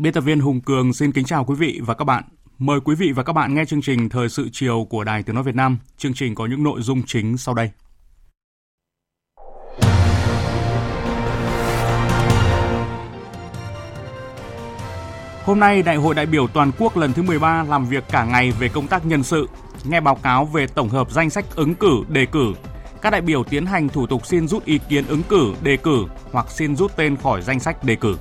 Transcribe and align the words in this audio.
Biên 0.00 0.12
tập 0.12 0.20
viên 0.20 0.40
Hùng 0.40 0.60
Cường 0.60 0.92
xin 0.92 1.12
kính 1.12 1.24
chào 1.24 1.44
quý 1.44 1.54
vị 1.54 1.80
và 1.82 1.94
các 1.94 2.04
bạn. 2.04 2.24
Mời 2.58 2.80
quý 2.80 2.94
vị 2.94 3.12
và 3.12 3.22
các 3.22 3.32
bạn 3.32 3.54
nghe 3.54 3.64
chương 3.64 3.82
trình 3.82 4.08
Thời 4.08 4.28
sự 4.28 4.48
chiều 4.52 4.86
của 4.90 5.04
Đài 5.04 5.22
Tiếng 5.22 5.34
Nói 5.34 5.44
Việt 5.44 5.54
Nam. 5.54 5.78
Chương 5.96 6.14
trình 6.14 6.34
có 6.34 6.46
những 6.46 6.62
nội 6.62 6.82
dung 6.82 7.02
chính 7.06 7.36
sau 7.36 7.54
đây. 7.54 7.70
Hôm 15.44 15.60
nay, 15.60 15.82
Đại 15.82 15.96
hội 15.96 16.14
đại 16.14 16.26
biểu 16.26 16.46
toàn 16.46 16.70
quốc 16.78 16.96
lần 16.96 17.12
thứ 17.12 17.22
13 17.22 17.64
làm 17.64 17.86
việc 17.86 18.04
cả 18.10 18.24
ngày 18.24 18.52
về 18.60 18.68
công 18.68 18.86
tác 18.86 19.06
nhân 19.06 19.22
sự, 19.22 19.48
nghe 19.84 20.00
báo 20.00 20.14
cáo 20.14 20.44
về 20.44 20.66
tổng 20.66 20.88
hợp 20.88 21.10
danh 21.10 21.30
sách 21.30 21.44
ứng 21.54 21.74
cử, 21.74 22.04
đề 22.08 22.26
cử. 22.26 22.54
Các 23.02 23.10
đại 23.10 23.20
biểu 23.20 23.44
tiến 23.44 23.66
hành 23.66 23.88
thủ 23.88 24.06
tục 24.06 24.26
xin 24.26 24.48
rút 24.48 24.64
ý 24.64 24.78
kiến 24.88 25.06
ứng 25.06 25.22
cử, 25.22 25.54
đề 25.62 25.76
cử 25.76 26.04
hoặc 26.32 26.50
xin 26.50 26.76
rút 26.76 26.96
tên 26.96 27.16
khỏi 27.16 27.42
danh 27.42 27.60
sách 27.60 27.84
đề 27.84 27.96
cử. 27.96 28.16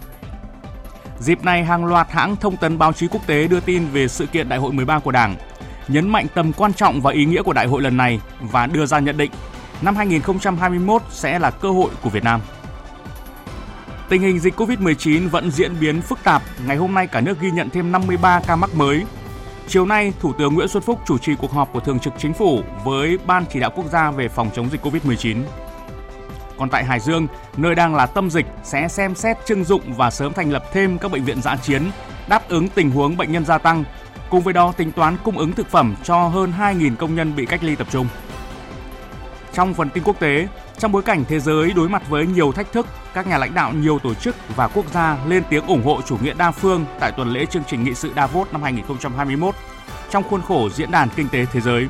Dịp 1.19 1.43
này, 1.43 1.63
hàng 1.63 1.85
loạt 1.85 2.11
hãng 2.11 2.35
thông 2.35 2.57
tấn 2.57 2.77
báo 2.77 2.93
chí 2.93 3.07
quốc 3.07 3.27
tế 3.27 3.47
đưa 3.47 3.59
tin 3.59 3.85
về 3.85 4.07
sự 4.07 4.25
kiện 4.25 4.49
Đại 4.49 4.59
hội 4.59 4.73
13 4.73 4.99
của 4.99 5.11
Đảng, 5.11 5.35
nhấn 5.87 6.09
mạnh 6.09 6.27
tầm 6.33 6.53
quan 6.53 6.73
trọng 6.73 7.01
và 7.01 7.11
ý 7.11 7.25
nghĩa 7.25 7.41
của 7.41 7.53
đại 7.53 7.67
hội 7.67 7.81
lần 7.81 7.97
này 7.97 8.19
và 8.39 8.67
đưa 8.67 8.85
ra 8.85 8.99
nhận 8.99 9.17
định 9.17 9.31
năm 9.81 9.95
2021 9.95 11.01
sẽ 11.09 11.39
là 11.39 11.51
cơ 11.51 11.71
hội 11.71 11.89
của 12.01 12.09
Việt 12.09 12.23
Nam. 12.23 12.41
Tình 14.09 14.21
hình 14.21 14.39
dịch 14.39 14.59
COVID-19 14.59 15.29
vẫn 15.29 15.51
diễn 15.51 15.79
biến 15.79 16.01
phức 16.01 16.19
tạp. 16.23 16.41
Ngày 16.67 16.77
hôm 16.77 16.93
nay 16.93 17.07
cả 17.07 17.21
nước 17.21 17.39
ghi 17.39 17.51
nhận 17.51 17.69
thêm 17.69 17.91
53 17.91 18.41
ca 18.47 18.55
mắc 18.55 18.75
mới. 18.75 19.03
Chiều 19.67 19.85
nay, 19.85 20.13
Thủ 20.19 20.33
tướng 20.33 20.53
Nguyễn 20.53 20.67
Xuân 20.67 20.83
Phúc 20.83 20.99
chủ 21.05 21.17
trì 21.17 21.35
cuộc 21.35 21.51
họp 21.51 21.73
của 21.73 21.79
Thường 21.79 21.99
trực 21.99 22.13
Chính 22.17 22.33
phủ 22.33 22.61
với 22.83 23.17
Ban 23.25 23.45
chỉ 23.53 23.59
đạo 23.59 23.71
quốc 23.75 23.85
gia 23.91 24.11
về 24.11 24.29
phòng 24.29 24.49
chống 24.55 24.69
dịch 24.69 24.85
COVID-19. 24.85 25.37
Còn 26.59 26.69
tại 26.69 26.83
Hải 26.83 26.99
Dương, 26.99 27.27
nơi 27.57 27.75
đang 27.75 27.95
là 27.95 28.05
tâm 28.05 28.29
dịch 28.29 28.45
sẽ 28.63 28.87
xem 28.87 29.15
xét 29.15 29.37
trưng 29.45 29.63
dụng 29.63 29.81
và 29.93 30.11
sớm 30.11 30.33
thành 30.33 30.51
lập 30.51 30.63
thêm 30.73 30.97
các 30.97 31.11
bệnh 31.11 31.23
viện 31.23 31.41
giã 31.41 31.55
chiến 31.55 31.91
đáp 32.27 32.49
ứng 32.49 32.67
tình 32.69 32.91
huống 32.91 33.17
bệnh 33.17 33.31
nhân 33.31 33.45
gia 33.45 33.57
tăng. 33.57 33.83
Cùng 34.29 34.41
với 34.41 34.53
đó 34.53 34.71
tính 34.71 34.91
toán 34.91 35.17
cung 35.23 35.37
ứng 35.37 35.51
thực 35.51 35.67
phẩm 35.67 35.95
cho 36.03 36.27
hơn 36.27 36.53
2.000 36.59 36.95
công 36.95 37.15
nhân 37.15 37.35
bị 37.35 37.45
cách 37.45 37.63
ly 37.63 37.75
tập 37.75 37.87
trung. 37.91 38.07
Trong 39.53 39.73
phần 39.73 39.89
tin 39.89 40.03
quốc 40.03 40.19
tế, 40.19 40.47
trong 40.77 40.91
bối 40.91 41.01
cảnh 41.01 41.23
thế 41.27 41.39
giới 41.39 41.73
đối 41.75 41.89
mặt 41.89 42.09
với 42.09 42.27
nhiều 42.27 42.51
thách 42.51 42.71
thức, 42.71 42.87
các 43.13 43.27
nhà 43.27 43.37
lãnh 43.37 43.53
đạo 43.53 43.73
nhiều 43.73 43.99
tổ 43.99 44.13
chức 44.13 44.35
và 44.55 44.67
quốc 44.67 44.85
gia 44.93 45.17
lên 45.27 45.43
tiếng 45.49 45.65
ủng 45.65 45.85
hộ 45.85 46.01
chủ 46.01 46.17
nghĩa 46.17 46.33
đa 46.33 46.51
phương 46.51 46.85
tại 46.99 47.11
tuần 47.11 47.29
lễ 47.29 47.45
chương 47.45 47.63
trình 47.67 47.83
nghị 47.83 47.93
sự 47.93 48.11
Davos 48.15 48.51
năm 48.51 48.63
2021 48.63 49.55
trong 50.09 50.23
khuôn 50.29 50.41
khổ 50.41 50.69
diễn 50.69 50.91
đàn 50.91 51.09
kinh 51.15 51.29
tế 51.29 51.45
thế 51.45 51.61
giới. 51.61 51.87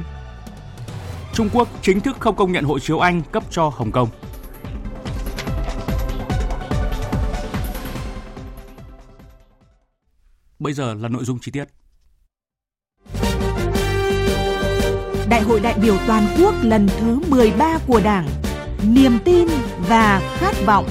Trung 1.34 1.50
Quốc 1.54 1.68
chính 1.82 2.00
thức 2.00 2.18
không 2.20 2.36
công 2.36 2.52
nhận 2.52 2.64
hộ 2.64 2.80
chiếu 2.80 3.00
Anh 3.00 3.22
cấp 3.32 3.44
cho 3.50 3.72
Hồng 3.76 3.92
Kông. 3.92 4.10
Bây 10.60 10.74
giờ 10.74 10.94
là 10.94 11.08
nội 11.08 11.24
dung 11.24 11.40
chi 11.40 11.52
tiết. 11.52 11.66
Đại 15.30 15.42
hội 15.42 15.60
đại 15.60 15.80
biểu 15.82 15.98
toàn 16.08 16.24
quốc 16.40 16.56
lần 16.64 16.88
thứ 17.00 17.20
13 17.30 17.80
của 17.88 18.02
Đảng, 18.04 18.28
niềm 18.94 19.12
tin 19.26 19.48
và 19.90 20.38
khát 20.40 20.56
vọng. 20.66 20.90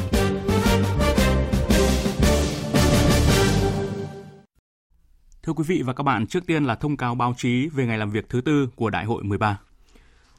Thưa 5.42 5.52
quý 5.52 5.64
vị 5.66 5.82
và 5.84 5.92
các 5.92 6.02
bạn, 6.02 6.26
trước 6.26 6.46
tiên 6.46 6.64
là 6.64 6.74
thông 6.74 6.96
cáo 6.96 7.14
báo 7.14 7.34
chí 7.36 7.68
về 7.68 7.86
ngày 7.86 7.98
làm 7.98 8.10
việc 8.10 8.28
thứ 8.28 8.40
tư 8.40 8.68
của 8.76 8.90
Đại 8.90 9.04
hội 9.04 9.24
13. 9.24 9.58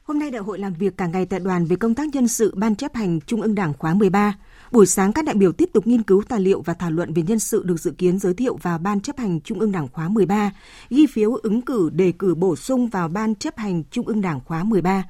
Hôm 0.03 0.19
nay 0.19 0.31
đại 0.31 0.41
hội 0.41 0.59
làm 0.59 0.73
việc 0.73 0.97
cả 0.97 1.07
ngày 1.07 1.25
tại 1.25 1.39
đoàn 1.39 1.65
về 1.65 1.75
công 1.75 1.95
tác 1.95 2.07
nhân 2.13 2.27
sự 2.27 2.53
Ban 2.55 2.75
chấp 2.75 2.95
hành 2.95 3.19
Trung 3.21 3.41
ương 3.41 3.55
Đảng 3.55 3.73
khóa 3.73 3.93
13. 3.93 4.33
Buổi 4.71 4.85
sáng 4.85 5.13
các 5.13 5.25
đại 5.25 5.35
biểu 5.35 5.51
tiếp 5.51 5.69
tục 5.73 5.87
nghiên 5.87 6.03
cứu 6.03 6.23
tài 6.27 6.39
liệu 6.39 6.61
và 6.61 6.73
thảo 6.73 6.91
luận 6.91 7.13
về 7.13 7.23
nhân 7.27 7.39
sự 7.39 7.63
được 7.63 7.79
dự 7.79 7.91
kiến 7.91 8.19
giới 8.19 8.33
thiệu 8.33 8.57
vào 8.61 8.77
Ban 8.77 9.01
chấp 9.01 9.17
hành 9.17 9.41
Trung 9.41 9.59
ương 9.59 9.71
Đảng 9.71 9.87
khóa 9.87 10.09
13, 10.09 10.51
ghi 10.89 11.05
phiếu 11.07 11.35
ứng 11.35 11.61
cử 11.61 11.89
đề 11.93 12.11
cử 12.19 12.35
bổ 12.35 12.55
sung 12.55 12.87
vào 12.87 13.07
Ban 13.07 13.35
chấp 13.35 13.57
hành 13.57 13.83
Trung 13.91 14.07
ương 14.07 14.21
Đảng 14.21 14.39
khóa 14.45 14.63
13. 14.63 15.03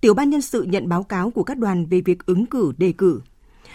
Tiểu 0.00 0.14
ban 0.14 0.30
nhân 0.30 0.42
sự 0.42 0.62
nhận 0.62 0.88
báo 0.88 1.02
cáo 1.02 1.30
của 1.30 1.42
các 1.42 1.58
đoàn 1.58 1.86
về 1.86 2.00
việc 2.00 2.26
ứng 2.26 2.46
cử 2.46 2.72
đề 2.78 2.92
cử. 2.92 3.20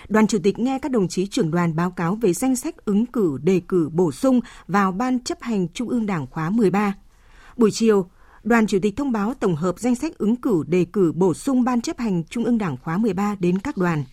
Đoàn 0.09 0.27
chủ 0.27 0.37
tịch 0.43 0.59
nghe 0.59 0.79
các 0.79 0.91
đồng 0.91 1.07
chí 1.07 1.27
trưởng 1.27 1.51
đoàn 1.51 1.75
báo 1.75 1.91
cáo 1.91 2.15
về 2.15 2.33
danh 2.33 2.55
sách 2.55 2.85
ứng 2.85 3.05
cử 3.05 3.37
đề 3.43 3.61
cử 3.67 3.89
bổ 3.93 4.11
sung 4.11 4.39
vào 4.67 4.91
Ban 4.91 5.19
chấp 5.19 5.41
hành 5.41 5.67
Trung 5.67 5.89
ương 5.89 6.05
Đảng 6.05 6.27
khóa 6.27 6.49
13. 6.49 6.95
Buổi 7.57 7.71
chiều, 7.71 8.09
đoàn 8.43 8.67
chủ 8.67 8.77
tịch 8.81 8.97
thông 8.97 9.11
báo 9.11 9.33
tổng 9.33 9.55
hợp 9.55 9.79
danh 9.79 9.95
sách 9.95 10.17
ứng 10.17 10.35
cử 10.35 10.63
đề 10.67 10.85
cử 10.85 11.11
bổ 11.15 11.33
sung 11.33 11.63
Ban 11.63 11.81
chấp 11.81 11.97
hành 11.97 12.23
Trung 12.23 12.43
ương 12.43 12.57
Đảng 12.57 12.77
khóa 12.77 12.97
13 12.97 13.35
đến 13.39 13.57
các 13.57 13.77
đoàn. 13.77 14.03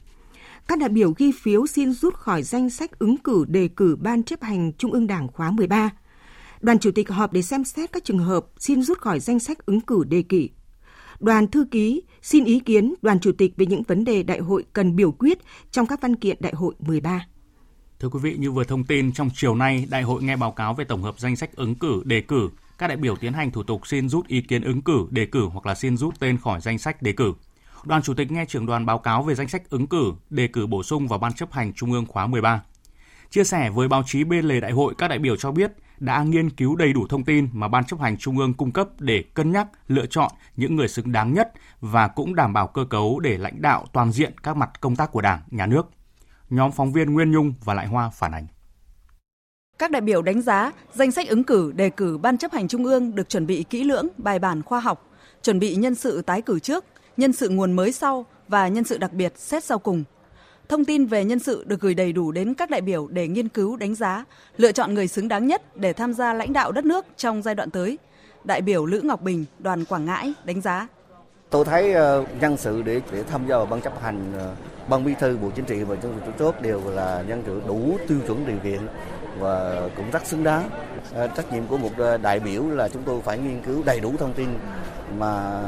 Các 0.68 0.78
đại 0.78 0.88
biểu 0.88 1.12
ghi 1.16 1.32
phiếu 1.32 1.66
xin 1.66 1.92
rút 1.92 2.14
khỏi 2.14 2.42
danh 2.42 2.70
sách 2.70 2.98
ứng 2.98 3.16
cử 3.16 3.44
đề 3.48 3.68
cử 3.68 3.96
Ban 4.00 4.22
chấp 4.22 4.42
hành 4.42 4.72
Trung 4.72 4.92
ương 4.92 5.06
Đảng 5.06 5.28
khóa 5.28 5.50
13. 5.50 5.90
Đoàn 6.60 6.78
chủ 6.78 6.90
tịch 6.90 7.10
họp 7.10 7.32
để 7.32 7.42
xem 7.42 7.64
xét 7.64 7.92
các 7.92 8.04
trường 8.04 8.18
hợp 8.18 8.46
xin 8.58 8.82
rút 8.82 8.98
khỏi 8.98 9.20
danh 9.20 9.38
sách 9.38 9.66
ứng 9.66 9.80
cử 9.80 10.04
đề 10.08 10.22
kỷ. 10.22 10.50
Đoàn 11.20 11.46
thư 11.46 11.66
ký 11.70 12.02
xin 12.22 12.44
ý 12.44 12.60
kiến 12.60 12.94
đoàn 13.02 13.20
chủ 13.20 13.32
tịch 13.32 13.52
về 13.56 13.66
những 13.66 13.82
vấn 13.82 14.04
đề 14.04 14.22
đại 14.22 14.38
hội 14.38 14.64
cần 14.72 14.96
biểu 14.96 15.12
quyết 15.12 15.38
trong 15.70 15.86
các 15.86 16.00
văn 16.00 16.16
kiện 16.16 16.36
đại 16.40 16.52
hội 16.52 16.74
13. 16.78 17.26
Thưa 18.00 18.08
quý 18.08 18.18
vị, 18.22 18.36
như 18.38 18.52
vừa 18.52 18.64
thông 18.64 18.84
tin, 18.84 19.12
trong 19.12 19.30
chiều 19.34 19.54
nay, 19.54 19.86
đại 19.90 20.02
hội 20.02 20.22
nghe 20.22 20.36
báo 20.36 20.52
cáo 20.52 20.74
về 20.74 20.84
tổng 20.84 21.02
hợp 21.02 21.18
danh 21.18 21.36
sách 21.36 21.56
ứng 21.56 21.74
cử, 21.74 22.02
đề 22.04 22.20
cử. 22.20 22.48
Các 22.78 22.88
đại 22.88 22.96
biểu 22.96 23.16
tiến 23.16 23.32
hành 23.32 23.50
thủ 23.50 23.62
tục 23.62 23.86
xin 23.86 24.08
rút 24.08 24.26
ý 24.26 24.40
kiến 24.40 24.62
ứng 24.62 24.82
cử, 24.82 25.06
đề 25.10 25.26
cử 25.26 25.44
hoặc 25.44 25.66
là 25.66 25.74
xin 25.74 25.96
rút 25.96 26.20
tên 26.20 26.38
khỏi 26.38 26.60
danh 26.60 26.78
sách 26.78 27.02
đề 27.02 27.12
cử. 27.12 27.32
Đoàn 27.84 28.02
chủ 28.02 28.14
tịch 28.14 28.30
nghe 28.30 28.44
trưởng 28.44 28.66
đoàn 28.66 28.86
báo 28.86 28.98
cáo 28.98 29.22
về 29.22 29.34
danh 29.34 29.48
sách 29.48 29.70
ứng 29.70 29.86
cử, 29.86 30.12
đề 30.30 30.46
cử 30.46 30.66
bổ 30.66 30.82
sung 30.82 31.08
vào 31.08 31.18
Ban 31.18 31.32
chấp 31.32 31.52
hành 31.52 31.72
Trung 31.72 31.92
ương 31.92 32.06
khóa 32.06 32.26
13. 32.26 32.62
Chia 33.30 33.44
sẻ 33.44 33.70
với 33.70 33.88
báo 33.88 34.02
chí 34.06 34.24
bên 34.24 34.44
lề 34.44 34.60
đại 34.60 34.72
hội, 34.72 34.94
các 34.98 35.08
đại 35.08 35.18
biểu 35.18 35.36
cho 35.36 35.52
biết 35.52 35.72
đã 35.98 36.22
nghiên 36.22 36.50
cứu 36.50 36.76
đầy 36.76 36.92
đủ 36.92 37.06
thông 37.08 37.24
tin 37.24 37.48
mà 37.52 37.68
Ban 37.68 37.84
chấp 37.84 38.00
hành 38.00 38.16
Trung 38.16 38.38
ương 38.38 38.54
cung 38.54 38.72
cấp 38.72 38.88
để 38.98 39.24
cân 39.34 39.52
nhắc, 39.52 39.68
lựa 39.88 40.06
chọn 40.06 40.32
những 40.56 40.76
người 40.76 40.88
xứng 40.88 41.12
đáng 41.12 41.32
nhất 41.34 41.52
và 41.80 42.08
cũng 42.08 42.34
đảm 42.34 42.52
bảo 42.52 42.66
cơ 42.66 42.84
cấu 42.84 43.20
để 43.20 43.38
lãnh 43.38 43.62
đạo 43.62 43.86
toàn 43.92 44.12
diện 44.12 44.32
các 44.42 44.56
mặt 44.56 44.80
công 44.80 44.96
tác 44.96 45.12
của 45.12 45.20
Đảng, 45.20 45.40
Nhà 45.50 45.66
nước. 45.66 45.86
Nhóm 46.50 46.72
phóng 46.72 46.92
viên 46.92 47.12
Nguyên 47.12 47.30
Nhung 47.30 47.54
và 47.64 47.74
Lại 47.74 47.86
Hoa 47.86 48.10
phản 48.10 48.34
ánh. 48.34 48.46
Các 49.78 49.90
đại 49.90 50.02
biểu 50.02 50.22
đánh 50.22 50.42
giá 50.42 50.72
danh 50.94 51.12
sách 51.12 51.28
ứng 51.28 51.44
cử 51.44 51.72
đề 51.72 51.90
cử 51.90 52.18
Ban 52.18 52.38
chấp 52.38 52.52
hành 52.52 52.68
Trung 52.68 52.84
ương 52.84 53.14
được 53.14 53.28
chuẩn 53.28 53.46
bị 53.46 53.64
kỹ 53.70 53.84
lưỡng, 53.84 54.08
bài 54.16 54.38
bản 54.38 54.62
khoa 54.62 54.80
học, 54.80 55.06
chuẩn 55.42 55.58
bị 55.58 55.74
nhân 55.74 55.94
sự 55.94 56.22
tái 56.22 56.42
cử 56.42 56.58
trước, 56.58 56.84
nhân 57.18 57.32
sự 57.32 57.48
nguồn 57.48 57.72
mới 57.72 57.92
sau 57.92 58.26
và 58.48 58.68
nhân 58.68 58.84
sự 58.84 58.98
đặc 58.98 59.12
biệt 59.12 59.32
xét 59.36 59.64
sau 59.64 59.78
cùng. 59.78 60.04
Thông 60.68 60.84
tin 60.84 61.06
về 61.06 61.24
nhân 61.24 61.38
sự 61.38 61.64
được 61.66 61.80
gửi 61.80 61.94
đầy 61.94 62.12
đủ 62.12 62.32
đến 62.32 62.54
các 62.54 62.70
đại 62.70 62.80
biểu 62.80 63.06
để 63.06 63.28
nghiên 63.28 63.48
cứu, 63.48 63.76
đánh 63.76 63.94
giá, 63.94 64.24
lựa 64.56 64.72
chọn 64.72 64.94
người 64.94 65.08
xứng 65.08 65.28
đáng 65.28 65.46
nhất 65.46 65.76
để 65.76 65.92
tham 65.92 66.12
gia 66.12 66.32
lãnh 66.32 66.52
đạo 66.52 66.72
đất 66.72 66.84
nước 66.84 67.06
trong 67.16 67.42
giai 67.42 67.54
đoạn 67.54 67.70
tới. 67.70 67.98
Đại 68.44 68.60
biểu 68.60 68.86
Lữ 68.86 69.00
Ngọc 69.00 69.22
Bình, 69.22 69.44
đoàn 69.58 69.84
Quảng 69.84 70.04
Ngãi 70.04 70.32
đánh 70.44 70.60
giá. 70.60 70.88
Tôi 71.50 71.64
thấy 71.64 71.92
ờ, 71.92 72.24
nhân 72.40 72.56
sự 72.56 72.82
để 72.82 73.00
để 73.12 73.22
tham 73.22 73.48
gia 73.48 73.56
vào 73.56 73.66
ban 73.66 73.80
chấp 73.80 74.02
hành 74.02 74.32
ờ, 74.38 74.54
ban 74.88 75.04
bí 75.04 75.14
thư 75.20 75.36
bộ 75.36 75.50
chính 75.56 75.64
trị 75.64 75.82
và 75.82 75.94
nhân 75.94 76.12
sự 76.16 76.20
chủ 76.26 76.32
chốt 76.38 76.54
đều 76.62 76.82
là 76.90 77.24
nhân 77.28 77.42
sự 77.46 77.62
đủ 77.68 77.98
tiêu 78.08 78.18
chuẩn 78.26 78.46
điều 78.46 78.56
kiện 78.64 78.80
và 79.38 79.88
cũng 79.96 80.10
rất 80.10 80.26
xứng 80.26 80.44
đáng. 80.44 80.70
Ờ, 81.14 81.28
trách 81.28 81.52
nhiệm 81.52 81.66
của 81.66 81.78
một 81.78 81.90
đại 82.22 82.40
biểu 82.40 82.70
là 82.70 82.88
chúng 82.88 83.02
tôi 83.02 83.20
phải 83.20 83.38
nghiên 83.38 83.62
cứu 83.62 83.82
đầy 83.84 84.00
đủ 84.00 84.12
thông 84.18 84.32
tin 84.32 84.48
mà 85.18 85.62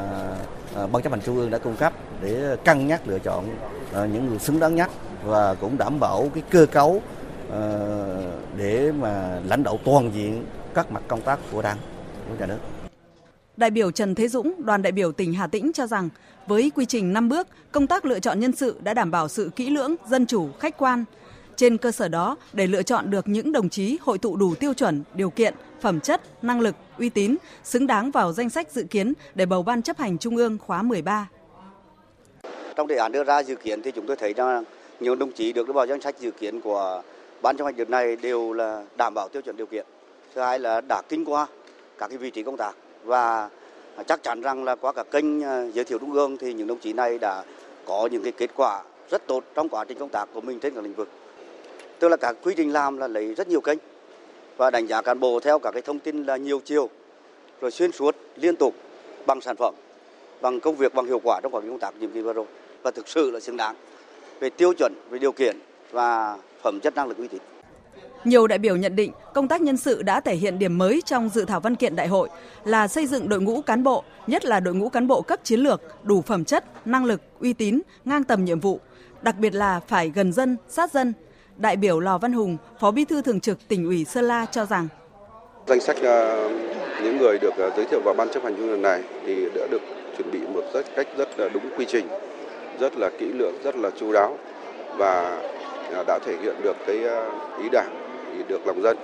Ờ, 0.75 0.87
ban 0.87 1.03
chấp 1.03 1.11
hành 1.11 1.21
trung 1.21 1.37
ương 1.37 1.49
đã 1.49 1.57
cung 1.57 1.75
cấp 1.75 1.93
để 2.21 2.57
cân 2.65 2.87
nhắc 2.87 3.01
lựa 3.07 3.19
chọn 3.19 3.45
ờ, 3.93 4.05
những 4.05 4.27
người 4.27 4.39
xứng 4.39 4.59
đáng 4.59 4.75
nhất 4.75 4.89
và 5.25 5.53
cũng 5.53 5.77
đảm 5.77 5.99
bảo 5.99 6.29
cái 6.33 6.43
cơ 6.49 6.65
cấu 6.65 7.01
ờ, 7.51 8.31
để 8.57 8.91
mà 8.91 9.39
lãnh 9.47 9.63
đạo 9.63 9.79
toàn 9.85 10.11
diện 10.13 10.45
các 10.73 10.91
mặt 10.91 11.03
công 11.07 11.21
tác 11.21 11.39
của 11.51 11.61
đảng 11.61 11.77
của 12.29 12.35
nhà 12.39 12.45
nước. 12.45 12.57
Đại 13.57 13.71
biểu 13.71 13.91
Trần 13.91 14.15
Thế 14.15 14.27
Dũng, 14.27 14.53
đoàn 14.65 14.81
đại 14.81 14.91
biểu 14.91 15.11
tỉnh 15.11 15.33
Hà 15.33 15.47
Tĩnh 15.47 15.71
cho 15.73 15.87
rằng 15.87 16.09
Với 16.47 16.71
quy 16.75 16.85
trình 16.85 17.13
5 17.13 17.29
bước, 17.29 17.47
công 17.71 17.87
tác 17.87 18.05
lựa 18.05 18.19
chọn 18.19 18.39
nhân 18.39 18.51
sự 18.55 18.75
đã 18.83 18.93
đảm 18.93 19.11
bảo 19.11 19.27
sự 19.27 19.51
kỹ 19.55 19.69
lưỡng, 19.69 19.95
dân 20.09 20.25
chủ, 20.25 20.49
khách 20.59 20.77
quan. 20.77 21.05
Trên 21.61 21.77
cơ 21.77 21.91
sở 21.91 22.07
đó, 22.07 22.37
để 22.53 22.67
lựa 22.67 22.83
chọn 22.83 23.09
được 23.09 23.27
những 23.27 23.51
đồng 23.51 23.69
chí 23.69 23.97
hội 24.01 24.17
tụ 24.17 24.35
đủ 24.35 24.55
tiêu 24.55 24.73
chuẩn, 24.73 25.03
điều 25.13 25.29
kiện, 25.29 25.53
phẩm 25.81 25.99
chất, 25.99 26.21
năng 26.43 26.59
lực, 26.59 26.75
uy 26.99 27.09
tín, 27.09 27.35
xứng 27.63 27.87
đáng 27.87 28.11
vào 28.11 28.33
danh 28.33 28.49
sách 28.49 28.71
dự 28.71 28.83
kiến 28.83 29.13
để 29.35 29.45
bầu 29.45 29.63
Ban 29.63 29.81
chấp 29.81 29.97
hành 29.97 30.17
Trung 30.17 30.37
ương 30.37 30.57
khóa 30.57 30.81
13. 30.81 31.29
Trong 32.75 32.87
đề 32.87 32.95
án 32.95 33.11
đưa 33.11 33.23
ra 33.23 33.43
dự 33.43 33.55
kiến 33.55 33.81
thì 33.81 33.91
chúng 33.91 34.07
tôi 34.07 34.15
thấy 34.15 34.33
rằng 34.33 34.63
nhiều 34.99 35.15
đồng 35.15 35.31
chí 35.31 35.53
được 35.53 35.67
đưa 35.67 35.73
vào 35.73 35.87
danh 35.87 36.01
sách 36.01 36.15
dự 36.19 36.31
kiến 36.31 36.61
của 36.61 37.01
Ban 37.41 37.57
chấp 37.57 37.65
hành 37.65 37.75
đợt 37.75 37.89
này 37.89 38.15
đều 38.15 38.53
là 38.53 38.83
đảm 38.97 39.13
bảo 39.13 39.29
tiêu 39.29 39.41
chuẩn 39.41 39.57
điều 39.57 39.67
kiện. 39.67 39.85
Thứ 40.35 40.41
hai 40.41 40.59
là 40.59 40.81
đã 40.89 41.01
kinh 41.09 41.25
qua 41.25 41.47
các 41.97 42.07
cái 42.07 42.17
vị 42.17 42.31
trí 42.31 42.43
công 42.43 42.57
tác 42.57 42.75
và 43.03 43.49
chắc 44.07 44.23
chắn 44.23 44.41
rằng 44.41 44.63
là 44.63 44.75
qua 44.75 44.93
các 44.93 45.11
kênh 45.11 45.41
ờ, 45.41 45.71
giới 45.73 45.85
thiệu 45.85 45.97
trung 45.99 46.13
ương 46.13 46.37
thì 46.37 46.53
những 46.53 46.67
đồng 46.67 46.79
chí 46.79 46.93
này 46.93 47.17
đã 47.19 47.43
có 47.85 48.09
những 48.11 48.23
cái 48.23 48.31
kết 48.31 48.49
quả 48.55 48.83
rất 49.11 49.27
tốt 49.27 49.43
trong 49.55 49.69
quá 49.69 49.85
trình 49.87 49.97
công 49.99 50.09
tác 50.09 50.29
của 50.33 50.41
mình 50.41 50.59
trên 50.59 50.75
các 50.75 50.83
lĩnh 50.83 50.93
vực. 50.93 51.09
Tức 52.01 52.07
là 52.07 52.17
các 52.17 52.35
quy 52.43 52.53
trình 52.57 52.73
làm 52.73 52.97
là 52.97 53.07
lấy 53.07 53.33
rất 53.33 53.47
nhiều 53.47 53.61
kênh 53.61 53.77
và 54.57 54.71
đánh 54.71 54.87
giá 54.87 55.01
cán 55.01 55.19
bộ 55.19 55.39
theo 55.39 55.59
các 55.59 55.71
cái 55.71 55.81
thông 55.81 55.99
tin 55.99 56.23
là 56.23 56.37
nhiều 56.37 56.61
chiều 56.65 56.89
rồi 57.61 57.71
xuyên 57.71 57.91
suốt 57.91 58.15
liên 58.35 58.55
tục 58.55 58.75
bằng 59.25 59.41
sản 59.41 59.55
phẩm 59.55 59.73
bằng 60.41 60.59
công 60.59 60.75
việc 60.75 60.93
bằng 60.93 61.05
hiệu 61.05 61.19
quả 61.23 61.39
trong 61.43 61.55
quản 61.55 61.63
lý 61.63 61.69
công 61.69 61.79
tác 61.79 61.95
nhiệm 61.99 62.11
kỳ 62.11 62.21
vừa 62.21 62.33
rồi 62.33 62.45
và 62.83 62.91
thực 62.91 63.07
sự 63.07 63.31
là 63.31 63.39
xứng 63.39 63.57
đáng 63.57 63.75
về 64.39 64.49
tiêu 64.49 64.73
chuẩn 64.73 64.93
về 65.09 65.19
điều 65.19 65.31
kiện 65.31 65.57
và 65.91 66.37
phẩm 66.61 66.79
chất 66.79 66.95
năng 66.95 67.07
lực 67.07 67.17
uy 67.17 67.27
tín. 67.27 67.41
Nhiều 68.23 68.47
đại 68.47 68.59
biểu 68.59 68.75
nhận 68.75 68.95
định 68.95 69.11
công 69.33 69.47
tác 69.47 69.61
nhân 69.61 69.77
sự 69.77 70.01
đã 70.01 70.19
thể 70.19 70.35
hiện 70.35 70.59
điểm 70.59 70.77
mới 70.77 71.01
trong 71.05 71.29
dự 71.29 71.45
thảo 71.45 71.59
văn 71.59 71.75
kiện 71.75 71.95
đại 71.95 72.07
hội 72.07 72.29
là 72.63 72.87
xây 72.87 73.07
dựng 73.07 73.29
đội 73.29 73.41
ngũ 73.41 73.61
cán 73.61 73.83
bộ, 73.83 74.03
nhất 74.27 74.45
là 74.45 74.59
đội 74.59 74.73
ngũ 74.73 74.89
cán 74.89 75.07
bộ 75.07 75.21
cấp 75.21 75.39
chiến 75.43 75.59
lược, 75.59 75.81
đủ 76.03 76.21
phẩm 76.21 76.45
chất, 76.45 76.87
năng 76.87 77.05
lực, 77.05 77.21
uy 77.39 77.53
tín, 77.53 77.81
ngang 78.05 78.23
tầm 78.23 78.45
nhiệm 78.45 78.59
vụ, 78.59 78.79
đặc 79.21 79.35
biệt 79.39 79.55
là 79.55 79.79
phải 79.79 80.11
gần 80.15 80.33
dân, 80.33 80.57
sát 80.67 80.91
dân. 80.91 81.13
Đại 81.61 81.77
biểu 81.77 81.99
Lò 81.99 82.17
Văn 82.17 82.33
Hùng, 82.33 82.57
Phó 82.79 82.91
Bí 82.91 83.05
thư 83.05 83.21
Thường 83.21 83.39
trực 83.39 83.67
tỉnh 83.67 83.85
ủy 83.85 84.05
Sơn 84.05 84.25
La 84.25 84.45
cho 84.45 84.65
rằng. 84.65 84.87
Danh 85.67 85.79
sách 85.79 85.97
ờ, 86.03 86.49
những 87.03 87.17
người 87.17 87.39
được 87.39 87.53
ờ, 87.57 87.71
giới 87.75 87.85
thiệu 87.85 88.01
vào 88.05 88.13
ban 88.13 88.29
chấp 88.29 88.43
hành 88.43 88.55
trung 88.57 88.69
ương 88.69 88.81
này 88.81 89.03
thì 89.25 89.49
đã 89.55 89.67
được 89.71 89.81
chuẩn 90.17 90.31
bị 90.31 90.39
một 90.39 90.63
rất 90.73 90.85
cách 90.95 91.07
rất 91.17 91.39
là 91.39 91.49
đúng 91.49 91.63
quy 91.77 91.85
trình, 91.85 92.07
rất 92.79 92.97
là 92.97 93.09
kỹ 93.19 93.25
lưỡng, 93.25 93.53
rất 93.63 93.75
là 93.75 93.89
chu 93.99 94.13
đáo 94.13 94.37
và 94.97 95.41
ờ, 95.93 96.03
đã 96.07 96.19
thể 96.25 96.35
hiện 96.41 96.55
được 96.63 96.75
cái 96.87 96.97
ý 97.63 97.69
đảng 97.71 98.23
thì 98.33 98.43
được 98.47 98.67
lòng 98.67 98.81
dân. 98.81 98.97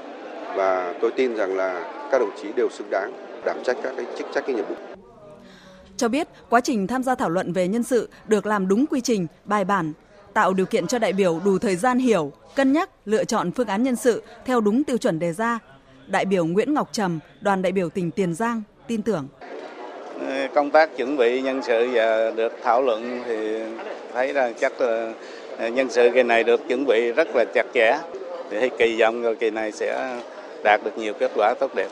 Và 0.56 0.94
tôi 1.02 1.12
tin 1.12 1.36
rằng 1.36 1.58
là 1.58 1.92
các 2.12 2.20
đồng 2.20 2.32
chí 2.42 2.48
đều 2.56 2.70
xứng 2.70 2.90
đáng 2.90 3.12
đảm 3.46 3.58
trách 3.64 3.78
các 3.84 3.94
cái 3.98 4.06
chức 4.18 4.28
trách 4.34 4.44
cái 4.48 4.56
nhiệm 4.56 4.66
vụ. 4.66 4.76
Cho 5.98 6.08
biết 6.08 6.28
quá 6.50 6.62
trình 6.62 6.88
tham 6.88 7.04
gia 7.04 7.16
thảo 7.16 7.30
luận 7.30 7.54
về 7.54 7.68
nhân 7.68 7.84
sự 7.84 8.10
được 8.28 8.46
làm 8.46 8.68
đúng 8.68 8.86
quy 8.88 9.02
trình, 9.02 9.28
bài 9.46 9.66
bản, 9.66 9.94
tạo 10.38 10.54
điều 10.54 10.66
kiện 10.66 10.88
cho 10.88 11.00
đại 11.00 11.14
biểu 11.14 11.40
đủ 11.46 11.58
thời 11.60 11.76
gian 11.76 12.00
hiểu, 12.00 12.32
cân 12.56 12.74
nhắc, 12.74 12.90
lựa 13.06 13.24
chọn 13.24 13.52
phương 13.52 13.68
án 13.68 13.84
nhân 13.84 13.96
sự 13.96 14.24
theo 14.46 14.62
đúng 14.62 14.84
tiêu 14.84 14.98
chuẩn 14.98 15.20
đề 15.20 15.34
ra. 15.34 15.60
Đại 16.08 16.26
biểu 16.26 16.46
Nguyễn 16.46 16.74
Ngọc 16.74 16.90
Trầm, 16.92 17.20
đoàn 17.42 17.62
đại 17.62 17.72
biểu 17.72 17.90
tỉnh 17.90 18.12
Tiền 18.12 18.34
Giang 18.34 18.62
tin 18.88 19.02
tưởng. 19.02 19.28
Công 20.56 20.72
tác 20.72 20.98
chuẩn 20.98 21.18
bị 21.18 21.42
nhân 21.42 21.62
sự 21.64 21.90
và 21.94 22.32
được 22.32 22.54
thảo 22.64 22.82
luận 22.82 23.24
thì 23.26 23.60
thấy 24.14 24.34
là 24.34 24.52
chắc 24.60 24.82
là 24.82 25.14
nhân 25.70 25.90
sự 25.90 26.10
kỳ 26.14 26.24
này 26.24 26.44
được 26.44 26.62
chuẩn 26.68 26.86
bị 26.86 27.12
rất 27.12 27.28
là 27.36 27.46
chặt 27.54 27.66
chẽ 27.74 28.00
thì 28.52 28.70
kỳ 28.80 29.02
vọng 29.02 29.22
rồi 29.22 29.36
kỳ 29.36 29.50
này 29.50 29.72
sẽ 29.72 30.20
đạt 30.64 30.82
được 30.84 30.98
nhiều 30.98 31.14
kết 31.20 31.32
quả 31.36 31.54
tốt 31.60 31.76
đẹp. 31.76 31.90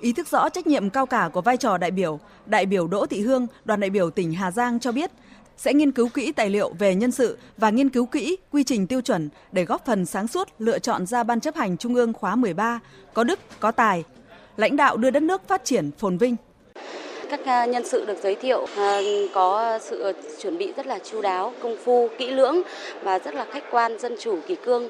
Ý 0.00 0.12
thức 0.12 0.28
rõ 0.28 0.48
trách 0.48 0.66
nhiệm 0.66 0.90
cao 0.90 1.06
cả 1.06 1.30
của 1.32 1.40
vai 1.40 1.56
trò 1.56 1.78
đại 1.78 1.90
biểu, 1.90 2.20
đại 2.46 2.66
biểu 2.66 2.86
Đỗ 2.86 3.06
Thị 3.06 3.20
Hương, 3.20 3.46
đoàn 3.64 3.80
đại 3.80 3.90
biểu 3.90 4.10
tỉnh 4.10 4.32
Hà 4.32 4.50
Giang 4.50 4.80
cho 4.80 4.92
biết 4.92 5.10
sẽ 5.60 5.74
nghiên 5.74 5.92
cứu 5.92 6.08
kỹ 6.14 6.32
tài 6.32 6.50
liệu 6.50 6.72
về 6.78 6.94
nhân 6.94 7.10
sự 7.10 7.38
và 7.56 7.70
nghiên 7.70 7.88
cứu 7.88 8.06
kỹ 8.06 8.36
quy 8.52 8.64
trình 8.64 8.86
tiêu 8.86 9.00
chuẩn 9.00 9.28
để 9.52 9.64
góp 9.64 9.86
phần 9.86 10.06
sáng 10.06 10.28
suốt 10.28 10.48
lựa 10.58 10.78
chọn 10.78 11.06
ra 11.06 11.22
ban 11.22 11.40
chấp 11.40 11.56
hành 11.56 11.76
Trung 11.76 11.94
ương 11.94 12.12
khóa 12.12 12.36
13 12.36 12.80
có 13.14 13.24
đức, 13.24 13.38
có 13.60 13.70
tài, 13.70 14.04
lãnh 14.56 14.76
đạo 14.76 14.96
đưa 14.96 15.10
đất 15.10 15.22
nước 15.22 15.48
phát 15.48 15.64
triển 15.64 15.90
phồn 15.98 16.18
vinh. 16.18 16.36
Các 17.30 17.40
à, 17.44 17.64
nhân 17.64 17.84
sự 17.84 18.04
được 18.04 18.18
giới 18.22 18.34
thiệu 18.34 18.66
à, 18.76 19.00
có 19.34 19.78
sự 19.82 20.00
ờ, 20.00 20.12
chuẩn 20.42 20.58
bị 20.58 20.72
rất 20.76 20.86
là 20.86 20.98
chu 20.98 21.22
đáo, 21.22 21.52
công 21.62 21.76
phu, 21.84 22.08
kỹ 22.18 22.30
lưỡng 22.30 22.62
và 23.02 23.18
rất 23.18 23.34
là 23.34 23.46
khách 23.52 23.64
quan, 23.70 23.98
dân 23.98 24.16
chủ, 24.20 24.38
kỳ 24.46 24.56
cương. 24.64 24.88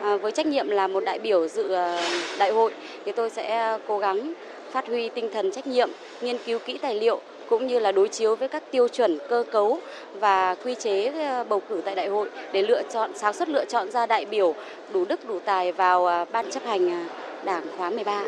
À, 0.00 0.16
với 0.16 0.32
trách 0.32 0.46
nhiệm 0.46 0.68
là 0.68 0.88
một 0.88 1.04
đại 1.04 1.18
biểu 1.18 1.48
dự 1.48 1.68
ờ, 1.68 2.00
đại 2.38 2.50
hội 2.50 2.72
thì 3.04 3.12
tôi 3.12 3.30
sẽ 3.30 3.58
ờ, 3.58 3.78
cố 3.88 3.98
gắng 3.98 4.32
phát 4.72 4.86
huy 4.86 5.08
tinh 5.08 5.30
thần 5.32 5.52
trách 5.52 5.66
nhiệm, 5.66 5.90
nghiên 6.22 6.36
cứu 6.46 6.58
kỹ 6.66 6.78
tài 6.78 6.94
liệu 6.94 7.20
cũng 7.50 7.66
như 7.66 7.78
là 7.78 7.92
đối 7.92 8.08
chiếu 8.08 8.36
với 8.36 8.48
các 8.48 8.62
tiêu 8.72 8.88
chuẩn 8.88 9.18
cơ 9.28 9.44
cấu 9.52 9.80
và 10.20 10.54
quy 10.64 10.74
chế 10.82 11.06
ờ, 11.06 11.44
bầu 11.44 11.62
cử 11.68 11.82
tại 11.84 11.94
đại 11.94 12.08
hội 12.08 12.30
để 12.52 12.62
lựa 12.62 12.82
chọn 12.92 13.10
sáng 13.16 13.34
suốt 13.34 13.48
lựa 13.48 13.64
chọn 13.64 13.90
ra 13.90 14.06
đại 14.06 14.26
biểu 14.30 14.54
đủ 14.92 15.04
đức 15.08 15.20
đủ 15.28 15.38
tài 15.46 15.72
vào 15.72 16.06
ờ, 16.06 16.24
ban 16.32 16.50
chấp 16.50 16.62
hành 16.64 16.90
ờ, 16.90 17.04
Đảng 17.44 17.64
khóa 17.76 17.90
13. 17.90 18.24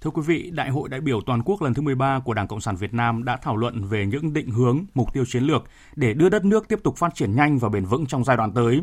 Thưa 0.00 0.10
quý 0.10 0.22
vị, 0.26 0.50
Đại 0.54 0.70
hội 0.70 0.88
đại 0.88 1.00
biểu 1.00 1.20
toàn 1.26 1.42
quốc 1.42 1.62
lần 1.62 1.74
thứ 1.74 1.82
13 1.82 2.20
của 2.24 2.34
Đảng 2.34 2.48
Cộng 2.48 2.60
sản 2.60 2.76
Việt 2.76 2.94
Nam 2.94 3.24
đã 3.24 3.36
thảo 3.42 3.56
luận 3.56 3.84
về 3.84 4.06
những 4.06 4.32
định 4.32 4.50
hướng, 4.50 4.84
mục 4.94 5.12
tiêu 5.12 5.24
chiến 5.26 5.42
lược 5.42 5.62
để 5.96 6.14
đưa 6.14 6.28
đất 6.28 6.44
nước 6.44 6.68
tiếp 6.68 6.78
tục 6.84 6.96
phát 6.96 7.14
triển 7.14 7.36
nhanh 7.36 7.58
và 7.58 7.68
bền 7.68 7.84
vững 7.84 8.06
trong 8.06 8.24
giai 8.24 8.36
đoạn 8.36 8.52
tới. 8.52 8.80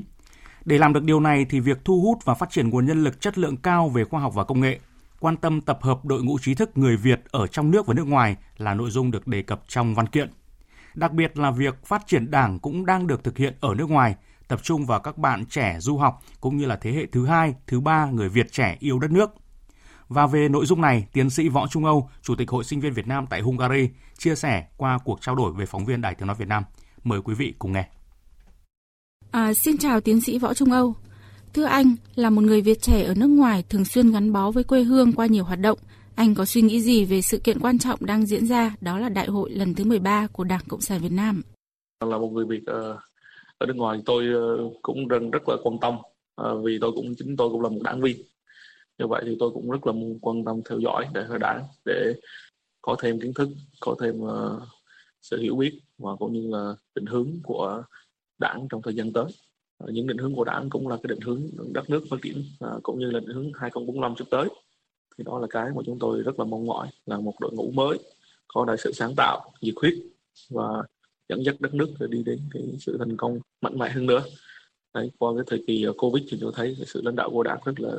Để 0.66 0.78
làm 0.78 0.94
được 0.94 1.04
điều 1.04 1.20
này 1.20 1.46
thì 1.50 1.60
việc 1.60 1.78
thu 1.86 2.02
hút 2.02 2.18
và 2.26 2.34
phát 2.34 2.50
triển 2.50 2.70
nguồn 2.70 2.86
nhân 2.86 3.04
lực 3.04 3.22
chất 3.22 3.38
lượng 3.38 3.58
cao 3.58 3.90
về 3.90 4.04
khoa 4.04 4.22
học 4.22 4.34
và 4.36 4.44
công 4.44 4.60
nghệ 4.62 4.80
quan 5.24 5.38
tâm 5.38 5.62
tập 5.62 5.80
hợp 5.82 6.06
đội 6.06 6.24
ngũ 6.24 6.40
trí 6.40 6.56
thức 6.56 6.78
người 6.78 6.98
Việt 6.98 7.22
ở 7.32 7.48
trong 7.48 7.72
nước 7.72 7.88
và 7.88 7.94
nước 7.94 8.08
ngoài 8.08 8.36
là 8.58 8.74
nội 8.74 8.90
dung 8.90 9.12
được 9.12 9.28
đề 9.28 9.42
cập 9.42 9.62
trong 9.68 9.96
văn 9.96 10.08
kiện. 10.08 10.30
Đặc 10.96 11.12
biệt 11.12 11.38
là 11.38 11.52
việc 11.52 11.86
phát 11.86 12.04
triển 12.08 12.32
đảng 12.32 12.60
cũng 12.60 12.86
đang 12.86 13.08
được 13.08 13.24
thực 13.24 13.38
hiện 13.38 13.54
ở 13.60 13.76
nước 13.76 13.90
ngoài, 13.90 14.16
tập 14.48 14.64
trung 14.64 14.86
vào 14.86 15.00
các 15.00 15.18
bạn 15.18 15.46
trẻ 15.46 15.78
du 15.80 15.98
học 15.98 16.24
cũng 16.42 16.58
như 16.58 16.66
là 16.66 16.76
thế 16.76 16.92
hệ 16.92 17.06
thứ 17.06 17.26
hai, 17.26 17.54
thứ 17.68 17.80
ba 17.80 18.06
người 18.06 18.30
Việt 18.30 18.52
trẻ 18.52 18.78
yêu 18.80 19.00
đất 19.00 19.12
nước. 19.12 19.30
Và 20.08 20.28
về 20.28 20.50
nội 20.50 20.66
dung 20.66 20.82
này, 20.82 21.08
tiến 21.14 21.30
sĩ 21.30 21.50
Võ 21.50 21.68
Trung 21.68 21.86
Âu, 21.86 22.10
Chủ 22.22 22.36
tịch 22.36 22.50
Hội 22.50 22.64
sinh 22.64 22.80
viên 22.80 22.94
Việt 22.94 23.08
Nam 23.08 23.26
tại 23.30 23.42
Hungary, 23.42 23.90
chia 24.18 24.36
sẻ 24.36 24.68
qua 24.78 24.98
cuộc 25.06 25.22
trao 25.22 25.36
đổi 25.36 25.52
với 25.52 25.66
phóng 25.66 25.86
viên 25.86 26.02
Đài 26.02 26.16
Tiếng 26.16 26.28
Nói 26.28 26.36
Việt 26.40 26.48
Nam. 26.48 26.64
Mời 27.04 27.22
quý 27.22 27.34
vị 27.34 27.54
cùng 27.60 27.72
nghe. 27.72 27.88
À, 29.32 29.54
xin 29.54 29.78
chào 29.78 30.02
tiến 30.02 30.22
sĩ 30.22 30.40
Võ 30.40 30.54
Trung 30.54 30.72
Âu. 30.72 30.96
Thưa 31.54 31.64
anh, 31.64 31.96
là 32.16 32.30
một 32.30 32.42
người 32.42 32.62
Việt 32.62 32.82
trẻ 32.82 33.04
ở 33.04 33.14
nước 33.18 33.28
ngoài 33.28 33.64
thường 33.70 33.86
xuyên 33.86 34.12
gắn 34.12 34.34
bó 34.34 34.52
với 34.52 34.64
quê 34.64 34.84
hương 34.84 35.14
qua 35.14 35.26
nhiều 35.26 35.44
hoạt 35.44 35.60
động, 35.60 35.78
anh 36.16 36.36
có 36.36 36.46
suy 36.46 36.62
nghĩ 36.62 36.82
gì 36.82 37.06
về 37.06 37.22
sự 37.22 37.38
kiện 37.38 37.60
quan 37.60 37.80
trọng 37.80 38.06
đang 38.06 38.26
diễn 38.26 38.48
ra, 38.48 38.76
đó 38.82 39.00
là 39.00 39.10
đại 39.10 39.28
hội 39.28 39.50
lần 39.50 39.76
thứ 39.76 39.84
13 39.84 40.28
của 40.28 40.44
Đảng 40.44 40.64
Cộng 40.68 40.82
sản 40.82 41.02
Việt 41.02 41.12
Nam? 41.12 41.42
Là 42.06 42.18
một 42.18 42.30
người 42.34 42.46
Việt 42.46 42.62
ờ, 42.66 43.00
ở 43.58 43.66
nước 43.66 43.76
ngoài 43.76 44.02
tôi 44.06 44.26
ờ, 44.34 44.70
cũng 44.82 45.08
rất 45.08 45.20
rất 45.32 45.50
là 45.50 45.56
quan 45.64 45.80
tâm 45.82 45.94
ờ, 46.36 46.62
vì 46.62 46.78
tôi 46.82 46.92
cũng 46.92 47.16
chính 47.18 47.36
tôi 47.38 47.50
cũng 47.50 47.62
là 47.62 47.70
một 47.70 47.82
đảng 47.84 48.02
viên. 48.02 48.18
Như 49.00 49.08
vậy 49.08 49.24
thì 49.26 49.38
tôi 49.40 49.52
cũng 49.54 49.70
rất 49.70 49.88
là 49.88 49.94
quan 50.22 50.46
tâm 50.46 50.62
theo 50.70 50.80
dõi 50.80 51.08
đại 51.14 51.26
hội 51.26 51.40
đảng 51.40 51.64
để 51.86 52.14
có 52.82 52.96
thêm 53.02 53.20
kiến 53.20 53.34
thức, 53.34 53.50
có 53.80 53.96
thêm 54.02 54.16
sự 55.22 55.42
hiểu 55.42 55.56
biết 55.56 55.80
và 55.98 56.12
cũng 56.20 56.34
như 56.34 56.50
là 56.52 56.74
định 56.96 57.06
hướng 57.06 57.28
của 57.44 57.84
đảng 58.40 58.68
trong 58.70 58.82
thời 58.82 58.96
gian 58.96 59.14
tới. 59.14 59.26
Ờ, 59.78 59.92
những 59.92 60.08
định 60.08 60.18
hướng 60.18 60.36
của 60.36 60.44
đảng 60.44 60.70
cũng 60.70 60.88
là 60.88 60.96
cái 60.96 61.08
định 61.08 61.22
hướng 61.22 61.50
đất 61.74 61.90
nước 61.90 62.04
phát 62.10 62.18
triển 62.24 62.44
à, 62.60 62.70
cũng 62.84 63.00
như 63.00 63.12
là 63.12 63.20
định 63.20 63.36
hướng 63.36 63.52
2045 63.54 64.16
sắp 64.18 64.28
tới. 64.32 64.50
Thì 65.18 65.24
đó 65.24 65.40
là 65.40 65.48
cái 65.50 65.70
mà 65.76 65.82
chúng 65.86 66.00
tôi 66.00 66.22
rất 66.22 66.40
là 66.40 66.46
mong 66.46 66.66
mỏi 66.66 66.88
là 67.06 67.20
một 67.20 67.34
đội 67.40 67.52
ngũ 67.54 67.72
mới 67.72 67.98
có 68.48 68.66
đại 68.66 68.78
sự 68.78 68.92
sáng 68.92 69.14
tạo 69.18 69.52
nhiệt 69.62 69.74
huyết 69.82 69.94
và 70.50 70.84
dẫn 71.30 71.46
dắt 71.46 71.56
đất 71.60 71.74
nước 71.74 71.90
để 72.00 72.08
đi 72.10 72.24
đến 72.24 72.40
cái 72.54 72.64
sự 72.80 72.98
thành 72.98 73.18
công 73.18 73.40
mạnh 73.62 73.78
mẽ 73.78 73.90
hơn 73.90 74.06
nữa. 74.06 74.24
Đấy, 74.94 75.12
qua 75.20 75.32
cái 75.36 75.44
thời 75.48 75.64
kỳ 75.68 75.86
à, 75.86 75.92
covid 75.98 76.24
thì 76.32 76.38
tôi 76.42 76.52
thấy 76.56 76.76
cái 76.78 76.86
sự 76.86 77.02
lãnh 77.02 77.16
đạo 77.16 77.30
của 77.30 77.44
đảng 77.44 77.60
rất 77.66 77.80
là 77.80 77.92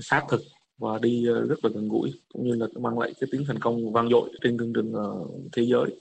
sát 0.00 0.24
thực 0.28 0.42
và 0.78 0.98
đi 1.02 1.28
à, 1.28 1.40
rất 1.48 1.64
là 1.64 1.70
gần 1.74 1.88
gũi 1.88 2.12
cũng 2.32 2.44
như 2.44 2.54
là 2.54 2.66
mang 2.80 2.98
lại 2.98 3.14
cái 3.20 3.28
tiếng 3.32 3.44
thành 3.44 3.58
công 3.58 3.92
vang 3.92 4.08
dội 4.08 4.30
trên 4.42 4.58
cương 4.58 4.72
trường 4.72 4.94
à, 4.94 5.08
thế 5.52 5.62
giới. 5.62 5.96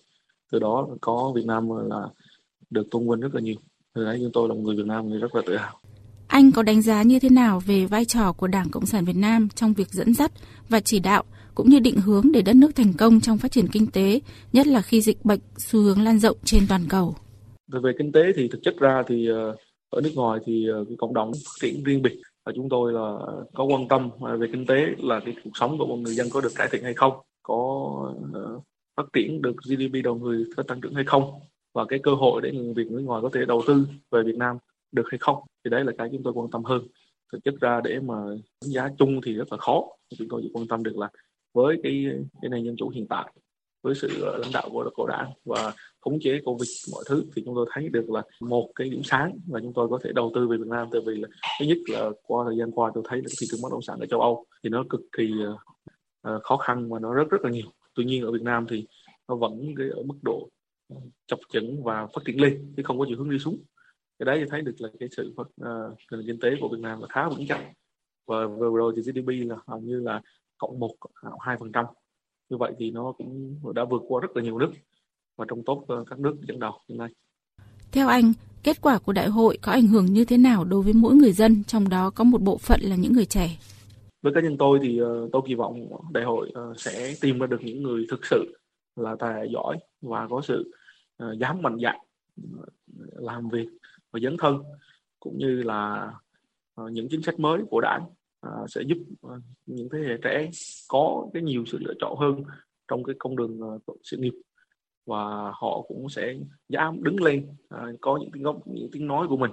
Từ 0.52 0.60
đó 0.60 0.88
có 1.02 1.32
Việt 1.36 1.46
Nam 1.46 1.70
là 1.90 2.08
được 2.70 2.88
tôn 2.92 3.10
vinh 3.10 3.20
rất 3.20 3.36
là 3.36 3.42
nhiều 3.42 3.56
từ 3.96 4.06
đấy 4.06 4.18
chúng 4.22 4.32
tôi 4.34 4.48
là 4.48 4.54
một 4.54 4.62
người 4.64 4.76
Việt 4.76 4.86
Nam 4.86 5.10
thì 5.10 5.18
rất 5.18 5.36
là 5.36 5.42
tự 5.46 5.58
hào. 5.58 5.78
Anh 6.28 6.52
có 6.52 6.64
đánh 6.64 6.82
giá 6.82 7.04
như 7.04 7.20
thế 7.20 7.30
nào 7.30 7.62
về 7.66 7.86
vai 7.86 8.06
trò 8.06 8.34
của 8.34 8.48
Đảng 8.48 8.70
Cộng 8.72 8.86
sản 8.86 9.06
Việt 9.06 9.16
Nam 9.16 9.48
trong 9.56 9.74
việc 9.74 9.88
dẫn 9.90 10.14
dắt 10.14 10.32
và 10.70 10.80
chỉ 10.80 11.00
đạo 11.00 11.24
cũng 11.56 11.70
như 11.70 11.80
định 11.80 11.98
hướng 11.98 12.32
để 12.34 12.42
đất 12.42 12.56
nước 12.56 12.76
thành 12.76 12.94
công 12.98 13.22
trong 13.22 13.38
phát 13.38 13.52
triển 13.52 13.68
kinh 13.68 13.88
tế, 13.88 14.20
nhất 14.54 14.68
là 14.68 14.82
khi 14.82 15.02
dịch 15.02 15.26
bệnh 15.26 15.40
xu 15.58 15.80
hướng 15.80 16.02
lan 16.02 16.20
rộng 16.20 16.38
trên 16.44 16.64
toàn 16.70 16.82
cầu? 16.90 17.16
Về 17.84 17.92
kinh 17.98 18.12
tế 18.12 18.22
thì 18.36 18.48
thực 18.48 18.60
chất 18.64 18.76
ra 18.80 19.04
thì 19.08 19.28
ờ, 19.28 19.56
ở 19.90 20.02
nước 20.02 20.12
ngoài 20.16 20.40
thì 20.46 20.68
ờ, 20.74 20.86
cái 20.88 20.98
cộng 20.98 21.14
đồng 21.14 21.32
phát 21.34 21.52
triển 21.62 21.84
riêng 21.84 22.02
biệt 22.02 22.22
và 22.46 22.52
chúng 22.56 22.70
tôi 22.70 22.94
là 22.94 23.18
có 23.54 23.64
quan 23.64 23.88
tâm 23.88 24.10
về 24.40 24.48
kinh 24.52 24.66
tế 24.66 24.76
là 24.98 25.20
cái 25.26 25.36
cuộc 25.44 25.52
sống 25.54 25.78
của 25.78 25.86
mọi 25.86 25.98
người 25.98 26.14
dân 26.14 26.28
có 26.34 26.42
được 26.42 26.52
cải 26.56 26.68
thiện 26.72 26.84
hay 26.84 26.94
không, 26.94 27.14
có 27.44 27.92
ờ, 28.34 28.60
phát 28.98 29.04
triển 29.14 29.42
được 29.42 29.56
GDP 29.66 30.04
đầu 30.04 30.16
người 30.16 30.46
có 30.58 30.64
tăng 30.64 30.82
trưởng 30.82 30.94
hay 30.94 31.04
không 31.08 31.24
và 31.74 31.86
cái 31.86 32.00
cơ 32.04 32.12
hội 32.12 32.42
để 32.42 32.52
người 32.52 32.74
Việt 32.74 32.92
nước 32.92 33.02
ngoài 33.02 33.22
có 33.22 33.30
thể 33.34 33.46
đầu 33.46 33.62
tư 33.68 33.88
về 34.12 34.24
Việt 34.24 34.38
Nam 34.38 34.58
được 34.92 35.06
hay 35.12 35.18
không 35.18 35.38
thì 35.64 35.70
đấy 35.70 35.84
là 35.84 35.92
cái 35.98 36.10
chúng 36.12 36.24
tôi 36.24 36.34
quan 36.34 36.52
tâm 36.52 36.64
hơn. 36.64 36.88
Thực 37.32 37.40
chất 37.44 37.54
ra 37.62 37.82
để 37.84 38.00
mà 38.00 38.16
đánh 38.62 38.72
giá 38.72 38.90
chung 38.98 39.22
thì 39.26 39.34
rất 39.34 39.52
là 39.52 39.58
khó. 39.58 39.84
Chúng 40.18 40.28
tôi 40.30 40.42
chỉ 40.44 40.50
quan 40.54 40.68
tâm 40.68 40.84
được 40.84 40.98
là 40.98 41.10
với 41.54 41.80
cái 41.84 42.06
cái 42.42 42.50
nền 42.50 42.64
dân 42.64 42.76
chủ 42.78 42.90
hiện 42.90 43.08
tại 43.08 43.34
với 43.82 43.96
sự 43.96 44.22
ờ, 44.22 44.38
lãnh 44.38 44.52
đạo 44.54 44.70
của, 44.72 44.90
của 44.94 45.08
đảng 45.08 45.32
và 45.46 45.74
khống 46.00 46.20
chế 46.22 46.40
covid 46.46 46.70
mọi 46.92 47.04
thứ 47.08 47.26
thì 47.36 47.42
chúng 47.46 47.56
tôi 47.56 47.66
thấy 47.74 47.90
được 47.90 48.10
là 48.10 48.24
một 48.40 48.72
cái 48.76 48.90
điểm 48.90 49.02
sáng 49.04 49.40
và 49.48 49.60
chúng 49.60 49.74
tôi 49.74 49.88
có 49.90 50.00
thể 50.04 50.12
đầu 50.16 50.32
tư 50.36 50.48
về 50.48 50.58
Việt 50.58 50.68
Nam. 50.68 50.88
Tại 50.92 51.02
vì 51.06 51.16
là 51.16 51.28
thứ 51.60 51.66
nhất 51.66 51.78
là 51.88 52.10
qua 52.24 52.46
thời 52.48 52.58
gian 52.58 52.72
qua 52.72 52.92
tôi 52.94 53.04
thấy 53.08 53.18
là 53.18 53.28
thị 53.40 53.48
trường 53.50 53.62
bất 53.64 53.72
động 53.72 53.82
sản 53.82 54.00
ở 54.00 54.06
châu 54.06 54.22
Âu 54.22 54.46
thì 54.64 54.70
nó 54.70 54.84
cực 54.90 55.02
kỳ 55.18 55.32
uh, 56.28 56.44
khó 56.44 56.58
khăn 56.58 56.90
và 56.90 57.00
nó 57.00 57.14
rất 57.14 57.30
rất 57.30 57.42
là 57.44 57.50
nhiều. 57.50 57.68
Tuy 57.96 58.06
nhiên 58.06 58.24
ở 58.24 58.32
Việt 58.32 58.42
Nam 58.42 58.66
thì 58.70 58.86
nó 59.28 59.36
vẫn 59.36 59.76
cái 59.78 59.88
ở 59.90 60.04
mức 60.04 60.16
độ 60.22 60.50
chập 61.28 61.40
chững 61.54 61.84
và 61.84 62.08
phát 62.08 62.22
triển 62.26 62.42
lên 62.42 62.74
chứ 62.78 62.84
không 62.84 63.00
có 63.00 63.06
chiều 63.08 63.18
hướng 63.18 63.30
đi 63.30 63.40
xuống 63.40 63.58
cái 64.20 64.26
đấy 64.26 64.40
thì 64.40 64.46
thấy 64.50 64.62
được 64.62 64.76
là 64.78 64.90
cái 65.00 65.10
sự 65.18 65.34
phát 65.38 65.44
uh, 65.44 65.98
nền 66.12 66.28
kinh 66.28 66.40
tế 66.40 66.50
của 66.62 66.70
Việt 66.70 66.80
Nam 66.80 67.02
là 67.02 67.08
khá 67.10 67.30
vững 67.30 67.46
chắc 67.48 67.60
và 68.28 68.48
vừa 68.48 68.78
rồi 68.78 68.94
thì 68.96 69.02
GDP 69.02 69.50
là 69.50 69.56
hầu 69.68 69.80
như 69.80 70.00
là 70.00 70.22
cộng 70.58 70.80
một 70.80 70.96
hai 71.40 71.58
phần 71.60 71.72
trăm 71.72 71.86
như 72.50 72.58
vậy 72.58 72.74
thì 72.80 72.92
nó 72.92 73.14
cũng 73.18 73.56
đã 73.76 73.86
vượt 73.90 74.02
qua 74.08 74.22
rất 74.22 74.36
là 74.36 74.44
nhiều 74.44 74.58
nước 74.58 74.72
và 75.38 75.46
trong 75.50 75.64
top 75.66 75.86
ờ, 75.88 76.04
các 76.10 76.20
nước 76.20 76.36
dẫn 76.48 76.60
đầu 76.60 76.72
hiện 76.90 76.98
nay. 76.98 77.10
Theo 77.92 78.08
anh, 78.08 78.34
kết 78.64 78.82
quả 78.82 79.00
của 79.00 79.14
đại 79.14 79.28
hội 79.28 79.58
có 79.62 79.72
ảnh 79.72 79.88
hưởng 79.88 80.06
như 80.06 80.26
thế 80.26 80.38
nào 80.38 80.64
đối 80.64 80.82
với 80.82 80.94
mỗi 80.94 81.16
người 81.16 81.32
dân, 81.32 81.64
trong 81.68 81.90
đó 81.90 82.10
có 82.10 82.24
một 82.24 82.42
bộ 82.42 82.58
phận 82.58 82.80
là 82.84 82.96
những 82.96 83.14
người 83.14 83.26
trẻ? 83.26 83.58
Với 84.22 84.34
cá 84.36 84.42
nhân 84.42 84.58
tôi 84.58 84.80
thì 84.84 85.02
uh, 85.02 85.32
tôi 85.32 85.42
kỳ 85.48 85.56
vọng 85.56 85.88
đại 86.12 86.24
hội 86.24 86.52
uh, 86.72 86.80
sẽ 86.80 87.16
tìm 87.22 87.40
ra 87.40 87.48
được 87.48 87.62
những 87.62 87.84
người 87.84 88.06
thực 88.10 88.26
sự 88.26 88.58
là 88.96 89.16
tài 89.20 89.50
giỏi 89.54 89.78
và 90.02 90.28
có 90.30 90.42
sự 90.42 90.60
uh, 90.70 90.81
Ờ, 91.22 91.36
dám 91.40 91.62
mạnh 91.62 91.78
dạn 91.84 91.96
ờ, 92.58 92.66
làm 93.14 93.50
việc 93.50 93.68
và 94.12 94.20
dấn 94.20 94.36
thân, 94.40 94.64
cũng 95.20 95.38
như 95.38 95.64
là 95.64 96.12
ờ, 96.76 96.90
những 96.90 97.08
chính 97.10 97.22
sách 97.22 97.40
mới 97.40 97.62
của 97.70 97.82
đảng 97.82 98.06
sẽ 98.68 98.82
giúp 98.82 98.98
những 99.66 99.90
thế 99.92 100.00
hệ 100.00 100.18
trẻ 100.24 100.50
có 100.88 101.28
cái 101.34 101.44
nhiều 101.44 101.64
sự 101.66 101.78
lựa 101.82 101.94
chọn 102.00 102.18
hơn 102.18 102.44
trong 102.88 103.04
cái 103.04 103.16
con 103.20 103.36
đường 103.36 103.80
sự 104.04 104.18
nghiệp. 104.18 104.34
Và 105.06 105.52
họ 105.54 105.82
cũng 105.88 106.10
sẽ 106.10 106.36
dám 106.70 107.04
đứng 107.04 107.24
lên 107.24 107.48
có 108.02 108.18
những 108.22 108.32
tiếng 108.32 108.44
gốc 108.44 108.68
những 108.68 108.90
tiếng 108.92 109.08
nói 109.08 109.28
của 109.28 109.38
mình 109.38 109.52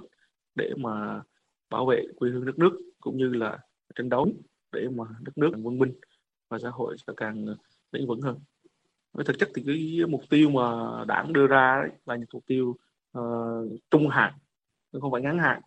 để 0.55 0.73
mà 0.77 1.21
bảo 1.69 1.85
vệ 1.85 2.03
quê 2.15 2.29
hương 2.29 2.45
đất 2.45 2.59
nước, 2.59 2.81
cũng 2.99 3.17
như 3.17 3.29
là 3.29 3.59
tranh 3.95 4.09
đấu 4.09 4.27
để 4.71 4.87
mà 4.89 5.03
đất 5.21 5.37
nước 5.37 5.51
quân 5.63 5.77
minh 5.79 5.93
và 6.49 6.59
xã 6.59 6.69
hội 6.69 6.95
sẽ 7.07 7.13
càng 7.17 7.45
vững 7.91 8.07
vững 8.07 8.21
hơn 8.21 8.39
với 9.13 9.25
thực 9.25 9.39
chất 9.39 9.49
thì 9.55 9.63
cái 9.65 9.99
mục 10.09 10.21
tiêu 10.29 10.49
mà 10.49 10.63
đảng 11.07 11.33
đưa 11.33 11.47
ra 11.47 11.81
đấy 11.81 11.91
là 12.05 12.15
những 12.15 12.27
mục 12.33 12.43
tiêu 12.45 12.75
uh, 13.17 13.71
trung 13.91 14.07
hạn 14.07 14.33
không 15.01 15.11
phải 15.11 15.21
ngắn 15.21 15.39
hạn. 15.39 15.61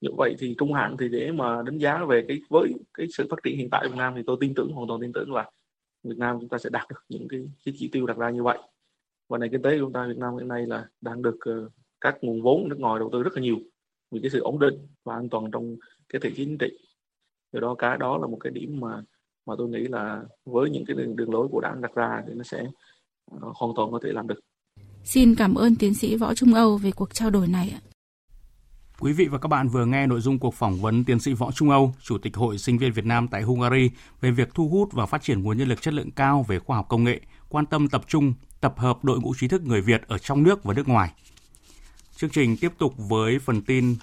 Như 0.00 0.08
vậy 0.16 0.34
thì 0.38 0.54
trung 0.58 0.72
hạn 0.72 0.96
thì 0.98 1.08
để 1.08 1.32
mà 1.32 1.62
đánh 1.62 1.78
giá 1.78 2.04
về 2.04 2.24
cái 2.28 2.40
với 2.50 2.72
cái 2.94 3.06
sự 3.10 3.26
phát 3.30 3.36
triển 3.42 3.56
hiện 3.56 3.70
tại 3.70 3.88
Việt 3.88 3.96
Nam 3.96 4.12
thì 4.16 4.22
tôi 4.26 4.36
tin 4.40 4.52
tưởng 4.56 4.72
hoàn 4.72 4.88
toàn 4.88 5.00
tin 5.00 5.12
tưởng 5.12 5.32
là 5.32 5.50
Việt 6.02 6.18
Nam 6.18 6.36
chúng 6.40 6.48
ta 6.48 6.58
sẽ 6.58 6.70
đạt 6.70 6.88
được 6.88 7.04
những 7.08 7.28
cái, 7.28 7.40
cái 7.64 7.74
chỉ 7.78 7.88
tiêu 7.88 8.06
đặt 8.06 8.16
ra 8.16 8.30
như 8.30 8.42
vậy. 8.42 8.58
Và 9.28 9.38
nền 9.38 9.50
kinh 9.50 9.62
tế 9.62 9.70
của 9.70 9.84
chúng 9.84 9.92
ta 9.92 10.06
Việt 10.06 10.18
Nam 10.18 10.36
hiện 10.36 10.48
nay 10.48 10.66
là 10.66 10.88
đang 11.00 11.22
được 11.22 11.38
uh, 11.50 11.72
các 12.00 12.18
nguồn 12.22 12.42
vốn 12.42 12.68
nước 12.68 12.80
ngoài 12.80 12.98
đầu 12.98 13.10
tư 13.12 13.22
rất 13.22 13.32
là 13.34 13.42
nhiều 13.42 13.56
vì 14.10 14.20
cái 14.20 14.30
sự 14.30 14.40
ổn 14.40 14.58
định 14.58 14.74
và 15.04 15.14
an 15.14 15.28
toàn 15.28 15.50
trong 15.50 15.76
cái 16.08 16.20
thể 16.20 16.30
chính 16.36 16.58
trị. 16.58 16.78
Do 17.52 17.60
đó 17.60 17.74
cái 17.74 17.98
đó 17.98 18.18
là 18.18 18.26
một 18.26 18.38
cái 18.40 18.52
điểm 18.52 18.80
mà 18.80 19.02
mà 19.46 19.54
tôi 19.58 19.68
nghĩ 19.68 19.88
là 19.88 20.22
với 20.44 20.70
những 20.70 20.84
cái 20.86 20.96
đường, 20.96 21.16
đường 21.16 21.32
lối 21.32 21.48
của 21.48 21.60
đảng 21.60 21.80
đặt 21.80 21.94
ra 21.94 22.22
thì 22.26 22.34
nó 22.34 22.42
sẽ 22.42 22.62
uh, 23.34 23.56
hoàn 23.56 23.72
toàn 23.76 23.92
có 23.92 24.00
thể 24.02 24.12
làm 24.12 24.26
được. 24.28 24.40
Xin 25.04 25.34
cảm 25.34 25.54
ơn 25.54 25.76
tiến 25.76 25.94
sĩ 25.94 26.16
Võ 26.16 26.34
Trung 26.34 26.54
Âu 26.54 26.76
về 26.76 26.90
cuộc 26.90 27.14
trao 27.14 27.30
đổi 27.30 27.48
này 27.48 27.70
ạ. 27.74 27.80
Quý 29.00 29.12
vị 29.12 29.26
và 29.26 29.38
các 29.38 29.48
bạn 29.48 29.68
vừa 29.68 29.84
nghe 29.86 30.06
nội 30.06 30.20
dung 30.20 30.38
cuộc 30.38 30.54
phỏng 30.54 30.80
vấn 30.80 31.04
tiến 31.04 31.20
sĩ 31.20 31.32
Võ 31.32 31.52
Trung 31.52 31.70
Âu, 31.70 31.94
Chủ 32.02 32.18
tịch 32.18 32.36
Hội 32.36 32.58
Sinh 32.58 32.78
viên 32.78 32.92
Việt 32.92 33.04
Nam 33.04 33.28
tại 33.28 33.42
Hungary 33.42 33.90
về 34.20 34.30
việc 34.30 34.54
thu 34.54 34.68
hút 34.68 34.92
và 34.92 35.06
phát 35.06 35.22
triển 35.22 35.42
nguồn 35.42 35.58
nhân 35.58 35.68
lực 35.68 35.82
chất 35.82 35.94
lượng 35.94 36.10
cao 36.10 36.44
về 36.48 36.58
khoa 36.58 36.76
học 36.76 36.86
công 36.88 37.04
nghệ, 37.04 37.20
quan 37.48 37.66
tâm 37.66 37.88
tập 37.88 38.02
trung, 38.08 38.34
tập 38.60 38.74
hợp 38.76 39.04
đội 39.04 39.20
ngũ 39.20 39.34
trí 39.34 39.48
thức 39.48 39.62
người 39.62 39.80
Việt 39.80 40.02
ở 40.08 40.18
trong 40.18 40.42
nước 40.42 40.64
và 40.64 40.74
nước 40.74 40.88
ngoài. 40.88 41.12
Chương 42.16 42.30
trình 42.30 42.56
tiếp 42.56 42.72
tục 42.78 42.94
với 42.96 43.38
phần 43.38 43.62
tin 43.62 43.96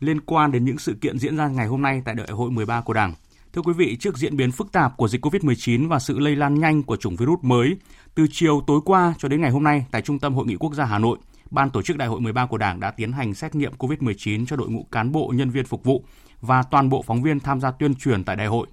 liên 0.00 0.20
quan 0.20 0.52
đến 0.52 0.64
những 0.64 0.78
sự 0.78 0.94
kiện 1.00 1.18
diễn 1.18 1.36
ra 1.36 1.48
ngày 1.48 1.66
hôm 1.66 1.82
nay 1.82 2.02
tại 2.04 2.14
Đại 2.14 2.28
hội 2.30 2.50
13 2.50 2.80
của 2.80 2.92
Đảng. 2.92 3.14
Thưa 3.54 3.62
quý 3.62 3.72
vị, 3.72 3.96
trước 4.00 4.18
diễn 4.18 4.36
biến 4.36 4.52
phức 4.52 4.72
tạp 4.72 4.96
của 4.96 5.08
dịch 5.08 5.24
COVID-19 5.24 5.88
và 5.88 5.98
sự 5.98 6.18
lây 6.18 6.36
lan 6.36 6.60
nhanh 6.60 6.82
của 6.82 6.96
chủng 6.96 7.16
virus 7.16 7.38
mới, 7.42 7.76
từ 8.14 8.26
chiều 8.30 8.60
tối 8.66 8.80
qua 8.84 9.14
cho 9.18 9.28
đến 9.28 9.40
ngày 9.40 9.50
hôm 9.50 9.64
nay 9.64 9.86
tại 9.90 10.02
Trung 10.02 10.18
tâm 10.18 10.34
Hội 10.34 10.46
nghị 10.46 10.56
Quốc 10.56 10.74
gia 10.74 10.84
Hà 10.84 10.98
Nội, 10.98 11.18
Ban 11.50 11.70
tổ 11.70 11.82
chức 11.82 11.96
Đại 11.96 12.08
hội 12.08 12.20
13 12.20 12.46
của 12.46 12.58
Đảng 12.58 12.80
đã 12.80 12.90
tiến 12.90 13.12
hành 13.12 13.34
xét 13.34 13.54
nghiệm 13.54 13.72
COVID-19 13.78 14.46
cho 14.46 14.56
đội 14.56 14.68
ngũ 14.68 14.86
cán 14.92 15.12
bộ, 15.12 15.32
nhân 15.34 15.50
viên 15.50 15.64
phục 15.64 15.84
vụ 15.84 16.04
và 16.40 16.62
toàn 16.62 16.88
bộ 16.88 17.02
phóng 17.02 17.22
viên 17.22 17.40
tham 17.40 17.60
gia 17.60 17.70
tuyên 17.70 17.94
truyền 17.94 18.24
tại 18.24 18.36
đại 18.36 18.46
hội. 18.46 18.66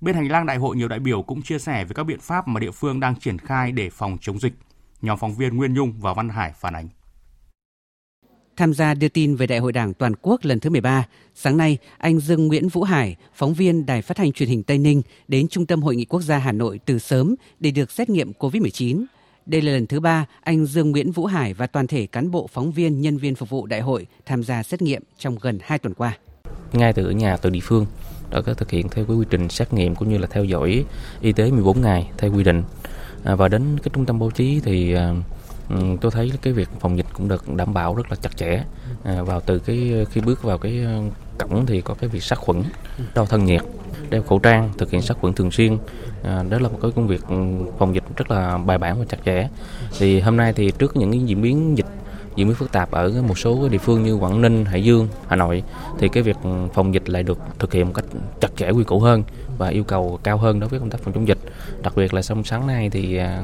Bên 0.00 0.14
hành 0.14 0.30
lang 0.30 0.46
đại 0.46 0.56
hội, 0.56 0.76
nhiều 0.76 0.88
đại 0.88 0.98
biểu 0.98 1.22
cũng 1.22 1.42
chia 1.42 1.58
sẻ 1.58 1.84
về 1.84 1.92
các 1.94 2.04
biện 2.04 2.20
pháp 2.20 2.48
mà 2.48 2.60
địa 2.60 2.70
phương 2.70 3.00
đang 3.00 3.20
triển 3.20 3.38
khai 3.38 3.72
để 3.72 3.90
phòng 3.90 4.18
chống 4.20 4.40
dịch. 4.40 4.54
Nhóm 5.02 5.18
phóng 5.18 5.34
viên 5.34 5.56
Nguyên 5.56 5.74
Nhung 5.74 5.92
và 6.00 6.14
Văn 6.14 6.28
Hải 6.28 6.52
phản 6.52 6.74
ánh. 6.74 6.88
Tham 8.56 8.74
gia 8.74 8.94
đưa 8.94 9.08
tin 9.08 9.36
về 9.36 9.46
Đại 9.46 9.58
hội 9.58 9.72
Đảng 9.72 9.94
toàn 9.94 10.12
quốc 10.22 10.44
lần 10.44 10.60
thứ 10.60 10.70
13, 10.70 11.06
sáng 11.34 11.56
nay, 11.56 11.78
anh 11.98 12.18
Dương 12.18 12.46
Nguyễn 12.46 12.68
Vũ 12.68 12.82
Hải, 12.82 13.16
phóng 13.34 13.54
viên 13.54 13.86
Đài 13.86 14.02
Phát 14.02 14.16
thanh 14.16 14.32
Truyền 14.32 14.48
hình 14.48 14.62
Tây 14.62 14.78
Ninh 14.78 15.02
đến 15.28 15.48
Trung 15.48 15.66
tâm 15.66 15.82
Hội 15.82 15.96
nghị 15.96 16.04
Quốc 16.04 16.20
gia 16.20 16.38
Hà 16.38 16.52
Nội 16.52 16.80
từ 16.86 16.98
sớm 16.98 17.34
để 17.60 17.70
được 17.70 17.90
xét 17.90 18.10
nghiệm 18.10 18.32
COVID-19. 18.38 19.04
Đây 19.46 19.62
là 19.62 19.72
lần 19.72 19.86
thứ 19.86 20.00
ba 20.00 20.26
anh 20.40 20.66
Dương 20.66 20.90
Nguyễn 20.90 21.12
Vũ 21.12 21.26
Hải 21.26 21.54
và 21.54 21.66
toàn 21.66 21.86
thể 21.86 22.06
cán 22.06 22.30
bộ 22.30 22.46
phóng 22.52 22.72
viên, 22.72 23.00
nhân 23.00 23.16
viên 23.16 23.34
phục 23.34 23.48
vụ 23.48 23.66
đại 23.66 23.80
hội 23.80 24.06
tham 24.26 24.42
gia 24.42 24.62
xét 24.62 24.82
nghiệm 24.82 25.02
trong 25.18 25.36
gần 25.40 25.58
2 25.62 25.78
tuần 25.78 25.94
qua. 25.94 26.18
Ngay 26.72 26.92
từ 26.92 27.06
ở 27.06 27.10
nhà, 27.10 27.36
từ 27.36 27.50
địa 27.50 27.60
phương, 27.62 27.86
đã 28.30 28.40
có 28.40 28.54
thực 28.54 28.70
hiện 28.70 28.88
theo 28.88 29.04
cái 29.04 29.16
quy 29.16 29.26
trình 29.30 29.48
xét 29.48 29.72
nghiệm 29.72 29.94
cũng 29.94 30.08
như 30.08 30.18
là 30.18 30.26
theo 30.30 30.44
dõi 30.44 30.84
y 31.20 31.32
tế 31.32 31.50
14 31.50 31.80
ngày 31.80 32.10
theo 32.18 32.32
quy 32.34 32.44
định. 32.44 32.62
À, 33.24 33.34
và 33.34 33.48
đến 33.48 33.78
cái 33.82 33.90
trung 33.94 34.06
tâm 34.06 34.18
báo 34.18 34.30
chí 34.30 34.60
thì 34.64 34.94
à, 34.94 35.14
Ừ, 35.68 35.76
tôi 36.00 36.10
thấy 36.10 36.32
cái 36.42 36.52
việc 36.52 36.68
phòng 36.80 36.96
dịch 36.96 37.06
cũng 37.12 37.28
được 37.28 37.54
đảm 37.54 37.74
bảo 37.74 37.94
rất 37.94 38.10
là 38.10 38.16
chặt 38.16 38.36
chẽ. 38.36 38.64
À, 39.04 39.22
vào 39.22 39.40
từ 39.40 39.58
cái 39.58 40.06
khi 40.10 40.20
bước 40.20 40.42
vào 40.42 40.58
cái 40.58 40.82
ờ, 40.84 41.00
cổng 41.38 41.66
thì 41.66 41.80
có 41.80 41.94
cái 41.94 42.08
việc 42.08 42.22
sát 42.22 42.38
khuẩn, 42.38 42.62
đo 43.14 43.24
thân 43.24 43.44
nhiệt, 43.44 43.60
đeo 44.10 44.22
khẩu 44.22 44.38
trang, 44.38 44.72
thực 44.78 44.90
hiện 44.90 45.02
sát 45.02 45.16
khuẩn 45.20 45.34
thường 45.34 45.50
xuyên. 45.50 45.78
À, 46.22 46.42
đó 46.50 46.58
là 46.58 46.68
một 46.68 46.78
cái 46.82 46.90
công 46.96 47.08
việc 47.08 47.20
ừ, 47.28 47.36
phòng 47.78 47.94
dịch 47.94 48.04
rất 48.16 48.30
là 48.30 48.58
bài 48.58 48.78
bản 48.78 48.98
và 48.98 49.04
chặt 49.04 49.18
chẽ. 49.24 49.48
Thì 49.98 50.20
hôm 50.20 50.36
nay 50.36 50.52
thì 50.52 50.72
trước 50.78 50.96
những 50.96 51.10
cái 51.10 51.20
diễn 51.20 51.42
biến 51.42 51.78
dịch 51.78 51.86
diễn 52.36 52.46
biến 52.46 52.56
phức 52.56 52.72
tạp 52.72 52.90
ở 52.90 53.22
một 53.28 53.38
số 53.38 53.68
địa 53.68 53.78
phương 53.78 54.02
như 54.02 54.14
Quảng 54.14 54.42
Ninh, 54.42 54.64
Hải 54.64 54.84
Dương, 54.84 55.08
Hà 55.28 55.36
Nội 55.36 55.62
thì 55.98 56.08
cái 56.08 56.22
việc 56.22 56.36
ừ, 56.42 56.50
phòng 56.74 56.94
dịch 56.94 57.08
lại 57.08 57.22
được 57.22 57.38
thực 57.58 57.72
hiện 57.72 57.86
một 57.86 57.92
cách 57.94 58.04
chặt 58.40 58.48
chẽ 58.56 58.70
quy 58.70 58.84
củ 58.84 59.00
hơn 59.00 59.22
và 59.58 59.68
yêu 59.68 59.84
cầu 59.84 60.18
cao 60.22 60.36
hơn 60.38 60.60
đối 60.60 60.68
với 60.68 60.80
công 60.80 60.90
tác 60.90 61.00
phòng 61.00 61.14
chống 61.14 61.28
dịch. 61.28 61.38
Đặc 61.82 61.96
biệt 61.96 62.14
là 62.14 62.22
trong 62.22 62.44
sáng 62.44 62.66
nay 62.66 62.90
thì 62.90 63.16
à, 63.16 63.42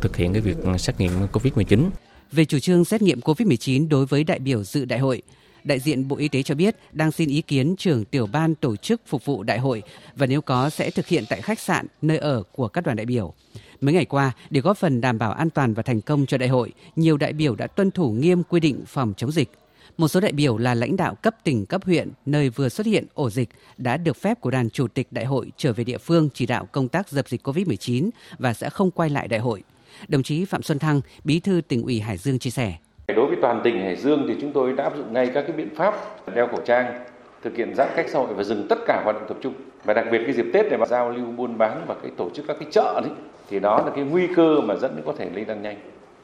thực 0.00 0.16
hiện 0.16 0.32
cái 0.32 0.40
việc 0.40 0.56
xét 0.78 1.00
nghiệm 1.00 1.10
COVID-19. 1.32 1.90
Về 2.32 2.44
chủ 2.44 2.58
trương 2.58 2.84
xét 2.84 3.02
nghiệm 3.02 3.20
COVID-19 3.20 3.88
đối 3.88 4.06
với 4.06 4.24
đại 4.24 4.38
biểu 4.38 4.64
dự 4.64 4.84
đại 4.84 4.98
hội, 4.98 5.22
đại 5.64 5.78
diện 5.78 6.08
Bộ 6.08 6.16
Y 6.16 6.28
tế 6.28 6.42
cho 6.42 6.54
biết 6.54 6.76
đang 6.92 7.12
xin 7.12 7.28
ý 7.28 7.42
kiến 7.42 7.74
trưởng 7.78 8.04
tiểu 8.04 8.26
ban 8.26 8.54
tổ 8.54 8.76
chức 8.76 9.00
phục 9.06 9.24
vụ 9.24 9.42
đại 9.42 9.58
hội 9.58 9.82
và 10.16 10.26
nếu 10.26 10.40
có 10.42 10.70
sẽ 10.70 10.90
thực 10.90 11.06
hiện 11.06 11.24
tại 11.28 11.42
khách 11.42 11.60
sạn, 11.60 11.86
nơi 12.02 12.18
ở 12.18 12.42
của 12.52 12.68
các 12.68 12.84
đoàn 12.84 12.96
đại 12.96 13.06
biểu. 13.06 13.34
Mấy 13.80 13.94
ngày 13.94 14.04
qua, 14.04 14.32
để 14.50 14.60
góp 14.60 14.78
phần 14.78 15.00
đảm 15.00 15.18
bảo 15.18 15.32
an 15.32 15.50
toàn 15.50 15.74
và 15.74 15.82
thành 15.82 16.00
công 16.00 16.26
cho 16.26 16.38
đại 16.38 16.48
hội, 16.48 16.72
nhiều 16.96 17.16
đại 17.16 17.32
biểu 17.32 17.54
đã 17.54 17.66
tuân 17.66 17.90
thủ 17.90 18.12
nghiêm 18.12 18.42
quy 18.42 18.60
định 18.60 18.84
phòng 18.86 19.12
chống 19.16 19.32
dịch. 19.32 19.50
Một 19.98 20.08
số 20.08 20.20
đại 20.20 20.32
biểu 20.32 20.56
là 20.58 20.74
lãnh 20.74 20.96
đạo 20.96 21.14
cấp 21.14 21.34
tỉnh, 21.44 21.66
cấp 21.66 21.84
huyện 21.84 22.10
nơi 22.26 22.50
vừa 22.50 22.68
xuất 22.68 22.86
hiện 22.86 23.06
ổ 23.14 23.30
dịch 23.30 23.48
đã 23.76 23.96
được 23.96 24.16
phép 24.16 24.40
của 24.40 24.50
đoàn 24.50 24.70
chủ 24.70 24.88
tịch 24.88 25.08
đại 25.10 25.24
hội 25.24 25.52
trở 25.56 25.72
về 25.72 25.84
địa 25.84 25.98
phương 25.98 26.28
chỉ 26.34 26.46
đạo 26.46 26.68
công 26.72 26.88
tác 26.88 27.08
dập 27.08 27.28
dịch 27.28 27.48
COVID-19 27.48 28.10
và 28.38 28.54
sẽ 28.54 28.70
không 28.70 28.90
quay 28.90 29.10
lại 29.10 29.28
đại 29.28 29.40
hội. 29.40 29.62
Đồng 30.08 30.22
chí 30.22 30.44
Phạm 30.44 30.62
Xuân 30.62 30.78
Thăng, 30.78 31.00
Bí 31.24 31.40
thư 31.40 31.60
tỉnh 31.68 31.82
ủy 31.82 32.00
Hải 32.00 32.16
Dương 32.16 32.38
chia 32.38 32.50
sẻ. 32.50 32.72
Đối 33.16 33.26
với 33.26 33.36
toàn 33.42 33.60
tỉnh 33.64 33.80
Hải 33.80 33.96
Dương 33.96 34.24
thì 34.28 34.34
chúng 34.40 34.52
tôi 34.52 34.72
đã 34.72 34.84
áp 34.84 34.96
dụng 34.96 35.12
ngay 35.12 35.30
các 35.34 35.42
cái 35.42 35.56
biện 35.56 35.68
pháp 35.76 35.94
đeo 36.34 36.46
khẩu 36.46 36.60
trang, 36.64 37.04
thực 37.42 37.56
hiện 37.56 37.74
giãn 37.74 37.88
cách 37.96 38.06
xã 38.08 38.18
hội 38.18 38.34
và 38.34 38.42
dừng 38.42 38.66
tất 38.68 38.78
cả 38.86 39.00
hoạt 39.04 39.16
động 39.16 39.24
tập 39.28 39.36
trung. 39.40 39.54
Và 39.84 39.94
đặc 39.94 40.06
biệt 40.10 40.20
cái 40.24 40.32
dịp 40.32 40.46
Tết 40.52 40.66
này 40.66 40.78
mà 40.78 40.86
giao 40.86 41.10
lưu 41.10 41.26
buôn 41.26 41.58
bán 41.58 41.84
và 41.86 41.94
cái 42.02 42.10
tổ 42.16 42.30
chức 42.30 42.44
các 42.48 42.56
cái 42.60 42.68
chợ 42.72 43.00
đấy 43.00 43.12
thì 43.48 43.60
đó 43.60 43.82
là 43.86 43.92
cái 43.94 44.04
nguy 44.04 44.26
cơ 44.36 44.60
mà 44.60 44.74
dẫn 44.76 44.96
đến 44.96 45.04
có 45.06 45.12
thể 45.18 45.30
lây 45.34 45.44
lan 45.44 45.62
nhanh. 45.62 45.76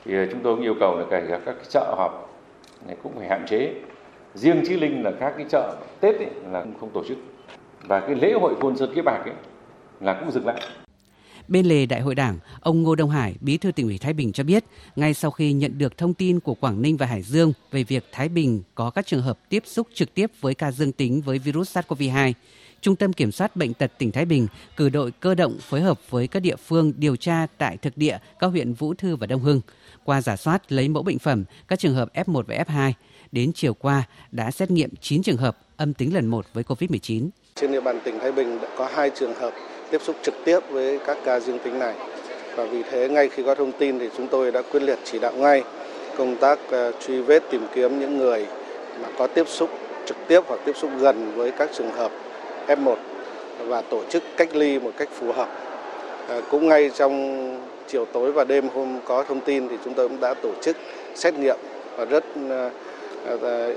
Thì 0.04 0.14
à, 0.14 0.26
chúng 0.30 0.40
tôi 0.42 0.54
cũng 0.54 0.64
yêu 0.64 0.74
cầu 0.80 0.98
là 0.98 1.04
kể 1.10 1.22
cả 1.28 1.40
các 1.46 1.52
cái 1.52 1.64
chợ 1.68 1.94
họp 1.98 2.30
này 2.86 2.96
cũng 3.02 3.12
phải 3.18 3.28
hạn 3.28 3.46
chế. 3.48 3.74
Riêng 4.34 4.62
Chí 4.66 4.76
Linh 4.76 5.02
là 5.02 5.12
các 5.20 5.34
cái 5.36 5.46
chợ 5.48 5.76
Tết 6.00 6.16
ấy 6.16 6.30
là 6.50 6.64
không 6.80 6.90
tổ 6.90 7.04
chức. 7.08 7.18
Và 7.82 8.00
cái 8.00 8.14
lễ 8.14 8.32
hội 8.32 8.54
Côn 8.60 8.76
Sơn 8.76 8.94
Kiếp 8.94 9.04
Bạc 9.04 9.22
ấy 9.24 9.34
là 10.00 10.12
cũng 10.20 10.30
dừng 10.30 10.46
lại. 10.46 10.60
Bên 11.52 11.66
lề 11.66 11.86
Đại 11.86 12.00
hội 12.00 12.14
Đảng, 12.14 12.38
ông 12.60 12.82
Ngô 12.82 12.94
Đông 12.94 13.10
Hải, 13.10 13.34
Bí 13.40 13.58
thư 13.58 13.72
tỉnh 13.72 13.86
ủy 13.86 13.98
Thái 13.98 14.12
Bình 14.12 14.32
cho 14.32 14.44
biết, 14.44 14.64
ngay 14.96 15.14
sau 15.14 15.30
khi 15.30 15.52
nhận 15.52 15.78
được 15.78 15.98
thông 15.98 16.14
tin 16.14 16.40
của 16.40 16.54
Quảng 16.54 16.82
Ninh 16.82 16.96
và 16.96 17.06
Hải 17.06 17.22
Dương 17.22 17.52
về 17.70 17.84
việc 17.84 18.04
Thái 18.12 18.28
Bình 18.28 18.62
có 18.74 18.90
các 18.90 19.06
trường 19.06 19.22
hợp 19.22 19.38
tiếp 19.48 19.62
xúc 19.66 19.88
trực 19.94 20.14
tiếp 20.14 20.30
với 20.40 20.54
ca 20.54 20.72
dương 20.72 20.92
tính 20.92 21.20
với 21.20 21.38
virus 21.38 21.76
SARS-CoV-2, 21.76 22.32
Trung 22.80 22.96
tâm 22.96 23.12
Kiểm 23.12 23.32
soát 23.32 23.56
Bệnh 23.56 23.74
tật 23.74 23.92
tỉnh 23.98 24.12
Thái 24.12 24.24
Bình 24.24 24.46
cử 24.76 24.88
đội 24.88 25.10
cơ 25.10 25.34
động 25.34 25.58
phối 25.60 25.80
hợp 25.80 26.00
với 26.10 26.26
các 26.26 26.40
địa 26.40 26.56
phương 26.56 26.92
điều 26.96 27.16
tra 27.16 27.46
tại 27.58 27.76
thực 27.76 27.96
địa 27.96 28.18
các 28.38 28.46
huyện 28.46 28.72
Vũ 28.72 28.94
Thư 28.94 29.16
và 29.16 29.26
Đông 29.26 29.42
Hưng. 29.42 29.60
Qua 30.04 30.20
giả 30.20 30.36
soát 30.36 30.72
lấy 30.72 30.88
mẫu 30.88 31.02
bệnh 31.02 31.18
phẩm 31.18 31.44
các 31.68 31.78
trường 31.78 31.94
hợp 31.94 32.08
F1 32.14 32.42
và 32.42 32.64
F2, 32.68 32.92
đến 33.32 33.52
chiều 33.54 33.74
qua 33.74 34.02
đã 34.30 34.50
xét 34.50 34.70
nghiệm 34.70 34.90
9 35.00 35.22
trường 35.22 35.36
hợp 35.36 35.58
âm 35.76 35.94
tính 35.94 36.14
lần 36.14 36.26
1 36.26 36.46
với 36.52 36.64
COVID-19. 36.64 37.28
Trên 37.54 37.72
địa 37.72 37.80
bàn 37.80 38.00
tỉnh 38.04 38.18
Thái 38.18 38.32
Bình 38.32 38.58
đã 38.62 38.68
có 38.78 38.90
hai 38.94 39.10
trường 39.18 39.34
hợp 39.34 39.52
tiếp 39.92 40.02
xúc 40.02 40.16
trực 40.22 40.34
tiếp 40.44 40.58
với 40.70 40.98
các 41.06 41.18
ca 41.24 41.40
dương 41.40 41.58
tính 41.58 41.78
này. 41.78 41.94
Và 42.56 42.64
vì 42.64 42.82
thế 42.90 43.08
ngay 43.08 43.28
khi 43.28 43.42
có 43.42 43.54
thông 43.54 43.72
tin 43.72 43.98
thì 43.98 44.08
chúng 44.16 44.28
tôi 44.28 44.52
đã 44.52 44.62
quyết 44.62 44.82
liệt 44.82 44.98
chỉ 45.04 45.18
đạo 45.18 45.32
ngay 45.36 45.62
công 46.16 46.36
tác 46.36 46.58
ờ, 46.70 46.92
truy 47.06 47.20
vết 47.20 47.42
tìm 47.50 47.66
kiếm 47.74 48.00
những 48.00 48.18
người 48.18 48.46
mà 49.02 49.08
có 49.18 49.26
tiếp 49.26 49.48
xúc 49.48 49.70
trực 50.06 50.16
tiếp 50.28 50.40
hoặc 50.46 50.60
tiếp 50.64 50.76
xúc 50.76 50.90
gần 51.00 51.32
với 51.36 51.50
các 51.50 51.70
trường 51.72 51.90
hợp 51.90 52.12
F1 52.66 52.94
và 53.66 53.82
tổ 53.82 54.02
chức 54.08 54.22
cách 54.36 54.56
ly 54.56 54.78
một 54.78 54.92
cách 54.96 55.08
phù 55.12 55.32
hợp. 55.32 55.48
À, 56.28 56.40
cũng 56.50 56.68
ngay 56.68 56.90
trong 56.94 57.42
chiều 57.88 58.04
tối 58.04 58.32
và 58.32 58.44
đêm 58.44 58.68
hôm 58.74 58.98
có 59.04 59.22
thông 59.22 59.40
tin 59.40 59.68
thì 59.68 59.76
chúng 59.84 59.94
tôi 59.94 60.08
cũng 60.08 60.20
đã 60.20 60.34
tổ 60.34 60.50
chức 60.62 60.76
xét 61.14 61.34
nghiệm 61.34 61.56
và 61.96 62.04
rất 62.04 62.24
à, 62.50 62.70
à, 63.26 63.68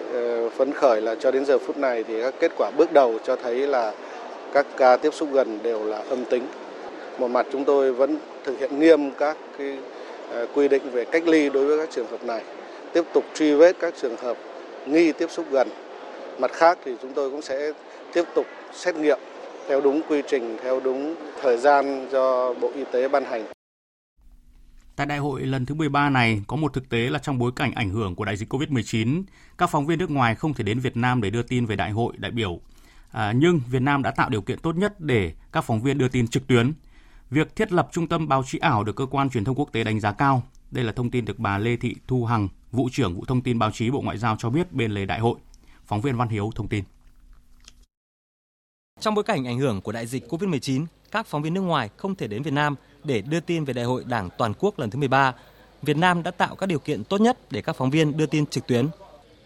phấn 0.57 0.73
khởi 0.73 1.01
là 1.01 1.15
cho 1.15 1.31
đến 1.31 1.45
giờ 1.45 1.57
phút 1.57 1.77
này 1.77 2.03
thì 2.03 2.21
các 2.21 2.33
kết 2.39 2.51
quả 2.57 2.71
bước 2.77 2.93
đầu 2.93 3.19
cho 3.23 3.35
thấy 3.35 3.55
là 3.55 3.91
các 4.55 4.65
ca 4.77 4.97
tiếp 4.97 5.13
xúc 5.13 5.29
gần 5.33 5.59
đều 5.63 5.85
là 5.85 5.97
âm 5.97 6.25
tính. 6.25 6.43
Một 7.19 7.27
mặt 7.27 7.45
chúng 7.51 7.65
tôi 7.65 7.93
vẫn 7.93 8.17
thực 8.43 8.59
hiện 8.59 8.79
nghiêm 8.79 9.11
các 9.11 9.37
cái 9.57 9.77
ờ, 10.31 10.47
quy 10.53 10.67
định 10.67 10.89
về 10.91 11.05
cách 11.05 11.27
ly 11.27 11.49
đối 11.49 11.65
với 11.65 11.77
các 11.77 11.89
trường 11.95 12.07
hợp 12.07 12.23
này, 12.23 12.43
tiếp 12.93 13.03
tục 13.13 13.23
truy 13.35 13.53
vết 13.53 13.75
các 13.79 13.93
trường 14.01 14.17
hợp 14.17 14.37
nghi 14.85 15.11
tiếp 15.11 15.27
xúc 15.31 15.45
gần. 15.51 15.67
Mặt 16.39 16.51
khác 16.53 16.77
thì 16.85 16.91
chúng 17.01 17.13
tôi 17.13 17.31
cũng 17.31 17.41
sẽ 17.41 17.71
tiếp 18.13 18.23
tục 18.35 18.45
xét 18.73 18.95
nghiệm 18.95 19.19
theo 19.67 19.81
đúng 19.81 20.01
quy 20.09 20.21
trình, 20.27 20.57
theo 20.63 20.79
đúng 20.79 21.15
thời 21.41 21.57
gian 21.57 22.07
do 22.11 22.53
Bộ 22.53 22.71
Y 22.75 22.83
tế 22.91 23.07
ban 23.07 23.25
hành. 23.25 23.45
Tại 24.95 25.07
đại 25.07 25.17
hội 25.17 25.41
lần 25.41 25.65
thứ 25.65 25.75
13 25.75 26.09
này, 26.09 26.41
có 26.47 26.55
một 26.55 26.73
thực 26.73 26.89
tế 26.89 26.97
là 26.97 27.19
trong 27.19 27.39
bối 27.39 27.51
cảnh 27.55 27.71
ảnh 27.75 27.89
hưởng 27.89 28.15
của 28.15 28.25
đại 28.25 28.37
dịch 28.37 28.53
COVID-19, 28.53 29.23
các 29.57 29.69
phóng 29.69 29.85
viên 29.85 29.99
nước 29.99 30.09
ngoài 30.09 30.35
không 30.35 30.53
thể 30.53 30.63
đến 30.63 30.79
Việt 30.79 30.97
Nam 30.97 31.21
để 31.21 31.29
đưa 31.29 31.41
tin 31.41 31.65
về 31.65 31.75
đại 31.75 31.91
hội 31.91 32.13
đại 32.17 32.31
biểu. 32.31 32.59
À, 33.15 33.31
nhưng 33.35 33.61
Việt 33.69 33.81
Nam 33.81 34.03
đã 34.03 34.11
tạo 34.11 34.29
điều 34.29 34.41
kiện 34.41 34.59
tốt 34.59 34.75
nhất 34.75 34.99
để 34.99 35.33
các 35.51 35.61
phóng 35.61 35.81
viên 35.81 35.97
đưa 35.97 36.07
tin 36.07 36.27
trực 36.27 36.47
tuyến. 36.47 36.73
Việc 37.29 37.55
thiết 37.55 37.71
lập 37.71 37.89
trung 37.91 38.07
tâm 38.07 38.27
báo 38.27 38.43
chí 38.43 38.57
ảo 38.57 38.83
được 38.83 38.95
cơ 38.95 39.05
quan 39.05 39.29
truyền 39.29 39.43
thông 39.43 39.55
quốc 39.55 39.69
tế 39.71 39.83
đánh 39.83 39.99
giá 39.99 40.11
cao. 40.11 40.43
Đây 40.71 40.83
là 40.83 40.91
thông 40.91 41.11
tin 41.11 41.25
được 41.25 41.39
bà 41.39 41.57
Lê 41.57 41.75
Thị 41.77 41.95
Thu 42.07 42.25
Hằng, 42.25 42.47
vụ 42.71 42.89
trưởng 42.91 43.15
vụ 43.15 43.25
thông 43.25 43.41
tin 43.41 43.59
báo 43.59 43.71
chí 43.71 43.89
Bộ 43.89 44.01
Ngoại 44.01 44.17
giao 44.17 44.35
cho 44.39 44.49
biết 44.49 44.73
bên 44.73 44.91
lề 44.91 45.05
đại 45.05 45.19
hội. 45.19 45.35
Phóng 45.85 46.01
viên 46.01 46.17
Văn 46.17 46.29
Hiếu 46.29 46.51
thông 46.55 46.67
tin. 46.67 46.83
Trong 48.99 49.15
bối 49.15 49.23
cảnh 49.23 49.47
ảnh 49.47 49.59
hưởng 49.59 49.81
của 49.81 49.91
đại 49.91 50.07
dịch 50.07 50.27
COVID-19, 50.29 50.85
các 51.11 51.27
phóng 51.27 51.41
viên 51.41 51.53
nước 51.53 51.61
ngoài 51.61 51.89
không 51.97 52.15
thể 52.15 52.27
đến 52.27 52.43
Việt 52.43 52.53
Nam 52.53 52.75
để 53.03 53.21
đưa 53.21 53.39
tin 53.39 53.65
về 53.65 53.73
Đại 53.73 53.85
hội 53.85 54.03
Đảng 54.07 54.29
toàn 54.37 54.53
quốc 54.59 54.79
lần 54.79 54.89
thứ 54.89 54.99
13. 54.99 55.33
Việt 55.81 55.97
Nam 55.97 56.23
đã 56.23 56.31
tạo 56.31 56.55
các 56.55 56.65
điều 56.65 56.79
kiện 56.79 57.03
tốt 57.03 57.21
nhất 57.21 57.37
để 57.51 57.61
các 57.61 57.75
phóng 57.75 57.89
viên 57.89 58.17
đưa 58.17 58.25
tin 58.25 58.45
trực 58.45 58.67
tuyến. 58.67 58.87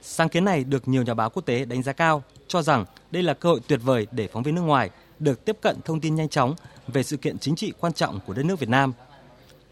Sáng 0.01 0.29
kiến 0.29 0.45
này 0.45 0.63
được 0.63 0.87
nhiều 0.87 1.03
nhà 1.03 1.13
báo 1.13 1.29
quốc 1.29 1.45
tế 1.45 1.65
đánh 1.65 1.83
giá 1.83 1.93
cao, 1.93 2.23
cho 2.47 2.61
rằng 2.61 2.85
đây 3.11 3.23
là 3.23 3.33
cơ 3.33 3.49
hội 3.49 3.59
tuyệt 3.67 3.79
vời 3.83 4.07
để 4.11 4.27
phóng 4.27 4.43
viên 4.43 4.55
nước 4.55 4.61
ngoài 4.61 4.89
được 5.19 5.45
tiếp 5.45 5.57
cận 5.61 5.77
thông 5.85 5.99
tin 5.99 6.15
nhanh 6.15 6.29
chóng 6.29 6.55
về 6.87 7.03
sự 7.03 7.17
kiện 7.17 7.39
chính 7.39 7.55
trị 7.55 7.73
quan 7.79 7.93
trọng 7.93 8.19
của 8.27 8.33
đất 8.33 8.45
nước 8.45 8.59
Việt 8.59 8.69
Nam. 8.69 8.93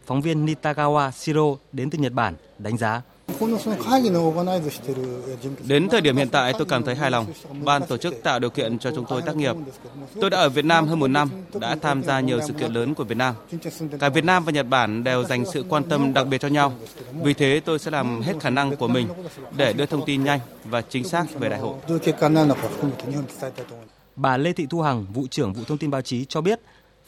Phóng 0.05 0.21
viên 0.21 0.45
Nitagawa 0.45 1.11
Shiro 1.11 1.55
đến 1.71 1.89
từ 1.89 1.97
Nhật 1.97 2.13
Bản 2.13 2.35
đánh 2.57 2.77
giá 2.77 3.01
Đến 5.67 5.89
thời 5.89 6.01
điểm 6.01 6.17
hiện 6.17 6.29
tại 6.29 6.53
tôi 6.53 6.65
cảm 6.65 6.83
thấy 6.83 6.95
hài 6.95 7.11
lòng. 7.11 7.25
Ban 7.63 7.85
tổ 7.85 7.97
chức 7.97 8.23
tạo 8.23 8.39
điều 8.39 8.49
kiện 8.49 8.79
cho 8.79 8.91
chúng 8.95 9.05
tôi 9.09 9.21
tác 9.21 9.35
nghiệp. 9.35 9.55
Tôi 10.21 10.29
đã 10.29 10.37
ở 10.37 10.49
Việt 10.49 10.65
Nam 10.65 10.87
hơn 10.87 10.99
một 10.99 11.07
năm, 11.07 11.29
đã 11.59 11.75
tham 11.81 12.03
gia 12.03 12.19
nhiều 12.19 12.39
sự 12.47 12.53
kiện 12.53 12.73
lớn 12.73 12.93
của 12.93 13.03
Việt 13.03 13.17
Nam. 13.17 13.35
Cả 13.99 14.09
Việt 14.09 14.23
Nam 14.23 14.45
và 14.45 14.51
Nhật 14.51 14.67
Bản 14.69 15.03
đều 15.03 15.23
dành 15.23 15.45
sự 15.45 15.65
quan 15.69 15.83
tâm 15.83 16.13
đặc 16.13 16.27
biệt 16.27 16.41
cho 16.41 16.47
nhau. 16.47 16.73
Vì 17.23 17.33
thế 17.33 17.61
tôi 17.65 17.79
sẽ 17.79 17.91
làm 17.91 18.21
hết 18.21 18.33
khả 18.39 18.49
năng 18.49 18.75
của 18.75 18.87
mình 18.87 19.07
để 19.57 19.73
đưa 19.73 19.85
thông 19.85 20.05
tin 20.05 20.23
nhanh 20.23 20.39
và 20.63 20.81
chính 20.81 21.03
xác 21.03 21.25
về 21.39 21.49
đại 21.49 21.59
hội. 21.59 21.75
Bà 24.15 24.37
Lê 24.37 24.53
Thị 24.53 24.67
Thu 24.69 24.81
Hằng, 24.81 25.05
vụ 25.13 25.27
trưởng 25.27 25.53
vụ 25.53 25.63
thông 25.67 25.77
tin 25.77 25.91
báo 25.91 26.01
chí 26.01 26.25
cho 26.25 26.41
biết, 26.41 26.59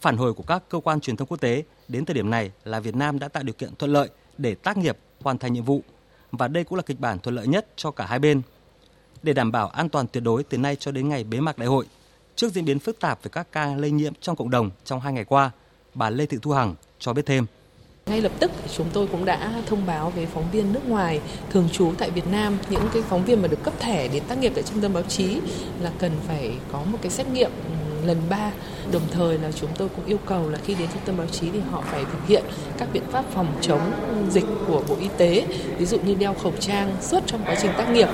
phản 0.02 0.18
hồi 0.18 0.34
của 0.34 0.44
các 0.44 0.64
cơ 0.70 0.80
quan 0.80 1.00
truyền 1.00 1.18
thông 1.18 1.28
quốc 1.28 1.42
tế 1.42 1.64
đến 1.88 2.06
thời 2.06 2.14
điểm 2.14 2.30
này 2.30 2.52
là 2.64 2.80
Việt 2.80 2.96
Nam 2.96 3.20
đã 3.20 3.28
tạo 3.28 3.44
điều 3.44 3.54
kiện 3.54 3.76
thuận 3.76 3.94
lợi 3.94 4.10
để 4.38 4.56
tác 4.56 4.78
nghiệp 4.78 4.98
hoàn 5.22 5.38
thành 5.38 5.54
nhiệm 5.54 5.64
vụ 5.64 5.84
và 6.32 6.48
đây 6.48 6.64
cũng 6.64 6.76
là 6.76 6.82
kịch 6.82 7.00
bản 7.00 7.20
thuận 7.20 7.36
lợi 7.36 7.48
nhất 7.48 7.68
cho 7.76 7.92
cả 7.92 8.06
hai 8.06 8.20
bên. 8.20 8.42
Để 9.24 9.34
đảm 9.34 9.52
bảo 9.52 9.68
an 9.68 9.90
toàn 9.90 10.08
tuyệt 10.08 10.24
đối 10.24 10.44
từ 10.44 10.58
nay 10.58 10.76
cho 10.76 10.92
đến 10.92 11.10
ngày 11.10 11.24
bế 11.24 11.40
mạc 11.40 11.58
đại 11.58 11.68
hội, 11.68 11.86
trước 12.36 12.54
diễn 12.54 12.66
biến 12.66 12.80
phức 12.80 13.00
tạp 13.00 13.24
về 13.24 13.30
các 13.34 13.52
ca 13.52 13.76
lây 13.76 13.92
nhiễm 13.92 14.14
trong 14.22 14.36
cộng 14.36 14.50
đồng 14.50 14.70
trong 14.86 15.00
hai 15.00 15.14
ngày 15.14 15.26
qua, 15.26 15.52
bà 15.94 16.10
Lê 16.10 16.26
Thị 16.26 16.38
Thu 16.42 16.52
Hằng 16.52 16.76
cho 17.00 17.14
biết 17.14 17.26
thêm. 17.26 17.46
Ngay 18.06 18.22
lập 18.22 18.32
tức 18.40 18.52
chúng 18.78 18.88
tôi 18.94 19.08
cũng 19.08 19.26
đã 19.26 19.62
thông 19.66 19.86
báo 19.86 20.10
với 20.10 20.26
phóng 20.26 20.52
viên 20.52 20.74
nước 20.74 20.86
ngoài 20.88 21.22
thường 21.50 21.70
trú 21.72 21.94
tại 21.98 22.12
Việt 22.12 22.28
Nam 22.28 22.58
những 22.70 22.88
cái 22.94 23.02
phóng 23.02 23.26
viên 23.26 23.42
mà 23.42 23.48
được 23.48 23.64
cấp 23.64 23.74
thẻ 23.80 24.08
để 24.08 24.20
tác 24.20 24.38
nghiệp 24.38 24.52
tại 24.56 24.64
trung 24.64 24.82
tâm 24.82 24.94
báo 24.94 25.04
chí 25.04 25.40
là 25.82 25.92
cần 26.00 26.12
phải 26.28 26.58
có 26.72 26.84
một 26.84 26.98
cái 27.02 27.12
xét 27.12 27.28
nghiệm 27.28 27.52
ừ, 27.52 28.08
lần 28.08 28.18
3 28.30 28.52
đồng 28.92 29.08
thời 29.12 29.38
là 29.38 29.52
chúng 29.52 29.70
tôi 29.78 29.90
cũng 29.96 30.06
yêu 30.06 30.20
cầu 30.26 30.50
là 30.50 30.58
khi 30.66 30.76
đến 30.76 30.88
trung 30.94 31.02
tâm 31.06 31.18
báo 31.18 31.28
chí 31.28 31.50
thì 31.54 31.60
họ 31.72 31.84
phải 31.92 32.04
thực 32.04 32.28
hiện 32.28 32.44
các 32.78 32.88
biện 32.94 33.04
pháp 33.12 33.26
phòng 33.34 33.48
chống 33.62 33.92
dịch 34.30 34.46
của 34.68 34.82
Bộ 34.90 34.96
Y 35.00 35.08
tế. 35.18 35.46
Ví 35.78 35.86
dụ 35.86 36.00
như 36.00 36.14
đeo 36.14 36.34
khẩu 36.34 36.54
trang 36.60 36.96
suốt 37.02 37.24
trong 37.26 37.42
quá 37.46 37.56
trình 37.62 37.72
tác 37.78 37.90
nghiệp, 37.90 38.08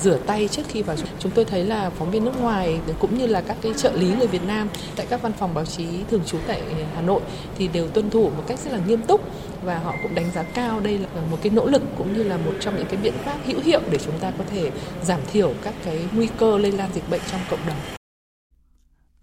rửa 0.00 0.18
tay 0.26 0.48
trước 0.48 0.62
khi 0.68 0.82
vào 0.82 0.96
chúng 1.18 1.32
tôi 1.32 1.44
thấy 1.44 1.64
là 1.64 1.90
phóng 1.90 2.10
viên 2.10 2.24
nước 2.24 2.40
ngoài 2.40 2.78
cũng 2.98 3.18
như 3.18 3.26
là 3.26 3.40
các 3.40 3.56
cái 3.62 3.72
trợ 3.76 3.92
lý 3.92 4.14
người 4.18 4.26
Việt 4.26 4.42
Nam 4.46 4.68
tại 4.96 5.06
các 5.10 5.22
văn 5.22 5.32
phòng 5.32 5.54
báo 5.54 5.64
chí 5.64 5.86
thường 6.10 6.22
trú 6.26 6.38
tại 6.46 6.62
Hà 6.94 7.00
Nội 7.00 7.20
thì 7.58 7.68
đều 7.68 7.88
tuân 7.88 8.10
thủ 8.10 8.22
một 8.22 8.44
cách 8.46 8.58
rất 8.58 8.72
là 8.72 8.78
nghiêm 8.86 9.02
túc 9.02 9.20
và 9.62 9.78
họ 9.78 9.94
cũng 10.02 10.14
đánh 10.14 10.30
giá 10.34 10.42
cao 10.42 10.80
đây 10.80 10.98
là 10.98 11.20
một 11.30 11.38
cái 11.42 11.50
nỗ 11.50 11.66
lực 11.66 11.82
cũng 11.98 12.16
như 12.16 12.22
là 12.22 12.36
một 12.36 12.52
trong 12.60 12.76
những 12.76 12.86
cái 12.86 12.96
biện 13.02 13.14
pháp 13.24 13.36
hữu 13.46 13.60
hiệu 13.60 13.80
để 13.90 13.98
chúng 14.04 14.18
ta 14.18 14.32
có 14.38 14.44
thể 14.50 14.70
giảm 15.02 15.20
thiểu 15.32 15.54
các 15.62 15.74
cái 15.84 15.98
nguy 16.12 16.28
cơ 16.38 16.58
lây 16.58 16.72
lan 16.72 16.90
dịch 16.94 17.10
bệnh 17.10 17.20
trong 17.30 17.40
cộng 17.50 17.66
đồng 17.66 18.03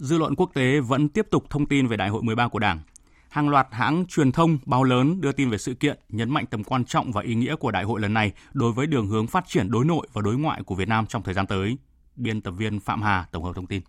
dư 0.02 0.18
luận 0.18 0.36
quốc 0.36 0.52
tế 0.54 0.80
vẫn 0.80 1.10
tiếp 1.10 1.28
tục 1.32 1.50
thông 1.50 1.66
tin 1.66 1.88
về 1.88 1.98
Đại 1.98 2.10
hội 2.10 2.24
13 2.24 2.48
của 2.48 2.60
Đảng. 2.60 2.80
Hàng 3.30 3.50
loạt 3.50 3.68
hãng 3.72 4.06
truyền 4.06 4.32
thông, 4.32 4.58
báo 4.66 4.84
lớn 4.84 5.22
đưa 5.22 5.32
tin 5.32 5.50
về 5.50 5.58
sự 5.58 5.74
kiện, 5.74 6.00
nhấn 6.10 6.30
mạnh 6.30 6.46
tầm 6.46 6.64
quan 6.64 6.86
trọng 6.86 7.12
và 7.12 7.22
ý 7.22 7.36
nghĩa 7.36 7.56
của 7.56 7.72
đại 7.72 7.84
hội 7.84 8.02
lần 8.02 8.14
này 8.14 8.32
đối 8.54 8.72
với 8.72 8.88
đường 8.88 9.08
hướng 9.08 9.28
phát 9.28 9.48
triển 9.48 9.72
đối 9.72 9.86
nội 9.86 10.08
và 10.14 10.22
đối 10.22 10.38
ngoại 10.38 10.64
của 10.64 10.76
Việt 10.76 10.88
Nam 10.88 11.06
trong 11.06 11.24
thời 11.24 11.34
gian 11.34 11.48
tới. 11.48 11.78
Biên 12.16 12.42
tập 12.42 12.52
viên 12.52 12.80
Phạm 12.80 13.02
Hà 13.02 13.26
tổng 13.32 13.44
hợp 13.44 13.56
thông 13.56 13.68
tin. 13.68 13.82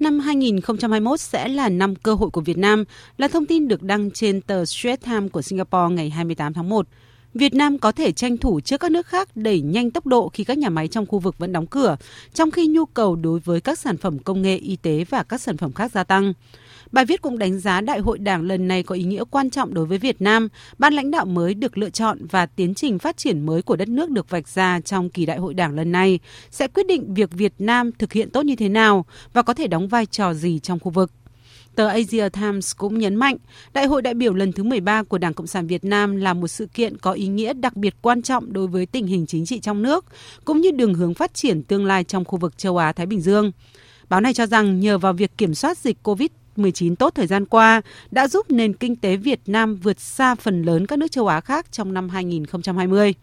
Năm 0.00 0.18
2021 0.18 1.20
sẽ 1.20 1.48
là 1.48 1.68
năm 1.68 1.94
cơ 1.94 2.14
hội 2.14 2.30
của 2.30 2.40
Việt 2.40 2.58
Nam, 2.58 2.84
là 3.16 3.28
thông 3.28 3.46
tin 3.46 3.68
được 3.68 3.82
đăng 3.82 4.10
trên 4.10 4.40
tờ 4.40 4.64
Straits 4.64 5.04
Times 5.04 5.32
của 5.32 5.42
Singapore 5.42 5.94
ngày 5.94 6.10
28 6.10 6.54
tháng 6.54 6.68
1. 6.68 6.86
Việt 7.34 7.54
Nam 7.54 7.78
có 7.78 7.92
thể 7.92 8.12
tranh 8.12 8.36
thủ 8.36 8.60
trước 8.60 8.80
các 8.80 8.90
nước 8.90 9.06
khác 9.06 9.28
đẩy 9.34 9.60
nhanh 9.60 9.90
tốc 9.90 10.06
độ 10.06 10.28
khi 10.28 10.44
các 10.44 10.58
nhà 10.58 10.68
máy 10.68 10.88
trong 10.88 11.06
khu 11.06 11.18
vực 11.18 11.38
vẫn 11.38 11.52
đóng 11.52 11.66
cửa, 11.66 11.96
trong 12.34 12.50
khi 12.50 12.66
nhu 12.66 12.86
cầu 12.86 13.16
đối 13.16 13.40
với 13.40 13.60
các 13.60 13.78
sản 13.78 13.96
phẩm 13.96 14.18
công 14.18 14.42
nghệ 14.42 14.56
y 14.56 14.76
tế 14.76 15.04
và 15.10 15.22
các 15.22 15.40
sản 15.40 15.56
phẩm 15.56 15.72
khác 15.72 15.92
gia 15.92 16.04
tăng. 16.04 16.32
Bài 16.92 17.04
viết 17.04 17.22
cũng 17.22 17.38
đánh 17.38 17.58
giá 17.58 17.80
đại 17.80 17.98
hội 17.98 18.18
đảng 18.18 18.42
lần 18.42 18.68
này 18.68 18.82
có 18.82 18.94
ý 18.94 19.02
nghĩa 19.04 19.24
quan 19.30 19.50
trọng 19.50 19.74
đối 19.74 19.86
với 19.86 19.98
Việt 19.98 20.22
Nam, 20.22 20.48
ban 20.78 20.94
lãnh 20.94 21.10
đạo 21.10 21.24
mới 21.24 21.54
được 21.54 21.78
lựa 21.78 21.90
chọn 21.90 22.26
và 22.30 22.46
tiến 22.46 22.74
trình 22.74 22.98
phát 22.98 23.16
triển 23.16 23.46
mới 23.46 23.62
của 23.62 23.76
đất 23.76 23.88
nước 23.88 24.10
được 24.10 24.30
vạch 24.30 24.48
ra 24.48 24.80
trong 24.80 25.10
kỳ 25.10 25.26
đại 25.26 25.38
hội 25.38 25.54
đảng 25.54 25.74
lần 25.74 25.92
này 25.92 26.18
sẽ 26.50 26.68
quyết 26.68 26.86
định 26.86 27.14
việc 27.14 27.32
Việt 27.32 27.54
Nam 27.58 27.90
thực 27.92 28.12
hiện 28.12 28.30
tốt 28.30 28.42
như 28.42 28.56
thế 28.56 28.68
nào 28.68 29.06
và 29.32 29.42
có 29.42 29.54
thể 29.54 29.66
đóng 29.66 29.88
vai 29.88 30.06
trò 30.06 30.34
gì 30.34 30.58
trong 30.58 30.78
khu 30.78 30.90
vực. 30.90 31.10
Tờ 31.74 31.86
Asia 31.86 32.28
Times 32.28 32.72
cũng 32.76 32.98
nhấn 32.98 33.14
mạnh, 33.14 33.36
Đại 33.72 33.86
hội 33.86 34.02
đại 34.02 34.14
biểu 34.14 34.34
lần 34.34 34.52
thứ 34.52 34.62
13 34.62 35.02
của 35.02 35.18
Đảng 35.18 35.34
Cộng 35.34 35.46
sản 35.46 35.66
Việt 35.66 35.84
Nam 35.84 36.16
là 36.16 36.34
một 36.34 36.48
sự 36.48 36.66
kiện 36.66 36.98
có 36.98 37.12
ý 37.12 37.26
nghĩa 37.26 37.52
đặc 37.52 37.76
biệt 37.76 37.94
quan 38.02 38.22
trọng 38.22 38.52
đối 38.52 38.66
với 38.66 38.86
tình 38.86 39.06
hình 39.06 39.26
chính 39.26 39.46
trị 39.46 39.60
trong 39.60 39.82
nước, 39.82 40.04
cũng 40.44 40.60
như 40.60 40.70
đường 40.70 40.94
hướng 40.94 41.14
phát 41.14 41.34
triển 41.34 41.62
tương 41.62 41.86
lai 41.86 42.04
trong 42.04 42.24
khu 42.24 42.38
vực 42.38 42.58
châu 42.58 42.76
Á-Thái 42.76 43.06
Bình 43.06 43.20
Dương. 43.20 43.52
Báo 44.08 44.20
này 44.20 44.34
cho 44.34 44.46
rằng 44.46 44.80
nhờ 44.80 44.98
vào 44.98 45.12
việc 45.12 45.38
kiểm 45.38 45.54
soát 45.54 45.78
dịch 45.78 45.96
COVID-19 46.02 46.94
tốt 46.96 47.12
thời 47.14 47.26
gian 47.26 47.46
qua 47.46 47.82
đã 48.10 48.28
giúp 48.28 48.50
nền 48.50 48.72
kinh 48.72 48.96
tế 48.96 49.16
Việt 49.16 49.40
Nam 49.46 49.76
vượt 49.76 50.00
xa 50.00 50.34
phần 50.34 50.62
lớn 50.62 50.86
các 50.86 50.98
nước 50.98 51.10
châu 51.10 51.26
Á 51.26 51.40
khác 51.40 51.72
trong 51.72 51.94
năm 51.94 52.08
2020. 52.08 53.14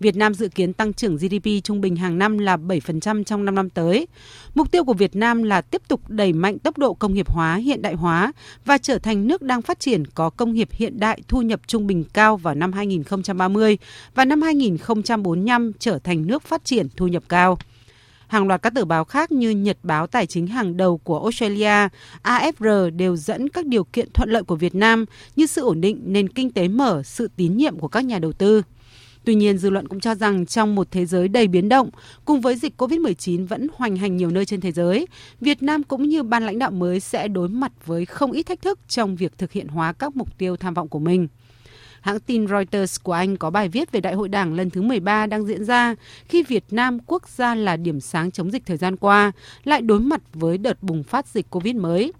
Việt 0.00 0.16
Nam 0.16 0.34
dự 0.34 0.48
kiến 0.48 0.72
tăng 0.72 0.92
trưởng 0.92 1.16
GDP 1.16 1.64
trung 1.64 1.80
bình 1.80 1.96
hàng 1.96 2.18
năm 2.18 2.38
là 2.38 2.56
7% 2.56 3.24
trong 3.24 3.44
5 3.44 3.54
năm 3.54 3.70
tới. 3.70 4.06
Mục 4.54 4.70
tiêu 4.70 4.84
của 4.84 4.92
Việt 4.92 5.16
Nam 5.16 5.42
là 5.42 5.60
tiếp 5.60 5.82
tục 5.88 6.00
đẩy 6.08 6.32
mạnh 6.32 6.58
tốc 6.58 6.78
độ 6.78 6.94
công 6.94 7.14
nghiệp 7.14 7.30
hóa, 7.30 7.54
hiện 7.54 7.82
đại 7.82 7.94
hóa 7.94 8.32
và 8.64 8.78
trở 8.78 8.98
thành 8.98 9.26
nước 9.26 9.42
đang 9.42 9.62
phát 9.62 9.80
triển 9.80 10.06
có 10.06 10.30
công 10.30 10.52
nghiệp 10.52 10.68
hiện 10.72 11.00
đại 11.00 11.20
thu 11.28 11.42
nhập 11.42 11.60
trung 11.66 11.86
bình 11.86 12.04
cao 12.12 12.36
vào 12.36 12.54
năm 12.54 12.72
2030 12.72 13.78
và 14.14 14.24
năm 14.24 14.42
2045 14.42 15.72
trở 15.78 15.98
thành 15.98 16.26
nước 16.26 16.42
phát 16.42 16.64
triển 16.64 16.86
thu 16.96 17.06
nhập 17.06 17.22
cao. 17.28 17.58
Hàng 18.26 18.48
loạt 18.48 18.62
các 18.62 18.74
tờ 18.74 18.84
báo 18.84 19.04
khác 19.04 19.32
như 19.32 19.50
Nhật 19.50 19.78
báo 19.82 20.06
tài 20.06 20.26
chính 20.26 20.46
hàng 20.46 20.76
đầu 20.76 20.98
của 20.98 21.20
Australia, 21.20 21.88
AFR 22.22 22.96
đều 22.96 23.16
dẫn 23.16 23.48
các 23.48 23.66
điều 23.66 23.84
kiện 23.84 24.08
thuận 24.14 24.30
lợi 24.30 24.42
của 24.42 24.56
Việt 24.56 24.74
Nam 24.74 25.04
như 25.36 25.46
sự 25.46 25.62
ổn 25.62 25.80
định 25.80 26.00
nền 26.06 26.28
kinh 26.28 26.50
tế 26.50 26.68
mở, 26.68 27.02
sự 27.02 27.28
tín 27.36 27.56
nhiệm 27.56 27.78
của 27.78 27.88
các 27.88 28.04
nhà 28.04 28.18
đầu 28.18 28.32
tư. 28.32 28.62
Tuy 29.26 29.34
nhiên, 29.34 29.58
dư 29.58 29.70
luận 29.70 29.88
cũng 29.88 30.00
cho 30.00 30.14
rằng 30.14 30.46
trong 30.46 30.74
một 30.74 30.90
thế 30.90 31.06
giới 31.06 31.28
đầy 31.28 31.48
biến 31.48 31.68
động, 31.68 31.90
cùng 32.24 32.40
với 32.40 32.56
dịch 32.56 32.82
COVID-19 32.82 33.46
vẫn 33.46 33.66
hoành 33.74 33.96
hành 33.96 34.16
nhiều 34.16 34.30
nơi 34.30 34.44
trên 34.44 34.60
thế 34.60 34.72
giới, 34.72 35.06
Việt 35.40 35.62
Nam 35.62 35.82
cũng 35.82 36.08
như 36.08 36.22
ban 36.22 36.46
lãnh 36.46 36.58
đạo 36.58 36.70
mới 36.70 37.00
sẽ 37.00 37.28
đối 37.28 37.48
mặt 37.48 37.72
với 37.86 38.06
không 38.06 38.32
ít 38.32 38.42
thách 38.42 38.62
thức 38.62 38.78
trong 38.88 39.16
việc 39.16 39.38
thực 39.38 39.52
hiện 39.52 39.68
hóa 39.68 39.92
các 39.92 40.16
mục 40.16 40.38
tiêu 40.38 40.56
tham 40.56 40.74
vọng 40.74 40.88
của 40.88 40.98
mình. 40.98 41.28
Hãng 42.00 42.20
tin 42.20 42.48
Reuters 42.48 43.00
của 43.02 43.12
Anh 43.12 43.36
có 43.36 43.50
bài 43.50 43.68
viết 43.68 43.92
về 43.92 44.00
Đại 44.00 44.14
hội 44.14 44.28
Đảng 44.28 44.54
lần 44.54 44.70
thứ 44.70 44.82
13 44.82 45.26
đang 45.26 45.46
diễn 45.46 45.64
ra 45.64 45.94
khi 46.28 46.42
Việt 46.42 46.64
Nam, 46.70 46.98
quốc 47.06 47.28
gia 47.28 47.54
là 47.54 47.76
điểm 47.76 48.00
sáng 48.00 48.30
chống 48.30 48.50
dịch 48.50 48.66
thời 48.66 48.76
gian 48.76 48.96
qua, 48.96 49.32
lại 49.64 49.80
đối 49.80 50.00
mặt 50.00 50.20
với 50.34 50.58
đợt 50.58 50.82
bùng 50.82 51.02
phát 51.02 51.26
dịch 51.26 51.50
COVID 51.50 51.74
mới. 51.76 52.12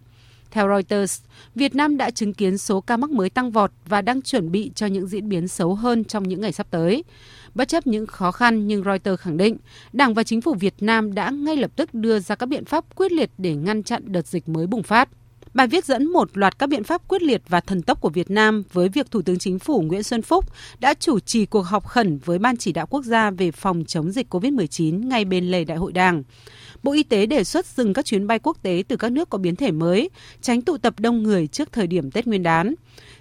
Theo 0.57 0.69
Reuters, 0.69 1.21
Việt 1.55 1.75
Nam 1.75 1.97
đã 1.97 2.11
chứng 2.11 2.35
kiến 2.35 2.59
số 2.59 2.81
ca 2.81 2.97
mắc 2.97 3.11
mới 3.11 3.31
tăng 3.31 3.51
vọt 3.51 3.73
và 3.87 4.03
đang 4.03 4.23
chuẩn 4.23 4.53
bị 4.53 4.71
cho 4.75 4.87
những 4.87 5.07
diễn 5.07 5.29
biến 5.29 5.49
xấu 5.49 5.75
hơn 5.75 6.05
trong 6.05 6.29
những 6.29 6.41
ngày 6.41 6.53
sắp 6.53 6.67
tới. 6.71 7.05
Bất 7.55 7.69
chấp 7.69 7.87
những 7.87 8.07
khó 8.07 8.33
khăn 8.33 8.67
nhưng 8.67 8.85
Reuters 8.85 9.23
khẳng 9.23 9.37
định, 9.37 9.57
Đảng 9.93 10.15
và 10.15 10.23
chính 10.23 10.41
phủ 10.41 10.55
Việt 10.55 10.75
Nam 10.81 11.15
đã 11.15 11.31
ngay 11.31 11.57
lập 11.57 11.71
tức 11.77 11.95
đưa 11.95 12.19
ra 12.19 12.35
các 12.35 12.47
biện 12.47 12.65
pháp 12.65 12.97
quyết 12.97 13.13
liệt 13.13 13.31
để 13.39 13.55
ngăn 13.55 13.83
chặn 13.83 14.03
đợt 14.07 14.27
dịch 14.27 14.49
mới 14.49 14.67
bùng 14.67 14.83
phát. 14.83 15.09
Bài 15.57 15.67
viết 15.67 15.85
dẫn 15.85 16.13
một 16.13 16.39
loạt 16.39 16.59
các 16.59 16.69
biện 16.69 16.85
pháp 16.85 17.09
quyết 17.09 17.23
liệt 17.23 17.43
và 17.49 17.61
thần 17.61 17.83
tốc 17.83 18.01
của 18.01 18.09
Việt 18.09 18.31
Nam 18.31 18.63
với 18.73 18.89
việc 18.89 19.11
Thủ 19.11 19.23
tướng 19.23 19.39
Chính 19.39 19.59
phủ 19.59 19.81
Nguyễn 19.81 20.03
Xuân 20.03 20.23
Phúc 20.23 20.45
đã 20.79 20.95
chủ 20.95 21.21
trì 21.21 21.47
cuộc 21.47 21.61
họp 21.61 21.87
khẩn 21.87 22.19
với 22.19 22.39
Ban 22.39 22.57
chỉ 22.57 22.73
đạo 22.73 22.87
quốc 22.87 23.05
gia 23.05 23.31
về 23.31 23.51
phòng 23.51 23.85
chống 23.85 24.13
dịch 24.13 24.35
COVID-19 24.35 25.09
ngay 25.09 25.25
bên 25.25 25.51
lề 25.51 25.65
Đại 25.65 25.79
hội 25.79 25.93
Đảng. 25.93 26.23
Bộ 26.83 26.93
Y 26.93 27.03
tế 27.03 27.27
đề 27.27 27.45
xuất 27.45 27.67
dừng 27.67 27.95
các 27.95 28.05
chuyến 28.05 28.27
bay 28.27 28.39
quốc 28.39 28.57
tế 28.63 28.83
từ 28.89 28.97
các 28.97 29.13
nước 29.13 29.31
có 29.31 29.39
biến 29.39 29.57
thể 29.57 29.71
mới, 29.71 30.11
tránh 30.41 30.63
tụ 30.63 30.79
tập 30.79 30.95
đông 31.01 31.23
người 31.23 31.47
trước 31.47 31.73
thời 31.73 31.87
điểm 31.87 32.11
Tết 32.11 32.27
Nguyên 32.27 32.43
đán. 32.43 32.75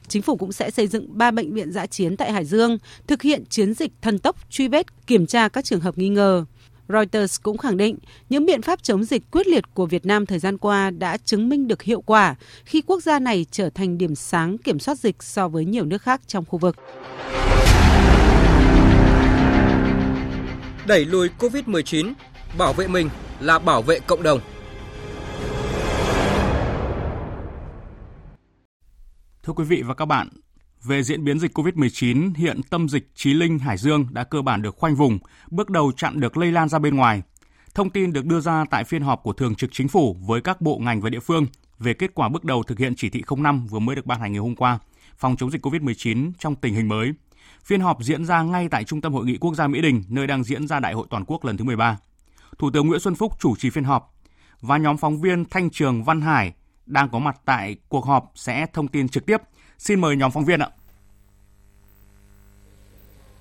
Chính 0.07 0.21
phủ 0.21 0.35
cũng 0.35 0.51
sẽ 0.51 0.71
xây 0.71 0.87
dựng 0.87 1.17
3 1.17 1.31
bệnh 1.31 1.53
viện 1.53 1.71
giã 1.71 1.85
chiến 1.85 2.17
tại 2.17 2.31
Hải 2.31 2.45
Dương, 2.45 2.77
thực 3.07 3.21
hiện 3.21 3.43
chiến 3.49 3.73
dịch 3.73 3.91
thần 4.01 4.19
tốc 4.19 4.35
truy 4.49 4.67
vết, 4.67 5.07
kiểm 5.07 5.25
tra 5.25 5.47
các 5.47 5.65
trường 5.65 5.79
hợp 5.81 5.97
nghi 5.97 6.09
ngờ. 6.09 6.45
Reuters 6.89 7.41
cũng 7.43 7.57
khẳng 7.57 7.77
định 7.77 7.97
những 8.29 8.45
biện 8.45 8.61
pháp 8.61 8.83
chống 8.83 9.03
dịch 9.03 9.31
quyết 9.31 9.47
liệt 9.47 9.63
của 9.73 9.85
Việt 9.85 10.05
Nam 10.05 10.25
thời 10.25 10.39
gian 10.39 10.57
qua 10.57 10.89
đã 10.89 11.17
chứng 11.17 11.49
minh 11.49 11.67
được 11.67 11.81
hiệu 11.81 12.01
quả 12.01 12.35
khi 12.65 12.81
quốc 12.81 13.03
gia 13.03 13.19
này 13.19 13.45
trở 13.51 13.69
thành 13.69 13.97
điểm 13.97 14.15
sáng 14.15 14.57
kiểm 14.57 14.79
soát 14.79 14.99
dịch 14.99 15.23
so 15.23 15.47
với 15.47 15.65
nhiều 15.65 15.85
nước 15.85 16.01
khác 16.01 16.21
trong 16.27 16.45
khu 16.45 16.59
vực. 16.59 16.75
Đẩy 20.87 21.05
lùi 21.05 21.29
COVID-19, 21.39 22.13
bảo 22.57 22.73
vệ 22.73 22.87
mình 22.87 23.09
là 23.39 23.59
bảo 23.59 23.81
vệ 23.81 23.99
cộng 23.99 24.23
đồng. 24.23 24.39
Thưa 29.43 29.53
quý 29.53 29.63
vị 29.63 29.83
và 29.85 29.93
các 29.93 30.05
bạn, 30.05 30.29
về 30.85 31.03
diễn 31.03 31.23
biến 31.23 31.39
dịch 31.39 31.57
COVID-19, 31.57 32.33
hiện 32.35 32.63
tâm 32.69 32.89
dịch 32.89 33.09
Chí 33.15 33.33
Linh, 33.33 33.59
Hải 33.59 33.77
Dương 33.77 34.07
đã 34.11 34.23
cơ 34.23 34.41
bản 34.41 34.61
được 34.61 34.75
khoanh 34.75 34.95
vùng, 34.95 35.19
bước 35.51 35.69
đầu 35.69 35.91
chặn 35.97 36.19
được 36.19 36.37
lây 36.37 36.51
lan 36.51 36.69
ra 36.69 36.79
bên 36.79 36.95
ngoài. 36.95 37.21
Thông 37.75 37.89
tin 37.89 38.13
được 38.13 38.25
đưa 38.25 38.39
ra 38.39 38.65
tại 38.69 38.83
phiên 38.83 39.01
họp 39.01 39.23
của 39.23 39.33
Thường 39.33 39.55
trực 39.55 39.69
Chính 39.73 39.87
phủ 39.87 40.17
với 40.27 40.41
các 40.41 40.61
bộ 40.61 40.77
ngành 40.77 41.01
và 41.01 41.09
địa 41.09 41.19
phương 41.19 41.45
về 41.79 41.93
kết 41.93 42.11
quả 42.15 42.29
bước 42.29 42.43
đầu 42.43 42.63
thực 42.63 42.79
hiện 42.79 42.93
chỉ 42.97 43.09
thị 43.09 43.23
05 43.37 43.67
vừa 43.67 43.79
mới 43.79 43.95
được 43.95 44.05
ban 44.05 44.19
hành 44.19 44.31
ngày 44.31 44.39
hôm 44.39 44.55
qua, 44.55 44.79
phòng 45.17 45.35
chống 45.37 45.51
dịch 45.51 45.65
COVID-19 45.65 46.31
trong 46.39 46.55
tình 46.55 46.73
hình 46.73 46.87
mới. 46.87 47.13
Phiên 47.63 47.81
họp 47.81 48.03
diễn 48.03 48.25
ra 48.25 48.41
ngay 48.41 48.69
tại 48.69 48.83
Trung 48.83 49.01
tâm 49.01 49.13
Hội 49.13 49.25
nghị 49.25 49.37
Quốc 49.37 49.55
gia 49.55 49.67
Mỹ 49.67 49.81
Đình, 49.81 50.03
nơi 50.09 50.27
đang 50.27 50.43
diễn 50.43 50.67
ra 50.67 50.79
Đại 50.79 50.93
hội 50.93 51.07
toàn 51.09 51.25
quốc 51.27 51.45
lần 51.45 51.57
thứ 51.57 51.63
13. 51.63 51.97
Thủ 52.57 52.71
tướng 52.71 52.87
Nguyễn 52.87 52.99
Xuân 52.99 53.15
Phúc 53.15 53.33
chủ 53.39 53.55
trì 53.55 53.69
phiên 53.69 53.83
họp 53.83 54.13
và 54.61 54.77
nhóm 54.77 54.97
phóng 54.97 55.21
viên 55.21 55.45
Thanh 55.45 55.69
Trường 55.69 56.03
Văn 56.03 56.21
Hải 56.21 56.53
đang 56.85 57.09
có 57.09 57.19
mặt 57.19 57.37
tại 57.45 57.75
cuộc 57.89 58.05
họp 58.05 58.31
sẽ 58.35 58.65
thông 58.73 58.87
tin 58.87 59.07
trực 59.07 59.25
tiếp. 59.25 59.41
Xin 59.79 60.01
mời 60.01 60.15
nhóm 60.15 60.31
phóng 60.31 60.45
viên 60.45 60.59
ạ. 60.59 60.69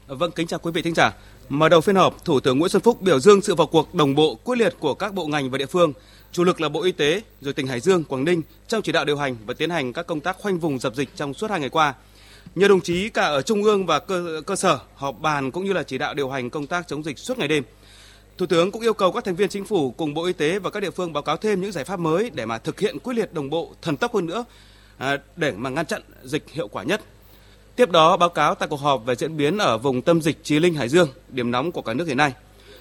Vâng, 0.06 0.30
kính 0.30 0.46
chào 0.46 0.58
quý 0.58 0.70
vị 0.70 0.82
thính 0.82 0.94
giả. 0.94 1.12
Mở 1.48 1.68
đầu 1.68 1.80
phiên 1.80 1.96
họp, 1.96 2.24
Thủ 2.24 2.40
tướng 2.40 2.58
Nguyễn 2.58 2.68
Xuân 2.68 2.82
Phúc 2.82 3.02
biểu 3.02 3.20
dương 3.20 3.40
sự 3.40 3.54
vào 3.54 3.66
cuộc 3.66 3.94
đồng 3.94 4.14
bộ 4.14 4.34
quyết 4.34 4.58
liệt 4.58 4.74
của 4.78 4.94
các 4.94 5.14
bộ 5.14 5.26
ngành 5.26 5.50
và 5.50 5.58
địa 5.58 5.66
phương, 5.66 5.92
chủ 6.32 6.44
lực 6.44 6.60
là 6.60 6.68
Bộ 6.68 6.82
Y 6.82 6.92
tế, 6.92 7.22
rồi 7.40 7.52
tỉnh 7.52 7.66
Hải 7.66 7.80
Dương, 7.80 8.04
Quảng 8.04 8.24
Ninh 8.24 8.42
trong 8.68 8.82
chỉ 8.82 8.92
đạo 8.92 9.04
điều 9.04 9.16
hành 9.16 9.36
và 9.46 9.54
tiến 9.54 9.70
hành 9.70 9.92
các 9.92 10.06
công 10.06 10.20
tác 10.20 10.36
khoanh 10.38 10.58
vùng 10.58 10.78
dập 10.78 10.94
dịch 10.94 11.08
trong 11.16 11.34
suốt 11.34 11.50
hai 11.50 11.60
ngày 11.60 11.68
qua. 11.68 11.94
Nhiều 12.54 12.68
đồng 12.68 12.80
chí 12.80 13.08
cả 13.08 13.22
ở 13.22 13.42
trung 13.42 13.62
ương 13.62 13.86
và 13.86 13.98
cơ, 13.98 14.42
cơ 14.46 14.56
sở 14.56 14.78
họp 14.94 15.20
bàn 15.20 15.50
cũng 15.50 15.64
như 15.64 15.72
là 15.72 15.82
chỉ 15.82 15.98
đạo 15.98 16.14
điều 16.14 16.30
hành 16.30 16.50
công 16.50 16.66
tác 16.66 16.88
chống 16.88 17.04
dịch 17.04 17.18
suốt 17.18 17.38
ngày 17.38 17.48
đêm. 17.48 17.64
Thủ 18.38 18.46
tướng 18.46 18.70
cũng 18.70 18.82
yêu 18.82 18.94
cầu 18.94 19.12
các 19.12 19.24
thành 19.24 19.36
viên 19.36 19.48
chính 19.48 19.64
phủ 19.64 19.90
cùng 19.90 20.14
Bộ 20.14 20.24
Y 20.24 20.32
tế 20.32 20.58
và 20.58 20.70
các 20.70 20.80
địa 20.80 20.90
phương 20.90 21.12
báo 21.12 21.22
cáo 21.22 21.36
thêm 21.36 21.60
những 21.60 21.72
giải 21.72 21.84
pháp 21.84 22.00
mới 22.00 22.30
để 22.30 22.46
mà 22.46 22.58
thực 22.58 22.80
hiện 22.80 22.98
quyết 22.98 23.14
liệt 23.14 23.32
đồng 23.32 23.50
bộ, 23.50 23.74
thần 23.82 23.96
tốc 23.96 24.14
hơn 24.14 24.26
nữa 24.26 24.44
À, 24.98 25.18
để 25.36 25.52
mà 25.52 25.70
ngăn 25.70 25.86
chặn 25.86 26.02
dịch 26.24 26.50
hiệu 26.50 26.68
quả 26.68 26.82
nhất. 26.82 27.00
Tiếp 27.76 27.90
đó 27.90 28.16
báo 28.16 28.28
cáo 28.28 28.54
tại 28.54 28.68
cuộc 28.68 28.80
họp 28.80 29.04
về 29.06 29.14
diễn 29.14 29.36
biến 29.36 29.58
ở 29.58 29.78
vùng 29.78 30.02
tâm 30.02 30.22
dịch 30.22 30.44
Chí 30.44 30.58
Linh 30.58 30.74
Hải 30.74 30.88
Dương, 30.88 31.08
điểm 31.28 31.50
nóng 31.50 31.72
của 31.72 31.82
cả 31.82 31.94
nước 31.94 32.06
hiện 32.06 32.16
nay. 32.16 32.32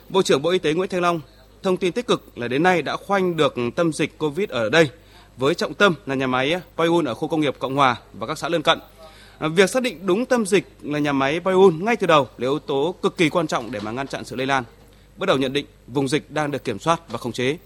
Bộ 0.09 0.21
trưởng 0.21 0.41
Bộ 0.41 0.49
Y 0.49 0.59
tế 0.59 0.73
Nguyễn 0.73 0.89
Thanh 0.89 1.01
Long 1.01 1.21
thông 1.63 1.77
tin 1.77 1.91
tích 1.91 2.07
cực 2.07 2.37
là 2.37 2.47
đến 2.47 2.63
nay 2.63 2.81
đã 2.81 2.97
khoanh 2.97 3.37
được 3.37 3.55
tâm 3.75 3.93
dịch 3.93 4.17
Covid 4.17 4.49
ở 4.49 4.69
đây 4.69 4.89
với 5.37 5.55
trọng 5.55 5.73
tâm 5.73 5.93
là 6.05 6.15
nhà 6.15 6.27
máy 6.27 6.55
Payun 6.77 7.05
ở 7.05 7.13
khu 7.13 7.27
công 7.27 7.41
nghiệp 7.41 7.55
Cộng 7.59 7.75
Hòa 7.75 7.95
và 8.13 8.27
các 8.27 8.37
xã 8.37 8.49
lân 8.49 8.61
cận. 8.61 8.79
À, 9.39 9.47
việc 9.47 9.69
xác 9.69 9.83
định 9.83 10.05
đúng 10.05 10.25
tâm 10.25 10.45
dịch 10.45 10.67
là 10.81 10.99
nhà 10.99 11.13
máy 11.13 11.39
Payun 11.39 11.85
ngay 11.85 11.95
từ 11.95 12.07
đầu 12.07 12.23
là 12.23 12.47
yếu 12.47 12.59
tố 12.59 12.95
cực 13.01 13.17
kỳ 13.17 13.29
quan 13.29 13.47
trọng 13.47 13.71
để 13.71 13.79
mà 13.79 13.91
ngăn 13.91 14.07
chặn 14.07 14.25
sự 14.25 14.35
lây 14.35 14.47
lan. 14.47 14.63
Bước 15.17 15.25
đầu 15.25 15.37
nhận 15.37 15.53
định 15.53 15.65
vùng 15.87 16.07
dịch 16.07 16.31
đang 16.31 16.51
được 16.51 16.63
kiểm 16.63 16.79
soát 16.79 17.09
và 17.09 17.17
khống 17.17 17.31
chế. 17.31 17.57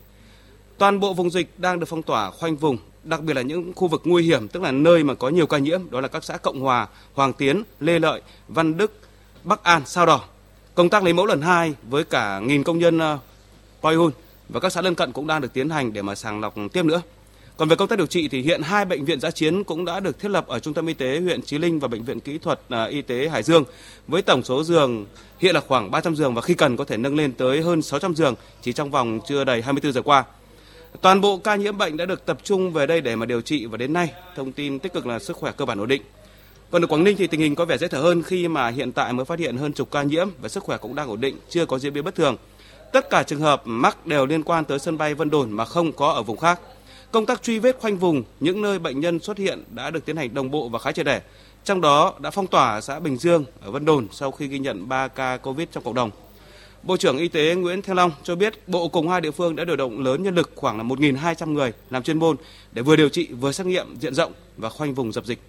Toàn 0.78 1.00
bộ 1.00 1.14
vùng 1.14 1.30
dịch 1.30 1.60
đang 1.60 1.80
được 1.80 1.86
phong 1.90 2.04
tỏa 2.04 2.32
khoanh 2.32 2.56
vùng, 2.56 2.78
đặc 3.08 3.24
biệt 3.24 3.34
là 3.34 3.42
những 3.42 3.74
khu 3.76 3.88
vực 3.88 4.02
nguy 4.06 4.24
hiểm, 4.24 4.48
tức 4.48 4.64
là 4.64 4.72
nơi 4.72 5.04
mà 5.04 5.14
có 5.14 5.30
nhiều 5.30 5.48
ca 5.48 5.58
nhiễm, 5.58 5.82
đó 5.90 6.02
là 6.02 6.08
các 6.08 6.24
xã 6.24 6.38
Cộng 6.38 6.60
Hòa, 6.60 6.88
Hoàng 7.14 7.34
Tiến, 7.34 7.64
Lê 7.80 8.00
Lợi, 8.00 8.22
Văn 8.48 8.78
Đức, 8.78 9.00
Bắc 9.44 9.64
An, 9.64 9.82
Sao 9.86 10.06
Đỏ. 10.06 10.22
Công 10.76 10.90
tác 10.90 11.04
lấy 11.04 11.14
mẫu 11.14 11.26
lần 11.26 11.42
2 11.42 11.74
với 11.90 12.04
cả 12.04 12.40
nghìn 12.40 12.64
công 12.64 12.80
nhân 12.80 13.00
uh, 13.84 14.14
và 14.50 14.60
các 14.60 14.72
xã 14.72 14.82
lân 14.82 14.96
cận 14.96 15.12
cũng 15.12 15.28
đang 15.28 15.42
được 15.42 15.54
tiến 15.54 15.70
hành 15.70 15.94
để 15.94 16.02
mà 16.02 16.16
sàng 16.16 16.40
lọc 16.40 16.56
tiếp 16.74 16.86
nữa. 16.86 17.02
Còn 17.58 17.70
về 17.70 17.76
công 17.76 17.88
tác 17.88 17.98
điều 17.98 18.08
trị 18.08 18.28
thì 18.28 18.42
hiện 18.42 18.62
hai 18.62 18.86
bệnh 18.86 19.06
viện 19.06 19.20
giã 19.20 19.32
chiến 19.32 19.64
cũng 19.64 19.86
đã 19.86 20.00
được 20.00 20.20
thiết 20.20 20.30
lập 20.30 20.48
ở 20.48 20.60
Trung 20.60 20.74
tâm 20.74 20.88
Y 20.88 20.94
tế 20.94 21.20
huyện 21.20 21.42
Chí 21.42 21.58
Linh 21.58 21.80
và 21.80 21.88
Bệnh 21.88 22.04
viện 22.04 22.20
Kỹ 22.20 22.38
thuật 22.38 22.60
ờ, 22.70 22.86
Y 22.86 23.02
tế 23.02 23.30
Hải 23.30 23.44
Dương 23.44 23.64
với 24.08 24.22
tổng 24.22 24.44
số 24.44 24.64
giường 24.64 25.06
hiện 25.40 25.56
là 25.56 25.62
khoảng 25.68 25.92
300 25.92 26.16
giường 26.16 26.34
và 26.34 26.42
khi 26.42 26.54
cần 26.54 26.78
có 26.78 26.84
thể 26.84 26.98
nâng 26.98 27.16
lên 27.16 27.34
tới 27.34 27.62
hơn 27.62 27.82
600 27.82 28.16
giường 28.16 28.36
chỉ 28.62 28.74
trong 28.74 28.92
vòng 28.92 29.20
chưa 29.28 29.44
đầy 29.44 29.62
24 29.62 29.94
giờ 29.94 30.02
qua. 30.02 30.24
Toàn 31.02 31.22
bộ 31.22 31.38
ca 31.38 31.56
nhiễm 31.56 31.78
bệnh 31.78 31.98
đã 31.98 32.06
được 32.06 32.26
tập 32.26 32.38
trung 32.44 32.72
về 32.72 32.86
đây 32.86 33.02
để 33.02 33.16
mà 33.16 33.26
điều 33.26 33.42
trị 33.42 33.66
và 33.66 33.78
đến 33.78 33.94
nay 33.94 34.14
thông 34.36 34.52
tin 34.52 34.80
tích 34.80 34.94
cực 34.94 35.08
là 35.08 35.20
sức 35.20 35.38
khỏe 35.38 35.52
cơ 35.58 35.66
bản 35.66 35.80
ổn 35.80 35.88
định. 35.88 36.02
Còn 36.72 36.84
ở 36.84 36.88
Quảng 36.88 37.04
Ninh 37.04 37.18
thì 37.18 37.28
tình 37.28 37.40
hình 37.40 37.56
có 37.56 37.66
vẻ 37.66 37.78
dễ 37.78 37.88
thở 37.88 38.00
hơn 38.00 38.24
khi 38.24 38.48
mà 38.48 38.68
hiện 38.68 38.92
tại 38.92 39.14
mới 39.14 39.26
phát 39.26 39.40
hiện 39.40 39.58
hơn 39.58 39.74
chục 39.74 39.92
ca 39.92 40.04
nhiễm 40.04 40.30
và 40.42 40.50
sức 40.50 40.64
khỏe 40.64 40.78
cũng 40.78 40.96
đang 40.96 41.10
ổn 41.10 41.22
định, 41.22 41.38
chưa 41.50 41.66
có 41.66 41.80
diễn 41.80 41.94
biến 41.94 42.04
bất 42.04 42.16
thường. 42.16 42.36
Tất 42.94 43.10
cả 43.10 43.24
trường 43.24 43.40
hợp 43.40 43.62
mắc 43.66 44.08
đều 44.08 44.26
liên 44.26 44.44
quan 44.44 44.66
tới 44.66 44.80
sân 44.80 44.98
bay 44.98 45.14
Vân 45.14 45.30
Đồn 45.30 45.52
mà 45.52 45.66
không 45.66 45.92
có 45.92 46.12
ở 46.12 46.24
vùng 46.24 46.38
khác. 46.38 46.60
Công 47.12 47.26
tác 47.26 47.44
truy 47.44 47.60
vết 47.60 47.78
khoanh 47.80 47.98
vùng 47.98 48.24
những 48.40 48.62
nơi 48.62 48.80
bệnh 48.80 49.00
nhân 49.00 49.20
xuất 49.20 49.38
hiện 49.38 49.64
đã 49.70 49.90
được 49.90 50.06
tiến 50.06 50.18
hành 50.18 50.34
đồng 50.34 50.52
bộ 50.52 50.70
và 50.70 50.80
khá 50.80 50.92
triệt 50.92 51.06
để. 51.06 51.22
Trong 51.64 51.82
đó 51.82 52.14
đã 52.20 52.32
phong 52.32 52.48
tỏa 52.48 52.82
xã 52.82 53.00
Bình 53.00 53.18
Dương 53.18 53.46
ở 53.62 53.72
Vân 53.72 53.86
Đồn 53.86 54.08
sau 54.12 54.32
khi 54.32 54.48
ghi 54.48 54.60
nhận 54.60 54.90
3 54.90 55.08
ca 55.08 55.38
Covid 55.38 55.68
trong 55.72 55.84
cộng 55.84 55.94
đồng. 55.94 56.12
Bộ 56.88 56.98
trưởng 56.98 57.18
Y 57.18 57.28
tế 57.28 57.56
Nguyễn 57.56 57.82
Thanh 57.82 57.96
Long 57.96 58.12
cho 58.24 58.36
biết 58.36 58.68
Bộ 58.68 58.88
cùng 58.88 59.10
hai 59.10 59.22
địa 59.22 59.32
phương 59.32 59.56
đã 59.56 59.66
điều 59.66 59.76
động 59.76 60.04
lớn 60.04 60.24
nhân 60.24 60.36
lực 60.36 60.52
khoảng 60.56 60.78
là 60.78 60.84
1.200 60.84 61.54
người 61.54 61.74
làm 61.90 62.04
chuyên 62.04 62.20
môn 62.20 62.36
để 62.72 62.82
vừa 62.82 62.96
điều 62.96 63.10
trị 63.10 63.28
vừa 63.40 63.52
xét 63.52 63.68
nghiệm 63.68 63.96
diện 64.00 64.14
rộng 64.14 64.32
và 64.58 64.70
khoanh 64.70 64.94
vùng 64.94 65.12
dập 65.12 65.26
dịch. 65.26 65.40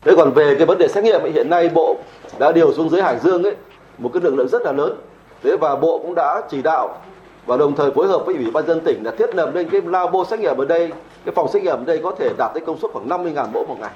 Thế 0.00 0.12
còn 0.16 0.32
về 0.32 0.54
cái 0.58 0.66
vấn 0.66 0.78
đề 0.78 0.88
xét 0.88 1.04
nghiệm 1.04 1.20
ấy, 1.20 1.32
hiện 1.32 1.50
nay 1.50 1.68
Bộ 1.68 1.96
đã 2.38 2.52
điều 2.52 2.72
xuống 2.74 2.90
dưới 2.90 3.02
Hải 3.02 3.18
Dương 3.24 3.42
ấy 3.42 3.56
một 3.98 4.10
cái 4.12 4.22
lực 4.22 4.34
lượng 4.34 4.48
rất 4.48 4.62
là 4.62 4.72
lớn. 4.72 4.96
Thế 5.42 5.56
và 5.60 5.76
Bộ 5.76 5.98
cũng 5.98 6.14
đã 6.14 6.42
chỉ 6.50 6.62
đạo 6.62 7.02
và 7.46 7.56
đồng 7.56 7.76
thời 7.76 7.90
phối 7.90 8.06
hợp 8.06 8.22
với 8.26 8.34
Ủy 8.34 8.50
ban 8.50 8.66
dân 8.66 8.80
tỉnh 8.84 9.02
là 9.04 9.10
thiết 9.18 9.34
lập 9.34 9.50
lên 9.54 9.68
cái 9.70 9.80
labo 9.84 10.24
xét 10.30 10.40
nghiệm 10.40 10.56
ở 10.56 10.64
đây, 10.64 10.92
cái 11.24 11.34
phòng 11.34 11.48
xét 11.52 11.62
nghiệm 11.62 11.76
ở 11.76 11.84
đây 11.84 12.00
có 12.02 12.14
thể 12.18 12.30
đạt 12.38 12.50
tới 12.54 12.62
công 12.66 12.78
suất 12.80 12.90
khoảng 12.92 13.08
50.000 13.08 13.52
mẫu 13.52 13.66
một 13.66 13.76
ngày 13.80 13.92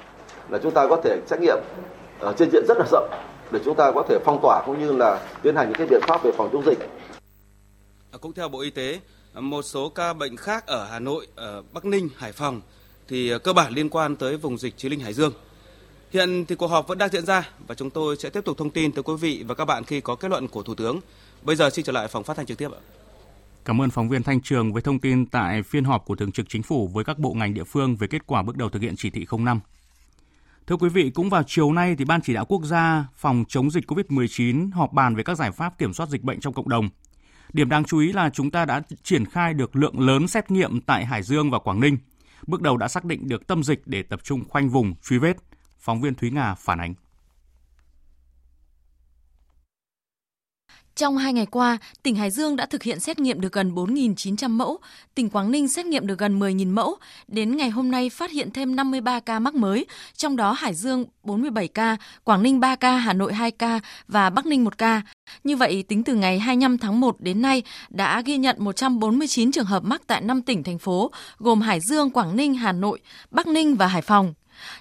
là 0.49 0.59
chúng 0.63 0.71
ta 0.71 0.87
có 0.87 1.01
thể 1.03 1.17
xét 1.27 1.41
nghiệm 1.41 1.57
ở 2.19 2.33
trên 2.37 2.51
diện 2.51 2.63
rất 2.67 2.77
là 2.77 2.85
rộng 2.91 3.09
để 3.51 3.59
chúng 3.65 3.75
ta 3.75 3.91
có 3.95 4.05
thể 4.09 4.17
phong 4.25 4.39
tỏa 4.41 4.63
cũng 4.65 4.79
như 4.79 4.91
là 4.91 5.27
tiến 5.43 5.55
hành 5.55 5.67
những 5.67 5.77
cái 5.77 5.87
biện 5.87 6.01
pháp 6.07 6.23
về 6.23 6.31
phòng 6.37 6.49
chống 6.53 6.65
dịch. 6.65 6.79
À, 8.11 8.17
cũng 8.21 8.33
theo 8.33 8.49
Bộ 8.49 8.59
Y 8.59 8.69
tế, 8.69 8.99
một 9.33 9.61
số 9.61 9.89
ca 9.89 10.13
bệnh 10.13 10.37
khác 10.37 10.67
ở 10.67 10.85
Hà 10.85 10.99
Nội, 10.99 11.27
ở 11.35 11.63
Bắc 11.73 11.85
Ninh, 11.85 12.09
Hải 12.17 12.31
Phòng 12.31 12.61
thì 13.07 13.33
cơ 13.43 13.53
bản 13.53 13.73
liên 13.73 13.89
quan 13.89 14.15
tới 14.15 14.37
vùng 14.37 14.57
dịch 14.57 14.77
Chí 14.77 14.89
Linh 14.89 14.99
Hải 14.99 15.13
Dương. 15.13 15.33
Hiện 16.11 16.45
thì 16.45 16.55
cuộc 16.55 16.67
họp 16.67 16.87
vẫn 16.87 16.97
đang 16.97 17.09
diễn 17.09 17.25
ra 17.25 17.49
và 17.67 17.75
chúng 17.75 17.89
tôi 17.89 18.15
sẽ 18.17 18.29
tiếp 18.29 18.45
tục 18.45 18.57
thông 18.57 18.69
tin 18.69 18.91
tới 18.91 19.03
quý 19.03 19.13
vị 19.19 19.43
và 19.47 19.55
các 19.55 19.65
bạn 19.65 19.83
khi 19.83 20.01
có 20.01 20.15
kết 20.15 20.27
luận 20.27 20.47
của 20.47 20.63
Thủ 20.63 20.75
tướng. 20.75 20.99
Bây 21.41 21.55
giờ 21.55 21.69
xin 21.69 21.85
trở 21.85 21.91
lại 21.91 22.07
phòng 22.07 22.23
phát 22.23 22.37
thanh 22.37 22.45
trực 22.45 22.57
tiếp 22.57 22.71
ạ. 22.71 22.81
Cảm 23.65 23.81
ơn 23.81 23.89
phóng 23.89 24.09
viên 24.09 24.23
Thanh 24.23 24.41
Trường 24.41 24.73
với 24.73 24.81
thông 24.81 24.99
tin 24.99 25.25
tại 25.25 25.63
phiên 25.63 25.83
họp 25.83 26.05
của 26.05 26.15
Thường 26.15 26.31
trực 26.31 26.45
Chính 26.49 26.63
phủ 26.63 26.87
với 26.87 27.03
các 27.03 27.19
bộ 27.19 27.33
ngành 27.33 27.53
địa 27.53 27.63
phương 27.63 27.95
về 27.95 28.07
kết 28.07 28.27
quả 28.27 28.41
bước 28.41 28.57
đầu 28.57 28.69
thực 28.69 28.81
hiện 28.81 28.95
chỉ 28.97 29.09
thị 29.09 29.25
05. 29.37 29.59
Thưa 30.69 30.77
quý 30.77 30.89
vị, 30.89 31.09
cũng 31.09 31.29
vào 31.29 31.43
chiều 31.43 31.71
nay 31.71 31.95
thì 31.97 32.05
Ban 32.05 32.21
chỉ 32.21 32.33
đạo 32.33 32.45
quốc 32.45 32.63
gia 32.63 33.05
phòng 33.15 33.43
chống 33.47 33.71
dịch 33.71 33.91
COVID-19 33.91 34.71
họp 34.71 34.93
bàn 34.93 35.15
về 35.15 35.23
các 35.23 35.37
giải 35.37 35.51
pháp 35.51 35.77
kiểm 35.77 35.93
soát 35.93 36.09
dịch 36.09 36.23
bệnh 36.23 36.39
trong 36.39 36.53
cộng 36.53 36.69
đồng. 36.69 36.89
Điểm 37.53 37.69
đáng 37.69 37.83
chú 37.83 37.99
ý 37.99 38.13
là 38.13 38.29
chúng 38.29 38.51
ta 38.51 38.65
đã 38.65 38.81
triển 39.03 39.25
khai 39.25 39.53
được 39.53 39.75
lượng 39.75 39.99
lớn 39.99 40.27
xét 40.27 40.51
nghiệm 40.51 40.81
tại 40.81 41.05
Hải 41.05 41.23
Dương 41.23 41.51
và 41.51 41.59
Quảng 41.59 41.79
Ninh. 41.79 41.97
Bước 42.47 42.61
đầu 42.61 42.77
đã 42.77 42.87
xác 42.87 43.05
định 43.05 43.27
được 43.29 43.47
tâm 43.47 43.63
dịch 43.63 43.81
để 43.85 44.03
tập 44.03 44.19
trung 44.23 44.43
khoanh 44.49 44.69
vùng, 44.69 44.95
truy 45.03 45.17
vết. 45.17 45.37
Phóng 45.79 46.01
viên 46.01 46.15
Thúy 46.15 46.31
Nga 46.31 46.55
phản 46.55 46.79
ánh. 46.79 46.93
Trong 50.99 51.17
hai 51.17 51.33
ngày 51.33 51.45
qua, 51.45 51.77
tỉnh 52.03 52.15
Hải 52.15 52.31
Dương 52.31 52.55
đã 52.55 52.65
thực 52.65 52.83
hiện 52.83 52.99
xét 52.99 53.19
nghiệm 53.19 53.41
được 53.41 53.53
gần 53.53 53.75
4.900 53.75 54.49
mẫu, 54.49 54.77
tỉnh 55.15 55.29
Quảng 55.29 55.51
Ninh 55.51 55.67
xét 55.67 55.85
nghiệm 55.85 56.07
được 56.07 56.19
gần 56.19 56.39
10.000 56.39 56.73
mẫu. 56.73 56.95
Đến 57.27 57.57
ngày 57.57 57.69
hôm 57.69 57.91
nay 57.91 58.09
phát 58.09 58.31
hiện 58.31 58.51
thêm 58.51 58.75
53 58.75 59.19
ca 59.19 59.39
mắc 59.39 59.55
mới, 59.55 59.85
trong 60.17 60.35
đó 60.35 60.51
Hải 60.51 60.73
Dương 60.73 61.05
47 61.23 61.67
ca, 61.67 61.97
Quảng 62.23 62.43
Ninh 62.43 62.59
3 62.59 62.75
ca, 62.75 62.91
Hà 62.91 63.13
Nội 63.13 63.33
2 63.33 63.51
ca 63.51 63.79
và 64.07 64.29
Bắc 64.29 64.45
Ninh 64.45 64.63
1 64.63 64.77
ca. 64.77 65.01
Như 65.43 65.55
vậy, 65.55 65.83
tính 65.87 66.03
từ 66.03 66.15
ngày 66.15 66.39
25 66.39 66.77
tháng 66.77 66.99
1 66.99 67.21
đến 67.21 67.41
nay 67.41 67.63
đã 67.89 68.21
ghi 68.21 68.37
nhận 68.37 68.55
149 68.59 69.51
trường 69.51 69.65
hợp 69.65 69.83
mắc 69.83 70.01
tại 70.07 70.21
5 70.21 70.41
tỉnh, 70.41 70.63
thành 70.63 70.79
phố, 70.79 71.11
gồm 71.37 71.61
Hải 71.61 71.79
Dương, 71.79 72.09
Quảng 72.09 72.35
Ninh, 72.35 72.53
Hà 72.53 72.71
Nội, 72.71 72.99
Bắc 73.31 73.47
Ninh 73.47 73.75
và 73.75 73.87
Hải 73.87 74.01
Phòng. 74.01 74.33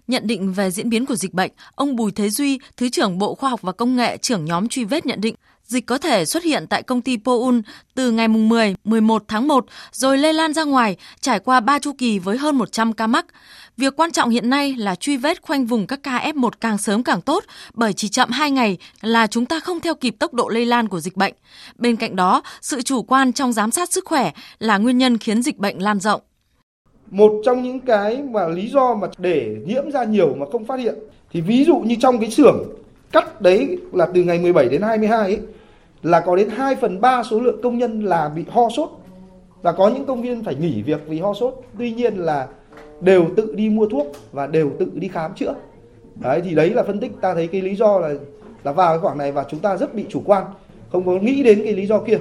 Nhận 0.08 0.26
định 0.26 0.52
về 0.52 0.70
diễn 0.70 0.88
biến 0.88 1.06
của 1.06 1.16
dịch 1.16 1.34
bệnh, 1.34 1.50
ông 1.74 1.96
Bùi 1.96 2.12
Thế 2.12 2.30
Duy, 2.30 2.58
Thứ 2.76 2.88
trưởng 2.88 3.18
Bộ 3.18 3.34
Khoa 3.34 3.50
học 3.50 3.62
và 3.62 3.72
Công 3.72 3.96
nghệ, 3.96 4.16
trưởng 4.16 4.44
nhóm 4.44 4.68
truy 4.68 4.84
vết 4.84 5.06
nhận 5.06 5.20
định, 5.20 5.34
dịch 5.68 5.86
có 5.86 5.98
thể 5.98 6.24
xuất 6.24 6.44
hiện 6.44 6.66
tại 6.66 6.82
công 6.82 7.02
ty 7.02 7.16
Poun 7.16 7.62
từ 7.94 8.10
ngày 8.10 8.28
10, 8.28 8.74
11 8.84 9.24
tháng 9.28 9.48
1 9.48 9.66
rồi 9.92 10.18
lây 10.18 10.32
lan 10.32 10.54
ra 10.54 10.64
ngoài, 10.64 10.96
trải 11.20 11.40
qua 11.40 11.60
3 11.60 11.78
chu 11.78 11.92
kỳ 11.98 12.18
với 12.18 12.38
hơn 12.38 12.56
100 12.56 12.92
ca 12.92 13.06
mắc. 13.06 13.26
Việc 13.76 13.96
quan 13.96 14.10
trọng 14.10 14.30
hiện 14.30 14.50
nay 14.50 14.74
là 14.76 14.94
truy 14.94 15.16
vết 15.16 15.42
khoanh 15.42 15.66
vùng 15.66 15.86
các 15.86 16.02
ca 16.02 16.18
F1 16.18 16.50
càng 16.60 16.78
sớm 16.78 17.02
càng 17.02 17.20
tốt, 17.20 17.44
bởi 17.74 17.92
chỉ 17.92 18.08
chậm 18.08 18.30
2 18.30 18.50
ngày 18.50 18.78
là 19.00 19.26
chúng 19.26 19.46
ta 19.46 19.60
không 19.60 19.80
theo 19.80 19.94
kịp 19.94 20.16
tốc 20.18 20.34
độ 20.34 20.48
lây 20.48 20.66
lan 20.66 20.88
của 20.88 21.00
dịch 21.00 21.16
bệnh. 21.16 21.34
Bên 21.78 21.96
cạnh 21.96 22.16
đó, 22.16 22.42
sự 22.60 22.82
chủ 22.82 23.02
quan 23.02 23.32
trong 23.32 23.52
giám 23.52 23.70
sát 23.70 23.92
sức 23.92 24.04
khỏe 24.04 24.32
là 24.58 24.78
nguyên 24.78 24.98
nhân 24.98 25.18
khiến 25.18 25.42
dịch 25.42 25.58
bệnh 25.58 25.82
lan 25.82 26.00
rộng. 26.00 26.20
Một 27.10 27.32
trong 27.44 27.62
những 27.62 27.80
cái 27.80 28.22
mà 28.22 28.48
lý 28.48 28.68
do 28.68 28.94
mà 28.94 29.08
để 29.18 29.56
nhiễm 29.66 29.90
ra 29.90 30.04
nhiều 30.04 30.34
mà 30.34 30.46
không 30.52 30.64
phát 30.64 30.80
hiện. 30.80 30.94
Thì 31.32 31.40
ví 31.40 31.64
dụ 31.64 31.78
như 31.78 31.94
trong 32.00 32.18
cái 32.18 32.30
xưởng 32.30 32.64
cắt 33.12 33.40
đấy 33.40 33.78
là 33.92 34.06
từ 34.14 34.22
ngày 34.22 34.38
17 34.38 34.68
đến 34.68 34.82
22 34.82 35.18
ấy, 35.18 35.38
là 36.02 36.20
có 36.20 36.36
đến 36.36 36.48
2 36.48 36.76
phần 36.76 37.00
3 37.00 37.22
số 37.22 37.40
lượng 37.40 37.60
công 37.62 37.78
nhân 37.78 38.04
là 38.04 38.28
bị 38.28 38.44
ho 38.48 38.68
sốt. 38.76 38.90
Và 39.62 39.72
có 39.72 39.88
những 39.88 40.04
công 40.04 40.22
viên 40.22 40.44
phải 40.44 40.54
nghỉ 40.54 40.82
việc 40.82 41.00
vì 41.08 41.20
ho 41.20 41.34
sốt. 41.34 41.62
Tuy 41.78 41.92
nhiên 41.92 42.16
là 42.16 42.46
đều 43.00 43.26
tự 43.36 43.54
đi 43.54 43.68
mua 43.68 43.88
thuốc 43.88 44.06
và 44.32 44.46
đều 44.46 44.70
tự 44.78 44.86
đi 44.94 45.08
khám 45.08 45.34
chữa. 45.34 45.54
Đấy 46.14 46.40
thì 46.44 46.54
đấy 46.54 46.70
là 46.70 46.82
phân 46.82 47.00
tích. 47.00 47.12
Ta 47.20 47.34
thấy 47.34 47.46
cái 47.46 47.62
lý 47.62 47.74
do 47.74 47.98
là 47.98 48.14
là 48.64 48.72
vào 48.72 48.92
cái 48.92 48.98
khoảng 48.98 49.18
này 49.18 49.32
và 49.32 49.44
chúng 49.50 49.60
ta 49.60 49.76
rất 49.76 49.94
bị 49.94 50.04
chủ 50.08 50.22
quan. 50.24 50.44
Không 50.92 51.06
có 51.06 51.12
nghĩ 51.12 51.42
đến 51.42 51.60
cái 51.64 51.72
lý 51.72 51.86
do 51.86 51.98
kia 51.98 52.18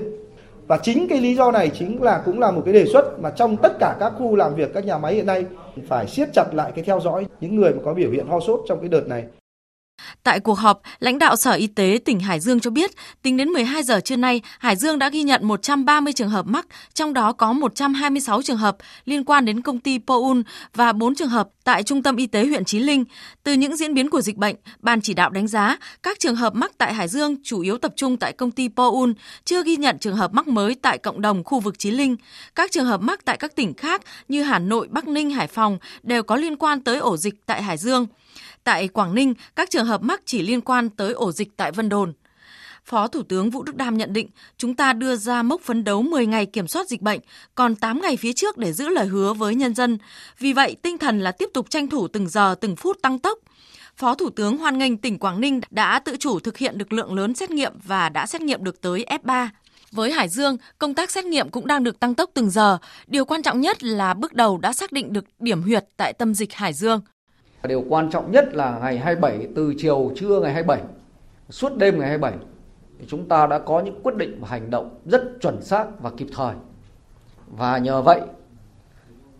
và 0.68 0.78
chính 0.78 1.08
cái 1.08 1.22
lý 1.22 1.36
do 1.36 1.52
này 1.52 1.72
chính 1.74 2.02
là 2.02 2.22
cũng 2.26 2.40
là 2.40 2.52
một 2.52 2.62
cái 2.66 2.74
đề 2.74 2.86
xuất 2.86 3.20
mà 3.20 3.30
trong 3.30 3.58
tất 3.58 3.72
cả 3.80 3.96
các 4.00 4.14
khu 4.18 4.36
làm 4.36 4.56
việc 4.56 4.74
các 4.74 4.86
nhà 4.86 4.98
máy 4.98 5.14
hiện 5.14 5.26
nay 5.26 5.46
phải 5.88 6.08
siết 6.08 6.30
chặt 6.34 6.46
lại 6.54 6.72
cái 6.76 6.84
theo 6.84 7.00
dõi 7.00 7.26
những 7.42 7.56
người 7.56 7.74
mà 7.74 7.82
có 7.86 7.94
biểu 7.94 8.12
hiện 8.12 8.28
ho 8.28 8.40
sốt 8.40 8.60
trong 8.68 8.80
cái 8.80 8.90
đợt 8.90 9.08
này. 9.08 9.24
Tại 10.24 10.40
cuộc 10.40 10.60
họp, 10.60 10.82
lãnh 11.00 11.20
đạo 11.20 11.36
Sở 11.36 11.52
Y 11.52 11.68
tế 11.68 12.00
tỉnh 12.06 12.20
Hải 12.20 12.40
Dương 12.40 12.60
cho 12.60 12.72
biết, 12.72 12.92
tính 13.22 13.38
đến 13.38 13.50
12 13.50 13.84
giờ 13.84 14.00
trưa 14.00 14.16
nay, 14.16 14.42
Hải 14.60 14.76
Dương 14.76 15.00
đã 15.00 15.10
ghi 15.10 15.24
nhận 15.24 15.48
130 15.48 16.14
trường 16.14 16.30
hợp 16.30 16.46
mắc, 16.48 16.68
trong 16.94 17.14
đó 17.14 17.32
có 17.32 17.54
126 17.54 18.42
trường 18.42 18.58
hợp 18.58 18.78
liên 19.06 19.24
quan 19.24 19.46
đến 19.46 19.62
công 19.62 19.80
ty 19.80 20.00
Poun 20.08 20.44
và 20.76 20.94
4 20.94 21.16
trường 21.16 21.30
hợp 21.30 21.50
tại 21.64 21.84
Trung 21.84 22.04
tâm 22.04 22.16
Y 22.16 22.28
tế 22.28 22.46
huyện 22.46 22.66
Chí 22.66 22.80
Linh. 22.80 23.06
Từ 23.44 23.54
những 23.54 23.76
diễn 23.78 23.94
biến 23.94 24.10
của 24.10 24.22
dịch 24.22 24.38
bệnh, 24.38 24.56
Ban 24.80 25.02
chỉ 25.02 25.14
đạo 25.14 25.30
đánh 25.30 25.48
giá 25.48 25.78
các 26.04 26.20
trường 26.20 26.36
hợp 26.36 26.56
mắc 26.56 26.72
tại 26.78 26.94
Hải 26.94 27.08
Dương 27.08 27.36
chủ 27.44 27.62
yếu 27.62 27.78
tập 27.78 27.94
trung 27.96 28.18
tại 28.18 28.34
công 28.34 28.52
ty 28.52 28.68
Poun, 28.68 29.14
chưa 29.46 29.64
ghi 29.64 29.76
nhận 29.76 30.00
trường 30.00 30.16
hợp 30.16 30.34
mắc 30.34 30.48
mới 30.48 30.76
tại 30.76 30.98
cộng 30.98 31.22
đồng 31.22 31.44
khu 31.44 31.60
vực 31.60 31.80
Chí 31.80 31.92
Linh. 31.92 32.16
Các 32.56 32.72
trường 32.72 32.86
hợp 32.86 33.02
mắc 33.02 33.26
tại 33.26 33.38
các 33.38 33.56
tỉnh 33.56 33.74
khác 33.74 34.02
như 34.28 34.44
Hà 34.44 34.60
Nội, 34.60 34.88
Bắc 34.92 35.08
Ninh, 35.08 35.30
Hải 35.30 35.48
Phòng 35.48 35.78
đều 36.04 36.24
có 36.24 36.36
liên 36.36 36.56
quan 36.56 36.82
tới 36.82 36.98
ổ 36.98 37.18
dịch 37.18 37.36
tại 37.46 37.64
Hải 37.64 37.78
Dương. 37.78 38.08
Tại 38.68 38.88
Quảng 38.88 39.16
Ninh, 39.16 39.34
các 39.56 39.70
trường 39.70 39.86
hợp 39.86 40.02
mắc 40.02 40.22
chỉ 40.26 40.42
liên 40.42 40.62
quan 40.62 40.90
tới 40.90 41.14
ổ 41.14 41.32
dịch 41.32 41.58
tại 41.58 41.72
Vân 41.72 41.90
Đồn. 41.90 42.14
Phó 42.86 43.08
Thủ 43.08 43.24
tướng 43.24 43.50
Vũ 43.50 43.64
Đức 43.64 43.76
Đam 43.76 43.98
nhận 43.98 44.14
định, 44.14 44.30
chúng 44.58 44.76
ta 44.76 44.94
đưa 44.94 45.16
ra 45.16 45.44
mốc 45.44 45.62
phấn 45.62 45.84
đấu 45.84 46.02
10 46.02 46.26
ngày 46.26 46.46
kiểm 46.46 46.68
soát 46.68 46.88
dịch 46.88 47.02
bệnh, 47.02 47.20
còn 47.56 47.76
8 47.76 48.02
ngày 48.02 48.18
phía 48.18 48.34
trước 48.34 48.58
để 48.58 48.74
giữ 48.74 48.90
lời 48.90 49.08
hứa 49.08 49.34
với 49.34 49.56
nhân 49.56 49.76
dân. 49.76 49.98
Vì 50.40 50.54
vậy, 50.54 50.76
tinh 50.82 50.98
thần 50.98 51.20
là 51.20 51.32
tiếp 51.32 51.50
tục 51.54 51.70
tranh 51.70 51.88
thủ 51.88 52.08
từng 52.08 52.30
giờ 52.30 52.56
từng 52.62 52.76
phút 52.76 52.98
tăng 53.02 53.20
tốc. 53.20 53.40
Phó 53.96 54.16
Thủ 54.16 54.30
tướng 54.30 54.58
hoan 54.58 54.78
nghênh 54.78 54.98
tỉnh 54.98 55.20
Quảng 55.20 55.42
Ninh 55.42 55.62
đã 55.70 56.00
tự 56.00 56.18
chủ 56.20 56.40
thực 56.40 56.58
hiện 56.58 56.78
được 56.78 56.94
lượng 56.94 57.14
lớn 57.14 57.36
xét 57.36 57.52
nghiệm 57.52 57.74
và 57.84 58.10
đã 58.10 58.26
xét 58.26 58.42
nghiệm 58.42 58.64
được 58.64 58.82
tới 58.82 59.06
F3. 59.24 59.48
Với 59.92 60.12
Hải 60.12 60.30
Dương, 60.30 60.58
công 60.80 60.94
tác 60.94 61.12
xét 61.12 61.26
nghiệm 61.26 61.50
cũng 61.50 61.68
đang 61.68 61.84
được 61.84 62.00
tăng 62.00 62.16
tốc 62.16 62.30
từng 62.34 62.50
giờ. 62.50 62.78
Điều 63.08 63.26
quan 63.26 63.44
trọng 63.44 63.62
nhất 63.62 63.84
là 63.84 64.14
bước 64.14 64.34
đầu 64.34 64.58
đã 64.58 64.74
xác 64.74 64.92
định 64.92 65.14
được 65.14 65.26
điểm 65.40 65.62
huyệt 65.62 65.86
tại 65.98 66.14
tâm 66.14 66.34
dịch 66.34 66.54
Hải 66.54 66.74
Dương. 66.74 67.02
Điều 67.64 67.84
quan 67.90 68.10
trọng 68.10 68.32
nhất 68.32 68.54
là 68.54 68.80
ngày 68.80 68.98
27 68.98 69.48
từ 69.56 69.74
chiều 69.78 70.12
trưa 70.16 70.40
ngày 70.40 70.54
27 70.54 70.82
suốt 71.50 71.78
đêm 71.78 72.00
ngày 72.00 72.10
27 72.10 72.34
thì 73.00 73.06
chúng 73.08 73.28
ta 73.28 73.48
đã 73.48 73.60
có 73.60 73.80
những 73.80 74.00
quyết 74.04 74.16
định 74.16 74.38
và 74.42 74.48
hành 74.48 74.70
động 74.70 75.00
rất 75.06 75.24
chuẩn 75.42 75.62
xác 75.62 75.86
và 76.02 76.12
kịp 76.18 76.28
thời. 76.36 76.56
Và 77.48 77.78
nhờ 77.78 78.02
vậy, 78.02 78.22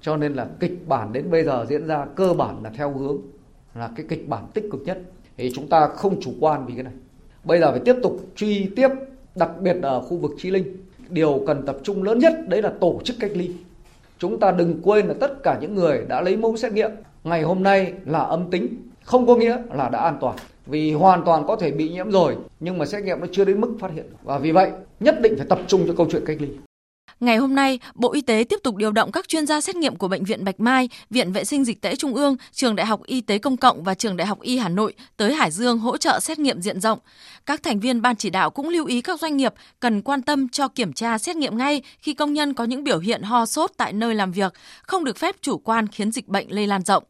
cho 0.02 0.18
nên 0.18 0.34
là 0.34 0.48
kịch 0.60 0.88
bản 0.88 1.14
đến 1.14 1.32
bây 1.32 1.44
giờ 1.44 1.66
diễn 1.70 1.88
ra 1.88 2.06
cơ 2.16 2.34
bản 2.34 2.64
là 2.64 2.70
theo 2.70 2.92
hướng 2.92 3.18
là 3.76 3.90
cái 3.96 4.06
kịch 4.10 4.30
bản 4.30 4.44
tích 4.54 4.66
cực 4.72 4.82
nhất. 4.82 5.02
Thì 5.38 5.52
chúng 5.56 5.70
ta 5.70 5.88
không 5.88 6.22
chủ 6.22 6.32
quan 6.40 6.66
vì 6.66 6.74
cái 6.74 6.84
này. 6.84 6.94
Bây 7.44 7.60
giờ 7.60 7.72
phải 7.72 7.82
tiếp 7.86 7.96
tục 8.04 8.20
truy 8.36 8.70
tiếp, 8.76 8.90
đặc 9.36 9.52
biệt 9.62 9.76
ở 9.82 10.02
khu 10.02 10.18
vực 10.18 10.32
Chi 10.38 10.52
Linh. 10.52 10.78
Điều 11.10 11.44
cần 11.48 11.66
tập 11.66 11.78
trung 11.84 12.04
lớn 12.04 12.20
nhất 12.20 12.34
đấy 12.48 12.62
là 12.62 12.74
tổ 12.82 13.00
chức 13.04 13.16
cách 13.20 13.32
ly. 13.34 13.52
Chúng 14.18 14.40
ta 14.40 14.52
đừng 14.52 14.80
quên 14.84 15.08
là 15.08 15.14
tất 15.20 15.44
cả 15.44 15.58
những 15.62 15.76
người 15.76 16.06
đã 16.08 16.22
lấy 16.22 16.38
mẫu 16.38 16.58
xét 16.58 16.74
nghiệm 16.74 16.92
ngày 17.30 17.42
hôm 17.42 17.64
nay 17.64 17.94
là 18.06 18.20
âm 18.20 18.52
tính 18.52 18.68
không 19.04 19.28
có 19.28 19.36
nghĩa 19.36 19.58
là 19.74 19.90
đã 19.90 20.00
an 20.00 20.18
toàn 20.22 20.36
vì 20.66 20.94
hoàn 20.94 21.26
toàn 21.26 21.48
có 21.48 21.56
thể 21.56 21.72
bị 21.72 21.90
nhiễm 21.90 22.12
rồi 22.12 22.36
nhưng 22.60 22.78
mà 22.78 22.86
xét 22.86 23.04
nghiệm 23.04 23.20
nó 23.20 23.28
chưa 23.32 23.46
đến 23.46 23.62
mức 23.62 23.78
phát 23.80 23.92
hiện 23.94 24.06
và 24.24 24.38
vì 24.38 24.52
vậy 24.52 24.72
nhất 25.00 25.22
định 25.22 25.34
phải 25.38 25.48
tập 25.50 25.60
trung 25.68 25.84
cho 25.88 25.94
câu 25.98 26.08
chuyện 26.12 26.24
cách 26.26 26.38
ly 26.40 26.48
Ngày 27.20 27.38
hôm 27.38 27.56
nay, 27.56 27.80
Bộ 27.96 28.14
Y 28.14 28.22
tế 28.22 28.44
tiếp 28.50 28.60
tục 28.64 28.76
điều 28.76 28.92
động 28.92 29.12
các 29.12 29.28
chuyên 29.28 29.46
gia 29.46 29.62
xét 29.62 29.76
nghiệm 29.76 29.96
của 29.96 30.08
Bệnh 30.08 30.24
viện 30.24 30.44
Bạch 30.44 30.60
Mai, 30.60 30.90
Viện 31.10 31.32
Vệ 31.32 31.44
sinh 31.44 31.66
Dịch 31.66 31.82
tễ 31.82 31.96
Trung 31.96 32.16
ương, 32.16 32.36
Trường 32.52 32.76
Đại 32.76 32.86
học 32.86 33.04
Y 33.06 33.22
tế 33.22 33.38
Công 33.38 33.58
cộng 33.58 33.84
và 33.84 33.94
Trường 33.94 34.18
Đại 34.18 34.28
học 34.28 34.42
Y 34.42 34.58
Hà 34.58 34.70
Nội 34.70 34.94
tới 35.18 35.34
Hải 35.34 35.52
Dương 35.52 35.80
hỗ 35.80 35.98
trợ 35.98 36.20
xét 36.20 36.40
nghiệm 36.40 36.62
diện 36.62 36.80
rộng. 36.80 37.00
Các 37.46 37.64
thành 37.64 37.80
viên 37.80 38.02
ban 38.02 38.16
chỉ 38.16 38.30
đạo 38.30 38.50
cũng 38.50 38.70
lưu 38.70 38.86
ý 38.86 39.02
các 39.02 39.20
doanh 39.20 39.38
nghiệp 39.38 39.54
cần 39.80 40.02
quan 40.02 40.22
tâm 40.22 40.50
cho 40.50 40.68
kiểm 40.68 40.94
tra 40.94 41.18
xét 41.18 41.36
nghiệm 41.36 41.58
ngay 41.58 41.82
khi 42.00 42.14
công 42.14 42.34
nhân 42.34 42.54
có 42.54 42.64
những 42.64 42.84
biểu 42.84 43.00
hiện 43.00 43.22
ho 43.22 43.46
sốt 43.46 43.72
tại 43.78 43.94
nơi 43.94 44.16
làm 44.16 44.32
việc, 44.32 44.54
không 44.82 45.04
được 45.04 45.18
phép 45.18 45.36
chủ 45.42 45.58
quan 45.58 45.88
khiến 45.88 46.12
dịch 46.12 46.28
bệnh 46.28 46.52
lây 46.52 46.68
lan 46.68 46.82
rộng. 46.82 47.04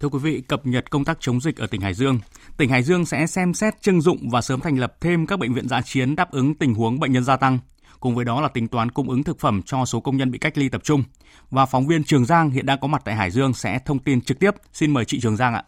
Thưa 0.00 0.08
quý 0.08 0.18
vị, 0.22 0.42
cập 0.48 0.60
nhật 0.64 0.90
công 0.90 1.04
tác 1.04 1.16
chống 1.20 1.40
dịch 1.40 1.56
ở 1.56 1.66
tỉnh 1.70 1.80
Hải 1.80 1.94
Dương. 1.94 2.18
Tỉnh 2.58 2.70
Hải 2.70 2.82
Dương 2.82 3.04
sẽ 3.04 3.26
xem 3.26 3.54
xét 3.54 3.82
trưng 3.82 4.00
dụng 4.00 4.18
và 4.32 4.40
sớm 4.40 4.60
thành 4.60 4.78
lập 4.78 4.92
thêm 5.00 5.26
các 5.26 5.38
bệnh 5.38 5.54
viện 5.54 5.68
giã 5.68 5.80
chiến 5.84 6.16
đáp 6.16 6.30
ứng 6.30 6.54
tình 6.54 6.74
huống 6.74 7.00
bệnh 7.00 7.12
nhân 7.12 7.24
gia 7.24 7.36
tăng. 7.36 7.58
Cùng 8.00 8.14
với 8.14 8.24
đó 8.24 8.40
là 8.40 8.48
tính 8.48 8.68
toán 8.68 8.90
cung 8.90 9.10
ứng 9.10 9.22
thực 9.22 9.38
phẩm 9.38 9.60
cho 9.64 9.84
số 9.84 10.00
công 10.00 10.16
nhân 10.16 10.30
bị 10.30 10.38
cách 10.38 10.58
ly 10.58 10.68
tập 10.68 10.80
trung. 10.84 11.02
Và 11.50 11.66
phóng 11.66 11.86
viên 11.86 12.04
Trường 12.04 12.24
Giang 12.24 12.50
hiện 12.50 12.66
đang 12.66 12.78
có 12.80 12.88
mặt 12.88 13.02
tại 13.04 13.14
Hải 13.14 13.30
Dương 13.30 13.52
sẽ 13.52 13.78
thông 13.86 13.98
tin 13.98 14.20
trực 14.20 14.38
tiếp. 14.38 14.50
Xin 14.72 14.94
mời 14.94 15.04
chị 15.04 15.20
Trường 15.20 15.36
Giang 15.36 15.54
ạ. 15.54 15.62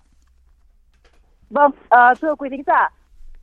Vâng, 1.51 1.71
ờ, 1.89 2.15
thưa 2.21 2.35
quý 2.35 2.49
thính 2.51 2.63
giả, 2.67 2.89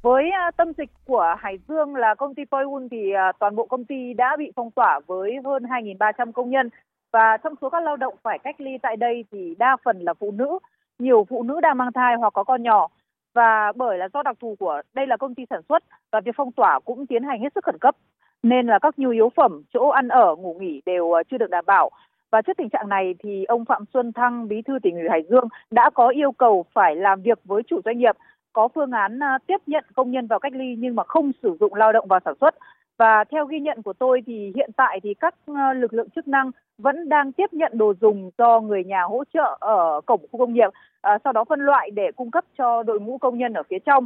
với 0.01 0.23
ờ, 0.45 0.51
tâm 0.57 0.71
dịch 0.77 0.89
của 1.05 1.35
Hải 1.39 1.57
Dương 1.67 1.95
là 1.95 2.15
công 2.17 2.35
ty 2.35 2.43
Poyun 2.51 2.87
thì 2.91 3.11
ờ, 3.11 3.31
toàn 3.39 3.55
bộ 3.55 3.65
công 3.65 3.85
ty 3.85 4.13
đã 4.17 4.35
bị 4.39 4.51
phong 4.55 4.71
tỏa 4.71 4.99
với 5.07 5.31
hơn 5.45 5.63
2.300 5.63 6.31
công 6.31 6.49
nhân 6.49 6.69
và 7.11 7.37
trong 7.43 7.53
số 7.61 7.69
các 7.69 7.83
lao 7.83 7.97
động 7.97 8.15
phải 8.23 8.39
cách 8.43 8.61
ly 8.61 8.71
tại 8.81 8.97
đây 8.97 9.25
thì 9.31 9.55
đa 9.59 9.77
phần 9.85 9.99
là 9.99 10.13
phụ 10.19 10.31
nữ 10.31 10.59
nhiều 10.99 11.25
phụ 11.29 11.43
nữ 11.43 11.59
đang 11.61 11.77
mang 11.77 11.93
thai 11.93 12.15
hoặc 12.15 12.33
có 12.33 12.43
con 12.43 12.63
nhỏ. 12.63 12.87
Và 13.33 13.71
bởi 13.75 13.97
là 13.97 14.07
do 14.13 14.23
đặc 14.23 14.37
thù 14.39 14.55
của 14.59 14.81
đây 14.93 15.07
là 15.07 15.17
công 15.17 15.35
ty 15.35 15.43
sản 15.49 15.61
xuất 15.69 15.83
và 16.11 16.21
việc 16.21 16.35
phong 16.35 16.51
tỏa 16.51 16.79
cũng 16.79 17.07
tiến 17.07 17.23
hành 17.23 17.41
hết 17.41 17.49
sức 17.55 17.63
khẩn 17.63 17.77
cấp, 17.81 17.95
nên 18.43 18.67
là 18.67 18.79
các 18.79 18.99
nhu 18.99 19.09
yếu 19.09 19.29
phẩm, 19.35 19.61
chỗ 19.73 19.87
ăn 19.89 20.07
ở, 20.07 20.35
ngủ 20.35 20.57
nghỉ 20.59 20.81
đều 20.85 21.11
ờ, 21.11 21.23
chưa 21.31 21.37
được 21.37 21.49
đảm 21.49 21.65
bảo. 21.67 21.89
Và 22.31 22.41
trước 22.41 22.57
tình 22.57 22.69
trạng 22.69 22.89
này 22.89 23.15
thì 23.23 23.43
ông 23.43 23.65
Phạm 23.65 23.83
Xuân 23.93 24.13
Thăng, 24.13 24.47
bí 24.47 24.61
thư 24.61 24.79
tỉnh 24.83 24.95
ủy 24.95 25.09
Hải 25.09 25.23
Dương 25.29 25.47
đã 25.71 25.89
có 25.93 26.07
yêu 26.07 26.31
cầu 26.31 26.65
phải 26.73 26.95
làm 26.95 27.21
việc 27.21 27.39
với 27.45 27.63
chủ 27.67 27.81
doanh 27.85 27.97
nghiệp, 27.97 28.15
có 28.53 28.67
phương 28.67 28.91
án 28.91 29.19
ờ, 29.19 29.37
tiếp 29.47 29.57
nhận 29.67 29.83
công 29.95 30.11
nhân 30.11 30.27
vào 30.27 30.39
cách 30.39 30.53
ly 30.55 30.75
nhưng 30.77 30.95
mà 30.95 31.03
không 31.03 31.31
sử 31.43 31.57
dụng 31.59 31.73
lao 31.73 31.93
động 31.93 32.07
vào 32.07 32.19
sản 32.25 32.33
xuất 32.41 32.55
và 32.99 33.23
theo 33.31 33.45
ghi 33.45 33.59
nhận 33.59 33.81
của 33.81 33.93
tôi 33.93 34.21
thì 34.25 34.51
hiện 34.55 34.69
tại 34.75 34.99
thì 35.03 35.13
các 35.13 35.35
ờ, 35.45 35.73
lực 35.73 35.93
lượng 35.93 36.09
chức 36.09 36.27
năng 36.27 36.51
vẫn 36.77 37.09
đang 37.09 37.31
tiếp 37.31 37.53
nhận 37.53 37.71
đồ 37.75 37.93
dùng 38.01 38.31
do 38.37 38.59
người 38.59 38.83
nhà 38.83 39.03
hỗ 39.03 39.23
trợ 39.33 39.57
ở 39.59 40.01
cổng 40.05 40.25
khu 40.31 40.39
công 40.39 40.53
nghiệp, 40.53 40.69
à, 41.01 41.17
sau 41.23 41.33
đó 41.33 41.43
phân 41.49 41.59
loại 41.59 41.91
để 41.91 42.11
cung 42.15 42.31
cấp 42.31 42.45
cho 42.57 42.83
đội 42.83 42.99
ngũ 42.99 43.17
công 43.17 43.37
nhân 43.37 43.53
ở 43.53 43.63
phía 43.69 43.79
trong. 43.85 44.05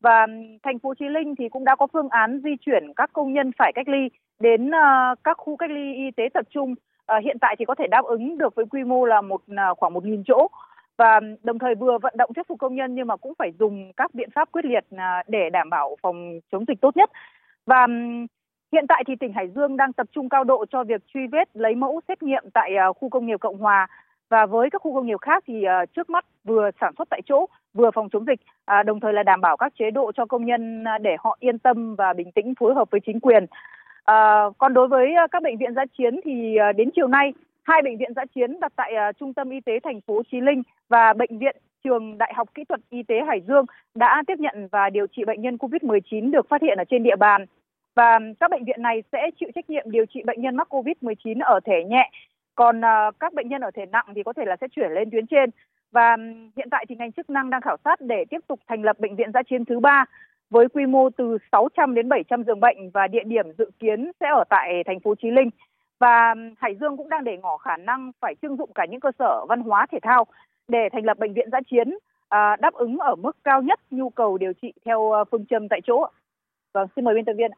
Và 0.00 0.26
thành 0.62 0.78
phố 0.78 0.94
Chí 0.94 1.08
Linh 1.08 1.34
thì 1.38 1.48
cũng 1.48 1.64
đã 1.64 1.76
có 1.76 1.86
phương 1.92 2.08
án 2.08 2.40
di 2.44 2.50
chuyển 2.60 2.92
các 2.96 3.10
công 3.12 3.32
nhân 3.32 3.50
phải 3.58 3.72
cách 3.74 3.88
ly 3.88 4.08
đến 4.40 4.74
à, 4.74 5.14
các 5.24 5.38
khu 5.38 5.56
cách 5.56 5.70
ly 5.70 5.94
y 5.94 6.10
tế 6.16 6.28
tập 6.34 6.46
trung. 6.50 6.74
À, 7.06 7.20
hiện 7.24 7.36
tại 7.40 7.56
thì 7.58 7.64
có 7.64 7.74
thể 7.74 7.86
đáp 7.86 8.04
ứng 8.04 8.38
được 8.38 8.54
với 8.54 8.66
quy 8.70 8.84
mô 8.84 9.04
là 9.04 9.20
một 9.20 9.40
à, 9.56 9.74
khoảng 9.76 9.94
1.000 9.94 10.22
chỗ 10.26 10.48
và 10.96 11.20
đồng 11.42 11.58
thời 11.58 11.74
vừa 11.74 11.98
vận 11.98 12.14
động 12.16 12.30
thuyết 12.34 12.48
phục 12.48 12.58
công 12.58 12.74
nhân 12.74 12.94
nhưng 12.94 13.06
mà 13.06 13.16
cũng 13.16 13.32
phải 13.38 13.52
dùng 13.58 13.92
các 13.96 14.14
biện 14.14 14.30
pháp 14.34 14.52
quyết 14.52 14.64
liệt 14.64 14.84
để 15.28 15.50
đảm 15.50 15.70
bảo 15.70 15.96
phòng 16.02 16.40
chống 16.52 16.64
dịch 16.68 16.80
tốt 16.80 16.96
nhất. 16.96 17.10
Và 17.66 17.86
hiện 18.72 18.86
tại 18.88 19.04
thì 19.06 19.16
tỉnh 19.16 19.32
Hải 19.32 19.48
Dương 19.48 19.76
đang 19.76 19.92
tập 19.92 20.06
trung 20.12 20.28
cao 20.28 20.44
độ 20.44 20.64
cho 20.70 20.84
việc 20.84 21.02
truy 21.14 21.26
vết 21.32 21.48
lấy 21.54 21.74
mẫu 21.74 22.00
xét 22.08 22.22
nghiệm 22.22 22.44
tại 22.54 22.76
à, 22.76 22.92
khu 22.92 23.08
công 23.08 23.26
nghiệp 23.26 23.40
Cộng 23.40 23.58
Hòa. 23.58 23.86
Và 24.28 24.46
với 24.46 24.70
các 24.70 24.82
khu 24.82 24.94
công 24.94 25.06
nghiệp 25.06 25.20
khác 25.20 25.44
thì 25.46 25.64
à, 25.64 25.86
trước 25.96 26.10
mắt 26.10 26.24
vừa 26.44 26.70
sản 26.80 26.92
xuất 26.98 27.08
tại 27.10 27.20
chỗ 27.26 27.46
vừa 27.74 27.90
phòng 27.94 28.08
chống 28.12 28.24
dịch 28.24 28.40
à, 28.64 28.82
đồng 28.82 29.00
thời 29.00 29.12
là 29.12 29.22
đảm 29.22 29.40
bảo 29.40 29.56
các 29.56 29.72
chế 29.78 29.90
độ 29.90 30.12
cho 30.12 30.26
công 30.26 30.44
nhân 30.44 30.84
để 31.00 31.16
họ 31.18 31.36
yên 31.40 31.58
tâm 31.58 31.94
và 31.94 32.12
bình 32.12 32.32
tĩnh 32.32 32.54
phối 32.60 32.74
hợp 32.74 32.90
với 32.90 33.00
chính 33.06 33.20
quyền. 33.20 33.46
À, 34.04 34.44
còn 34.58 34.74
đối 34.74 34.88
với 34.88 35.10
các 35.30 35.42
bệnh 35.42 35.58
viện 35.58 35.74
giã 35.74 35.84
chiến 35.98 36.20
thì 36.24 36.56
đến 36.76 36.90
chiều 36.96 37.08
nay 37.08 37.32
hai 37.62 37.82
bệnh 37.82 37.98
viện 37.98 38.12
giã 38.16 38.24
chiến 38.34 38.60
đặt 38.60 38.72
tại 38.76 38.92
trung 39.18 39.34
tâm 39.34 39.50
y 39.50 39.60
tế 39.60 39.72
thành 39.84 40.00
phố 40.00 40.22
Chí 40.30 40.40
Linh 40.40 40.62
và 40.88 41.12
bệnh 41.12 41.38
viện 41.38 41.56
trường 41.84 42.18
Đại 42.18 42.32
học 42.36 42.48
Kỹ 42.54 42.64
thuật 42.68 42.80
Y 42.90 43.02
tế 43.02 43.14
Hải 43.26 43.40
Dương 43.48 43.64
đã 43.94 44.22
tiếp 44.26 44.38
nhận 44.38 44.68
và 44.72 44.90
điều 44.90 45.06
trị 45.06 45.24
bệnh 45.24 45.42
nhân 45.42 45.56
COVID-19 45.56 46.30
được 46.30 46.48
phát 46.48 46.62
hiện 46.62 46.78
ở 46.78 46.84
trên 46.90 47.02
địa 47.02 47.16
bàn. 47.16 47.44
Và 47.94 48.18
các 48.40 48.50
bệnh 48.50 48.64
viện 48.64 48.82
này 48.82 49.02
sẽ 49.12 49.30
chịu 49.40 49.48
trách 49.54 49.70
nhiệm 49.70 49.90
điều 49.90 50.04
trị 50.06 50.22
bệnh 50.26 50.40
nhân 50.40 50.56
mắc 50.56 50.68
COVID-19 50.74 51.40
ở 51.44 51.60
thể 51.64 51.84
nhẹ, 51.86 52.10
còn 52.54 52.80
ờ, 52.80 53.10
các 53.20 53.34
bệnh 53.34 53.48
nhân 53.48 53.60
ở 53.60 53.70
thể 53.74 53.86
nặng 53.86 54.06
thì 54.14 54.22
có 54.22 54.32
thể 54.32 54.44
là 54.46 54.56
sẽ 54.60 54.66
chuyển 54.68 54.92
lên 54.92 55.10
tuyến 55.10 55.26
trên. 55.26 55.50
Và 55.92 56.16
hiện 56.56 56.68
tại 56.70 56.86
thì 56.88 56.94
ngành 56.96 57.12
chức 57.12 57.30
năng 57.30 57.50
đang 57.50 57.60
khảo 57.60 57.76
sát 57.84 58.00
để 58.00 58.24
tiếp 58.30 58.40
tục 58.46 58.60
thành 58.68 58.82
lập 58.82 58.98
bệnh 59.00 59.16
viện 59.16 59.30
giã 59.34 59.42
chiến 59.42 59.64
thứ 59.64 59.80
ba 59.80 60.04
với 60.50 60.68
quy 60.68 60.86
mô 60.86 61.10
từ 61.10 61.38
600 61.52 61.94
đến 61.94 62.08
700 62.08 62.44
giường 62.44 62.60
bệnh 62.60 62.90
và 62.90 63.06
địa 63.06 63.24
điểm 63.26 63.46
dự 63.58 63.70
kiến 63.78 64.10
sẽ 64.20 64.26
ở 64.28 64.44
tại 64.50 64.84
thành 64.86 65.00
phố 65.00 65.14
Chí 65.14 65.30
Linh. 65.30 65.50
Và 65.98 66.34
Hải 66.58 66.74
Dương 66.80 66.96
cũng 66.96 67.08
đang 67.08 67.24
để 67.24 67.36
ngỏ 67.42 67.56
khả 67.56 67.76
năng 67.76 68.12
phải 68.20 68.34
trưng 68.42 68.56
dụng 68.56 68.70
cả 68.74 68.86
những 68.90 69.00
cơ 69.00 69.10
sở 69.18 69.46
văn 69.48 69.60
hóa 69.60 69.86
thể 69.92 69.98
thao 70.02 70.24
để 70.68 70.88
thành 70.92 71.04
lập 71.04 71.18
bệnh 71.18 71.34
viện 71.34 71.48
giã 71.52 71.58
chiến 71.70 71.98
à, 72.28 72.56
đáp 72.60 72.74
ứng 72.74 72.98
ở 72.98 73.14
mức 73.14 73.36
cao 73.44 73.62
nhất 73.62 73.80
nhu 73.90 74.10
cầu 74.10 74.38
điều 74.38 74.52
trị 74.62 74.72
theo 74.84 75.10
ờ, 75.10 75.24
phương 75.30 75.46
châm 75.46 75.68
tại 75.68 75.80
chỗ. 75.86 76.06
Vâng, 76.74 76.88
xin 76.96 77.04
mời 77.04 77.14
biên 77.14 77.24
tập 77.24 77.32
viên. 77.38 77.50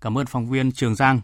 Cảm 0.00 0.18
ơn 0.18 0.26
phóng 0.28 0.46
viên 0.50 0.72
Trường 0.72 0.94
Giang. 0.94 1.20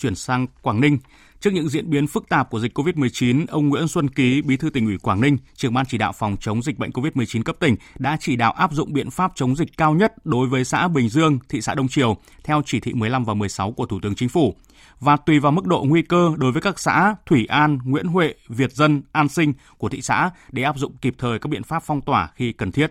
Chuyển 0.00 0.14
sang 0.14 0.46
Quảng 0.62 0.80
Ninh. 0.80 0.98
Trước 1.40 1.50
những 1.52 1.68
diễn 1.68 1.90
biến 1.90 2.06
phức 2.06 2.28
tạp 2.28 2.50
của 2.50 2.60
dịch 2.60 2.78
COVID-19, 2.78 3.44
ông 3.48 3.68
Nguyễn 3.68 3.88
Xuân 3.88 4.08
Ký, 4.08 4.42
Bí 4.42 4.56
thư 4.56 4.70
tỉnh 4.70 4.86
ủy 4.86 4.98
Quảng 4.98 5.20
Ninh, 5.20 5.36
trưởng 5.54 5.74
ban 5.74 5.86
chỉ 5.86 5.98
đạo 5.98 6.12
phòng 6.12 6.36
chống 6.40 6.62
dịch 6.62 6.78
bệnh 6.78 6.90
COVID-19 6.90 7.42
cấp 7.42 7.56
tỉnh 7.60 7.76
đã 7.98 8.16
chỉ 8.20 8.36
đạo 8.36 8.52
áp 8.52 8.72
dụng 8.72 8.92
biện 8.92 9.10
pháp 9.10 9.32
chống 9.34 9.56
dịch 9.56 9.76
cao 9.76 9.94
nhất 9.94 10.14
đối 10.24 10.46
với 10.46 10.64
xã 10.64 10.88
Bình 10.88 11.08
Dương, 11.08 11.38
thị 11.48 11.60
xã 11.60 11.74
Đông 11.74 11.88
Triều 11.88 12.16
theo 12.44 12.62
chỉ 12.66 12.80
thị 12.80 12.92
15 12.94 13.24
và 13.24 13.34
16 13.34 13.72
của 13.72 13.86
Thủ 13.86 13.98
tướng 14.02 14.14
Chính 14.14 14.28
phủ 14.28 14.54
và 15.00 15.16
tùy 15.16 15.40
vào 15.40 15.52
mức 15.52 15.66
độ 15.66 15.84
nguy 15.88 16.02
cơ 16.02 16.32
đối 16.36 16.52
với 16.52 16.62
các 16.62 16.78
xã 16.78 17.14
Thủy 17.26 17.46
An, 17.48 17.78
Nguyễn 17.84 18.06
Huệ, 18.06 18.34
Việt 18.48 18.72
Dân, 18.72 19.02
An 19.12 19.28
Sinh 19.28 19.52
của 19.78 19.88
thị 19.88 20.02
xã 20.02 20.30
để 20.52 20.62
áp 20.62 20.78
dụng 20.78 20.96
kịp 20.96 21.14
thời 21.18 21.38
các 21.38 21.48
biện 21.48 21.62
pháp 21.62 21.82
phong 21.86 22.00
tỏa 22.00 22.30
khi 22.34 22.52
cần 22.52 22.72
thiết. 22.72 22.90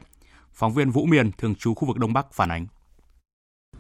Phóng 0.53 0.73
viên 0.73 0.89
Vũ 0.89 1.05
Miền, 1.05 1.31
thường 1.37 1.55
trú 1.55 1.73
khu 1.73 1.87
vực 1.87 1.97
Đông 1.97 2.13
Bắc 2.13 2.33
phản 2.33 2.49
ánh. 2.49 2.67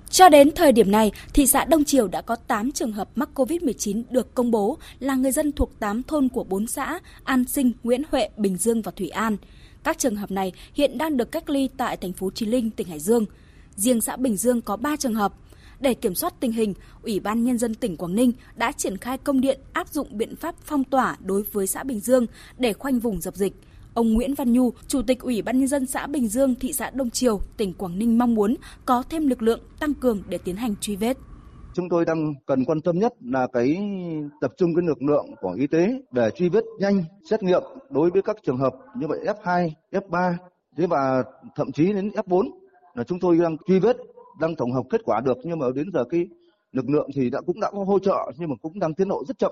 Cho 0.09 0.29
đến 0.29 0.51
thời 0.55 0.71
điểm 0.71 0.91
này, 0.91 1.11
thị 1.33 1.47
xã 1.47 1.65
Đông 1.65 1.83
Triều 1.83 2.07
đã 2.07 2.21
có 2.21 2.35
8 2.35 2.71
trường 2.71 2.91
hợp 2.91 3.09
mắc 3.15 3.29
COVID-19 3.35 4.03
được 4.09 4.35
công 4.35 4.51
bố 4.51 4.77
là 4.99 5.15
người 5.15 5.31
dân 5.31 5.51
thuộc 5.51 5.79
8 5.79 6.03
thôn 6.03 6.29
của 6.29 6.43
4 6.43 6.67
xã 6.67 6.99
An 7.23 7.45
Sinh, 7.45 7.71
Nguyễn 7.83 8.01
Huệ, 8.11 8.29
Bình 8.37 8.57
Dương 8.57 8.81
và 8.81 8.91
Thủy 8.91 9.09
An. 9.09 9.37
Các 9.83 9.97
trường 9.97 10.15
hợp 10.15 10.31
này 10.31 10.51
hiện 10.73 10.97
đang 10.97 11.17
được 11.17 11.31
cách 11.31 11.49
ly 11.49 11.69
tại 11.77 11.97
thành 11.97 12.13
phố 12.13 12.31
Chí 12.31 12.45
Linh, 12.45 12.69
tỉnh 12.69 12.87
Hải 12.87 12.99
Dương. 12.99 13.25
Riêng 13.75 14.01
xã 14.01 14.15
Bình 14.15 14.37
Dương 14.37 14.61
có 14.61 14.77
3 14.77 14.95
trường 14.95 15.15
hợp. 15.15 15.33
Để 15.79 15.93
kiểm 15.93 16.15
soát 16.15 16.33
tình 16.39 16.51
hình, 16.51 16.73
Ủy 17.03 17.19
ban 17.19 17.43
Nhân 17.43 17.57
dân 17.57 17.75
tỉnh 17.75 17.97
Quảng 17.97 18.15
Ninh 18.15 18.31
đã 18.55 18.71
triển 18.71 18.97
khai 18.97 19.17
công 19.17 19.41
điện 19.41 19.59
áp 19.73 19.87
dụng 19.89 20.17
biện 20.17 20.35
pháp 20.35 20.55
phong 20.65 20.83
tỏa 20.83 21.17
đối 21.19 21.43
với 21.51 21.67
xã 21.67 21.83
Bình 21.83 21.99
Dương 21.99 22.25
để 22.57 22.73
khoanh 22.73 22.99
vùng 22.99 23.21
dập 23.21 23.35
dịch– 23.35 23.53
Ông 23.99 24.13
Nguyễn 24.13 24.33
Văn 24.33 24.53
Nhu, 24.53 24.71
Chủ 24.87 25.01
tịch 25.01 25.19
Ủy 25.19 25.41
ban 25.41 25.59
nhân 25.59 25.67
dân 25.67 25.85
xã 25.85 26.07
Bình 26.07 26.27
Dương, 26.27 26.55
thị 26.55 26.73
xã 26.73 26.89
Đông 26.89 27.09
Triều, 27.09 27.39
tỉnh 27.57 27.73
Quảng 27.73 27.99
Ninh 27.99 28.17
mong 28.17 28.35
muốn 28.35 28.55
có 28.85 29.03
thêm 29.09 29.27
lực 29.27 29.41
lượng 29.41 29.59
tăng 29.79 29.93
cường 29.93 30.21
để 30.29 30.37
tiến 30.37 30.55
hành 30.55 30.75
truy 30.81 30.95
vết. 30.95 31.17
Chúng 31.73 31.89
tôi 31.89 32.05
đang 32.05 32.33
cần 32.45 32.65
quan 32.65 32.81
tâm 32.81 32.99
nhất 32.99 33.13
là 33.19 33.47
cái 33.53 33.77
tập 34.41 34.51
trung 34.57 34.75
cái 34.75 34.85
lực 34.87 35.01
lượng 35.01 35.25
của 35.41 35.51
y 35.51 35.67
tế 35.67 36.01
để 36.11 36.29
truy 36.35 36.49
vết 36.49 36.63
nhanh, 36.79 37.03
xét 37.29 37.43
nghiệm 37.43 37.63
đối 37.89 38.09
với 38.09 38.21
các 38.21 38.37
trường 38.43 38.57
hợp 38.57 38.73
như 38.95 39.07
vậy 39.07 39.19
F2, 39.25 39.69
F3, 39.91 40.33
thế 40.77 40.87
và 40.87 41.23
thậm 41.55 41.71
chí 41.71 41.93
đến 41.93 42.09
F4 42.09 42.49
là 42.95 43.03
chúng 43.03 43.19
tôi 43.19 43.37
đang 43.37 43.57
truy 43.67 43.79
vết, 43.79 43.97
đang 44.39 44.55
tổng 44.55 44.71
hợp 44.71 44.83
kết 44.89 45.01
quả 45.05 45.21
được 45.21 45.37
nhưng 45.43 45.59
mà 45.59 45.65
đến 45.75 45.89
giờ 45.93 46.03
cái 46.09 46.27
lực 46.71 46.89
lượng 46.89 47.09
thì 47.15 47.29
đã 47.29 47.41
cũng 47.41 47.59
đã 47.59 47.71
có 47.71 47.83
hỗ 47.83 47.99
trợ 47.99 48.31
nhưng 48.37 48.49
mà 48.49 48.55
cũng 48.61 48.79
đang 48.79 48.93
tiến 48.93 49.09
độ 49.09 49.23
rất 49.27 49.37
chậm 49.37 49.51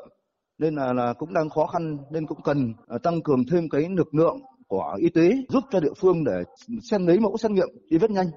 nên 0.60 0.76
là, 0.76 0.94
là 0.94 1.14
cũng 1.14 1.34
đang 1.34 1.50
khó 1.50 1.68
khăn 1.68 1.98
nên 2.12 2.28
cũng 2.28 2.42
cần 2.42 2.74
à, 2.88 2.98
tăng 3.04 3.22
cường 3.22 3.46
thêm 3.52 3.70
cái 3.70 3.90
lực 3.90 4.16
lượng 4.16 4.38
của 4.68 4.98
y 5.00 5.10
tế 5.10 5.32
giúp 5.50 5.64
cho 5.72 5.80
địa 5.80 5.94
phương 5.98 6.24
để 6.24 6.44
xem 6.84 7.08
lấy 7.08 7.20
mẫu 7.20 7.38
xét 7.38 7.52
nghiệm 7.52 7.68
truy 7.90 7.98
vết 7.98 8.12
nhanh. 8.12 8.28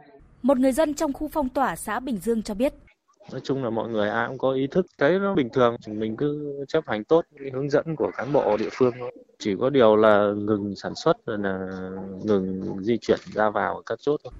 Một 0.42 0.59
người 0.59 0.72
dân 0.72 0.94
trong 0.94 1.12
khu 1.12 1.28
phong 1.28 1.48
tỏa 1.48 1.76
xã 1.76 2.00
Bình 2.00 2.18
Dương 2.18 2.42
cho 2.42 2.54
biết. 2.54 2.74
Nói 3.33 3.40
chung 3.44 3.64
là 3.64 3.70
mọi 3.70 3.88
người 3.88 4.09
ai 4.09 4.28
cũng 4.28 4.38
có 4.38 4.52
ý 4.52 4.66
thức 4.66 4.87
thấy 4.98 5.18
nó 5.18 5.35
bình 5.35 5.48
thường, 5.52 5.76
mình 5.88 6.16
cứ 6.16 6.54
chấp 6.68 6.85
hành 6.87 7.04
tốt 7.04 7.24
cái 7.38 7.50
hướng 7.54 7.70
dẫn 7.70 7.96
của 7.96 8.11
cán 8.16 8.33
bộ 8.33 8.56
địa 8.56 8.68
phương 8.72 8.94
thôi. 9.00 9.12
Chỉ 9.38 9.54
có 9.61 9.70
điều 9.70 9.96
là 9.96 10.33
ngừng 10.37 10.74
sản 10.76 10.94
xuất 10.94 11.16
rồi 11.26 11.38
là 11.38 11.68
ngừng 12.24 12.76
di 12.80 12.96
chuyển 13.00 13.18
ra 13.33 13.50
vào 13.50 13.83
các 13.87 13.98
chốt 14.00 14.20
thôi. 14.24 14.33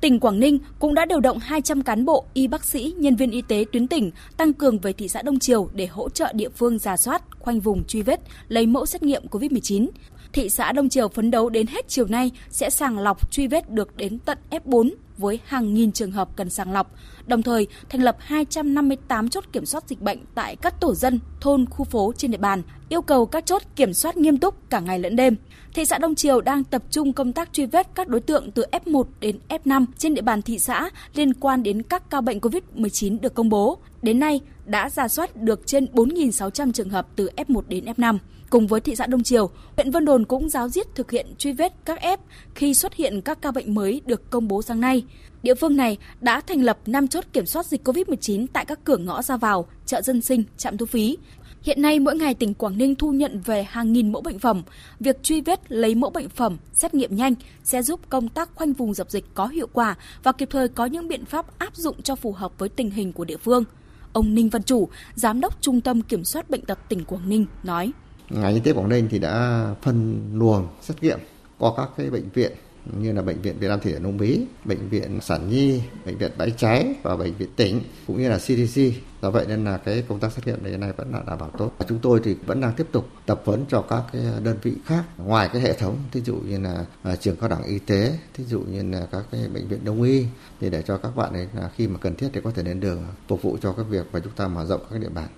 Tỉnh 0.00 0.20
Quảng 0.20 0.40
Ninh 0.40 0.58
cũng 0.78 0.94
đã 0.94 1.04
điều 1.04 1.20
động 1.20 1.38
200 1.38 1.82
cán 1.82 2.04
bộ, 2.04 2.24
y 2.34 2.46
bác 2.46 2.64
sĩ, 2.64 2.94
nhân 2.98 3.16
viên 3.16 3.30
y 3.30 3.42
tế 3.42 3.64
tuyến 3.72 3.88
tỉnh 3.88 4.10
tăng 4.36 4.52
cường 4.52 4.78
về 4.78 4.92
thị 4.92 5.08
xã 5.08 5.22
Đông 5.22 5.38
Triều 5.38 5.68
để 5.74 5.86
hỗ 5.86 6.08
trợ 6.08 6.32
địa 6.32 6.48
phương 6.48 6.78
giả 6.78 6.96
soát, 6.96 7.22
khoanh 7.38 7.60
vùng 7.60 7.84
truy 7.84 8.02
vết, 8.02 8.20
lấy 8.48 8.66
mẫu 8.66 8.86
xét 8.86 9.02
nghiệm 9.02 9.26
COVID-19. 9.30 9.86
Thị 10.32 10.48
xã 10.48 10.72
Đông 10.72 10.88
Triều 10.88 11.08
phấn 11.08 11.30
đấu 11.30 11.48
đến 11.48 11.66
hết 11.66 11.88
chiều 11.88 12.06
nay 12.06 12.30
sẽ 12.50 12.70
sàng 12.70 12.98
lọc 12.98 13.30
truy 13.30 13.46
vết 13.46 13.70
được 13.70 13.96
đến 13.96 14.18
tận 14.18 14.38
F4 14.50 14.90
với 15.18 15.38
hàng 15.44 15.74
nghìn 15.74 15.92
trường 15.92 16.10
hợp 16.10 16.28
cần 16.36 16.50
sàng 16.50 16.72
lọc, 16.72 16.94
đồng 17.26 17.42
thời 17.42 17.66
thành 17.88 18.02
lập 18.02 18.16
258 18.20 19.28
chốt 19.28 19.44
kiểm 19.52 19.66
soát 19.66 19.88
dịch 19.88 20.00
bệnh 20.00 20.18
tại 20.34 20.56
các 20.56 20.80
tổ 20.80 20.94
dân, 20.94 21.20
thôn, 21.40 21.66
khu 21.70 21.84
phố 21.84 22.12
trên 22.16 22.30
địa 22.30 22.38
bàn, 22.38 22.62
yêu 22.88 23.02
cầu 23.02 23.26
các 23.26 23.46
chốt 23.46 23.62
kiểm 23.76 23.94
soát 23.94 24.16
nghiêm 24.16 24.38
túc 24.38 24.70
cả 24.70 24.80
ngày 24.80 24.98
lẫn 24.98 25.16
đêm. 25.16 25.36
Thị 25.74 25.84
xã 25.84 25.98
Đông 25.98 26.14
Triều 26.14 26.40
đang 26.40 26.64
tập 26.64 26.82
trung 26.90 27.12
công 27.12 27.32
tác 27.32 27.52
truy 27.52 27.66
vết 27.66 27.86
các 27.94 28.08
đối 28.08 28.20
tượng 28.20 28.50
từ 28.50 28.64
F1 28.72 29.04
đến 29.20 29.38
F5 29.48 29.84
trên 29.98 30.14
địa 30.14 30.22
bàn 30.22 30.42
thị 30.42 30.58
xã 30.58 30.90
liên 31.14 31.34
quan 31.34 31.62
đến 31.62 31.82
các 31.82 32.10
ca 32.10 32.20
bệnh 32.20 32.38
COVID-19 32.38 33.20
được 33.20 33.34
công 33.34 33.48
bố. 33.48 33.78
Đến 34.02 34.18
nay, 34.18 34.40
đã 34.64 34.90
ra 34.90 35.08
soát 35.08 35.36
được 35.36 35.66
trên 35.66 35.84
4.600 35.84 36.72
trường 36.72 36.90
hợp 36.90 37.06
từ 37.16 37.30
F1 37.36 37.62
đến 37.68 37.84
F5. 37.84 38.18
Cùng 38.50 38.66
với 38.66 38.80
thị 38.80 38.96
xã 38.96 39.06
Đông 39.06 39.22
Triều, 39.22 39.50
huyện 39.76 39.90
Vân 39.90 40.04
Đồn 40.04 40.24
cũng 40.24 40.48
giáo 40.48 40.68
diết 40.68 40.94
thực 40.94 41.10
hiện 41.10 41.26
truy 41.38 41.52
vết 41.52 41.72
các 41.84 41.98
F 42.00 42.16
khi 42.54 42.74
xuất 42.74 42.94
hiện 42.94 43.20
các 43.20 43.42
ca 43.42 43.50
bệnh 43.50 43.74
mới 43.74 44.00
được 44.06 44.30
công 44.30 44.48
bố 44.48 44.62
sáng 44.62 44.80
nay. 44.80 45.04
Địa 45.42 45.54
phương 45.54 45.76
này 45.76 45.96
đã 46.20 46.40
thành 46.40 46.62
lập 46.62 46.78
5 46.86 47.08
chốt 47.08 47.24
kiểm 47.32 47.46
soát 47.46 47.66
dịch 47.66 47.88
COVID-19 47.88 48.46
tại 48.52 48.64
các 48.64 48.84
cửa 48.84 48.96
ngõ 48.96 49.22
ra 49.22 49.36
vào, 49.36 49.66
chợ 49.86 50.02
dân 50.02 50.22
sinh, 50.22 50.44
trạm 50.56 50.76
thu 50.76 50.86
phí. 50.86 51.16
Hiện 51.62 51.82
nay 51.82 52.00
mỗi 52.00 52.16
ngày 52.16 52.34
tỉnh 52.34 52.54
Quảng 52.54 52.78
Ninh 52.78 52.94
thu 52.94 53.12
nhận 53.12 53.40
về 53.40 53.62
hàng 53.62 53.92
nghìn 53.92 54.12
mẫu 54.12 54.22
bệnh 54.22 54.38
phẩm. 54.38 54.62
Việc 55.00 55.22
truy 55.22 55.40
vết 55.40 55.72
lấy 55.72 55.94
mẫu 55.94 56.10
bệnh 56.10 56.28
phẩm, 56.28 56.56
xét 56.72 56.94
nghiệm 56.94 57.16
nhanh 57.16 57.34
sẽ 57.64 57.82
giúp 57.82 58.00
công 58.08 58.28
tác 58.28 58.54
khoanh 58.54 58.72
vùng 58.72 58.94
dập 58.94 59.10
dịch 59.10 59.24
có 59.34 59.46
hiệu 59.46 59.66
quả 59.72 59.96
và 60.22 60.32
kịp 60.32 60.48
thời 60.50 60.68
có 60.68 60.86
những 60.86 61.08
biện 61.08 61.24
pháp 61.24 61.58
áp 61.58 61.76
dụng 61.76 62.02
cho 62.02 62.16
phù 62.16 62.32
hợp 62.32 62.52
với 62.58 62.68
tình 62.68 62.90
hình 62.90 63.12
của 63.12 63.24
địa 63.24 63.36
phương. 63.36 63.64
Ông 64.12 64.34
Ninh 64.34 64.48
Văn 64.48 64.62
Chủ, 64.62 64.88
Giám 65.14 65.40
đốc 65.40 65.62
Trung 65.62 65.80
tâm 65.80 66.02
Kiểm 66.02 66.24
soát 66.24 66.50
Bệnh 66.50 66.64
tật 66.64 66.78
tỉnh 66.88 67.04
Quảng 67.04 67.28
Ninh 67.28 67.46
nói. 67.62 67.92
Ngành 68.30 68.54
y 68.54 68.60
tế 68.60 68.72
Quảng 68.72 68.88
Ninh 68.88 69.08
thì 69.10 69.18
đã 69.18 69.64
phân 69.82 70.20
luồng 70.34 70.68
xét 70.82 71.02
nghiệm 71.02 71.18
qua 71.58 71.70
các 71.76 71.88
cái 71.96 72.10
bệnh 72.10 72.28
viện 72.34 72.52
như 72.96 73.12
là 73.12 73.22
bệnh 73.22 73.42
viện 73.42 73.56
Việt 73.58 73.68
Nam 73.68 73.80
Thủy 73.80 73.92
Điển 73.92 74.18
Bí, 74.18 74.40
bệnh 74.64 74.88
viện 74.88 75.18
Sản 75.22 75.50
Nhi, 75.50 75.82
bệnh 76.06 76.18
viện 76.18 76.32
Bãi 76.38 76.50
Cháy 76.50 76.94
và 77.02 77.16
bệnh 77.16 77.34
viện 77.34 77.48
tỉnh 77.56 77.80
cũng 78.06 78.22
như 78.22 78.28
là 78.28 78.38
CDC. 78.38 78.80
Do 79.22 79.30
vậy 79.30 79.44
nên 79.48 79.64
là 79.64 79.76
cái 79.76 80.04
công 80.08 80.20
tác 80.20 80.32
xét 80.32 80.46
nghiệm 80.46 80.62
này 80.62 80.78
này 80.78 80.92
vẫn 80.96 81.12
là 81.12 81.22
đảm 81.26 81.38
bảo 81.38 81.50
tốt. 81.58 81.72
Chúng 81.88 81.98
tôi 81.98 82.20
thì 82.24 82.36
vẫn 82.46 82.60
đang 82.60 82.72
tiếp 82.74 82.86
tục 82.92 83.08
tập 83.26 83.42
huấn 83.44 83.64
cho 83.68 83.82
các 83.82 84.02
cái 84.12 84.22
đơn 84.42 84.56
vị 84.62 84.72
khác 84.84 85.04
ngoài 85.18 85.48
cái 85.52 85.62
hệ 85.62 85.72
thống, 85.72 85.96
thí 86.12 86.20
dụ 86.20 86.36
như 86.36 86.60
là 86.60 86.84
à, 87.02 87.16
trường 87.16 87.36
cao 87.36 87.48
đẳng 87.48 87.62
y 87.62 87.78
tế, 87.78 88.18
thí 88.34 88.44
dụ 88.44 88.60
như 88.60 88.82
là 88.82 89.06
các 89.12 89.24
cái 89.30 89.40
bệnh 89.54 89.68
viện 89.68 89.84
đông 89.84 90.02
y 90.02 90.26
thì 90.60 90.70
để 90.70 90.82
cho 90.82 90.96
các 90.96 91.16
bạn 91.16 91.32
ấy 91.32 91.48
là 91.54 91.70
khi 91.76 91.88
mà 91.88 91.98
cần 91.98 92.14
thiết 92.14 92.28
thì 92.32 92.40
có 92.44 92.50
thể 92.50 92.62
đến 92.62 92.80
đường 92.80 93.02
phục 93.28 93.42
vụ 93.42 93.58
cho 93.62 93.72
các 93.72 93.86
việc 93.88 94.06
và 94.12 94.20
chúng 94.20 94.32
ta 94.32 94.48
mở 94.48 94.64
rộng 94.64 94.80
các 94.90 95.00
địa 95.00 95.08
bàn. 95.08 95.28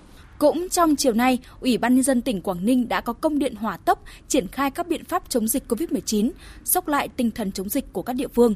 Cũng 0.41 0.67
trong 0.71 0.95
chiều 0.95 1.13
nay, 1.13 1.39
Ủy 1.59 1.77
ban 1.77 1.95
nhân 1.95 2.03
dân 2.03 2.21
tỉnh 2.21 2.41
Quảng 2.41 2.65
Ninh 2.65 2.89
đã 2.89 3.01
có 3.01 3.13
công 3.13 3.39
điện 3.39 3.55
hỏa 3.55 3.77
tốc 3.77 4.03
triển 4.27 4.47
khai 4.47 4.71
các 4.71 4.87
biện 4.87 5.05
pháp 5.05 5.23
chống 5.29 5.47
dịch 5.47 5.63
COVID-19, 5.71 6.31
sốc 6.63 6.87
lại 6.87 7.09
tinh 7.15 7.31
thần 7.31 7.51
chống 7.51 7.69
dịch 7.69 7.93
của 7.93 8.01
các 8.01 8.13
địa 8.13 8.27
phương. 8.27 8.55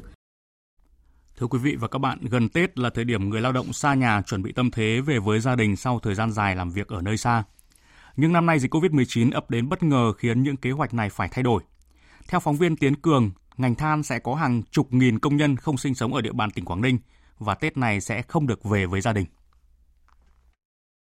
Thưa 1.36 1.46
quý 1.46 1.58
vị 1.58 1.76
và 1.80 1.88
các 1.88 1.98
bạn, 1.98 2.18
gần 2.30 2.48
Tết 2.48 2.78
là 2.78 2.90
thời 2.90 3.04
điểm 3.04 3.30
người 3.30 3.40
lao 3.40 3.52
động 3.52 3.72
xa 3.72 3.94
nhà 3.94 4.22
chuẩn 4.22 4.42
bị 4.42 4.52
tâm 4.52 4.70
thế 4.70 5.00
về 5.00 5.18
với 5.18 5.40
gia 5.40 5.56
đình 5.56 5.76
sau 5.76 6.00
thời 6.02 6.14
gian 6.14 6.32
dài 6.32 6.56
làm 6.56 6.70
việc 6.70 6.88
ở 6.88 7.02
nơi 7.02 7.16
xa. 7.16 7.44
Nhưng 8.16 8.32
năm 8.32 8.46
nay 8.46 8.58
dịch 8.58 8.74
COVID-19 8.74 9.32
ập 9.32 9.50
đến 9.50 9.68
bất 9.68 9.82
ngờ 9.82 10.12
khiến 10.18 10.42
những 10.42 10.56
kế 10.56 10.70
hoạch 10.70 10.94
này 10.94 11.10
phải 11.10 11.28
thay 11.32 11.42
đổi. 11.42 11.62
Theo 12.28 12.40
phóng 12.40 12.56
viên 12.56 12.76
Tiến 12.76 12.96
Cường, 12.96 13.30
ngành 13.56 13.74
than 13.74 14.02
sẽ 14.02 14.18
có 14.18 14.34
hàng 14.34 14.62
chục 14.70 14.92
nghìn 14.92 15.18
công 15.18 15.36
nhân 15.36 15.56
không 15.56 15.76
sinh 15.76 15.94
sống 15.94 16.14
ở 16.14 16.20
địa 16.20 16.32
bàn 16.32 16.50
tỉnh 16.50 16.64
Quảng 16.64 16.80
Ninh 16.80 16.98
và 17.38 17.54
Tết 17.54 17.76
này 17.76 18.00
sẽ 18.00 18.22
không 18.22 18.46
được 18.46 18.64
về 18.64 18.86
với 18.86 19.00
gia 19.00 19.12
đình. 19.12 19.26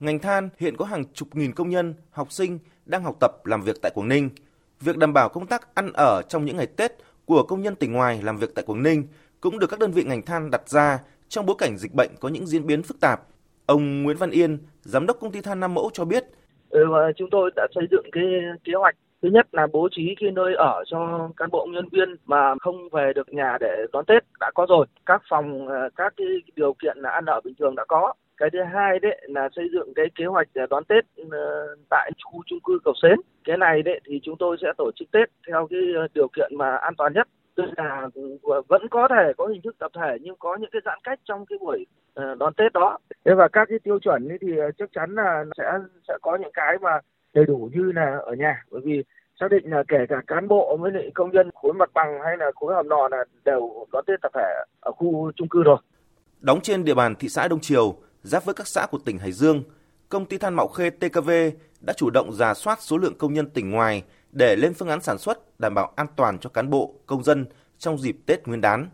Ngành 0.01 0.19
than 0.19 0.49
hiện 0.59 0.77
có 0.77 0.85
hàng 0.85 1.05
chục 1.13 1.29
nghìn 1.33 1.53
công 1.53 1.69
nhân, 1.71 1.95
học 2.11 2.33
sinh 2.33 2.59
đang 2.87 3.03
học 3.03 3.17
tập 3.21 3.31
làm 3.45 3.63
việc 3.63 3.77
tại 3.83 3.93
Quảng 3.95 4.09
Ninh. 4.09 4.31
Việc 4.81 4.97
đảm 4.97 5.13
bảo 5.13 5.29
công 5.29 5.47
tác 5.47 5.75
ăn 5.75 5.93
ở 5.95 6.23
trong 6.29 6.45
những 6.45 6.57
ngày 6.57 6.67
Tết 6.67 6.93
của 7.25 7.43
công 7.43 7.63
nhân 7.63 7.75
tỉnh 7.75 7.93
ngoài 7.93 8.21
làm 8.23 8.37
việc 8.37 8.55
tại 8.55 8.65
Quảng 8.67 8.83
Ninh 8.83 9.05
cũng 9.41 9.59
được 9.59 9.67
các 9.67 9.79
đơn 9.79 9.93
vị 9.93 10.05
ngành 10.05 10.23
than 10.23 10.51
đặt 10.51 10.69
ra 10.69 10.99
trong 11.29 11.47
bối 11.47 11.57
cảnh 11.59 11.77
dịch 11.79 11.95
bệnh 11.95 12.11
có 12.21 12.29
những 12.29 12.47
diễn 12.47 12.67
biến 12.67 12.83
phức 12.83 13.01
tạp. 13.01 13.21
Ông 13.67 14.03
Nguyễn 14.03 14.17
Văn 14.17 14.31
Yên, 14.31 14.59
giám 14.81 15.07
đốc 15.07 15.21
công 15.21 15.33
ty 15.33 15.41
than 15.41 15.61
Nam 15.61 15.75
Mẫu 15.75 15.91
cho 15.93 16.05
biết, 16.05 16.25
ừ, 16.71 16.81
chúng 17.17 17.31
tôi 17.31 17.51
đã 17.57 17.67
xây 17.75 17.85
dựng 17.91 18.07
cái 18.13 18.25
kế 18.65 18.73
hoạch 18.79 18.97
Thứ 19.23 19.29
nhất 19.29 19.47
là 19.53 19.67
bố 19.73 19.89
trí 19.91 20.15
cái 20.21 20.31
nơi 20.31 20.55
ở 20.55 20.85
cho 20.87 21.31
cán 21.37 21.51
bộ 21.51 21.69
nhân 21.71 21.89
viên 21.93 22.17
mà 22.27 22.55
không 22.61 22.89
về 22.93 23.13
được 23.15 23.33
nhà 23.33 23.57
để 23.61 23.87
đón 23.93 24.05
Tết 24.05 24.25
đã 24.41 24.51
có 24.55 24.67
rồi. 24.69 24.87
Các 25.07 25.23
phòng, 25.31 25.69
ờ, 25.69 25.89
các 25.97 26.15
cái 26.17 26.27
điều 26.57 26.75
kiện 26.83 26.99
là 26.99 27.11
ăn 27.11 27.25
ở 27.25 27.41
bình 27.45 27.55
thường 27.59 27.75
đã 27.75 27.85
có. 27.89 28.13
Cái 28.39 28.51
thứ 28.53 28.59
hai 28.73 28.99
đấy 28.99 29.27
là 29.29 29.49
xây 29.57 29.69
dựng 29.73 29.93
cái 29.95 30.07
kế 30.15 30.25
hoạch 30.25 30.49
đón 30.71 30.85
Tết 30.85 31.05
ờ, 31.31 31.77
tại 31.91 32.11
khu 32.25 32.43
chung 32.47 32.59
cư 32.65 32.79
Cầu 32.85 32.95
Xến. 33.03 33.21
Cái 33.45 33.57
này 33.57 33.83
đấy 33.83 34.01
thì 34.07 34.21
chúng 34.23 34.37
tôi 34.39 34.57
sẽ 34.63 34.69
tổ 34.79 34.91
chức 34.97 35.11
Tết 35.11 35.29
theo 35.49 35.67
cái 35.71 35.81
điều 36.15 36.29
kiện 36.29 36.53
mà 36.59 36.77
an 36.77 36.95
toàn 36.99 37.13
nhất 37.13 37.29
tức 37.55 37.65
là 37.77 38.09
vẫn 38.69 38.89
có 38.91 39.09
thể 39.09 39.33
có 39.37 39.47
hình 39.47 39.63
thức 39.63 39.77
tập 39.79 39.91
thể 39.95 40.19
nhưng 40.21 40.37
có 40.39 40.57
những 40.57 40.71
cái 40.73 40.83
giãn 40.85 40.99
cách 41.05 41.19
trong 41.25 41.47
cái 41.47 41.59
buổi 41.59 41.87
đón 42.39 42.55
Tết 42.55 42.73
đó. 42.73 42.99
Thế 43.25 43.35
và 43.35 43.49
các 43.49 43.69
cái 43.69 43.79
tiêu 43.79 43.99
chuẩn 43.99 44.29
thì 44.41 44.47
chắc 44.79 44.89
chắn 44.93 45.15
là 45.15 45.45
sẽ 45.59 45.73
sẽ 46.09 46.15
có 46.23 46.37
những 46.37 46.53
cái 46.55 46.79
mà 46.81 47.01
đầy 47.35 47.45
đủ 47.45 47.71
như 47.73 47.93
là 47.93 48.19
ở 48.23 48.35
nhà 48.35 48.63
bởi 48.71 48.81
vì 48.85 49.05
xác 49.41 49.51
định 49.51 49.71
là 49.71 49.83
kể 49.89 49.99
cả 50.09 50.23
cán 50.27 50.49
bộ 50.49 50.77
với 50.81 50.93
lại 50.93 51.11
công 51.15 51.31
nhân 51.31 51.51
khối 51.55 51.73
mặt 51.73 51.91
bằng 51.95 52.19
hay 52.25 52.37
là 52.37 52.51
khối 52.55 52.75
hầm 52.75 52.89
lò 52.89 53.09
là 53.11 53.25
đều 53.45 53.87
đón 53.93 54.05
Tết 54.07 54.21
tập 54.23 54.31
thể 54.35 54.65
ở 54.81 54.93
khu 54.93 55.33
chung 55.37 55.49
cư 55.49 55.63
rồi. 55.63 55.79
Đóng 56.41 56.61
trên 56.63 56.85
địa 56.85 56.95
bàn 56.95 57.15
thị 57.15 57.29
xã 57.29 57.49
Đông 57.49 57.61
Triều, 57.61 57.97
giáp 58.23 58.45
với 58.45 58.55
các 58.55 58.67
xã 58.67 58.87
của 58.91 58.99
tỉnh 58.99 59.19
Hải 59.19 59.33
Dương, 59.33 59.63
công 60.09 60.27
ty 60.27 60.39
than 60.39 60.55
Mạo 60.55 60.69
Khê 60.69 60.91
TKV 60.91 61.31
đã 61.81 61.93
chủ 61.97 62.11
động 62.11 62.33
giả 62.33 62.55
soát 62.55 62.79
số 62.83 62.99
lượng 62.99 63.15
công 63.19 63.33
nhân 63.33 63.51
tỉnh 63.51 63.71
ngoài 63.71 64.03
để 64.33 64.57
lên 64.57 64.75
phương 64.75 64.89
án 64.89 65.01
sản 65.01 65.19
xuất 65.19 65.61
đảm 65.61 65.75
bảo 65.75 65.93
an 65.97 66.07
toàn 66.17 66.39
cho 66.39 66.51
cán 66.51 66.71
bộ, 66.71 66.95
công 67.07 67.23
dân 67.23 67.47
trong 67.79 67.99
dịp 67.99 68.17
Tết 68.27 68.49
Nguyên 68.49 68.61
đán. 68.61 68.89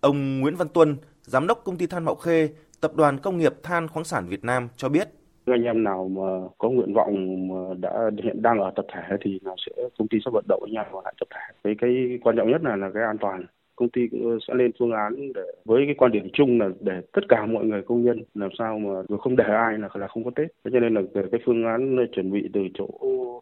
Ông 0.00 0.40
Nguyễn 0.40 0.56
Văn 0.56 0.68
Tuân, 0.68 0.96
giám 1.22 1.46
đốc 1.46 1.64
công 1.64 1.76
ty 1.76 1.86
than 1.86 2.04
Mạo 2.04 2.14
Khê, 2.14 2.48
Tập 2.80 2.96
đoàn 2.96 3.18
Công 3.18 3.38
nghiệp 3.38 3.54
Than 3.62 3.88
khoáng 3.88 4.04
sản 4.04 4.26
Việt 4.28 4.44
Nam 4.44 4.68
cho 4.76 4.88
biết 4.88 5.08
anh 5.46 5.62
em 5.62 5.84
nào 5.84 6.08
mà 6.08 6.48
có 6.58 6.68
nguyện 6.70 6.94
vọng 6.94 7.48
mà 7.48 7.74
đã 7.78 8.10
hiện 8.24 8.42
đang 8.42 8.58
ở 8.58 8.72
tập 8.76 8.84
thể 8.94 9.16
thì 9.24 9.40
nào 9.42 9.56
sẽ 9.66 9.82
công 9.98 10.08
ty 10.08 10.18
sẽ 10.24 10.30
vận 10.34 10.44
động 10.48 10.62
anh 10.66 10.74
em 10.74 10.92
vào 10.92 11.02
lại 11.04 11.14
tập 11.20 11.28
thể. 11.30 11.54
Cái 11.64 11.74
cái 11.80 12.18
quan 12.22 12.36
trọng 12.36 12.50
nhất 12.50 12.62
là 12.64 12.76
là 12.76 12.90
cái 12.94 13.02
an 13.02 13.16
toàn. 13.20 13.46
Công 13.80 13.90
ty 13.90 14.08
cũng 14.10 14.30
ờ, 14.30 14.38
sẽ 14.48 14.54
lên 14.54 14.70
phương 14.78 14.92
án 14.92 15.32
để 15.32 15.40
với 15.64 15.82
cái 15.86 15.94
quan 15.98 16.12
điểm 16.12 16.28
chung 16.32 16.60
là 16.60 16.68
để 16.80 17.00
tất 17.12 17.20
cả 17.28 17.46
mọi 17.46 17.64
người 17.64 17.82
công 17.82 18.04
nhân 18.04 18.22
làm 18.34 18.50
sao 18.58 18.78
mà 18.78 19.16
không 19.18 19.36
để 19.36 19.44
ai 19.44 19.78
là 19.78 19.88
là 19.94 20.08
không 20.08 20.24
có 20.24 20.30
Tết. 20.36 20.48
Thế 20.64 20.70
cho 20.72 20.80
nên 20.80 20.94
là 20.94 21.00
về 21.14 21.22
cái 21.32 21.40
phương 21.46 21.64
án 21.64 21.96
ờ, 21.96 22.02
chuẩn 22.12 22.32
bị 22.32 22.48
từ 22.52 22.60
chỗ 22.74 22.88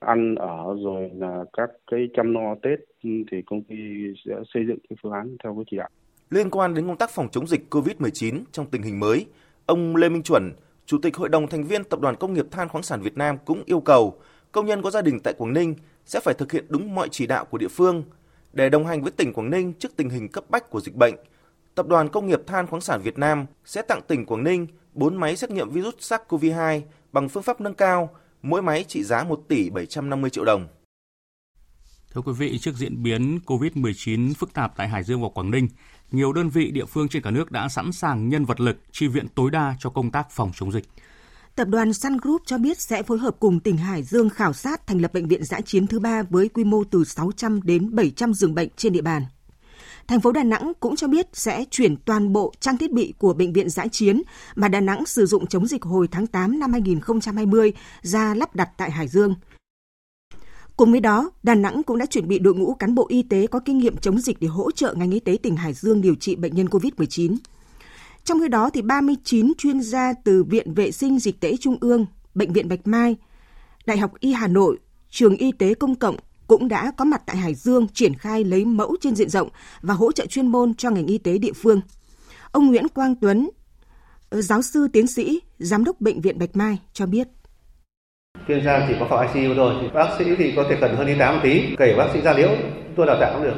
ăn 0.01 0.35
ở 0.35 0.77
rồi 0.85 1.11
là 1.15 1.45
các 1.53 1.71
cái 1.91 2.09
chăm 2.17 2.35
lo 2.35 2.55
Tết 2.63 2.79
ừ, 3.05 3.11
thì 3.33 3.43
công 3.47 3.63
ty 3.63 3.77
sẽ 4.27 4.35
xây 4.55 4.67
dựng 4.69 4.79
cái 4.89 4.97
phương 5.03 5.13
án 5.13 5.37
theo 5.45 5.55
cái 5.55 5.65
chỉ 5.71 5.77
đạo. 5.77 5.89
Liên 6.31 6.51
quan 6.51 6.75
đến 6.75 6.87
công 6.87 6.97
tác 6.97 7.11
phòng 7.11 7.29
chống 7.31 7.47
dịch 7.47 7.61
COVID-19 7.71 8.43
trong 8.53 8.67
tình 8.67 8.83
hình 8.83 9.01
mới, 9.01 9.27
ông 9.67 9.97
Lê 9.97 10.09
Minh 10.09 10.23
Chuẩn, 10.23 10.53
Chủ 10.87 10.99
tịch 11.03 11.17
Hội 11.17 11.29
đồng 11.29 11.47
thành 11.47 11.65
viên 11.65 11.85
Tập 11.85 12.01
đoàn 12.01 12.15
Công 12.21 12.33
nghiệp 12.33 12.47
Than 12.51 12.69
khoáng 12.69 12.83
sản 12.83 13.01
Việt 13.03 13.17
Nam 13.17 13.37
cũng 13.45 13.63
yêu 13.67 13.81
cầu 13.81 14.15
công 14.53 14.67
nhân 14.67 14.83
có 14.83 14.91
gia 14.91 15.03
đình 15.03 15.21
tại 15.25 15.35
Quảng 15.39 15.53
Ninh 15.53 15.75
sẽ 16.05 16.21
phải 16.21 16.35
thực 16.35 16.53
hiện 16.53 16.65
đúng 16.69 16.95
mọi 16.95 17.09
chỉ 17.11 17.27
đạo 17.27 17.45
của 17.45 17.59
địa 17.59 17.69
phương 17.69 18.03
để 18.53 18.69
đồng 18.69 18.87
hành 18.87 19.03
với 19.03 19.11
tỉnh 19.11 19.33
Quảng 19.33 19.51
Ninh 19.51 19.73
trước 19.73 19.97
tình 19.97 20.11
hình 20.11 20.29
cấp 20.29 20.45
bách 20.49 20.71
của 20.71 20.81
dịch 20.81 20.95
bệnh. 20.95 21.15
Tập 21.75 21.87
đoàn 21.87 22.09
Công 22.09 22.27
nghiệp 22.27 22.41
Than 22.47 22.67
khoáng 22.67 22.81
sản 22.81 23.03
Việt 23.03 23.19
Nam 23.19 23.47
sẽ 23.65 23.83
tặng 23.83 24.01
tỉnh 24.09 24.27
Quảng 24.27 24.45
Ninh 24.45 24.67
4 24.95 25.17
máy 25.17 25.37
xét 25.37 25.51
nghiệm 25.51 25.71
virus 25.71 25.95
SARS-CoV-2 26.13 26.81
bằng 27.13 27.29
phương 27.29 27.43
pháp 27.43 27.61
nâng 27.61 27.75
cao, 27.75 28.11
mỗi 28.43 28.63
máy 28.63 28.85
trị 28.89 29.05
giá 29.05 29.25
1 29.25 29.45
tỷ 29.49 29.71
750 29.71 30.31
triệu 30.31 30.45
đồng. 30.45 30.69
Thưa 32.15 32.21
quý 32.21 32.33
vị, 32.39 32.59
trước 32.59 32.75
diễn 32.75 33.03
biến 33.03 33.39
COVID-19 33.47 34.35
phức 34.35 34.53
tạp 34.53 34.77
tại 34.77 34.89
Hải 34.89 35.05
Dương 35.05 35.23
và 35.23 35.29
Quảng 35.29 35.51
Ninh, 35.51 35.69
nhiều 36.11 36.33
đơn 36.33 36.49
vị 36.49 36.71
địa 36.71 36.85
phương 36.85 37.09
trên 37.09 37.23
cả 37.23 37.31
nước 37.31 37.51
đã 37.51 37.69
sẵn 37.69 37.93
sàng 37.93 38.29
nhân 38.29 38.45
vật 38.45 38.61
lực 38.61 38.77
chi 38.93 39.07
viện 39.07 39.27
tối 39.35 39.51
đa 39.51 39.75
cho 39.79 39.91
công 39.91 40.11
tác 40.11 40.31
phòng 40.31 40.51
chống 40.55 40.73
dịch. 40.73 40.85
Tập 41.59 41.69
đoàn 41.69 41.93
Sun 41.93 42.17
Group 42.23 42.43
cho 42.47 42.59
biết 42.59 42.81
sẽ 42.81 43.03
phối 43.03 43.19
hợp 43.19 43.37
cùng 43.41 43.61
tỉnh 43.61 43.77
Hải 43.77 44.03
Dương 44.03 44.29
khảo 44.29 44.53
sát 44.53 44.87
thành 44.87 45.01
lập 45.01 45.13
bệnh 45.15 45.29
viện 45.29 45.45
giã 45.45 45.61
chiến 45.61 45.87
thứ 45.87 45.99
ba 45.99 46.23
với 46.23 46.49
quy 46.49 46.65
mô 46.65 46.85
từ 46.85 47.05
600 47.05 47.61
đến 47.63 47.95
700 47.95 48.35
giường 48.35 48.55
bệnh 48.55 48.69
trên 48.77 48.93
địa 48.93 49.01
bàn. 49.01 49.23
Thành 50.07 50.21
phố 50.21 50.33
Đà 50.33 50.43
Nẵng 50.43 50.73
cũng 50.81 50.97
cho 50.97 51.09
biết 51.09 51.27
sẽ 51.33 51.65
chuyển 51.71 51.97
toàn 51.97 52.33
bộ 52.33 52.53
trang 52.61 52.77
thiết 52.77 52.93
bị 52.93 53.15
của 53.19 53.33
bệnh 53.33 53.53
viện 53.53 53.71
giã 53.71 53.87
chiến 53.93 54.23
mà 54.57 54.69
Đà 54.69 54.81
Nẵng 54.81 55.07
sử 55.07 55.27
dụng 55.27 55.47
chống 55.47 55.67
dịch 55.67 55.83
hồi 55.83 56.09
tháng 56.11 56.27
8 56.27 56.61
năm 56.61 56.73
2020 56.73 57.73
ra 58.03 58.35
lắp 58.35 58.57
đặt 58.57 58.71
tại 58.77 58.91
Hải 58.91 59.09
Dương– 59.09 59.35
Cùng 60.79 60.91
với 60.91 61.01
đó, 61.01 61.31
Đà 61.43 61.55
Nẵng 61.55 61.83
cũng 61.83 61.99
đã 61.99 62.07
chuẩn 62.07 62.29
bị 62.29 62.39
đội 62.39 62.55
ngũ 62.55 62.75
cán 62.75 62.95
bộ 62.95 63.07
y 63.09 63.23
tế 63.23 63.47
có 63.47 63.61
kinh 63.65 63.79
nghiệm 63.79 63.97
chống 63.97 64.19
dịch 64.19 64.41
để 64.41 64.49
hỗ 64.49 64.71
trợ 64.71 64.95
ngành 64.95 65.11
y 65.11 65.21
tế 65.21 65.39
tỉnh 65.43 65.57
Hải 65.57 65.73
Dương 65.73 66.01
điều 66.01 66.15
trị 66.15 66.37
bệnh 66.37 66.55
nhân 66.55 66.67
COVID-19. 66.67 67.37
Trong 68.29 68.41
khi 68.41 68.49
đó, 68.49 68.71
thì 68.75 68.83
39 68.83 69.53
chuyên 69.59 69.81
gia 69.81 70.13
từ 70.25 70.45
Viện 70.45 70.75
Vệ 70.75 70.91
sinh 70.91 71.19
Dịch 71.19 71.41
tễ 71.41 71.57
Trung 71.61 71.77
ương, 71.81 72.07
Bệnh 72.35 72.53
viện 72.53 72.69
Bạch 72.69 72.87
Mai, 72.87 73.17
Đại 73.87 73.99
học 73.99 74.11
Y 74.21 74.33
Hà 74.33 74.47
Nội, 74.47 74.79
Trường 75.11 75.37
Y 75.37 75.53
tế 75.53 75.75
Công 75.75 75.95
cộng 75.95 76.17
cũng 76.47 76.69
đã 76.69 76.93
có 76.97 77.05
mặt 77.05 77.23
tại 77.27 77.37
Hải 77.37 77.55
Dương 77.55 77.87
triển 77.89 78.15
khai 78.15 78.45
lấy 78.45 78.65
mẫu 78.65 78.97
trên 79.01 79.15
diện 79.15 79.29
rộng 79.29 79.49
và 79.81 79.95
hỗ 79.95 80.13
trợ 80.13 80.27
chuyên 80.27 80.47
môn 80.47 80.75
cho 80.75 80.91
ngành 80.91 81.07
y 81.07 81.19
tế 81.19 81.39
địa 81.39 81.53
phương. 81.53 81.81
Ông 82.53 82.67
Nguyễn 82.67 82.89
Quang 82.89 83.15
Tuấn, 83.21 83.51
ờ, 84.31 84.43
giáo 84.43 84.63
sư 84.63 84.89
tiến 84.93 85.07
sĩ, 85.07 85.41
giám 85.59 85.85
đốc 85.85 86.01
Bệnh 86.01 86.21
viện 86.21 86.39
Bạch 86.39 86.57
Mai 86.57 86.79
cho 86.93 87.07
biết. 87.07 87.29
Chuyên 88.49 88.65
gia 88.65 88.87
chỉ 88.89 88.95
có 89.01 89.07
phòng 89.11 89.27
ICU 89.35 89.55
rồi 89.55 89.75
thì 89.81 89.89
bác 89.95 90.09
sĩ 90.19 90.25
thì 90.39 90.53
có 90.57 90.65
thể 90.71 90.77
cần 90.81 90.97
hơn 90.97 91.07
y 91.07 91.15
tá 91.19 91.33
một 91.33 91.41
tí 91.43 91.63
kể 91.79 91.95
bác 91.99 92.07
sĩ 92.13 92.21
da 92.25 92.33
liễu 92.33 92.51
tôi 92.97 93.07
đào 93.07 93.17
tạo 93.21 93.33
cũng 93.35 93.43
được. 93.43 93.57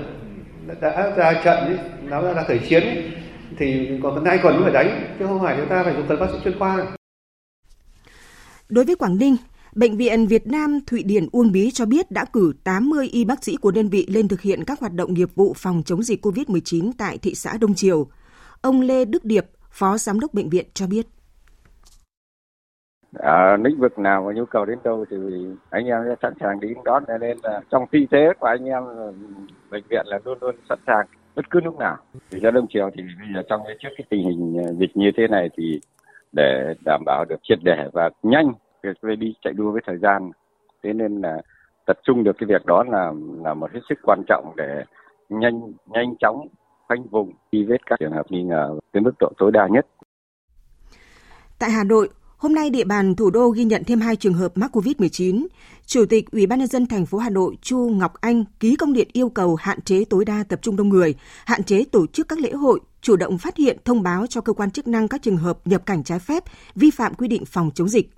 Đã 0.80 1.12
ra 1.16 1.42
trận 1.44 1.58
ấy, 1.58 1.78
nó 2.02 2.22
ra 2.22 2.44
khởi 2.48 2.58
chiến. 2.68 2.82
ấy, 2.82 3.12
thì 3.61 3.98
có 4.02 4.12
cần 4.14 4.24
hai 4.24 4.38
quần 4.42 4.62
phải 4.62 4.72
đánh 4.72 5.16
chứ 5.18 5.26
không 5.26 5.40
phải 5.42 5.56
chúng 5.58 5.68
ta 5.68 5.82
phải 5.84 5.94
dùng 5.96 6.06
cần 6.08 6.20
bác 6.20 6.26
sĩ 6.32 6.38
chuyên 6.44 6.58
khoa. 6.58 6.86
Đối 8.68 8.84
với 8.84 8.94
Quảng 8.94 9.18
Ninh, 9.18 9.36
Bệnh 9.74 9.96
viện 9.96 10.26
Việt 10.26 10.46
Nam 10.46 10.78
Thụy 10.86 11.02
Điển 11.02 11.26
Uông 11.32 11.52
Bí 11.52 11.70
cho 11.70 11.86
biết 11.86 12.11
đã 12.11 12.24
cử 12.32 12.52
80 12.64 13.08
y 13.12 13.24
bác 13.24 13.44
sĩ 13.44 13.56
của 13.56 13.70
đơn 13.70 13.88
vị 13.88 14.06
lên 14.08 14.28
thực 14.28 14.40
hiện 14.40 14.64
các 14.64 14.80
hoạt 14.80 14.92
động 14.92 15.14
nghiệp 15.14 15.28
vụ 15.34 15.52
phòng 15.56 15.82
chống 15.84 16.02
dịch 16.02 16.26
COVID-19 16.26 16.90
tại 16.98 17.18
thị 17.18 17.34
xã 17.34 17.56
Đông 17.61 17.74
Triều. 17.74 18.06
Ông 18.62 18.80
Lê 18.80 19.04
Đức 19.04 19.24
Điệp, 19.24 19.46
Phó 19.70 19.98
Giám 19.98 20.20
đốc 20.20 20.34
Bệnh 20.34 20.48
viện 20.48 20.66
cho 20.74 20.86
biết. 20.86 21.06
Ở 23.14 23.56
lĩnh 23.56 23.80
vực 23.80 23.98
nào 23.98 24.24
có 24.24 24.32
nhu 24.32 24.44
cầu 24.44 24.64
đến 24.64 24.78
đâu 24.84 25.04
thì 25.11 25.16
anh 25.70 25.86
em 25.86 26.02
sẽ 26.08 26.14
sẵn 26.22 26.32
sàng 26.40 26.61
đi 26.61 26.68
đón 26.84 27.04
nên 27.08 27.38
là 27.42 27.61
trong 27.70 27.86
tư 27.92 27.98
thế 28.11 28.32
của 28.40 28.46
anh 28.46 28.64
em 28.64 28.82
bệnh 29.70 29.84
viện 29.90 30.06
là 30.06 30.18
luôn 30.24 30.38
luôn 30.40 30.54
sẵn 30.68 30.78
sàng 30.86 31.06
bất 31.41 31.51
cứ 31.51 31.61
lúc 31.61 31.78
nào 31.78 31.97
thì 32.30 32.38
cho 32.43 32.51
đông 32.51 32.66
chiều 32.72 32.91
thì 32.97 33.03
bây 33.03 33.28
giờ 33.34 33.43
trong 33.49 33.61
cái 33.66 33.76
trước 33.80 33.88
cái 33.97 34.05
tình 34.11 34.22
hình 34.24 34.57
ờ, 34.66 34.74
dịch 34.74 34.97
như 34.97 35.11
thế 35.16 35.28
này 35.28 35.49
thì 35.57 35.80
để 36.32 36.74
đảm 36.84 37.03
bảo 37.07 37.24
được 37.28 37.36
triệt 37.43 37.59
để 37.62 37.88
và 37.93 38.11
nhanh 38.22 38.53
việc 38.82 39.18
đi 39.18 39.34
chạy 39.43 39.53
đua 39.53 39.72
với 39.72 39.82
thời 39.86 39.99
gian 39.99 40.30
thế 40.82 40.93
nên 40.93 41.20
là 41.20 41.43
tập 41.86 41.99
trung 42.05 42.24
được 42.24 42.36
cái 42.38 42.47
việc 42.47 42.66
đó 42.66 42.84
là 42.88 43.12
là 43.45 43.55
một 43.55 43.72
hết 43.72 43.80
sức 43.88 43.99
quan 44.03 44.22
trọng 44.28 44.53
để 44.57 44.84
nhanh 45.28 45.72
nhanh 45.86 46.14
chóng 46.20 46.49
khoanh 46.88 47.03
vùng 47.09 47.32
truy 47.53 47.64
vết 47.64 47.86
các 47.86 47.99
trường 48.01 48.12
hợp 48.12 48.26
nghi 48.30 48.43
ngờ 48.43 48.78
đến 48.93 49.03
mức 49.05 49.14
độ 49.20 49.32
tối 49.38 49.53
đa 49.53 49.68
nhất. 49.70 49.86
Tại 51.59 51.70
Hà 51.70 51.84
Nội, 51.84 52.09
Hôm 52.41 52.55
nay 52.55 52.70
địa 52.70 52.84
bàn 52.84 53.14
thủ 53.14 53.30
đô 53.30 53.49
ghi 53.49 53.64
nhận 53.64 53.84
thêm 53.84 54.01
hai 54.01 54.16
trường 54.16 54.34
hợp 54.34 54.53
mắc 54.55 54.76
COVID-19. 54.76 55.47
Chủ 55.91 56.05
tịch 56.07 56.30
Ủy 56.30 56.47
ban 56.47 56.59
nhân 56.59 56.68
dân 56.68 56.86
thành 56.86 57.07
phố 57.07 57.18
Hà 57.18 57.30
Nội 57.30 57.57
Chu 57.62 57.78
Ngọc 57.78 58.14
Anh 58.20 58.45
ký 58.61 58.76
công 58.76 58.93
điện 58.93 59.09
yêu 59.12 59.28
cầu 59.28 59.57
hạn 59.57 59.80
chế 59.80 60.05
tối 60.05 60.24
đa 60.24 60.45
tập 60.49 60.59
trung 60.62 60.76
đông 60.76 60.88
người, 60.88 61.14
hạn 61.45 61.64
chế 61.64 61.84
tổ 61.84 62.07
chức 62.07 62.28
các 62.28 62.38
lễ 62.38 62.53
hội, 62.53 62.80
chủ 63.03 63.16
động 63.16 63.38
phát 63.38 63.57
hiện 63.57 63.78
thông 63.84 64.03
báo 64.03 64.26
cho 64.26 64.41
cơ 64.41 64.53
quan 64.53 64.70
chức 64.70 64.88
năng 64.88 65.09
các 65.09 65.22
trường 65.22 65.36
hợp 65.36 65.66
nhập 65.66 65.86
cảnh 65.86 66.05
trái 66.05 66.18
phép, 66.18 66.45
vi 66.74 66.91
phạm 66.91 67.14
quy 67.14 67.28
định 67.28 67.45
phòng 67.45 67.70
chống 67.74 67.88
dịch. 67.88 68.11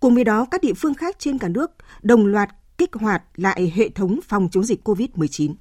Cùng 0.00 0.14
với 0.14 0.24
đó, 0.24 0.46
các 0.50 0.62
địa 0.62 0.74
phương 0.74 0.94
khác 0.94 1.16
trên 1.18 1.38
cả 1.38 1.48
nước 1.48 1.70
đồng 2.02 2.26
loạt 2.26 2.48
kích 2.78 2.94
hoạt 2.94 3.22
lại 3.36 3.72
hệ 3.74 3.88
thống 3.88 4.20
phòng 4.28 4.48
chống 4.52 4.64
dịch 4.64 4.88
COVID-19. 4.88 5.54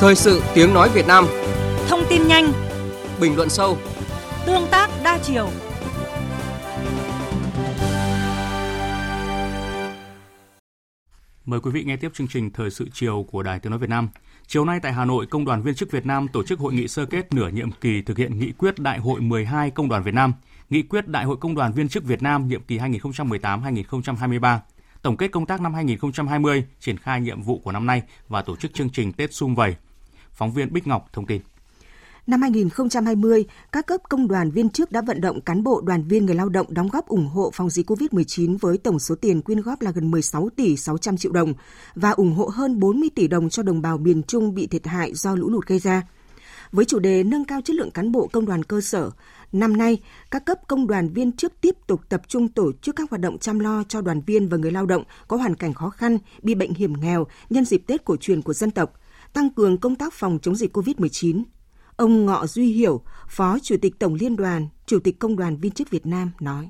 Thời 0.00 0.14
sự 0.14 0.42
tiếng 0.54 0.74
nói 0.74 0.88
Việt 0.94 1.06
Nam 1.06 1.26
Thông 1.88 2.00
tin 2.08 2.28
nhanh, 2.28 2.52
bình 3.20 3.36
luận 3.36 3.48
sâu, 3.48 3.78
tương 4.46 4.66
tác 4.70 4.90
đa 5.04 5.18
chiều. 5.22 5.48
Mời 11.48 11.60
quý 11.60 11.70
vị 11.70 11.84
nghe 11.84 11.96
tiếp 11.96 12.10
chương 12.14 12.28
trình 12.28 12.50
Thời 12.50 12.70
sự 12.70 12.88
chiều 12.92 13.26
của 13.30 13.42
Đài 13.42 13.58
Tiếng 13.58 13.70
Nói 13.70 13.78
Việt 13.78 13.90
Nam. 13.90 14.08
Chiều 14.46 14.64
nay 14.64 14.80
tại 14.82 14.92
Hà 14.92 15.04
Nội, 15.04 15.26
Công 15.26 15.44
đoàn 15.44 15.62
Viên 15.62 15.74
chức 15.74 15.90
Việt 15.90 16.06
Nam 16.06 16.28
tổ 16.28 16.42
chức 16.42 16.58
hội 16.58 16.72
nghị 16.72 16.88
sơ 16.88 17.06
kết 17.06 17.34
nửa 17.34 17.48
nhiệm 17.48 17.70
kỳ 17.70 18.02
thực 18.02 18.18
hiện 18.18 18.38
nghị 18.38 18.52
quyết 18.52 18.78
Đại 18.78 18.98
hội 18.98 19.20
12 19.20 19.70
Công 19.70 19.88
đoàn 19.88 20.02
Việt 20.02 20.14
Nam, 20.14 20.32
nghị 20.70 20.82
quyết 20.82 21.08
Đại 21.08 21.24
hội 21.24 21.36
Công 21.36 21.54
đoàn 21.54 21.72
Viên 21.72 21.88
chức 21.88 22.04
Việt 22.04 22.22
Nam 22.22 22.48
nhiệm 22.48 22.62
kỳ 22.62 22.78
2018-2023, 22.78 24.58
tổng 25.02 25.16
kết 25.16 25.28
công 25.28 25.46
tác 25.46 25.60
năm 25.60 25.74
2020, 25.74 26.64
triển 26.80 26.98
khai 26.98 27.20
nhiệm 27.20 27.42
vụ 27.42 27.58
của 27.58 27.72
năm 27.72 27.86
nay 27.86 28.02
và 28.28 28.42
tổ 28.42 28.56
chức 28.56 28.74
chương 28.74 28.90
trình 28.90 29.12
Tết 29.12 29.34
Xung 29.34 29.54
Vầy. 29.54 29.76
Phóng 30.32 30.52
viên 30.52 30.72
Bích 30.72 30.86
Ngọc 30.86 31.08
thông 31.12 31.26
tin. 31.26 31.40
Năm 32.28 32.42
2020, 32.42 33.44
các 33.72 33.86
cấp 33.86 34.00
công 34.08 34.28
đoàn 34.28 34.50
viên 34.50 34.70
chức 34.70 34.92
đã 34.92 35.02
vận 35.02 35.20
động 35.20 35.40
cán 35.40 35.62
bộ 35.62 35.80
đoàn 35.80 36.04
viên 36.08 36.26
người 36.26 36.34
lao 36.34 36.48
động 36.48 36.66
đóng 36.70 36.88
góp 36.88 37.08
ủng 37.08 37.26
hộ 37.26 37.50
phòng 37.54 37.70
dịch 37.70 37.90
COVID-19 37.90 38.58
với 38.60 38.78
tổng 38.78 38.98
số 38.98 39.14
tiền 39.14 39.42
quyên 39.42 39.60
góp 39.60 39.82
là 39.82 39.90
gần 39.90 40.10
16 40.10 40.48
tỷ 40.56 40.76
600 40.76 41.16
triệu 41.16 41.32
đồng 41.32 41.54
và 41.94 42.10
ủng 42.10 42.34
hộ 42.34 42.50
hơn 42.54 42.80
40 42.80 43.08
tỷ 43.14 43.28
đồng 43.28 43.48
cho 43.48 43.62
đồng 43.62 43.82
bào 43.82 43.98
miền 43.98 44.22
Trung 44.22 44.54
bị 44.54 44.66
thiệt 44.66 44.86
hại 44.86 45.14
do 45.14 45.34
lũ 45.34 45.50
lụt 45.50 45.66
gây 45.66 45.78
ra. 45.78 46.02
Với 46.72 46.84
chủ 46.84 46.98
đề 46.98 47.24
nâng 47.24 47.44
cao 47.44 47.60
chất 47.60 47.76
lượng 47.76 47.90
cán 47.90 48.12
bộ 48.12 48.28
công 48.32 48.46
đoàn 48.46 48.62
cơ 48.62 48.80
sở, 48.80 49.10
năm 49.52 49.76
nay, 49.76 49.98
các 50.30 50.44
cấp 50.44 50.58
công 50.68 50.86
đoàn 50.86 51.08
viên 51.08 51.32
chức 51.32 51.60
tiếp 51.60 51.76
tục 51.86 52.00
tập 52.08 52.22
trung 52.28 52.48
tổ 52.48 52.72
chức 52.82 52.96
các 52.96 53.10
hoạt 53.10 53.20
động 53.20 53.38
chăm 53.38 53.58
lo 53.58 53.84
cho 53.88 54.00
đoàn 54.00 54.20
viên 54.26 54.48
và 54.48 54.56
người 54.56 54.70
lao 54.70 54.86
động 54.86 55.04
có 55.28 55.36
hoàn 55.36 55.54
cảnh 55.54 55.74
khó 55.74 55.90
khăn, 55.90 56.18
bị 56.42 56.54
bệnh 56.54 56.74
hiểm 56.74 57.00
nghèo 57.00 57.26
nhân 57.50 57.64
dịp 57.64 57.82
Tết 57.86 58.04
cổ 58.04 58.16
truyền 58.16 58.42
của 58.42 58.52
dân 58.52 58.70
tộc, 58.70 58.92
tăng 59.32 59.50
cường 59.50 59.78
công 59.78 59.96
tác 59.96 60.12
phòng 60.12 60.38
chống 60.42 60.54
dịch 60.54 60.76
COVID-19. 60.76 61.42
Ông 61.98 62.26
Ngọ 62.26 62.46
Duy 62.46 62.72
Hiểu, 62.72 63.00
Phó 63.28 63.58
Chủ 63.62 63.76
tịch 63.82 63.94
Tổng 63.98 64.14
Liên 64.14 64.36
đoàn, 64.36 64.66
Chủ 64.86 64.98
tịch 65.04 65.18
Công 65.18 65.36
đoàn 65.36 65.56
Viên 65.56 65.72
chức 65.72 65.90
Việt 65.90 66.06
Nam 66.06 66.30
nói. 66.40 66.68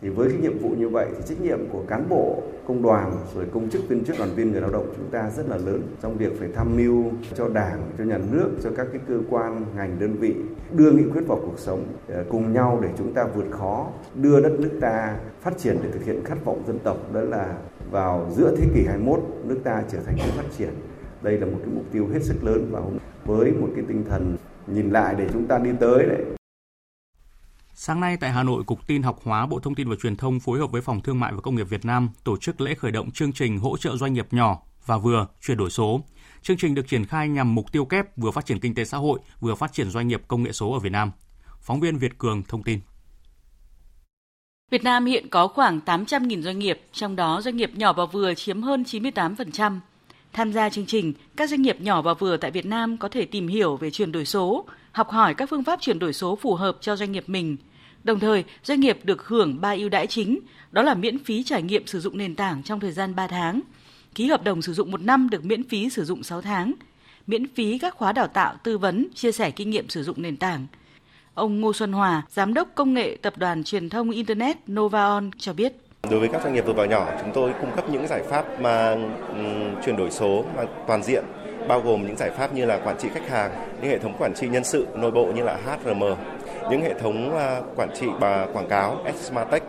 Thì 0.00 0.08
với 0.08 0.30
cái 0.30 0.38
nhiệm 0.40 0.58
vụ 0.58 0.68
như 0.78 0.88
vậy 0.88 1.06
thì 1.16 1.22
trách 1.28 1.40
nhiệm 1.40 1.58
của 1.72 1.82
cán 1.88 2.08
bộ, 2.08 2.42
công 2.66 2.82
đoàn, 2.82 3.12
rồi 3.34 3.46
công 3.52 3.70
chức, 3.70 3.88
viên 3.88 4.04
chức, 4.04 4.18
đoàn 4.18 4.30
viên, 4.34 4.52
người 4.52 4.60
lao 4.60 4.70
động 4.70 4.92
chúng 4.96 5.10
ta 5.10 5.30
rất 5.36 5.48
là 5.48 5.56
lớn 5.56 5.82
trong 6.02 6.16
việc 6.16 6.38
phải 6.38 6.48
tham 6.54 6.76
mưu 6.76 7.04
cho 7.34 7.48
Đảng, 7.48 7.90
cho 7.98 8.04
nhà 8.04 8.18
nước, 8.32 8.50
cho 8.62 8.70
các 8.76 8.86
cái 8.92 9.00
cơ 9.08 9.20
quan, 9.30 9.64
ngành, 9.76 9.98
đơn 9.98 10.12
vị 10.12 10.34
đưa 10.72 10.90
nghị 10.90 11.04
quyết 11.12 11.26
vào 11.26 11.38
cuộc 11.42 11.58
sống 11.58 11.84
ờ, 12.08 12.24
cùng 12.30 12.52
nhau 12.52 12.78
để 12.82 12.88
chúng 12.98 13.14
ta 13.14 13.26
vượt 13.34 13.46
khó, 13.50 13.90
đưa 14.14 14.40
đất 14.40 14.52
nước 14.60 14.78
ta 14.80 15.16
phát 15.40 15.58
triển 15.58 15.78
để 15.82 15.90
thực 15.92 16.04
hiện 16.04 16.24
khát 16.24 16.44
vọng 16.44 16.62
dân 16.66 16.78
tộc 16.78 17.12
đó 17.12 17.20
là 17.20 17.58
vào 17.90 18.30
giữa 18.36 18.56
thế 18.56 18.66
kỷ 18.74 18.86
21 18.86 19.20
nước 19.44 19.58
ta 19.64 19.82
trở 19.92 19.98
thành 20.06 20.16
nước 20.16 20.32
phát 20.36 20.48
triển. 20.58 20.70
Đây 21.22 21.38
là 21.38 21.46
một 21.46 21.58
cái 21.58 21.74
mục 21.74 21.84
tiêu 21.92 22.08
hết 22.12 22.22
sức 22.22 22.44
lớn 22.44 22.68
và 22.72 22.80
với 23.26 23.52
một 23.52 23.68
cái 23.74 23.84
tinh 23.88 24.04
thần 24.08 24.36
nhìn 24.66 24.90
lại 24.90 25.14
để 25.18 25.28
chúng 25.32 25.46
ta 25.48 25.58
đi 25.58 25.70
tới 25.80 26.06
đấy 26.06 26.24
Sáng 27.78 28.00
nay 28.00 28.16
tại 28.20 28.30
Hà 28.32 28.42
Nội, 28.42 28.64
Cục 28.64 28.86
Tin 28.86 29.02
học 29.02 29.20
hóa 29.22 29.46
Bộ 29.46 29.58
Thông 29.58 29.74
tin 29.74 29.88
và 29.88 29.96
Truyền 30.02 30.16
thông 30.16 30.40
phối 30.40 30.58
hợp 30.58 30.70
với 30.72 30.82
Phòng 30.82 31.00
Thương 31.00 31.20
mại 31.20 31.32
và 31.32 31.40
Công 31.40 31.54
nghiệp 31.54 31.68
Việt 31.68 31.84
Nam 31.84 32.10
tổ 32.24 32.36
chức 32.36 32.60
lễ 32.60 32.74
khởi 32.74 32.90
động 32.90 33.10
chương 33.10 33.32
trình 33.32 33.58
hỗ 33.58 33.76
trợ 33.76 33.96
doanh 33.96 34.12
nghiệp 34.12 34.26
nhỏ 34.30 34.62
và 34.86 34.98
vừa 34.98 35.26
chuyển 35.40 35.56
đổi 35.56 35.70
số. 35.70 36.00
Chương 36.42 36.56
trình 36.56 36.74
được 36.74 36.88
triển 36.88 37.04
khai 37.04 37.28
nhằm 37.28 37.54
mục 37.54 37.72
tiêu 37.72 37.84
kép 37.84 38.16
vừa 38.16 38.30
phát 38.30 38.46
triển 38.46 38.60
kinh 38.60 38.74
tế 38.74 38.84
xã 38.84 38.98
hội, 38.98 39.20
vừa 39.40 39.54
phát 39.54 39.72
triển 39.72 39.90
doanh 39.90 40.08
nghiệp 40.08 40.22
công 40.28 40.42
nghệ 40.42 40.52
số 40.52 40.72
ở 40.72 40.78
Việt 40.78 40.92
Nam. 40.92 41.10
Phóng 41.60 41.80
viên 41.80 41.98
Việt 41.98 42.18
Cường 42.18 42.42
thông 42.42 42.62
tin. 42.62 42.80
Việt 44.70 44.84
Nam 44.84 45.04
hiện 45.04 45.28
có 45.30 45.48
khoảng 45.48 45.80
800.000 45.86 46.42
doanh 46.42 46.58
nghiệp, 46.58 46.80
trong 46.92 47.16
đó 47.16 47.40
doanh 47.40 47.56
nghiệp 47.56 47.70
nhỏ 47.74 47.92
và 47.92 48.06
vừa 48.06 48.34
chiếm 48.34 48.62
hơn 48.62 48.82
98%. 48.82 49.78
Tham 50.32 50.52
gia 50.52 50.68
chương 50.68 50.86
trình, 50.86 51.12
các 51.36 51.50
doanh 51.50 51.62
nghiệp 51.62 51.80
nhỏ 51.80 52.02
và 52.02 52.14
vừa 52.14 52.36
tại 52.36 52.50
Việt 52.50 52.66
Nam 52.66 52.96
có 52.96 53.08
thể 53.08 53.24
tìm 53.24 53.48
hiểu 53.48 53.76
về 53.76 53.90
chuyển 53.90 54.12
đổi 54.12 54.24
số, 54.24 54.64
học 54.92 55.10
hỏi 55.10 55.34
các 55.34 55.50
phương 55.50 55.64
pháp 55.64 55.80
chuyển 55.80 55.98
đổi 55.98 56.12
số 56.12 56.36
phù 56.36 56.54
hợp 56.54 56.76
cho 56.80 56.96
doanh 56.96 57.12
nghiệp 57.12 57.24
mình. 57.26 57.56
Đồng 58.04 58.20
thời, 58.20 58.44
doanh 58.64 58.80
nghiệp 58.80 58.98
được 59.04 59.26
hưởng 59.26 59.60
ba 59.60 59.70
ưu 59.70 59.88
đãi 59.88 60.06
chính, 60.06 60.38
đó 60.72 60.82
là 60.82 60.94
miễn 60.94 61.24
phí 61.24 61.42
trải 61.42 61.62
nghiệm 61.62 61.86
sử 61.86 62.00
dụng 62.00 62.18
nền 62.18 62.34
tảng 62.34 62.62
trong 62.62 62.80
thời 62.80 62.92
gian 62.92 63.14
3 63.14 63.26
tháng, 63.26 63.60
ký 64.14 64.26
hợp 64.26 64.44
đồng 64.44 64.62
sử 64.62 64.72
dụng 64.72 64.90
một 64.90 65.00
năm 65.00 65.30
được 65.30 65.44
miễn 65.44 65.68
phí 65.68 65.90
sử 65.90 66.04
dụng 66.04 66.22
6 66.22 66.42
tháng, 66.42 66.72
miễn 67.26 67.48
phí 67.54 67.78
các 67.78 67.94
khóa 67.94 68.12
đào 68.12 68.26
tạo, 68.26 68.54
tư 68.62 68.78
vấn, 68.78 69.06
chia 69.14 69.32
sẻ 69.32 69.50
kinh 69.50 69.70
nghiệm 69.70 69.88
sử 69.88 70.02
dụng 70.02 70.22
nền 70.22 70.36
tảng. 70.36 70.66
Ông 71.34 71.60
Ngô 71.60 71.72
Xuân 71.72 71.92
Hòa, 71.92 72.22
Giám 72.30 72.54
đốc 72.54 72.68
Công 72.74 72.94
nghệ 72.94 73.16
Tập 73.22 73.38
đoàn 73.38 73.64
Truyền 73.64 73.88
thông 73.88 74.10
Internet 74.10 74.56
Novaon 74.72 75.30
cho 75.38 75.52
biết. 75.52 75.85
Đối 76.10 76.20
với 76.20 76.28
các 76.28 76.42
doanh 76.42 76.54
nghiệp 76.54 76.66
vừa 76.66 76.72
và 76.72 76.86
nhỏ, 76.86 77.08
chúng 77.20 77.32
tôi 77.32 77.52
cung 77.60 77.70
cấp 77.76 77.84
những 77.90 78.06
giải 78.06 78.22
pháp 78.22 78.60
mà 78.60 78.90
um, 79.28 79.82
chuyển 79.84 79.96
đổi 79.96 80.10
số 80.10 80.44
mà 80.56 80.62
toàn 80.86 81.02
diện 81.02 81.24
bao 81.68 81.80
gồm 81.80 82.06
những 82.06 82.16
giải 82.16 82.30
pháp 82.30 82.54
như 82.54 82.64
là 82.64 82.78
quản 82.84 82.98
trị 82.98 83.08
khách 83.14 83.28
hàng, 83.28 83.50
những 83.80 83.90
hệ 83.90 83.98
thống 83.98 84.14
quản 84.18 84.34
trị 84.34 84.48
nhân 84.48 84.64
sự 84.64 84.86
nội 84.94 85.10
bộ 85.10 85.26
như 85.26 85.42
là 85.42 85.58
HRM, 85.64 86.02
những 86.70 86.82
hệ 86.82 86.94
thống 86.94 87.34
uh, 87.34 87.76
quản 87.76 87.88
trị 87.94 88.06
và 88.20 88.46
quảng 88.52 88.68
cáo 88.68 88.98
Smartech. 89.20 89.62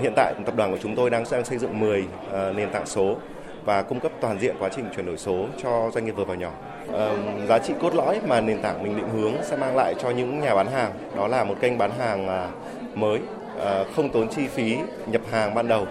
Hiện 0.00 0.12
tại 0.16 0.34
tập 0.46 0.56
đoàn 0.56 0.72
của 0.72 0.78
chúng 0.82 0.96
tôi 0.96 1.10
đang, 1.10 1.24
đang 1.30 1.44
xây 1.44 1.58
dựng 1.58 1.80
10 1.80 2.00
uh, 2.00 2.32
à, 2.32 2.52
nền 2.56 2.70
tảng 2.70 2.86
số 2.86 3.16
và 3.64 3.82
cung 3.82 4.00
cấp 4.00 4.12
toàn 4.20 4.40
diện 4.40 4.56
quá 4.58 4.68
trình 4.76 4.84
chuyển 4.96 5.06
đổi 5.06 5.18
số 5.18 5.46
cho 5.62 5.90
doanh 5.94 6.04
nghiệp 6.04 6.16
vừa 6.16 6.24
và 6.24 6.34
nhỏ. 6.34 6.50
Uh, 6.88 7.48
giá 7.48 7.58
trị 7.58 7.74
cốt 7.80 7.94
lõi 7.94 8.20
mà 8.26 8.40
nền 8.40 8.62
tảng 8.62 8.82
mình 8.82 8.96
định 8.96 9.08
hướng 9.08 9.32
sẽ 9.42 9.56
mang 9.56 9.76
lại 9.76 9.94
cho 10.02 10.10
những 10.10 10.40
nhà 10.40 10.54
bán 10.54 10.66
hàng 10.66 10.92
đó 11.16 11.28
là 11.28 11.44
một 11.44 11.54
kênh 11.60 11.78
bán 11.78 11.90
hàng 11.98 12.26
uh, 12.26 12.98
mới, 12.98 13.20
À, 13.60 13.84
không 13.96 14.12
tốn 14.12 14.28
chi 14.36 14.42
phí 14.54 14.76
nhập 15.06 15.22
hàng 15.30 15.54
ban 15.54 15.68
đầu. 15.68 15.86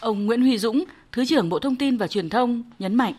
Ông 0.00 0.26
Nguyễn 0.26 0.42
Huy 0.42 0.58
Dũng, 0.58 0.84
Thứ 1.12 1.24
trưởng 1.24 1.48
Bộ 1.48 1.58
Thông 1.58 1.76
tin 1.76 1.96
và 1.96 2.06
Truyền 2.06 2.28
thông 2.28 2.62
nhấn 2.78 2.94
mạnh 2.94 3.14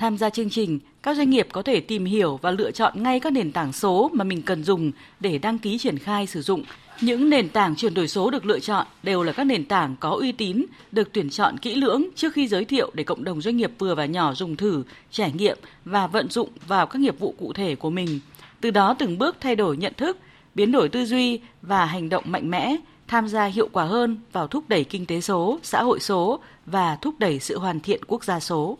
Tham 0.00 0.18
gia 0.18 0.30
chương 0.30 0.50
trình, 0.50 0.78
các 1.02 1.16
doanh 1.16 1.30
nghiệp 1.30 1.48
có 1.52 1.62
thể 1.62 1.80
tìm 1.80 2.04
hiểu 2.04 2.38
và 2.42 2.50
lựa 2.50 2.70
chọn 2.70 3.02
ngay 3.02 3.20
các 3.20 3.32
nền 3.32 3.52
tảng 3.52 3.72
số 3.72 4.10
mà 4.12 4.24
mình 4.24 4.42
cần 4.42 4.64
dùng 4.64 4.92
để 5.20 5.38
đăng 5.38 5.58
ký 5.58 5.78
triển 5.78 5.98
khai 5.98 6.26
sử 6.26 6.42
dụng. 6.42 6.64
Những 7.00 7.30
nền 7.30 7.48
tảng 7.48 7.76
chuyển 7.76 7.94
đổi 7.94 8.08
số 8.08 8.30
được 8.30 8.46
lựa 8.46 8.58
chọn 8.60 8.86
đều 9.02 9.22
là 9.22 9.32
các 9.32 9.44
nền 9.44 9.64
tảng 9.64 9.96
có 10.00 10.10
uy 10.10 10.32
tín, 10.32 10.64
được 10.92 11.12
tuyển 11.12 11.30
chọn 11.30 11.58
kỹ 11.58 11.74
lưỡng 11.74 12.04
trước 12.16 12.32
khi 12.32 12.48
giới 12.48 12.64
thiệu 12.64 12.90
để 12.94 13.04
cộng 13.04 13.24
đồng 13.24 13.40
doanh 13.40 13.56
nghiệp 13.56 13.72
vừa 13.78 13.94
và 13.94 14.04
nhỏ 14.04 14.34
dùng 14.34 14.56
thử, 14.56 14.82
trải 15.10 15.32
nghiệm 15.32 15.58
và 15.84 16.06
vận 16.06 16.30
dụng 16.30 16.48
vào 16.66 16.86
các 16.86 16.98
nghiệp 16.98 17.18
vụ 17.18 17.34
cụ 17.38 17.52
thể 17.52 17.74
của 17.74 17.90
mình. 17.90 18.20
Từ 18.60 18.70
đó 18.70 18.94
từng 18.98 19.18
bước 19.18 19.36
thay 19.40 19.56
đổi 19.56 19.76
nhận 19.76 19.92
thức, 19.96 20.18
biến 20.54 20.72
đổi 20.72 20.88
tư 20.88 21.04
duy 21.04 21.40
và 21.62 21.84
hành 21.84 22.08
động 22.08 22.24
mạnh 22.26 22.50
mẽ, 22.50 22.76
tham 23.10 23.28
gia 23.28 23.44
hiệu 23.44 23.68
quả 23.72 23.84
hơn 23.84 24.18
vào 24.32 24.46
thúc 24.46 24.64
đẩy 24.68 24.84
kinh 24.84 25.06
tế 25.06 25.20
số, 25.20 25.58
xã 25.62 25.82
hội 25.82 26.00
số 26.00 26.40
và 26.66 26.96
thúc 26.96 27.14
đẩy 27.18 27.38
sự 27.38 27.58
hoàn 27.58 27.80
thiện 27.80 28.04
quốc 28.04 28.24
gia 28.24 28.40
số. 28.40 28.78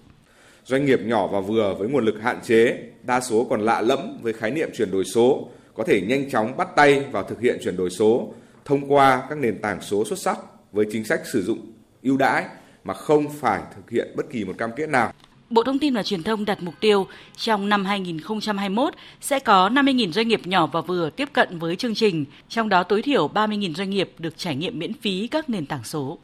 Doanh 0.64 0.84
nghiệp 0.84 1.00
nhỏ 1.04 1.26
và 1.26 1.40
vừa 1.40 1.74
với 1.78 1.88
nguồn 1.88 2.04
lực 2.04 2.20
hạn 2.22 2.40
chế, 2.42 2.78
đa 3.02 3.20
số 3.20 3.46
còn 3.50 3.60
lạ 3.60 3.80
lẫm 3.80 4.18
với 4.22 4.32
khái 4.32 4.50
niệm 4.50 4.70
chuyển 4.74 4.90
đổi 4.90 5.04
số, 5.04 5.48
có 5.74 5.84
thể 5.84 6.00
nhanh 6.00 6.30
chóng 6.30 6.56
bắt 6.56 6.68
tay 6.76 7.04
vào 7.12 7.22
thực 7.22 7.40
hiện 7.40 7.58
chuyển 7.64 7.76
đổi 7.76 7.90
số 7.90 8.32
thông 8.64 8.92
qua 8.92 9.26
các 9.28 9.38
nền 9.38 9.58
tảng 9.58 9.80
số 9.80 10.04
xuất 10.04 10.18
sắc 10.18 10.38
với 10.72 10.86
chính 10.92 11.04
sách 11.04 11.20
sử 11.32 11.42
dụng 11.42 11.58
ưu 12.02 12.16
đãi 12.16 12.44
mà 12.84 12.94
không 12.94 13.28
phải 13.40 13.60
thực 13.76 13.90
hiện 13.90 14.12
bất 14.16 14.30
kỳ 14.30 14.44
một 14.44 14.54
cam 14.58 14.70
kết 14.76 14.88
nào. 14.88 15.12
Bộ 15.50 15.62
Thông 15.62 15.78
tin 15.78 15.94
và 15.94 16.02
Truyền 16.02 16.22
thông 16.22 16.44
đặt 16.44 16.62
mục 16.62 16.74
tiêu 16.80 17.06
trong 17.36 17.68
năm 17.68 17.84
2021 17.84 18.94
sẽ 19.20 19.38
có 19.38 19.68
50.000 19.68 20.12
doanh 20.12 20.28
nghiệp 20.28 20.46
nhỏ 20.46 20.66
và 20.66 20.80
vừa 20.80 21.10
tiếp 21.10 21.28
cận 21.32 21.58
với 21.58 21.76
chương 21.76 21.94
trình, 21.94 22.24
trong 22.48 22.68
đó 22.68 22.82
tối 22.82 23.02
thiểu 23.02 23.28
30.000 23.28 23.74
doanh 23.74 23.90
nghiệp 23.90 24.12
được 24.18 24.38
trải 24.38 24.56
nghiệm 24.56 24.78
miễn 24.78 24.92
phí 24.92 25.26
các 25.26 25.50
nền 25.50 25.66
tảng 25.66 25.84
số. 25.84 26.18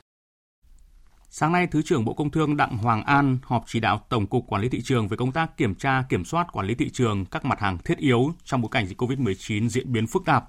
Sáng 1.28 1.52
nay, 1.52 1.66
Thứ 1.66 1.82
trưởng 1.82 2.04
Bộ 2.04 2.12
Công 2.12 2.30
Thương 2.30 2.56
Đặng 2.56 2.78
Hoàng 2.78 3.04
An 3.04 3.38
họp 3.42 3.64
chỉ 3.66 3.80
đạo 3.80 4.00
Tổng 4.08 4.26
cục 4.26 4.46
Quản 4.46 4.62
lý 4.62 4.68
thị 4.68 4.80
trường 4.84 5.08
về 5.08 5.16
công 5.16 5.32
tác 5.32 5.56
kiểm 5.56 5.74
tra, 5.74 6.02
kiểm 6.08 6.24
soát 6.24 6.52
quản 6.52 6.66
lý 6.66 6.74
thị 6.74 6.90
trường 6.90 7.24
các 7.24 7.44
mặt 7.44 7.60
hàng 7.60 7.78
thiết 7.78 7.98
yếu 7.98 8.32
trong 8.44 8.62
bối 8.62 8.68
cảnh 8.72 8.86
dịch 8.86 9.02
COVID-19 9.02 9.68
diễn 9.68 9.92
biến 9.92 10.06
phức 10.06 10.24
tạp. 10.24 10.44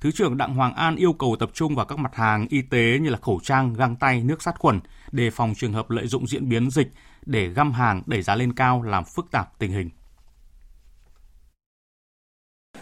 Thứ 0.00 0.10
trưởng 0.10 0.36
Đặng 0.36 0.54
Hoàng 0.54 0.74
An 0.74 0.96
yêu 0.96 1.12
cầu 1.12 1.36
tập 1.40 1.50
trung 1.54 1.74
vào 1.74 1.86
các 1.86 1.98
mặt 1.98 2.14
hàng 2.14 2.46
y 2.50 2.62
tế 2.62 2.98
như 3.00 3.10
là 3.10 3.18
khẩu 3.22 3.40
trang, 3.42 3.74
găng 3.74 3.96
tay, 3.96 4.22
nước 4.22 4.42
sát 4.42 4.58
khuẩn, 4.58 4.80
để 5.12 5.30
phòng 5.30 5.54
trường 5.56 5.72
hợp 5.72 5.90
lợi 5.90 6.06
dụng 6.06 6.26
diễn 6.26 6.48
biến 6.48 6.70
dịch 6.70 6.88
để 7.30 7.48
găm 7.48 7.72
hàng 7.72 8.02
đẩy 8.06 8.22
giá 8.22 8.34
lên 8.34 8.52
cao 8.52 8.82
làm 8.82 9.04
phức 9.04 9.30
tạp 9.30 9.58
tình 9.58 9.72
hình. 9.72 9.90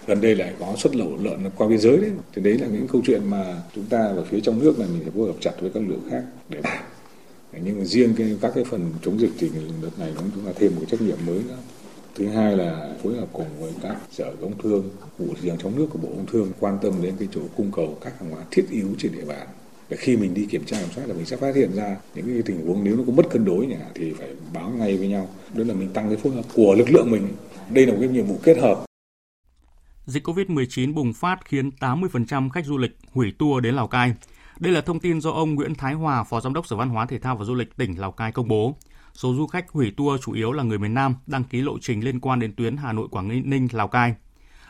gần 0.09 0.21
đây 0.21 0.35
lại 0.35 0.55
có 0.61 0.75
xuất 0.77 0.97
lậu 0.97 1.19
lợn 1.23 1.51
qua 1.57 1.69
biên 1.69 1.79
giới 1.79 1.97
đấy. 1.97 2.11
Thì 2.35 2.43
đấy 2.43 2.59
là 2.59 2.67
những 2.67 2.87
câu 2.89 3.03
chuyện 3.05 3.31
mà 3.31 3.63
chúng 3.75 3.85
ta 3.85 3.99
ở 3.99 4.25
phía 4.25 4.41
trong 4.41 4.59
nước 4.59 4.79
là 4.79 4.87
mình 4.87 5.03
phải 5.03 5.13
phối 5.17 5.27
hợp 5.27 5.37
chặt 5.41 5.53
với 5.61 5.71
các 5.75 5.83
lượng 5.87 6.09
khác 6.11 6.25
để 6.49 6.61
làm. 6.65 6.85
Nhưng 7.63 7.79
mà 7.79 7.85
riêng 7.85 8.15
cái, 8.17 8.39
các 8.41 8.53
cái 8.55 8.65
phần 8.65 8.93
chống 9.03 9.21
dịch 9.21 9.31
thì 9.39 9.51
đợt 9.83 9.99
này 9.99 10.13
chúng 10.17 10.47
ta 10.47 10.53
thêm 10.57 10.77
một 10.77 10.83
trách 10.91 11.01
nhiệm 11.01 11.19
mới 11.27 11.43
nữa. 11.49 11.59
Thứ 12.15 12.29
hai 12.29 12.57
là 12.57 12.95
phối 13.03 13.17
hợp 13.17 13.29
cùng 13.33 13.61
với 13.61 13.73
các 13.83 13.97
sở 14.11 14.35
công 14.41 14.63
thương 14.63 14.91
vụ 15.19 15.27
thị 15.35 15.41
trường 15.43 15.59
trong 15.59 15.77
nước 15.77 15.87
của 15.91 15.99
bộ 15.99 16.09
công 16.09 16.27
thương 16.27 16.53
quan 16.61 16.79
tâm 16.83 16.93
đến 17.03 17.15
cái 17.19 17.29
chỗ 17.33 17.41
cung 17.57 17.73
cầu 17.73 17.99
các 18.01 18.21
hàng 18.21 18.31
hóa 18.31 18.43
thiết 18.51 18.67
yếu 18.71 18.89
trên 18.99 19.13
địa 19.13 19.25
bàn 19.25 19.49
để 19.91 19.97
khi 19.97 20.17
mình 20.17 20.35
đi 20.35 20.47
kiểm 20.47 20.65
tra 20.65 20.81
kiểm 20.81 20.89
soát 20.95 21.07
là 21.07 21.15
mình 21.15 21.27
sẽ 21.27 21.37
phát 21.37 21.55
hiện 21.55 21.71
ra 21.75 21.97
những 22.15 22.27
cái 22.27 22.43
tình 22.43 22.67
huống 22.67 22.85
nếu 22.85 22.97
nó 22.97 23.03
có 23.07 23.13
mất 23.13 23.31
cân 23.31 23.45
đối 23.45 23.67
nhỉ 23.67 23.77
thì 23.95 24.13
phải 24.13 24.29
báo 24.53 24.71
ngay 24.71 24.97
với 24.97 25.09
nhau 25.09 25.29
đó 25.55 25.65
là 25.67 25.75
mình 25.75 25.89
tăng 25.89 26.09
cái 26.09 26.17
phối 26.17 26.33
hợp 26.33 26.45
của 26.55 26.75
lực 26.79 26.91
lượng 26.91 27.11
mình 27.11 27.29
đây 27.71 27.87
là 27.87 27.93
một 27.93 27.99
cái 28.01 28.09
nhiệm 28.09 28.27
vụ 28.27 28.41
kết 28.43 28.59
hợp 28.59 28.85
Dịch 30.07 30.27
COVID-19 30.27 30.95
bùng 30.95 31.13
phát 31.13 31.39
khiến 31.45 31.71
80% 31.81 32.51
khách 32.51 32.67
du 32.67 32.79
lịch 32.79 32.97
hủy 33.13 33.33
tour 33.39 33.63
đến 33.63 33.75
Lào 33.75 33.89
Cai. 33.89 34.15
Đây 34.59 34.73
là 34.73 34.81
thông 34.81 35.01
tin 35.01 35.21
do 35.21 35.31
ông 35.31 35.55
Nguyễn 35.55 35.75
Thái 35.75 35.95
Hòa, 35.95 36.25
Phó 36.25 36.41
Giám 36.41 36.55
đốc 36.55 36.67
Sở 36.67 36.77
Văn 36.77 36.89
hóa 36.89 37.07
Thể 37.07 37.19
thao 37.19 37.37
và 37.37 37.45
Du 37.45 37.55
lịch 37.55 37.77
tỉnh 37.77 38.01
Lào 38.01 38.13
Cai 38.13 38.33
công 38.33 38.49
bố. 38.49 38.77
Số 39.15 39.35
du 39.35 39.47
khách 39.47 39.71
hủy 39.71 39.93
tour 39.97 40.21
chủ 40.23 40.33
yếu 40.33 40.53
là 40.53 40.63
người 40.63 40.79
miền 40.79 40.95
Nam 40.95 41.15
đăng 41.27 41.45
ký 41.45 41.63
lộ 41.63 41.79
trình 41.81 42.05
liên 42.05 42.21
quan 42.21 42.41
đến 42.41 42.55
tuyến 42.57 42.77
Hà 42.77 42.93
Nội 42.93 43.09
Quảng 43.11 43.51
Ninh 43.51 43.69
Lào 43.73 43.89
Cai. 43.89 44.15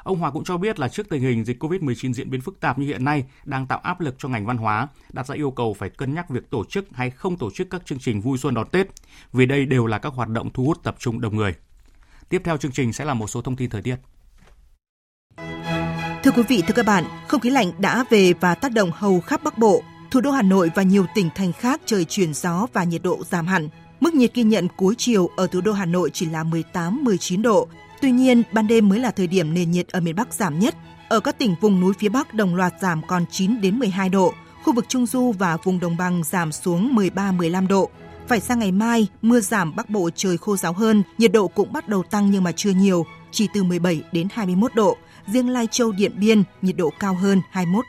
Ông 0.08 0.18
Hòa 0.18 0.30
cũng 0.30 0.44
cho 0.44 0.56
biết 0.56 0.78
là 0.78 0.88
trước 0.88 1.08
tình 1.08 1.22
hình 1.22 1.44
dịch 1.44 1.62
COVID-19 1.62 2.12
diễn 2.12 2.30
biến 2.30 2.40
phức 2.40 2.60
tạp 2.60 2.78
như 2.78 2.86
hiện 2.86 3.04
nay 3.04 3.24
đang 3.44 3.66
tạo 3.66 3.78
áp 3.78 4.00
lực 4.00 4.14
cho 4.18 4.28
ngành 4.28 4.46
văn 4.46 4.56
hóa, 4.56 4.88
đặt 5.12 5.26
ra 5.26 5.34
yêu 5.34 5.50
cầu 5.50 5.74
phải 5.74 5.90
cân 5.90 6.14
nhắc 6.14 6.30
việc 6.30 6.50
tổ 6.50 6.64
chức 6.64 6.84
hay 6.92 7.10
không 7.10 7.36
tổ 7.36 7.50
chức 7.50 7.70
các 7.70 7.86
chương 7.86 7.98
trình 7.98 8.20
vui 8.20 8.38
xuân 8.38 8.54
đón 8.54 8.68
Tết, 8.68 8.86
vì 9.32 9.46
đây 9.46 9.66
đều 9.66 9.86
là 9.86 9.98
các 9.98 10.12
hoạt 10.12 10.28
động 10.28 10.50
thu 10.54 10.64
hút 10.64 10.82
tập 10.82 10.96
trung 10.98 11.20
đông 11.20 11.36
người. 11.36 11.54
Tiếp 12.28 12.42
theo 12.44 12.56
chương 12.56 12.72
trình 12.72 12.92
sẽ 12.92 13.04
là 13.04 13.14
một 13.14 13.26
số 13.26 13.42
thông 13.42 13.56
tin 13.56 13.70
thời 13.70 13.82
tiết. 13.82 13.96
Thưa 16.22 16.30
quý 16.30 16.42
vị, 16.48 16.62
thưa 16.66 16.74
các 16.74 16.86
bạn, 16.86 17.04
không 17.28 17.40
khí 17.40 17.50
lạnh 17.50 17.72
đã 17.78 18.04
về 18.10 18.32
và 18.32 18.54
tác 18.54 18.72
động 18.72 18.90
hầu 18.94 19.20
khắp 19.20 19.40
Bắc 19.44 19.58
Bộ. 19.58 19.82
Thủ 20.10 20.20
đô 20.20 20.30
Hà 20.30 20.42
Nội 20.42 20.70
và 20.74 20.82
nhiều 20.82 21.06
tỉnh 21.14 21.28
thành 21.34 21.52
khác 21.52 21.80
trời 21.86 22.04
chuyển 22.04 22.34
gió 22.34 22.66
và 22.72 22.84
nhiệt 22.84 23.02
độ 23.02 23.24
giảm 23.24 23.46
hẳn. 23.46 23.68
Mức 24.00 24.14
nhiệt 24.14 24.34
ghi 24.34 24.42
nhận 24.42 24.68
cuối 24.76 24.94
chiều 24.98 25.30
ở 25.36 25.46
thủ 25.46 25.60
đô 25.60 25.72
Hà 25.72 25.84
Nội 25.84 26.10
chỉ 26.12 26.26
là 26.26 26.44
18-19 26.44 27.42
độ. 27.42 27.68
Tuy 28.00 28.10
nhiên, 28.10 28.42
ban 28.52 28.66
đêm 28.66 28.88
mới 28.88 28.98
là 28.98 29.10
thời 29.10 29.26
điểm 29.26 29.54
nền 29.54 29.70
nhiệt 29.70 29.88
ở 29.88 30.00
miền 30.00 30.16
Bắc 30.16 30.34
giảm 30.34 30.58
nhất. 30.58 30.74
Ở 31.08 31.20
các 31.20 31.38
tỉnh 31.38 31.54
vùng 31.60 31.80
núi 31.80 31.94
phía 31.98 32.08
Bắc 32.08 32.34
đồng 32.34 32.54
loạt 32.54 32.74
giảm 32.80 33.02
còn 33.06 33.24
9 33.30 33.60
đến 33.60 33.78
12 33.78 34.08
độ. 34.08 34.34
Khu 34.62 34.72
vực 34.72 34.84
Trung 34.88 35.06
Du 35.06 35.32
và 35.38 35.56
vùng 35.64 35.80
đồng 35.80 35.96
bằng 35.96 36.24
giảm 36.24 36.52
xuống 36.52 36.96
13-15 36.96 37.66
độ. 37.66 37.90
Phải 38.28 38.40
sang 38.40 38.58
ngày 38.58 38.72
mai, 38.72 39.06
mưa 39.22 39.40
giảm 39.40 39.76
Bắc 39.76 39.90
Bộ 39.90 40.10
trời 40.14 40.38
khô 40.38 40.56
ráo 40.56 40.72
hơn, 40.72 41.02
nhiệt 41.18 41.32
độ 41.32 41.48
cũng 41.48 41.72
bắt 41.72 41.88
đầu 41.88 42.02
tăng 42.02 42.30
nhưng 42.30 42.44
mà 42.44 42.52
chưa 42.52 42.70
nhiều. 42.70 43.06
chỉ 43.30 43.48
từ 43.54 43.62
17 43.62 44.02
đến 44.12 44.28
21 44.32 44.74
độ, 44.74 44.96
riêng 45.26 45.48
Lai 45.48 45.66
Châu 45.70 45.92
Điện 45.92 46.12
Biên 46.16 46.42
nhiệt 46.62 46.76
độ 46.76 46.92
cao 47.00 47.14
hơn 47.14 47.42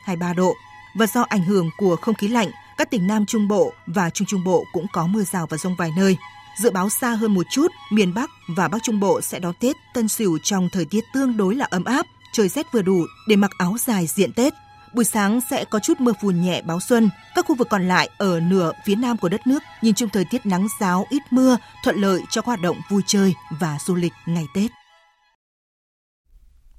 21-23 0.05 0.35
độ. 0.35 0.53
Và 0.95 1.07
do 1.07 1.25
ảnh 1.29 1.43
hưởng 1.43 1.69
của 1.77 1.95
không 1.95 2.15
khí 2.15 2.27
lạnh, 2.27 2.49
các 2.77 2.91
tỉnh 2.91 3.07
Nam 3.07 3.25
Trung 3.25 3.47
Bộ 3.47 3.73
và 3.87 4.09
Trung 4.09 4.27
Trung 4.27 4.43
Bộ 4.43 4.63
cũng 4.73 4.85
có 4.93 5.07
mưa 5.07 5.23
rào 5.23 5.47
và 5.49 5.57
rông 5.57 5.75
vài 5.75 5.91
nơi. 5.97 6.17
Dự 6.59 6.71
báo 6.71 6.89
xa 6.89 7.11
hơn 7.11 7.33
một 7.33 7.45
chút, 7.51 7.67
miền 7.91 8.13
Bắc 8.13 8.29
và 8.47 8.67
Bắc 8.67 8.83
Trung 8.83 8.99
Bộ 8.99 9.21
sẽ 9.21 9.39
đón 9.39 9.53
Tết 9.59 9.75
Tân 9.93 10.07
Sửu 10.07 10.37
trong 10.43 10.69
thời 10.71 10.85
tiết 10.85 11.03
tương 11.13 11.37
đối 11.37 11.55
là 11.55 11.67
ấm 11.69 11.83
áp, 11.83 12.05
trời 12.33 12.49
rét 12.49 12.71
vừa 12.71 12.81
đủ 12.81 13.05
để 13.27 13.35
mặc 13.35 13.51
áo 13.57 13.75
dài 13.79 14.07
diện 14.07 14.33
Tết. 14.33 14.53
Buổi 14.93 15.05
sáng 15.05 15.41
sẽ 15.49 15.65
có 15.65 15.79
chút 15.79 15.99
mưa 15.99 16.13
phùn 16.21 16.41
nhẹ 16.41 16.61
báo 16.61 16.79
xuân. 16.79 17.09
Các 17.35 17.45
khu 17.45 17.55
vực 17.55 17.67
còn 17.69 17.87
lại 17.87 18.09
ở 18.17 18.39
nửa 18.39 18.71
phía 18.85 18.95
nam 18.95 19.17
của 19.17 19.29
đất 19.29 19.47
nước 19.47 19.63
nhìn 19.81 19.93
chung 19.93 20.09
thời 20.09 20.25
tiết 20.25 20.45
nắng 20.45 20.67
giáo 20.79 21.05
ít 21.09 21.21
mưa, 21.31 21.57
thuận 21.83 21.95
lợi 21.95 22.21
cho 22.29 22.41
các 22.41 22.45
hoạt 22.45 22.61
động 22.61 22.77
vui 22.89 23.01
chơi 23.07 23.35
và 23.59 23.77
du 23.85 23.95
lịch 23.95 24.13
ngày 24.25 24.45
Tết. 24.53 24.71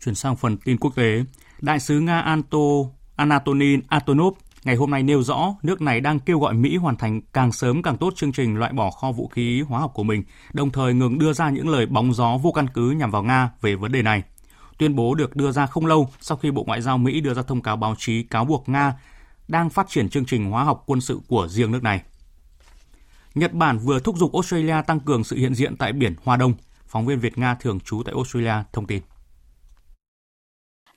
Chuyển 0.05 0.15
sang 0.15 0.37
phần 0.37 0.57
tin 0.57 0.77
quốc 0.79 0.97
tế, 0.97 1.25
Đại 1.61 1.81
sứ 1.81 2.01
Nga 2.01 2.21
Anto 2.21 2.59
Anatoly 3.17 3.79
Atonov 3.89 4.35
ngày 4.65 4.77
hôm 4.77 4.91
nay 4.91 5.03
nêu 5.03 5.23
rõ 5.23 5.55
nước 5.63 5.81
này 5.81 6.01
đang 6.01 6.21
kêu 6.21 6.39
gọi 6.39 6.55
Mỹ 6.55 6.77
hoàn 6.77 6.97
thành 6.97 7.21
càng 7.33 7.53
sớm 7.53 7.83
càng 7.83 7.97
tốt 7.97 8.13
chương 8.17 8.33
trình 8.33 8.57
loại 8.57 8.73
bỏ 8.73 8.91
kho 8.91 9.13
vũ 9.13 9.29
khí 9.29 9.61
hóa 9.61 9.81
học 9.81 9.91
của 9.95 10.03
mình, 10.03 10.25
đồng 10.53 10.71
thời 10.71 10.95
ngừng 10.95 11.19
đưa 11.19 11.33
ra 11.33 11.51
những 11.51 11.69
lời 11.69 11.87
bóng 11.87 12.15
gió 12.15 12.37
vô 12.37 12.53
căn 12.53 12.67
cứ 12.75 12.91
nhằm 12.91 13.11
vào 13.11 13.23
Nga 13.23 13.51
về 13.61 13.75
vấn 13.75 13.93
đề 13.93 14.03
này. 14.03 14.23
Tuyên 14.79 14.97
bố 14.97 15.15
được 15.15 15.37
đưa 15.37 15.53
ra 15.53 15.67
không 15.67 15.87
lâu 15.87 16.11
sau 16.21 16.37
khi 16.37 16.51
Bộ 16.51 16.65
Ngoại 16.65 16.83
giao 16.83 16.99
Mỹ 16.99 17.21
đưa 17.21 17.35
ra 17.35 17.43
thông 17.43 17.63
cáo 17.63 17.77
báo 17.77 17.95
chí 17.99 18.23
cáo 18.23 18.45
buộc 18.45 18.69
Nga 18.69 18.95
đang 19.49 19.71
phát 19.71 19.87
triển 19.89 20.09
chương 20.09 20.25
trình 20.25 20.51
hóa 20.51 20.65
học 20.65 20.83
quân 20.87 21.01
sự 21.01 21.21
của 21.29 21.49
riêng 21.49 21.71
nước 21.73 21.83
này. 21.83 22.03
Nhật 23.35 23.53
Bản 23.53 23.79
vừa 23.79 24.01
thúc 24.01 24.17
giục 24.19 24.33
Australia 24.33 24.83
tăng 24.87 25.01
cường 25.01 25.25
sự 25.25 25.37
hiện 25.37 25.55
diện 25.55 25.77
tại 25.77 25.93
biển 25.93 26.15
Hoa 26.25 26.37
Đông. 26.37 26.55
Phóng 26.87 27.07
viên 27.07 27.21
Việt 27.21 27.39
Nga 27.39 27.55
thường 27.55 27.81
trú 27.81 28.03
tại 28.03 28.15
Australia 28.15 28.55
thông 28.73 28.87
tin. 28.87 29.03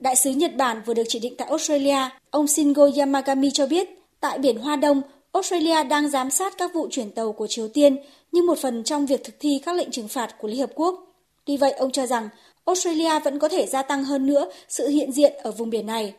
Đại 0.03 0.15
sứ 0.15 0.31
Nhật 0.31 0.55
Bản 0.55 0.81
vừa 0.85 0.93
được 0.93 1.03
chỉ 1.07 1.19
định 1.19 1.35
tại 1.37 1.47
Australia, 1.47 1.97
ông 2.29 2.47
Shingo 2.47 2.89
Yamagami 2.97 3.51
cho 3.51 3.67
biết, 3.67 3.89
tại 4.19 4.39
biển 4.39 4.57
Hoa 4.57 4.75
Đông, 4.75 5.01
Australia 5.31 5.83
đang 5.83 6.09
giám 6.09 6.29
sát 6.29 6.53
các 6.57 6.73
vụ 6.73 6.87
chuyển 6.91 7.11
tàu 7.11 7.31
của 7.31 7.47
Triều 7.47 7.67
Tiên 7.67 7.97
như 8.31 8.41
một 8.43 8.57
phần 8.57 8.83
trong 8.83 9.05
việc 9.05 9.23
thực 9.23 9.35
thi 9.39 9.61
các 9.65 9.75
lệnh 9.75 9.91
trừng 9.91 10.07
phạt 10.07 10.35
của 10.39 10.47
Liên 10.47 10.59
Hợp 10.59 10.69
Quốc. 10.75 11.15
Tuy 11.45 11.57
vậy, 11.57 11.71
ông 11.71 11.91
cho 11.91 12.05
rằng 12.05 12.29
Australia 12.65 13.19
vẫn 13.19 13.39
có 13.39 13.49
thể 13.49 13.67
gia 13.67 13.81
tăng 13.81 14.03
hơn 14.03 14.25
nữa 14.25 14.45
sự 14.69 14.87
hiện 14.87 15.11
diện 15.11 15.33
ở 15.43 15.51
vùng 15.51 15.69
biển 15.69 15.85
này. 15.85 16.13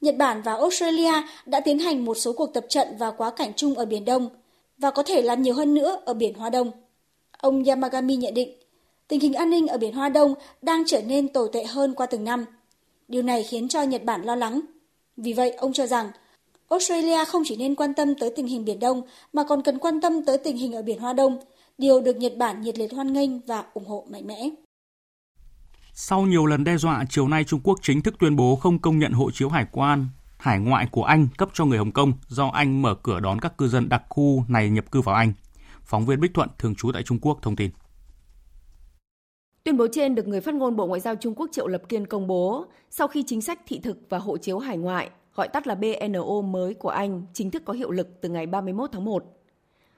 Nhật 0.00 0.16
Bản 0.16 0.42
và 0.42 0.54
Australia 0.54 1.12
đã 1.46 1.60
tiến 1.60 1.78
hành 1.78 2.04
một 2.04 2.14
số 2.14 2.32
cuộc 2.32 2.54
tập 2.54 2.64
trận 2.68 2.88
và 2.98 3.10
quá 3.10 3.30
cảnh 3.30 3.52
chung 3.56 3.74
ở 3.74 3.84
Biển 3.84 4.04
Đông 4.04 4.28
và 4.78 4.90
có 4.90 5.02
thể 5.02 5.22
làm 5.22 5.42
nhiều 5.42 5.54
hơn 5.54 5.74
nữa 5.74 6.00
ở 6.04 6.14
Biển 6.14 6.34
Hoa 6.34 6.50
Đông. 6.50 6.70
Ông 7.38 7.64
Yamagami 7.64 8.16
nhận 8.16 8.34
định, 8.34 8.50
tình 9.08 9.20
hình 9.20 9.34
an 9.34 9.50
ninh 9.50 9.66
ở 9.66 9.78
Biển 9.78 9.94
Hoa 9.94 10.08
Đông 10.08 10.34
đang 10.62 10.82
trở 10.86 11.02
nên 11.02 11.28
tồi 11.28 11.48
tệ 11.52 11.64
hơn 11.64 11.94
qua 11.94 12.06
từng 12.06 12.24
năm. 12.24 12.46
Điều 13.10 13.22
này 13.22 13.44
khiến 13.44 13.68
cho 13.68 13.82
Nhật 13.82 14.04
Bản 14.04 14.22
lo 14.22 14.34
lắng. 14.34 14.60
Vì 15.16 15.32
vậy, 15.32 15.50
ông 15.50 15.72
cho 15.72 15.86
rằng 15.86 16.10
Australia 16.68 17.24
không 17.24 17.42
chỉ 17.46 17.56
nên 17.56 17.74
quan 17.74 17.94
tâm 17.94 18.14
tới 18.14 18.32
tình 18.36 18.46
hình 18.46 18.64
Biển 18.64 18.78
Đông 18.80 19.02
mà 19.32 19.42
còn 19.48 19.62
cần 19.62 19.78
quan 19.78 20.00
tâm 20.00 20.24
tới 20.26 20.38
tình 20.38 20.56
hình 20.56 20.72
ở 20.72 20.82
Biển 20.82 20.98
Hoa 20.98 21.12
Đông, 21.12 21.38
điều 21.78 22.00
được 22.00 22.16
Nhật 22.16 22.32
Bản 22.38 22.60
nhiệt 22.60 22.78
liệt 22.78 22.92
hoan 22.92 23.12
nghênh 23.12 23.40
và 23.40 23.64
ủng 23.74 23.86
hộ 23.86 24.06
mạnh 24.10 24.26
mẽ. 24.26 24.48
Sau 25.94 26.22
nhiều 26.22 26.46
lần 26.46 26.64
đe 26.64 26.76
dọa, 26.76 27.04
chiều 27.10 27.28
nay 27.28 27.44
Trung 27.44 27.60
Quốc 27.64 27.78
chính 27.82 28.02
thức 28.02 28.14
tuyên 28.18 28.36
bố 28.36 28.56
không 28.56 28.78
công 28.78 28.98
nhận 28.98 29.12
hộ 29.12 29.30
chiếu 29.30 29.48
hải 29.48 29.66
quan 29.72 30.08
hải 30.38 30.58
ngoại 30.58 30.86
của 30.90 31.04
Anh 31.04 31.28
cấp 31.38 31.48
cho 31.52 31.64
người 31.64 31.78
Hồng 31.78 31.92
Kông 31.92 32.12
do 32.28 32.48
Anh 32.48 32.82
mở 32.82 32.94
cửa 32.94 33.20
đón 33.20 33.40
các 33.40 33.58
cư 33.58 33.68
dân 33.68 33.88
đặc 33.88 34.02
khu 34.08 34.44
này 34.48 34.70
nhập 34.70 34.90
cư 34.90 35.00
vào 35.00 35.14
Anh. 35.14 35.32
Phóng 35.84 36.06
viên 36.06 36.20
Bích 36.20 36.34
Thuận 36.34 36.48
thường 36.58 36.74
trú 36.74 36.92
tại 36.92 37.02
Trung 37.02 37.18
Quốc 37.22 37.38
thông 37.42 37.56
tin. 37.56 37.70
Tuyên 39.64 39.76
bố 39.76 39.86
trên 39.92 40.14
được 40.14 40.28
người 40.28 40.40
phát 40.40 40.54
ngôn 40.54 40.76
Bộ 40.76 40.86
Ngoại 40.86 41.00
giao 41.00 41.16
Trung 41.16 41.34
Quốc 41.34 41.48
Triệu 41.52 41.66
Lập 41.66 41.82
Kiên 41.88 42.06
công 42.06 42.26
bố 42.26 42.64
sau 42.90 43.08
khi 43.08 43.22
chính 43.26 43.40
sách 43.40 43.60
thị 43.66 43.78
thực 43.78 43.98
và 44.08 44.18
hộ 44.18 44.36
chiếu 44.36 44.58
hải 44.58 44.76
ngoại, 44.78 45.10
gọi 45.34 45.48
tắt 45.48 45.66
là 45.66 45.74
BNO 45.74 46.40
mới 46.40 46.74
của 46.74 46.88
Anh, 46.88 47.22
chính 47.32 47.50
thức 47.50 47.62
có 47.64 47.72
hiệu 47.72 47.90
lực 47.90 48.20
từ 48.20 48.28
ngày 48.28 48.46
31 48.46 48.90
tháng 48.92 49.04
1. 49.04 49.24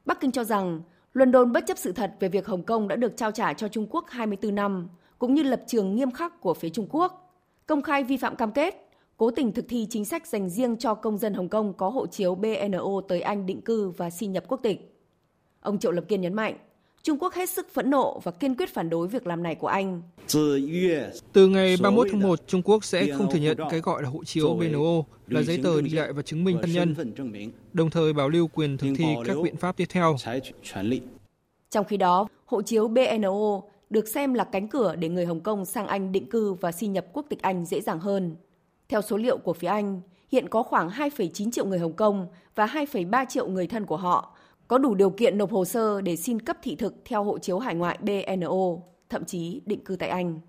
Bắc 0.05 0.21
Kinh 0.21 0.33
cho 0.33 0.45
rằng 0.45 0.81
London 1.15 1.53
bất 1.53 1.65
chấp 1.67 1.79
sự 1.79 1.93
thật 1.93 2.13
về 2.21 2.29
việc 2.29 2.47
Hồng 2.47 2.63
Kông 2.63 2.89
đã 2.89 2.97
được 2.97 3.17
trao 3.17 3.31
trả 3.31 3.53
cho 3.53 3.69
Trung 3.69 3.87
Quốc 3.91 4.05
24 4.09 4.55
năm, 4.55 4.89
cũng 5.19 5.35
như 5.35 5.43
lập 5.43 5.63
trường 5.67 5.97
nghiêm 5.97 6.11
khắc 6.11 6.41
của 6.41 6.55
phía 6.55 6.69
Trung 6.69 6.87
Quốc, 6.91 7.35
công 7.67 7.83
khai 7.83 8.05
vi 8.05 8.17
phạm 8.17 8.37
cam 8.37 8.53
kết, 8.53 8.89
cố 9.17 9.31
tình 9.31 9.53
thực 9.53 9.65
thi 9.69 9.87
chính 9.91 10.05
sách 10.05 10.27
dành 10.27 10.51
riêng 10.51 10.77
cho 10.77 10.95
công 10.95 11.19
dân 11.19 11.35
Hồng 11.35 11.49
Kông 11.49 11.73
có 11.73 11.89
hộ 11.89 12.07
chiếu 12.07 12.35
BNO 12.35 13.01
tới 13.09 13.21
Anh 13.21 13.47
định 13.47 13.61
cư 13.61 13.91
và 13.91 14.11
xin 14.11 14.33
nhập 14.33 14.45
quốc 14.49 14.61
tịch. 14.63 14.99
Ông 15.61 15.79
Triệu 15.79 15.93
Lập 15.93 16.05
Kiên 16.09 16.21
nhấn 16.21 16.35
mạnh, 16.35 16.57
Trung 17.03 17.19
Quốc 17.19 17.35
hết 17.35 17.51
sức 17.51 17.75
phẫn 17.75 17.91
nộ 17.91 18.21
và 18.25 18.33
kiên 18.33 18.57
quyết 18.57 18.75
phản 18.75 18.91
đối 18.91 19.09
việc 19.09 19.27
làm 19.27 19.43
này 19.43 19.55
của 19.55 19.67
Anh. 19.67 20.03
Từ 21.33 21.49
ngày 21.49 21.77
31 21.83 22.07
tháng 22.11 22.21
1, 22.21 22.41
Trung 22.47 22.63
Quốc 22.63 22.85
sẽ 22.85 23.07
không 23.17 23.31
thừa 23.31 23.39
nhận 23.39 23.59
cái 23.71 23.81
gọi 23.81 24.03
là 24.03 24.09
hộ 24.09 24.25
chiếu 24.25 24.55
BNO 24.55 25.05
là 25.27 25.43
giấy 25.43 25.61
tờ 25.63 25.81
đi 25.81 25.91
lại 25.91 26.13
và 26.13 26.23
chứng 26.23 26.45
minh 26.45 26.59
thân 26.63 26.73
nhân, 26.73 26.95
đồng 27.73 27.91
thời 27.91 28.13
bảo 28.13 28.29
lưu 28.29 28.49
quyền 28.55 28.79
thực 28.79 28.95
thi 28.99 29.05
các 29.25 29.37
biện 29.43 29.57
pháp 29.57 29.77
tiếp 29.77 29.85
theo. 29.91 30.17
Trong 31.71 31.85
khi 31.85 31.97
đó, 31.97 32.29
hộ 32.45 32.63
chiếu 32.63 32.89
BNO 32.89 33.63
được 33.91 34.09
xem 34.09 34.35
là 34.35 34.45
cánh 34.45 34.69
cửa 34.69 34.97
để 34.97 35.09
người 35.09 35.27
Hồng 35.27 35.41
Kông 35.41 35.65
sang 35.65 35.87
Anh 35.87 36.13
định 36.13 36.31
cư 36.31 36.53
và 36.53 36.73
xin 36.73 36.93
nhập 36.93 37.07
quốc 37.13 37.27
tịch 37.29 37.43
Anh 37.43 37.65
dễ 37.65 37.81
dàng 37.81 38.01
hơn. 38.01 38.37
Theo 38.89 39.03
số 39.03 39.17
liệu 39.17 39.39
của 39.39 39.53
phía 39.53 39.69
Anh, 39.69 40.01
hiện 40.33 40.49
có 40.49 40.63
khoảng 40.63 40.89
2,9 40.89 41.51
triệu 41.51 41.67
người 41.67 41.79
Hồng 41.79 41.93
Kông 41.93 42.27
và 42.55 42.67
2,3 42.67 43.27
triệu 43.29 43.49
người 43.49 43.67
thân 43.67 43.87
của 43.87 43.97
họ 43.97 44.37
có 44.73 44.79
đủ 44.79 44.95
điều 44.95 45.11
kiện 45.11 45.39
nộp 45.39 45.53
hồ 45.53 45.65
sơ 45.65 46.01
để 46.01 46.17
xin 46.17 46.41
cấp 46.41 46.57
thị 46.63 46.77
thực 46.77 46.95
theo 47.05 47.25
hộ 47.25 47.39
chiếu 47.39 47.59
hải 47.59 47.75
ngoại 47.75 47.99
BNO, 48.01 48.57
thậm 49.11 49.25
chí 49.25 49.61
định 49.67 49.85
cư 49.85 49.97
tại 49.97 50.09
Anh. 50.09 50.41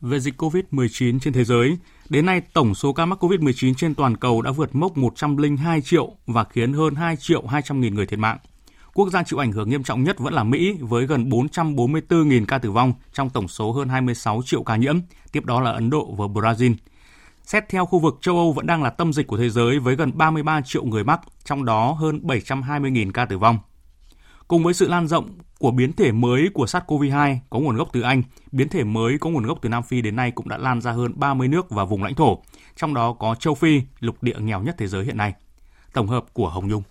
Về 0.00 0.20
dịch 0.20 0.34
COVID-19 0.42 1.18
trên 1.20 1.32
thế 1.32 1.44
giới, 1.44 1.78
đến 2.08 2.26
nay 2.26 2.42
tổng 2.52 2.74
số 2.74 2.92
ca 2.92 3.06
mắc 3.06 3.24
COVID-19 3.24 3.74
trên 3.74 3.94
toàn 3.94 4.16
cầu 4.16 4.42
đã 4.42 4.50
vượt 4.50 4.74
mốc 4.74 4.96
102 4.96 5.80
triệu 5.80 6.12
và 6.26 6.44
khiến 6.44 6.72
hơn 6.72 6.94
2 6.94 7.16
triệu 7.16 7.46
200 7.46 7.80
nghìn 7.80 7.94
người 7.94 8.06
thiệt 8.06 8.18
mạng. 8.18 8.38
Quốc 8.94 9.10
gia 9.10 9.22
chịu 9.22 9.38
ảnh 9.38 9.52
hưởng 9.52 9.70
nghiêm 9.70 9.82
trọng 9.82 10.04
nhất 10.04 10.18
vẫn 10.18 10.34
là 10.34 10.44
Mỹ 10.44 10.76
với 10.80 11.06
gần 11.06 11.28
444.000 11.28 12.44
ca 12.46 12.58
tử 12.58 12.70
vong 12.70 12.92
trong 13.12 13.30
tổng 13.30 13.48
số 13.48 13.72
hơn 13.72 13.88
26 13.88 14.42
triệu 14.44 14.62
ca 14.62 14.76
nhiễm, 14.76 14.98
tiếp 15.32 15.44
đó 15.44 15.60
là 15.60 15.70
Ấn 15.70 15.90
Độ 15.90 16.14
và 16.18 16.26
Brazil. 16.26 16.74
Xét 17.44 17.68
theo 17.68 17.86
khu 17.86 17.98
vực 17.98 18.18
châu 18.20 18.36
Âu 18.36 18.52
vẫn 18.52 18.66
đang 18.66 18.82
là 18.82 18.90
tâm 18.90 19.12
dịch 19.12 19.26
của 19.26 19.36
thế 19.36 19.50
giới 19.50 19.78
với 19.78 19.96
gần 19.96 20.10
33 20.14 20.60
triệu 20.60 20.84
người 20.84 21.04
mắc, 21.04 21.20
trong 21.44 21.64
đó 21.64 21.92
hơn 21.92 22.20
720.000 22.22 23.10
ca 23.12 23.24
tử 23.24 23.38
vong. 23.38 23.58
Cùng 24.48 24.62
với 24.64 24.74
sự 24.74 24.88
lan 24.88 25.08
rộng 25.08 25.38
của 25.58 25.70
biến 25.70 25.92
thể 25.92 26.12
mới 26.12 26.48
của 26.54 26.64
SARS-CoV-2 26.64 27.36
có 27.50 27.58
nguồn 27.58 27.76
gốc 27.76 27.88
từ 27.92 28.00
Anh, 28.00 28.22
biến 28.52 28.68
thể 28.68 28.84
mới 28.84 29.18
có 29.18 29.30
nguồn 29.30 29.46
gốc 29.46 29.58
từ 29.62 29.68
Nam 29.68 29.82
Phi 29.82 30.02
đến 30.02 30.16
nay 30.16 30.30
cũng 30.30 30.48
đã 30.48 30.58
lan 30.58 30.80
ra 30.80 30.92
hơn 30.92 31.12
30 31.16 31.48
nước 31.48 31.70
và 31.70 31.84
vùng 31.84 32.02
lãnh 32.02 32.14
thổ, 32.14 32.42
trong 32.76 32.94
đó 32.94 33.12
có 33.12 33.34
châu 33.34 33.54
Phi, 33.54 33.80
lục 34.00 34.22
địa 34.22 34.38
nghèo 34.38 34.60
nhất 34.60 34.74
thế 34.78 34.86
giới 34.86 35.04
hiện 35.04 35.16
nay. 35.16 35.34
Tổng 35.92 36.08
hợp 36.08 36.24
của 36.32 36.48
Hồng 36.48 36.68
Nhung. 36.68 36.82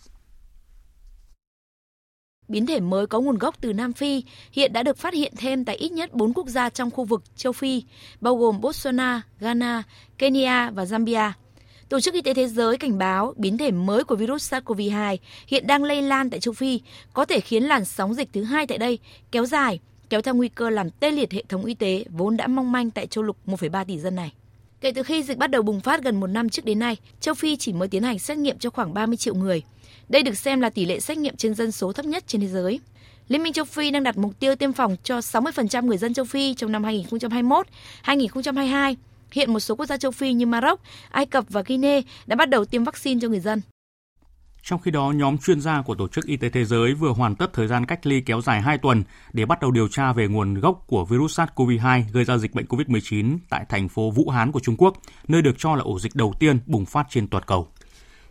Biến 2.48 2.66
thể 2.66 2.80
mới 2.80 3.08
có 3.08 3.20
nguồn 3.20 3.38
gốc 3.38 3.56
từ 3.62 3.74
Nam 3.74 3.94
Phi 3.94 4.24
hiện 4.52 4.74
đã 4.74 4.84
được 4.84 4.98
phát 4.98 5.14
hiện 5.14 5.34
thêm 5.38 5.66
tại 5.66 5.76
ít 5.76 5.92
nhất 5.92 6.14
4 6.14 6.34
quốc 6.34 6.48
gia 6.48 6.70
trong 6.70 6.92
khu 6.92 7.06
vực 7.06 7.24
châu 7.36 7.54
Phi, 7.54 7.84
bao 8.22 8.36
gồm 8.36 8.62
Botswana, 8.62 9.20
Ghana, 9.40 9.84
Kenya 10.18 10.72
và 10.72 10.84
Zambia. 10.84 11.32
Tổ 11.90 12.00
chức 12.00 12.14
Y 12.14 12.22
tế 12.22 12.34
Thế 12.34 12.48
giới 12.48 12.78
cảnh 12.78 12.98
báo 12.98 13.34
biến 13.38 13.58
thể 13.58 13.72
mới 13.72 14.04
của 14.04 14.16
virus 14.16 14.54
SARS-CoV-2 14.54 15.18
hiện 15.48 15.68
đang 15.68 15.84
lây 15.84 16.02
lan 16.02 16.30
tại 16.30 16.40
châu 16.40 16.54
Phi, 16.54 16.82
có 17.14 17.26
thể 17.26 17.40
khiến 17.40 17.64
làn 17.64 17.86
sóng 17.86 18.14
dịch 18.14 18.30
thứ 18.34 18.44
hai 18.44 18.68
tại 18.68 18.78
đây 18.78 19.00
kéo 19.32 19.46
dài, 19.46 19.80
kéo 20.10 20.22
theo 20.22 20.36
nguy 20.36 20.50
cơ 20.50 20.70
làm 20.70 20.90
tê 20.90 21.12
liệt 21.12 21.32
hệ 21.32 21.44
thống 21.50 21.66
y 21.66 21.74
tế 21.74 22.06
vốn 22.10 22.38
đã 22.38 22.48
mong 22.48 22.72
manh 22.72 22.92
tại 22.92 23.08
châu 23.08 23.24
lục 23.24 23.38
1,3 23.46 23.86
tỷ 23.86 24.00
dân 24.00 24.16
này. 24.16 24.34
Kể 24.84 24.92
từ 24.92 25.04
khi 25.04 25.24
dịch 25.24 25.38
bắt 25.38 25.52
đầu 25.52 25.62
bùng 25.62 25.80
phát 25.80 26.04
gần 26.04 26.20
một 26.20 26.28
năm 26.28 26.50
trước 26.50 26.66
đến 26.66 26.80
nay, 26.80 26.98
châu 27.20 27.34
Phi 27.34 27.56
chỉ 27.56 27.74
mới 27.74 27.88
tiến 27.88 28.04
hành 28.04 28.20
xét 28.20 28.38
nghiệm 28.38 28.58
cho 28.58 28.70
khoảng 28.70 28.94
30 28.94 29.18
triệu 29.18 29.36
người. 29.36 29.62
Đây 30.10 30.24
được 30.24 30.38
xem 30.38 30.62
là 30.62 30.70
tỷ 30.70 30.86
lệ 30.86 31.00
xét 31.00 31.18
nghiệm 31.18 31.36
trên 31.36 31.56
dân 31.56 31.72
số 31.72 31.92
thấp 31.92 32.06
nhất 32.06 32.24
trên 32.28 32.42
thế 32.42 32.48
giới. 32.48 32.80
Liên 33.28 33.44
minh 33.44 33.54
châu 33.54 33.66
Phi 33.66 33.92
đang 33.92 34.04
đặt 34.04 34.18
mục 34.18 34.40
tiêu 34.40 34.56
tiêm 34.56 34.74
phòng 34.74 34.96
cho 35.04 35.20
60% 35.20 35.86
người 35.86 35.98
dân 35.98 36.14
châu 36.14 36.26
Phi 36.26 36.54
trong 36.54 36.72
năm 36.72 36.84
2021-2022. 36.84 38.96
Hiện 39.32 39.54
một 39.54 39.60
số 39.60 39.76
quốc 39.76 39.86
gia 39.86 39.98
châu 39.98 40.12
Phi 40.12 40.34
như 40.34 40.46
Maroc, 40.46 40.80
Ai 41.12 41.26
Cập 41.26 41.46
và 41.50 41.64
Guinea 41.66 42.02
đã 42.28 42.36
bắt 42.36 42.50
đầu 42.50 42.66
tiêm 42.66 42.84
vaccine 42.84 43.20
cho 43.22 43.28
người 43.28 43.40
dân. 43.40 43.62
Trong 44.66 44.82
khi 44.82 44.92
đó, 44.92 45.12
nhóm 45.12 45.38
chuyên 45.38 45.62
gia 45.62 45.82
của 45.82 45.96
Tổ 45.96 46.08
chức 46.08 46.26
Y 46.26 46.38
tế 46.38 46.50
Thế 46.50 46.66
giới 46.66 46.94
vừa 46.94 47.10
hoàn 47.10 47.36
tất 47.36 47.54
thời 47.54 47.68
gian 47.68 47.86
cách 47.86 48.06
ly 48.06 48.22
kéo 48.22 48.42
dài 48.42 48.62
2 48.62 48.78
tuần 48.78 49.04
để 49.34 49.46
bắt 49.46 49.62
đầu 49.62 49.72
điều 49.72 49.88
tra 49.88 50.14
về 50.14 50.28
nguồn 50.28 50.54
gốc 50.54 50.84
của 50.88 51.06
virus 51.06 51.40
SARS-CoV-2 51.40 52.04
gây 52.14 52.24
ra 52.24 52.38
dịch 52.38 52.54
bệnh 52.54 52.66
COVID-19 52.66 53.38
tại 53.50 53.66
thành 53.70 53.90
phố 53.90 54.12
Vũ 54.12 54.30
Hán 54.30 54.52
của 54.52 54.60
Trung 54.60 54.76
Quốc, 54.78 54.98
nơi 55.28 55.42
được 55.42 55.56
cho 55.58 55.76
là 55.76 55.82
ổ 55.82 56.00
dịch 56.00 56.16
đầu 56.16 56.34
tiên 56.40 56.60
bùng 56.66 56.86
phát 56.86 57.08
trên 57.10 57.28
toàn 57.28 57.44
cầu. 57.48 57.68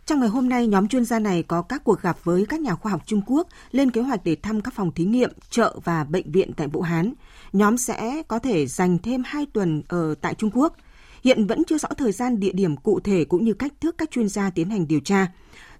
Trong 0.05 0.19
ngày 0.19 0.29
hôm 0.29 0.49
nay, 0.49 0.67
nhóm 0.67 0.87
chuyên 0.87 1.05
gia 1.05 1.19
này 1.19 1.43
có 1.43 1.61
các 1.61 1.83
cuộc 1.83 2.01
gặp 2.01 2.17
với 2.23 2.45
các 2.45 2.59
nhà 2.59 2.75
khoa 2.75 2.91
học 2.91 3.01
Trung 3.05 3.21
Quốc 3.25 3.47
lên 3.71 3.91
kế 3.91 4.01
hoạch 4.01 4.23
để 4.23 4.35
thăm 4.35 4.61
các 4.61 4.73
phòng 4.73 4.91
thí 4.91 5.05
nghiệm, 5.05 5.31
chợ 5.49 5.79
và 5.83 6.03
bệnh 6.03 6.31
viện 6.31 6.53
tại 6.57 6.67
Vũ 6.67 6.81
Hán. 6.81 7.13
Nhóm 7.53 7.77
sẽ 7.77 8.23
có 8.27 8.39
thể 8.39 8.65
dành 8.67 8.97
thêm 8.97 9.23
2 9.25 9.45
tuần 9.53 9.83
ở 9.87 10.15
tại 10.21 10.33
Trung 10.33 10.51
Quốc. 10.53 10.75
Hiện 11.23 11.47
vẫn 11.47 11.63
chưa 11.67 11.77
rõ 11.77 11.89
thời 11.97 12.11
gian 12.11 12.39
địa 12.39 12.51
điểm 12.53 12.77
cụ 12.77 12.99
thể 12.99 13.25
cũng 13.25 13.45
như 13.45 13.53
cách 13.53 13.73
thức 13.81 13.95
các 13.97 14.11
chuyên 14.11 14.29
gia 14.29 14.49
tiến 14.49 14.69
hành 14.69 14.87
điều 14.87 14.99
tra. 14.99 15.27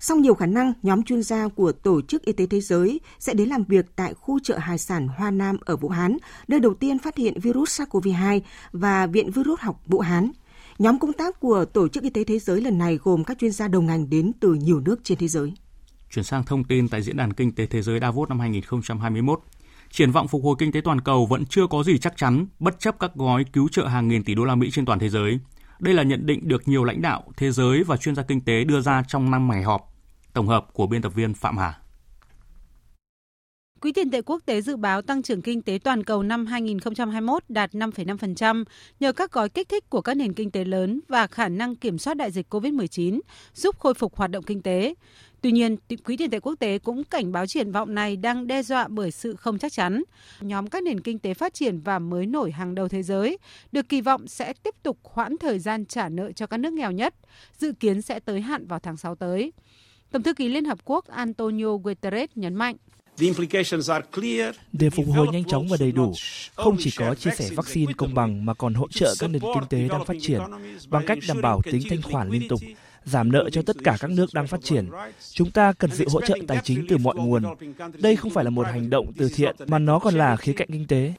Song 0.04 0.22
nhiều 0.22 0.34
khả 0.34 0.45
năng 0.45 0.74
nhóm 0.84 1.04
chuyên 1.04 1.24
gia 1.24 1.47
của 1.47 1.72
Tổ 1.72 2.01
chức 2.01 2.26
Y 2.26 2.34
tế 2.34 2.45
Thế 2.45 2.62
giới 2.62 2.99
sẽ 3.20 3.34
đến 3.34 3.49
làm 3.49 3.64
việc 3.64 3.86
tại 3.95 4.14
khu 4.14 4.39
chợ 4.39 4.58
hải 4.58 4.78
sản 4.78 5.08
Hoa 5.08 5.32
Nam 5.32 5.58
ở 5.66 5.76
Vũ 5.76 5.89
Hán, 5.89 6.18
nơi 6.47 6.60
đầu 6.60 6.74
tiên 6.74 6.99
phát 6.99 7.18
hiện 7.18 7.39
virus 7.39 7.82
SARS-CoV-2 7.82 8.41
và 8.72 9.08
Viện 9.08 9.32
Virus 9.32 9.60
học 9.60 9.82
Vũ 9.86 9.99
Hán. 9.99 10.32
Nhóm 10.80 10.99
công 10.99 11.14
tác 11.14 11.39
của 11.39 11.66
Tổ 11.66 11.88
chức 11.88 12.04
Y 12.04 12.10
tế 12.10 12.24
Thế 12.24 12.39
giới 12.39 12.62
lần 12.62 12.78
này 12.78 12.99
gồm 13.04 13.24
các 13.24 13.38
chuyên 13.39 13.51
gia 13.51 13.68
đầu 13.68 13.82
ngành 13.82 14.10
đến 14.10 14.32
từ 14.39 14.54
nhiều 14.54 14.80
nước 14.80 14.99
trên 15.04 15.18
thế 15.18 15.28
giới. 15.28 15.54
Chuyển 16.10 16.26
sang 16.26 16.43
thông 16.43 16.64
tin 16.64 16.88
tại 16.88 17.01
Diễn 17.01 17.18
đàn 17.18 17.34
Kinh 17.34 17.56
tế 17.56 17.66
Thế 17.66 17.82
giới 17.82 17.99
Davos 17.99 18.30
năm 18.30 18.39
2021, 18.39 19.39
triển 19.91 20.12
vọng 20.12 20.28
phục 20.28 20.43
hồi 20.43 20.56
kinh 20.60 20.72
tế 20.72 20.82
toàn 20.82 21.01
cầu 21.01 21.26
vẫn 21.26 21.45
chưa 21.45 21.68
có 21.68 21.84
gì 21.84 21.97
chắc 21.97 22.18
chắn 22.18 22.45
bất 22.60 22.80
chấp 22.80 22.99
các 22.99 23.12
gói 23.16 23.45
cứu 23.54 23.70
trợ 23.72 23.88
hàng 23.88 24.08
nghìn 24.08 24.24
tỷ 24.24 24.36
đô 24.36 24.45
la 24.45 24.56
Mỹ 24.56 24.70
trên 24.72 24.86
toàn 24.86 24.99
thế 24.99 25.10
giới. 25.10 25.39
Đây 25.80 25.93
là 25.93 26.04
nhận 26.04 26.26
định 26.26 26.47
được 26.47 26.68
nhiều 26.68 26.84
lãnh 26.84 27.01
đạo 27.01 27.24
thế 27.38 27.51
giới 27.51 27.84
và 27.84 27.97
chuyên 27.97 28.16
gia 28.16 28.24
kinh 28.24 28.41
tế 28.41 28.64
đưa 28.64 28.82
ra 28.82 29.04
trong 29.08 29.32
năm 29.32 29.47
ngày 29.47 29.64
họp. 29.64 29.93
Tổng 30.34 30.47
hợp 30.47 30.73
của 30.73 30.88
biên 30.88 31.01
tập 31.01 31.13
viên 31.15 31.34
Phạm 31.34 31.57
Hà. 31.57 31.79
Quỹ 33.81 33.91
tiền 33.91 34.11
tệ 34.11 34.21
quốc 34.21 34.41
tế 34.45 34.61
dự 34.61 34.75
báo 34.75 35.01
tăng 35.01 35.23
trưởng 35.23 35.41
kinh 35.41 35.61
tế 35.61 35.79
toàn 35.84 36.03
cầu 36.03 36.23
năm 36.23 36.45
2021 36.45 37.43
đạt 37.49 37.71
5,5% 37.71 38.63
nhờ 38.99 39.13
các 39.13 39.31
gói 39.31 39.49
kích 39.49 39.69
thích 39.69 39.89
của 39.89 40.01
các 40.01 40.13
nền 40.13 40.34
kinh 40.34 40.51
tế 40.51 40.63
lớn 40.63 40.99
và 41.07 41.27
khả 41.27 41.49
năng 41.49 41.75
kiểm 41.75 41.97
soát 41.97 42.13
đại 42.13 42.31
dịch 42.31 42.53
COVID-19 42.53 43.19
giúp 43.53 43.79
khôi 43.79 43.93
phục 43.93 44.15
hoạt 44.15 44.31
động 44.31 44.43
kinh 44.43 44.61
tế. 44.61 44.93
Tuy 45.41 45.51
nhiên, 45.51 45.77
Quỹ 46.05 46.17
tiền 46.17 46.29
tệ 46.29 46.39
quốc 46.39 46.55
tế 46.59 46.79
cũng 46.79 47.03
cảnh 47.03 47.31
báo 47.31 47.47
triển 47.47 47.71
vọng 47.71 47.95
này 47.95 48.17
đang 48.17 48.47
đe 48.47 48.63
dọa 48.63 48.88
bởi 48.88 49.11
sự 49.11 49.36
không 49.36 49.59
chắc 49.59 49.71
chắn. 49.71 50.03
Nhóm 50.41 50.67
các 50.67 50.84
nền 50.84 51.01
kinh 51.01 51.19
tế 51.19 51.34
phát 51.34 51.53
triển 51.53 51.79
và 51.79 51.99
mới 51.99 52.25
nổi 52.25 52.51
hàng 52.51 52.75
đầu 52.75 52.88
thế 52.88 53.03
giới 53.03 53.38
được 53.71 53.89
kỳ 53.89 54.01
vọng 54.01 54.27
sẽ 54.27 54.53
tiếp 54.53 54.75
tục 54.84 54.97
hoãn 55.03 55.38
thời 55.38 55.59
gian 55.59 55.86
trả 55.86 56.09
nợ 56.09 56.31
cho 56.31 56.47
các 56.47 56.57
nước 56.57 56.73
nghèo 56.73 56.91
nhất, 56.91 57.15
dự 57.57 57.73
kiến 57.79 58.01
sẽ 58.01 58.19
tới 58.19 58.41
hạn 58.41 58.67
vào 58.67 58.79
tháng 58.79 58.97
6 58.97 59.15
tới. 59.15 59.51
Tổng 60.14 60.24
thư 60.24 60.34
ký 60.34 60.49
Liên 60.49 60.66
Hợp 60.66 60.78
Quốc 60.86 61.07
Antonio 61.07 61.78
Guterres 61.84 62.30
nhấn 62.36 62.55
mạnh. 62.55 62.76
Để 64.72 64.89
phục 64.89 65.05
hồi 65.16 65.28
nhanh 65.32 65.43
chóng 65.43 65.68
và 65.68 65.78
đầy 65.80 65.91
đủ, 65.91 66.14
không 66.55 66.76
chỉ 66.80 66.91
có 66.97 67.16
chia 67.16 67.32
sẻ 67.38 67.49
vaccine 67.55 67.93
công 67.97 68.14
bằng 68.14 68.45
mà 68.45 68.53
còn 68.53 68.74
hỗ 68.74 68.88
trợ 68.88 69.16
các 69.20 69.30
nền 69.30 69.41
kinh 69.41 69.64
tế 69.70 69.88
đang 69.88 70.05
phát 70.05 70.14
triển 70.22 70.41
bằng 70.89 71.03
cách 71.07 71.18
đảm 71.28 71.41
bảo 71.41 71.61
tính 71.72 71.82
thanh 71.89 72.01
khoản 72.01 72.30
liên 72.30 72.47
tục, 72.47 72.59
giảm 73.03 73.32
nợ 73.32 73.49
cho 73.49 73.61
tất 73.61 73.76
cả 73.84 73.97
các 73.99 74.09
nước 74.11 74.34
đang 74.34 74.47
phát 74.47 74.59
triển. 74.64 74.89
Chúng 75.32 75.51
ta 75.51 75.74
cần 75.74 75.89
sự 75.93 76.05
hỗ 76.09 76.22
trợ 76.22 76.38
tài 76.47 76.59
chính 76.64 76.86
từ 76.88 76.97
mọi 76.97 77.16
nguồn. 77.16 77.43
Đây 77.99 78.16
không 78.16 78.32
phải 78.32 78.43
là 78.43 78.49
một 78.49 78.68
hành 78.68 78.89
động 78.89 79.14
từ 79.18 79.30
thiện 79.36 79.55
mà 79.68 79.80
nó 79.80 79.99
còn 79.99 80.16
là 80.16 80.36
khía 80.36 80.53
cạnh 80.53 80.68
kinh 80.72 80.88
tế. 80.88 81.14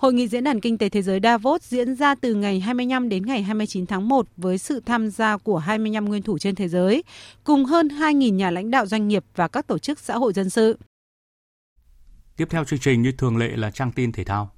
Hội 0.00 0.12
nghị 0.12 0.28
Diễn 0.28 0.44
đàn 0.44 0.60
Kinh 0.60 0.78
tế 0.78 0.88
Thế 0.88 1.02
giới 1.02 1.20
Davos 1.22 1.62
diễn 1.62 1.94
ra 1.94 2.14
từ 2.14 2.34
ngày 2.34 2.60
25 2.60 3.08
đến 3.08 3.26
ngày 3.26 3.42
29 3.42 3.86
tháng 3.86 4.08
1 4.08 4.26
với 4.36 4.58
sự 4.58 4.80
tham 4.86 5.10
gia 5.10 5.36
của 5.36 5.58
25 5.58 6.04
nguyên 6.04 6.22
thủ 6.22 6.38
trên 6.38 6.54
thế 6.54 6.68
giới, 6.68 7.04
cùng 7.44 7.64
hơn 7.64 7.88
2.000 7.88 8.34
nhà 8.34 8.50
lãnh 8.50 8.70
đạo 8.70 8.86
doanh 8.86 9.08
nghiệp 9.08 9.24
và 9.36 9.48
các 9.48 9.66
tổ 9.66 9.78
chức 9.78 9.98
xã 9.98 10.14
hội 10.14 10.32
dân 10.32 10.50
sự. 10.50 10.78
Tiếp 12.36 12.48
theo 12.50 12.64
chương 12.64 12.78
trình 12.78 13.02
như 13.02 13.12
thường 13.18 13.36
lệ 13.36 13.48
là 13.56 13.70
trang 13.70 13.92
tin 13.92 14.12
thể 14.12 14.24
thao. 14.24 14.50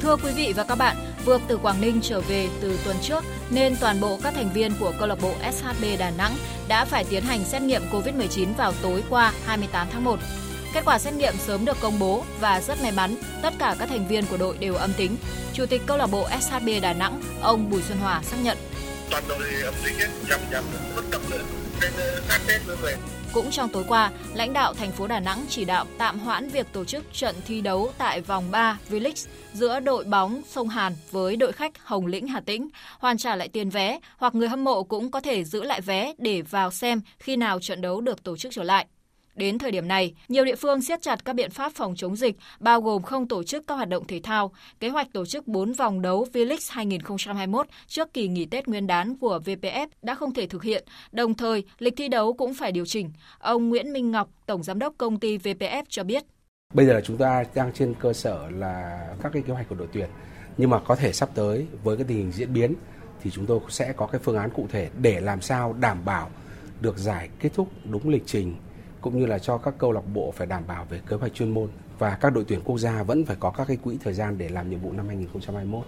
Thưa 0.00 0.16
quý 0.16 0.32
vị 0.36 0.52
và 0.56 0.64
các 0.64 0.78
bạn, 0.78 0.96
vượt 1.26 1.42
từ 1.48 1.56
Quảng 1.56 1.80
Ninh 1.80 2.00
trở 2.02 2.20
về 2.20 2.48
từ 2.60 2.78
tuần 2.84 2.96
trước 3.02 3.24
nên 3.50 3.76
toàn 3.80 4.00
bộ 4.00 4.18
các 4.22 4.34
thành 4.34 4.52
viên 4.54 4.72
của 4.80 4.92
câu 4.98 5.08
lạc 5.08 5.18
bộ 5.22 5.34
SHB 5.52 5.84
Đà 5.98 6.10
Nẵng 6.10 6.36
đã 6.68 6.84
phải 6.84 7.04
tiến 7.04 7.22
hành 7.22 7.44
xét 7.44 7.62
nghiệm 7.62 7.82
COVID-19 7.92 8.54
vào 8.54 8.72
tối 8.82 9.02
qua 9.10 9.32
28 9.44 9.86
tháng 9.92 10.04
1. 10.04 10.18
Kết 10.74 10.84
quả 10.84 10.98
xét 10.98 11.14
nghiệm 11.14 11.34
sớm 11.46 11.64
được 11.64 11.76
công 11.80 11.98
bố 11.98 12.24
và 12.40 12.60
rất 12.60 12.82
may 12.82 12.92
mắn, 12.92 13.16
tất 13.42 13.54
cả 13.58 13.76
các 13.78 13.88
thành 13.88 14.08
viên 14.08 14.26
của 14.26 14.36
đội 14.36 14.58
đều 14.58 14.74
âm 14.74 14.92
tính. 14.96 15.16
Chủ 15.52 15.66
tịch 15.66 15.82
câu 15.86 15.96
lạc 15.96 16.06
bộ 16.06 16.28
SHB 16.40 16.68
Đà 16.82 16.92
Nẵng, 16.92 17.22
ông 17.40 17.70
Bùi 17.70 17.82
Xuân 17.82 17.98
Hòa 17.98 18.22
xác 18.22 18.36
nhận. 18.42 18.58
Toàn 19.10 19.24
đội 19.28 19.38
âm 19.64 19.74
tính 19.84 19.94
ờ, 19.98 20.06
hết, 20.06 20.12
trăm 20.28 20.40
trăm 20.52 20.64
bất 20.96 21.02
tập 21.10 21.20
nữa, 21.30 21.42
nên 21.80 21.92
sát 22.28 22.40
tết 22.46 22.66
mới 22.66 22.76
về. 22.76 22.96
Cũng 23.32 23.50
trong 23.50 23.68
tối 23.68 23.84
qua, 23.88 24.10
lãnh 24.34 24.52
đạo 24.52 24.74
thành 24.74 24.92
phố 24.92 25.06
Đà 25.06 25.20
Nẵng 25.20 25.44
chỉ 25.48 25.64
đạo 25.64 25.86
tạm 25.98 26.18
hoãn 26.18 26.48
việc 26.48 26.66
tổ 26.72 26.84
chức 26.84 27.04
trận 27.12 27.34
thi 27.46 27.60
đấu 27.60 27.92
tại 27.98 28.20
vòng 28.20 28.50
3 28.50 28.78
V-League 28.90 29.26
giữa 29.52 29.80
đội 29.80 30.04
bóng 30.04 30.42
Sông 30.48 30.68
Hàn 30.68 30.92
với 31.10 31.36
đội 31.36 31.52
khách 31.52 31.72
Hồng 31.84 32.06
Lĩnh 32.06 32.26
Hà 32.26 32.40
Tĩnh, 32.40 32.68
hoàn 32.98 33.18
trả 33.18 33.36
lại 33.36 33.48
tiền 33.48 33.70
vé 33.70 33.98
hoặc 34.16 34.34
người 34.34 34.48
hâm 34.48 34.64
mộ 34.64 34.82
cũng 34.82 35.10
có 35.10 35.20
thể 35.20 35.44
giữ 35.44 35.62
lại 35.62 35.80
vé 35.80 36.12
để 36.18 36.42
vào 36.42 36.70
xem 36.70 37.00
khi 37.18 37.36
nào 37.36 37.60
trận 37.60 37.80
đấu 37.80 38.00
được 38.00 38.22
tổ 38.22 38.36
chức 38.36 38.52
trở 38.52 38.62
lại. 38.62 38.86
Đến 39.36 39.58
thời 39.58 39.70
điểm 39.70 39.88
này, 39.88 40.14
nhiều 40.28 40.44
địa 40.44 40.56
phương 40.56 40.82
siết 40.82 41.02
chặt 41.02 41.24
các 41.24 41.32
biện 41.32 41.50
pháp 41.50 41.72
phòng 41.74 41.94
chống 41.96 42.16
dịch, 42.16 42.36
bao 42.60 42.80
gồm 42.80 43.02
không 43.02 43.28
tổ 43.28 43.42
chức 43.42 43.66
các 43.66 43.74
hoạt 43.74 43.88
động 43.88 44.06
thể 44.06 44.20
thao. 44.22 44.52
Kế 44.80 44.88
hoạch 44.88 45.12
tổ 45.12 45.26
chức 45.26 45.48
4 45.48 45.72
vòng 45.72 46.02
đấu 46.02 46.26
V-League 46.32 46.68
2021 46.70 47.66
trước 47.86 48.12
kỳ 48.14 48.28
nghỉ 48.28 48.44
Tết 48.44 48.68
Nguyên 48.68 48.86
đán 48.86 49.16
của 49.16 49.40
VPF 49.44 49.86
đã 50.02 50.14
không 50.14 50.34
thể 50.34 50.46
thực 50.46 50.62
hiện, 50.62 50.84
đồng 51.12 51.34
thời 51.34 51.64
lịch 51.78 51.94
thi 51.96 52.08
đấu 52.08 52.32
cũng 52.32 52.54
phải 52.54 52.72
điều 52.72 52.86
chỉnh. 52.86 53.12
Ông 53.38 53.68
Nguyễn 53.68 53.92
Minh 53.92 54.10
Ngọc, 54.10 54.28
Tổng 54.46 54.62
Giám 54.62 54.78
đốc 54.78 54.94
công 54.98 55.20
ty 55.20 55.38
VPF 55.38 55.82
cho 55.88 56.04
biết. 56.04 56.24
Bây 56.74 56.86
giờ 56.86 57.00
chúng 57.04 57.16
ta 57.16 57.44
đang 57.54 57.72
trên 57.72 57.94
cơ 58.00 58.12
sở 58.12 58.50
là 58.50 59.06
các 59.22 59.32
cái 59.32 59.42
kế 59.42 59.52
hoạch 59.52 59.68
của 59.68 59.74
đội 59.74 59.88
tuyển, 59.92 60.08
nhưng 60.56 60.70
mà 60.70 60.80
có 60.80 60.96
thể 60.96 61.12
sắp 61.12 61.28
tới 61.34 61.66
với 61.82 61.96
cái 61.96 62.06
tình 62.08 62.18
hình 62.18 62.32
diễn 62.32 62.52
biến 62.52 62.74
thì 63.22 63.30
chúng 63.30 63.46
tôi 63.46 63.60
sẽ 63.68 63.92
có 63.92 64.06
cái 64.06 64.20
phương 64.24 64.36
án 64.36 64.50
cụ 64.50 64.66
thể 64.70 64.90
để 64.98 65.20
làm 65.20 65.40
sao 65.40 65.72
đảm 65.72 66.04
bảo 66.04 66.30
được 66.80 66.98
giải 66.98 67.28
kết 67.40 67.50
thúc 67.54 67.68
đúng 67.84 68.08
lịch 68.08 68.22
trình 68.26 68.54
cũng 69.06 69.20
như 69.20 69.26
là 69.26 69.38
cho 69.38 69.58
các 69.58 69.74
câu 69.78 69.92
lạc 69.92 70.00
bộ 70.14 70.32
phải 70.36 70.46
đảm 70.46 70.62
bảo 70.66 70.86
về 70.90 71.00
kế 71.08 71.16
hoạch 71.16 71.34
chuyên 71.34 71.54
môn 71.54 71.68
và 71.98 72.18
các 72.20 72.30
đội 72.30 72.44
tuyển 72.48 72.60
quốc 72.64 72.78
gia 72.78 73.02
vẫn 73.02 73.24
phải 73.24 73.36
có 73.40 73.50
các 73.50 73.68
cái 73.68 73.76
quỹ 73.76 73.96
thời 74.04 74.14
gian 74.14 74.38
để 74.38 74.48
làm 74.48 74.70
nhiệm 74.70 74.80
vụ 74.80 74.92
năm 74.92 75.08
2021. 75.08 75.86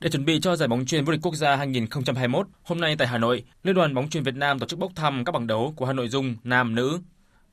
Để 0.00 0.10
chuẩn 0.10 0.24
bị 0.24 0.40
cho 0.40 0.56
giải 0.56 0.68
bóng 0.68 0.86
chuyền 0.86 1.04
vô 1.04 1.12
địch 1.12 1.20
quốc 1.22 1.34
gia 1.34 1.56
2021, 1.56 2.46
hôm 2.62 2.80
nay 2.80 2.96
tại 2.98 3.08
Hà 3.08 3.18
Nội, 3.18 3.44
Liên 3.62 3.74
đoàn 3.74 3.94
bóng 3.94 4.08
chuyền 4.10 4.22
Việt 4.22 4.34
Nam 4.34 4.58
tổ 4.58 4.66
chức 4.66 4.78
bốc 4.78 4.92
thăm 4.96 5.24
các 5.24 5.32
bảng 5.32 5.46
đấu 5.46 5.72
của 5.76 5.84
hai 5.84 5.94
nội 5.94 6.08
dung 6.08 6.36
nam 6.44 6.74
nữ. 6.74 7.00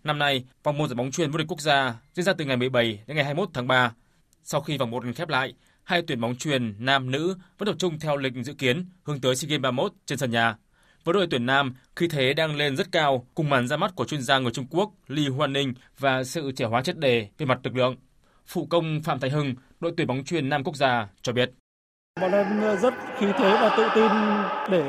Năm 0.03 0.19
nay, 0.19 0.45
vòng 0.63 0.77
một 0.77 0.87
giải 0.87 0.95
bóng 0.95 1.11
chuyền 1.11 1.31
vô 1.31 1.37
địch 1.37 1.47
quốc 1.47 1.61
gia 1.61 1.95
diễn 2.13 2.25
ra 2.25 2.33
từ 2.33 2.45
ngày 2.45 2.57
17 2.57 2.99
đến 3.07 3.15
ngày 3.15 3.25
21 3.25 3.49
tháng 3.53 3.67
3. 3.67 3.93
Sau 4.43 4.61
khi 4.61 4.77
vòng 4.77 4.91
1 4.91 5.03
khép 5.15 5.29
lại, 5.29 5.53
hai 5.83 6.01
tuyển 6.01 6.21
bóng 6.21 6.35
chuyền 6.35 6.75
nam 6.85 7.11
nữ 7.11 7.37
vẫn 7.57 7.67
tập 7.67 7.75
trung 7.79 7.99
theo 7.99 8.17
lịch 8.17 8.33
dự 8.43 8.53
kiến 8.53 8.85
hướng 9.03 9.19
tới 9.19 9.35
SEA 9.35 9.49
Games 9.49 9.61
31 9.61 9.91
trên 10.05 10.17
sân 10.17 10.31
nhà. 10.31 10.55
Với 11.05 11.13
đội 11.13 11.27
tuyển 11.31 11.45
nam, 11.45 11.75
khi 11.95 12.07
thế 12.07 12.33
đang 12.33 12.55
lên 12.55 12.75
rất 12.75 12.91
cao 12.91 13.25
cùng 13.35 13.49
màn 13.49 13.67
ra 13.67 13.77
mắt 13.77 13.91
của 13.95 14.05
chuyên 14.05 14.21
gia 14.21 14.39
người 14.39 14.51
Trung 14.51 14.65
Quốc 14.69 14.91
Lý 15.07 15.27
Hoan 15.27 15.53
Ninh 15.53 15.73
và 15.99 16.23
sự 16.23 16.51
trẻ 16.51 16.65
hóa 16.65 16.81
chất 16.81 16.97
đề 16.97 17.27
về 17.37 17.45
mặt 17.45 17.59
lực 17.63 17.75
lượng. 17.75 17.95
Phụ 18.47 18.65
công 18.69 19.01
Phạm 19.03 19.19
Thái 19.19 19.29
Hưng, 19.29 19.55
đội 19.79 19.93
tuyển 19.97 20.07
bóng 20.07 20.23
chuyền 20.23 20.49
nam 20.49 20.63
quốc 20.63 20.75
gia 20.75 21.07
cho 21.21 21.33
biết. 21.33 21.51
Bọn 22.21 22.31
em 22.31 22.77
rất 22.81 22.93
khí 23.19 23.25
thế 23.37 23.49
và 23.61 23.75
tự 23.77 23.87
tin 23.95 24.11
để 24.71 24.83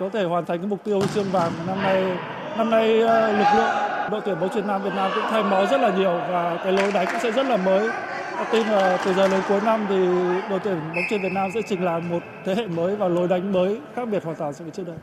có 0.00 0.08
thể 0.08 0.24
hoàn 0.24 0.44
thành 0.44 0.58
cái 0.58 0.66
mục 0.66 0.84
tiêu 0.84 0.98
huy 0.98 1.08
chương 1.14 1.30
vàng 1.30 1.52
năm 1.66 1.82
nay. 1.82 2.16
Năm 2.56 2.70
nay 2.70 3.00
ờ, 3.00 3.32
lực 3.32 3.48
lượng 3.56 3.76
đội 4.10 4.20
tuyển 4.24 4.40
bóng 4.40 4.54
chuyền 4.54 4.66
nam 4.66 4.82
Việt 4.82 4.94
Nam 4.94 5.10
cũng 5.14 5.24
thay 5.30 5.42
máu 5.42 5.66
rất 5.66 5.80
là 5.80 5.96
nhiều 5.96 6.14
và 6.14 6.60
cái 6.64 6.72
lối 6.72 6.92
đánh 6.92 7.06
cũng 7.10 7.20
sẽ 7.22 7.32
rất 7.32 7.46
là 7.46 7.56
mới. 7.56 7.88
Tôi 8.36 8.46
tin 8.52 8.66
là 8.66 9.02
từ 9.04 9.14
giờ 9.14 9.28
đến 9.28 9.40
cuối 9.48 9.60
năm 9.64 9.86
thì 9.88 9.96
đội 10.50 10.60
tuyển 10.64 10.80
bóng 10.88 11.04
chuyền 11.10 11.22
Việt 11.22 11.32
Nam 11.32 11.50
sẽ 11.54 11.60
trình 11.68 11.84
làng 11.84 12.08
một 12.10 12.22
thế 12.44 12.54
hệ 12.54 12.66
mới 12.66 12.96
và 12.96 13.08
lối 13.08 13.28
đánh 13.28 13.52
mới 13.52 13.80
khác 13.96 14.08
biệt 14.08 14.24
hoàn 14.24 14.36
toàn 14.36 14.54
so 14.54 14.62
với 14.64 14.70
trước 14.70 14.86
đây. 14.86 14.96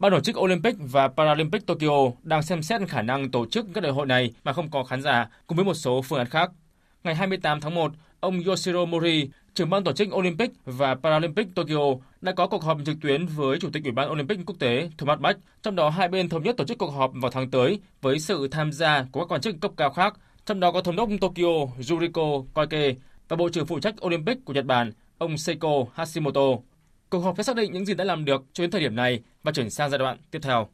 Ban 0.00 0.12
tổ 0.12 0.20
chức 0.20 0.38
Olympic 0.38 0.76
và 0.78 1.08
Paralympic 1.08 1.66
Tokyo 1.66 2.10
đang 2.22 2.42
xem 2.42 2.62
xét 2.62 2.88
khả 2.88 3.02
năng 3.02 3.30
tổ 3.30 3.46
chức 3.46 3.66
các 3.74 3.80
đại 3.80 3.92
hội 3.92 4.06
này 4.06 4.32
mà 4.44 4.52
không 4.52 4.70
có 4.70 4.84
khán 4.84 5.02
giả 5.02 5.28
cùng 5.46 5.56
với 5.56 5.64
một 5.64 5.74
số 5.74 6.02
phương 6.02 6.18
án 6.18 6.28
khác. 6.28 6.50
Ngày 7.04 7.14
28 7.14 7.60
tháng 7.60 7.74
1, 7.74 7.92
ông 8.20 8.42
Yoshiro 8.44 8.84
Mori, 8.84 9.28
trưởng 9.54 9.70
ban 9.70 9.84
tổ 9.84 9.92
chức 9.92 10.14
Olympic 10.14 10.50
và 10.64 10.94
Paralympic 10.94 11.54
Tokyo 11.54 11.94
đã 12.20 12.32
có 12.32 12.46
cuộc 12.46 12.62
họp 12.62 12.78
trực 12.86 12.96
tuyến 13.00 13.26
với 13.26 13.58
Chủ 13.58 13.70
tịch 13.72 13.84
Ủy 13.84 13.92
ban 13.92 14.10
Olympic 14.10 14.38
quốc 14.46 14.56
tế 14.58 14.90
Thomas 14.98 15.20
Bach, 15.20 15.36
trong 15.62 15.76
đó 15.76 15.88
hai 15.90 16.08
bên 16.08 16.28
thống 16.28 16.42
nhất 16.42 16.56
tổ 16.56 16.64
chức 16.64 16.78
cuộc 16.78 16.90
họp 16.90 17.12
vào 17.14 17.30
tháng 17.30 17.50
tới 17.50 17.80
với 18.00 18.18
sự 18.18 18.48
tham 18.48 18.72
gia 18.72 19.06
của 19.12 19.20
các 19.20 19.32
quan 19.32 19.40
chức 19.40 19.60
cấp 19.60 19.70
cao 19.76 19.90
khác, 19.90 20.14
trong 20.46 20.60
đó 20.60 20.72
có 20.72 20.82
thống 20.82 20.96
đốc 20.96 21.08
Tokyo 21.20 21.66
Yuriko 21.90 22.42
Koike 22.54 22.94
và 23.28 23.36
Bộ 23.36 23.48
trưởng 23.48 23.66
phụ 23.66 23.80
trách 23.80 24.06
Olympic 24.06 24.44
của 24.44 24.52
Nhật 24.52 24.64
Bản, 24.64 24.92
ông 25.18 25.38
Seiko 25.38 25.84
Hashimoto. 25.94 26.69
Cuộc 27.10 27.20
họp 27.20 27.36
sẽ 27.36 27.42
xác 27.42 27.56
định 27.56 27.72
những 27.72 27.86
gì 27.86 27.94
đã 27.94 28.04
làm 28.04 28.24
được 28.24 28.42
cho 28.52 28.62
đến 28.62 28.70
thời 28.70 28.80
điểm 28.80 28.96
này 28.96 29.22
và 29.42 29.52
chuyển 29.52 29.70
sang 29.70 29.90
giai 29.90 29.98
đoạn 29.98 30.18
tiếp 30.30 30.38
theo. 30.42 30.68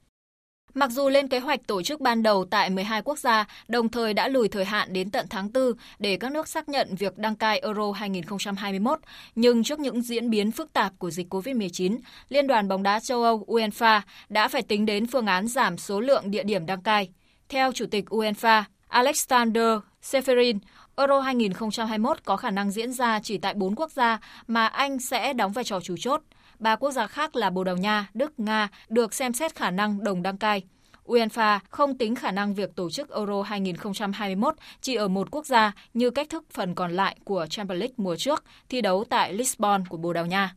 Mặc 0.75 0.91
dù 0.91 1.09
lên 1.09 1.29
kế 1.29 1.39
hoạch 1.39 1.67
tổ 1.67 1.83
chức 1.83 2.01
ban 2.01 2.23
đầu 2.23 2.45
tại 2.45 2.71
12 2.71 3.03
quốc 3.03 3.19
gia, 3.19 3.47
đồng 3.69 3.89
thời 3.89 4.15
đã 4.15 4.29
lùi 4.29 4.49
thời 4.49 4.65
hạn 4.65 4.93
đến 4.93 5.11
tận 5.11 5.27
tháng 5.31 5.53
4 5.53 5.73
để 5.99 6.17
các 6.17 6.33
nước 6.33 6.49
xác 6.49 6.69
nhận 6.69 6.95
việc 6.95 7.19
đăng 7.19 7.37
cai 7.37 7.59
Euro 7.59 7.93
2021, 7.93 9.01
nhưng 9.35 9.65
trước 9.65 9.79
những 9.81 10.03
diễn 10.03 10.31
biến 10.31 10.51
phức 10.51 10.73
tạp 10.73 10.93
của 10.99 11.11
dịch 11.11 11.35
COVID-19, 11.35 11.99
Liên 12.29 12.47
đoàn 12.47 12.69
bóng 12.69 12.83
đá 12.83 13.01
châu 13.01 13.23
Âu 13.23 13.45
UEFA 13.47 14.01
đã 14.29 14.49
phải 14.49 14.63
tính 14.63 14.87
đến 14.87 15.07
phương 15.07 15.27
án 15.27 15.49
giảm 15.49 15.79
số 15.79 16.01
lượng 16.01 16.31
địa 16.31 16.43
điểm 16.43 16.67
đăng 16.67 16.83
cai. 16.83 17.09
Theo 17.49 17.73
Chủ 17.73 17.87
tịch 17.91 18.05
UEFA 18.05 18.63
Alexander 18.89 19.79
Seferin, 20.03 20.59
Euro 20.99 21.21
2021 21.21 22.25
có 22.25 22.37
khả 22.37 22.51
năng 22.51 22.71
diễn 22.71 22.93
ra 22.93 23.21
chỉ 23.23 23.39
tại 23.39 23.55
4 23.55 23.75
quốc 23.75 23.91
gia 23.91 24.21
mà 24.47 24.67
Anh 24.67 24.99
sẽ 24.99 25.33
đóng 25.33 25.53
vai 25.53 25.65
trò 25.65 25.81
chủ 25.81 25.95
chốt. 25.99 26.23
Ba 26.59 26.77
quốc 26.77 26.91
gia 26.91 27.07
khác 27.07 27.37
là 27.37 27.51
Bồ 27.51 27.65
Đào 27.65 27.77
Nha, 27.77 28.09
Đức, 28.15 28.41
Nga 28.41 28.69
được 28.89 29.15
xem 29.15 29.33
xét 29.33 29.55
khả 29.55 29.71
năng 29.71 30.05
đồng 30.05 30.23
đăng 30.23 30.39
cai. 30.39 30.63
UEFA 31.05 31.59
không 31.69 31.99
tính 31.99 32.15
khả 32.15 32.31
năng 32.31 32.55
việc 32.55 32.77
tổ 32.77 32.91
chức 32.91 33.11
Euro 33.11 33.43
2021 33.43 34.55
chỉ 34.81 34.95
ở 34.95 35.09
một 35.09 35.29
quốc 35.31 35.47
gia 35.47 35.73
như 35.95 36.11
cách 36.11 36.31
thức 36.31 36.45
phần 36.53 36.75
còn 36.75 36.93
lại 36.93 37.17
của 37.25 37.47
Champions 37.51 37.81
League 37.81 37.95
mùa 37.97 38.17
trước 38.17 38.45
thi 38.69 38.81
đấu 38.81 39.05
tại 39.11 39.33
Lisbon 39.33 39.85
của 39.89 39.97
Bồ 39.97 40.13
Đào 40.13 40.27
Nha. 40.27 40.55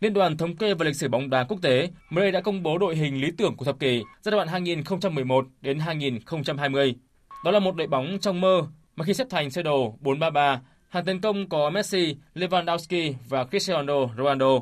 Liên 0.00 0.12
đoàn 0.12 0.36
thống 0.36 0.56
kê 0.56 0.74
và 0.74 0.84
lịch 0.84 0.96
sử 0.96 1.08
bóng 1.08 1.30
đá 1.30 1.44
quốc 1.44 1.58
tế 1.62 1.90
mới 2.10 2.22
đây 2.22 2.32
đã 2.32 2.40
công 2.40 2.62
bố 2.62 2.78
đội 2.78 2.96
hình 2.96 3.20
lý 3.20 3.30
tưởng 3.38 3.56
của 3.56 3.64
thập 3.64 3.78
kỷ 3.80 4.02
giai 4.22 4.32
đoạn 4.32 4.48
2011 4.48 5.46
đến 5.60 5.78
2020. 5.78 6.94
Đó 7.44 7.50
là 7.50 7.58
một 7.58 7.76
đội 7.76 7.86
bóng 7.86 8.18
trong 8.20 8.40
mơ 8.40 8.62
mà 8.98 9.04
khi 9.04 9.14
xếp 9.14 9.26
thành 9.30 9.50
sơ 9.50 9.62
đồ 9.62 9.94
4-3-3, 10.02 10.58
hàng 10.88 11.04
tấn 11.04 11.20
công 11.20 11.48
có 11.48 11.70
Messi, 11.70 12.16
Lewandowski 12.34 13.14
và 13.28 13.44
Cristiano 13.44 13.94
Ronaldo. 14.16 14.60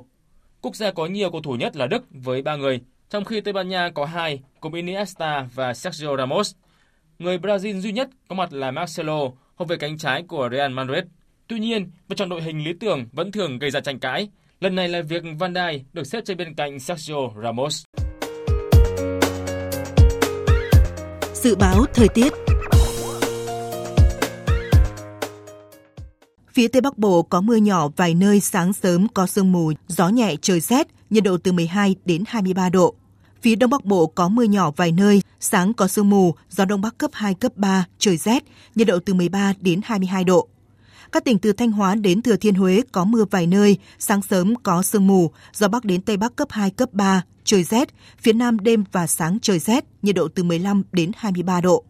Quốc 0.62 0.76
gia 0.76 0.90
có 0.90 1.06
nhiều 1.06 1.30
cầu 1.30 1.40
thủ 1.42 1.52
nhất 1.52 1.76
là 1.76 1.86
Đức 1.86 2.04
với 2.10 2.42
3 2.42 2.56
người, 2.56 2.80
trong 3.10 3.24
khi 3.24 3.40
Tây 3.40 3.52
Ban 3.52 3.68
Nha 3.68 3.90
có 3.94 4.04
2 4.04 4.40
cùng 4.60 4.74
Iniesta 4.74 5.48
và 5.54 5.74
Sergio 5.74 6.16
Ramos. 6.16 6.54
Người 7.18 7.38
Brazil 7.38 7.80
duy 7.80 7.92
nhất 7.92 8.08
có 8.28 8.36
mặt 8.36 8.52
là 8.52 8.70
Marcelo, 8.70 9.20
hậu 9.56 9.66
vệ 9.66 9.76
cánh 9.76 9.98
trái 9.98 10.22
của 10.28 10.48
Real 10.52 10.72
Madrid. 10.72 11.04
Tuy 11.48 11.58
nhiên, 11.58 11.90
việc 12.08 12.16
chọn 12.16 12.28
đội 12.28 12.42
hình 12.42 12.64
lý 12.64 12.72
tưởng 12.80 13.06
vẫn 13.12 13.32
thường 13.32 13.58
gây 13.58 13.70
ra 13.70 13.80
tranh 13.80 13.98
cãi. 13.98 14.28
Lần 14.60 14.74
này 14.74 14.88
là 14.88 15.02
việc 15.02 15.22
Van 15.38 15.52
Dijk 15.52 15.80
được 15.92 16.04
xếp 16.04 16.20
trên 16.24 16.36
bên 16.36 16.54
cạnh 16.54 16.80
Sergio 16.80 17.16
Ramos. 17.42 17.84
Dự 21.34 21.56
báo 21.56 21.84
thời 21.94 22.08
tiết 22.08 22.32
Phía 26.56 26.68
Tây 26.68 26.80
Bắc 26.80 26.98
Bộ 26.98 27.22
có 27.22 27.40
mưa 27.40 27.56
nhỏ 27.56 27.88
vài 27.96 28.14
nơi 28.14 28.40
sáng 28.40 28.72
sớm 28.72 29.08
có 29.08 29.26
sương 29.26 29.52
mù, 29.52 29.72
gió 29.88 30.08
nhẹ 30.08 30.34
trời 30.42 30.60
rét, 30.60 30.86
nhiệt 31.10 31.24
độ 31.24 31.36
từ 31.36 31.52
12 31.52 31.96
đến 32.04 32.24
23 32.26 32.68
độ. 32.68 32.94
Phía 33.42 33.56
Đông 33.56 33.70
Bắc 33.70 33.84
Bộ 33.84 34.06
có 34.06 34.28
mưa 34.28 34.42
nhỏ 34.42 34.70
vài 34.76 34.92
nơi, 34.92 35.22
sáng 35.40 35.74
có 35.74 35.88
sương 35.88 36.10
mù, 36.10 36.34
gió 36.50 36.64
Đông 36.64 36.80
Bắc 36.80 36.98
cấp 36.98 37.10
2, 37.14 37.34
cấp 37.34 37.52
3, 37.56 37.86
trời 37.98 38.16
rét, 38.16 38.44
nhiệt 38.74 38.86
độ 38.86 38.98
từ 38.98 39.14
13 39.14 39.52
đến 39.60 39.80
22 39.84 40.24
độ. 40.24 40.48
Các 41.12 41.24
tỉnh 41.24 41.38
từ 41.38 41.52
Thanh 41.52 41.72
Hóa 41.72 41.94
đến 41.94 42.22
Thừa 42.22 42.36
Thiên 42.36 42.54
Huế 42.54 42.82
có 42.92 43.04
mưa 43.04 43.24
vài 43.30 43.46
nơi, 43.46 43.78
sáng 43.98 44.22
sớm 44.22 44.54
có 44.62 44.82
sương 44.82 45.06
mù, 45.06 45.30
gió 45.52 45.68
Bắc 45.68 45.84
đến 45.84 46.02
Tây 46.02 46.16
Bắc 46.16 46.36
cấp 46.36 46.48
2, 46.50 46.70
cấp 46.70 46.88
3, 46.92 47.22
trời 47.44 47.62
rét, 47.64 47.88
phía 48.20 48.32
Nam 48.32 48.58
đêm 48.58 48.84
và 48.92 49.06
sáng 49.06 49.38
trời 49.42 49.58
rét, 49.58 49.84
nhiệt 50.02 50.14
độ 50.14 50.28
từ 50.28 50.42
15 50.42 50.82
đến 50.92 51.10
23 51.16 51.60
độ. 51.60 51.84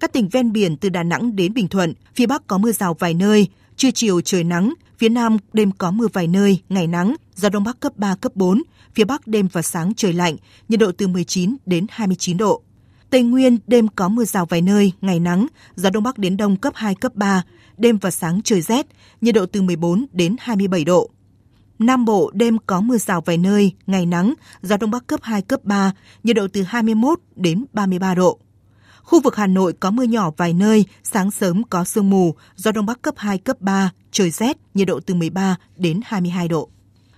Các 0.00 0.12
tỉnh 0.12 0.28
ven 0.28 0.52
biển 0.52 0.76
từ 0.76 0.88
Đà 0.88 1.02
Nẵng 1.02 1.36
đến 1.36 1.54
Bình 1.54 1.68
Thuận, 1.68 1.94
phía 2.14 2.26
Bắc 2.26 2.46
có 2.46 2.58
mưa 2.58 2.72
rào 2.72 2.94
vài 2.94 3.14
nơi, 3.14 3.48
trưa 3.76 3.90
chiều 3.90 4.20
trời 4.20 4.44
nắng, 4.44 4.74
phía 4.98 5.08
Nam 5.08 5.36
đêm 5.52 5.70
có 5.72 5.90
mưa 5.90 6.06
vài 6.12 6.26
nơi, 6.26 6.60
ngày 6.68 6.86
nắng, 6.86 7.16
gió 7.34 7.48
Đông 7.48 7.64
Bắc 7.64 7.80
cấp 7.80 7.92
3, 7.96 8.14
cấp 8.14 8.32
4, 8.36 8.62
phía 8.94 9.04
Bắc 9.04 9.26
đêm 9.26 9.48
và 9.52 9.62
sáng 9.62 9.92
trời 9.96 10.12
lạnh, 10.12 10.36
nhiệt 10.68 10.80
độ 10.80 10.92
từ 10.92 11.08
19 11.08 11.56
đến 11.66 11.86
29 11.90 12.36
độ. 12.36 12.62
Tây 13.10 13.22
Nguyên 13.22 13.58
đêm 13.66 13.88
có 13.88 14.08
mưa 14.08 14.24
rào 14.24 14.46
vài 14.46 14.62
nơi, 14.62 14.92
ngày 15.00 15.20
nắng, 15.20 15.46
gió 15.74 15.90
Đông 15.90 16.02
Bắc 16.02 16.18
đến 16.18 16.36
Đông 16.36 16.56
cấp 16.56 16.72
2, 16.76 16.94
cấp 16.94 17.14
3, 17.14 17.42
đêm 17.76 17.98
và 17.98 18.10
sáng 18.10 18.40
trời 18.44 18.60
rét, 18.60 18.86
nhiệt 19.20 19.34
độ 19.34 19.46
từ 19.46 19.62
14 19.62 20.06
đến 20.12 20.36
27 20.38 20.84
độ. 20.84 21.10
Nam 21.78 22.04
Bộ 22.04 22.30
đêm 22.34 22.58
có 22.66 22.80
mưa 22.80 22.98
rào 22.98 23.20
vài 23.20 23.38
nơi, 23.38 23.72
ngày 23.86 24.06
nắng, 24.06 24.34
gió 24.62 24.76
Đông 24.76 24.90
Bắc 24.90 25.06
cấp 25.06 25.20
2, 25.22 25.42
cấp 25.42 25.64
3, 25.64 25.92
nhiệt 26.22 26.36
độ 26.36 26.46
từ 26.52 26.62
21 26.62 27.20
đến 27.36 27.64
33 27.72 28.14
độ. 28.14 28.38
Khu 29.12 29.20
vực 29.20 29.36
Hà 29.36 29.46
Nội 29.46 29.72
có 29.80 29.90
mưa 29.90 30.02
nhỏ 30.02 30.30
vài 30.36 30.52
nơi, 30.52 30.84
sáng 31.04 31.30
sớm 31.30 31.62
có 31.70 31.84
sương 31.84 32.10
mù, 32.10 32.34
gió 32.56 32.72
Đông 32.72 32.86
Bắc 32.86 33.02
cấp 33.02 33.14
2, 33.16 33.38
cấp 33.38 33.60
3, 33.60 33.90
trời 34.10 34.30
rét, 34.30 34.56
nhiệt 34.74 34.88
độ 34.88 35.00
từ 35.00 35.14
13 35.14 35.56
đến 35.76 36.00
22 36.04 36.48
độ. 36.48 36.68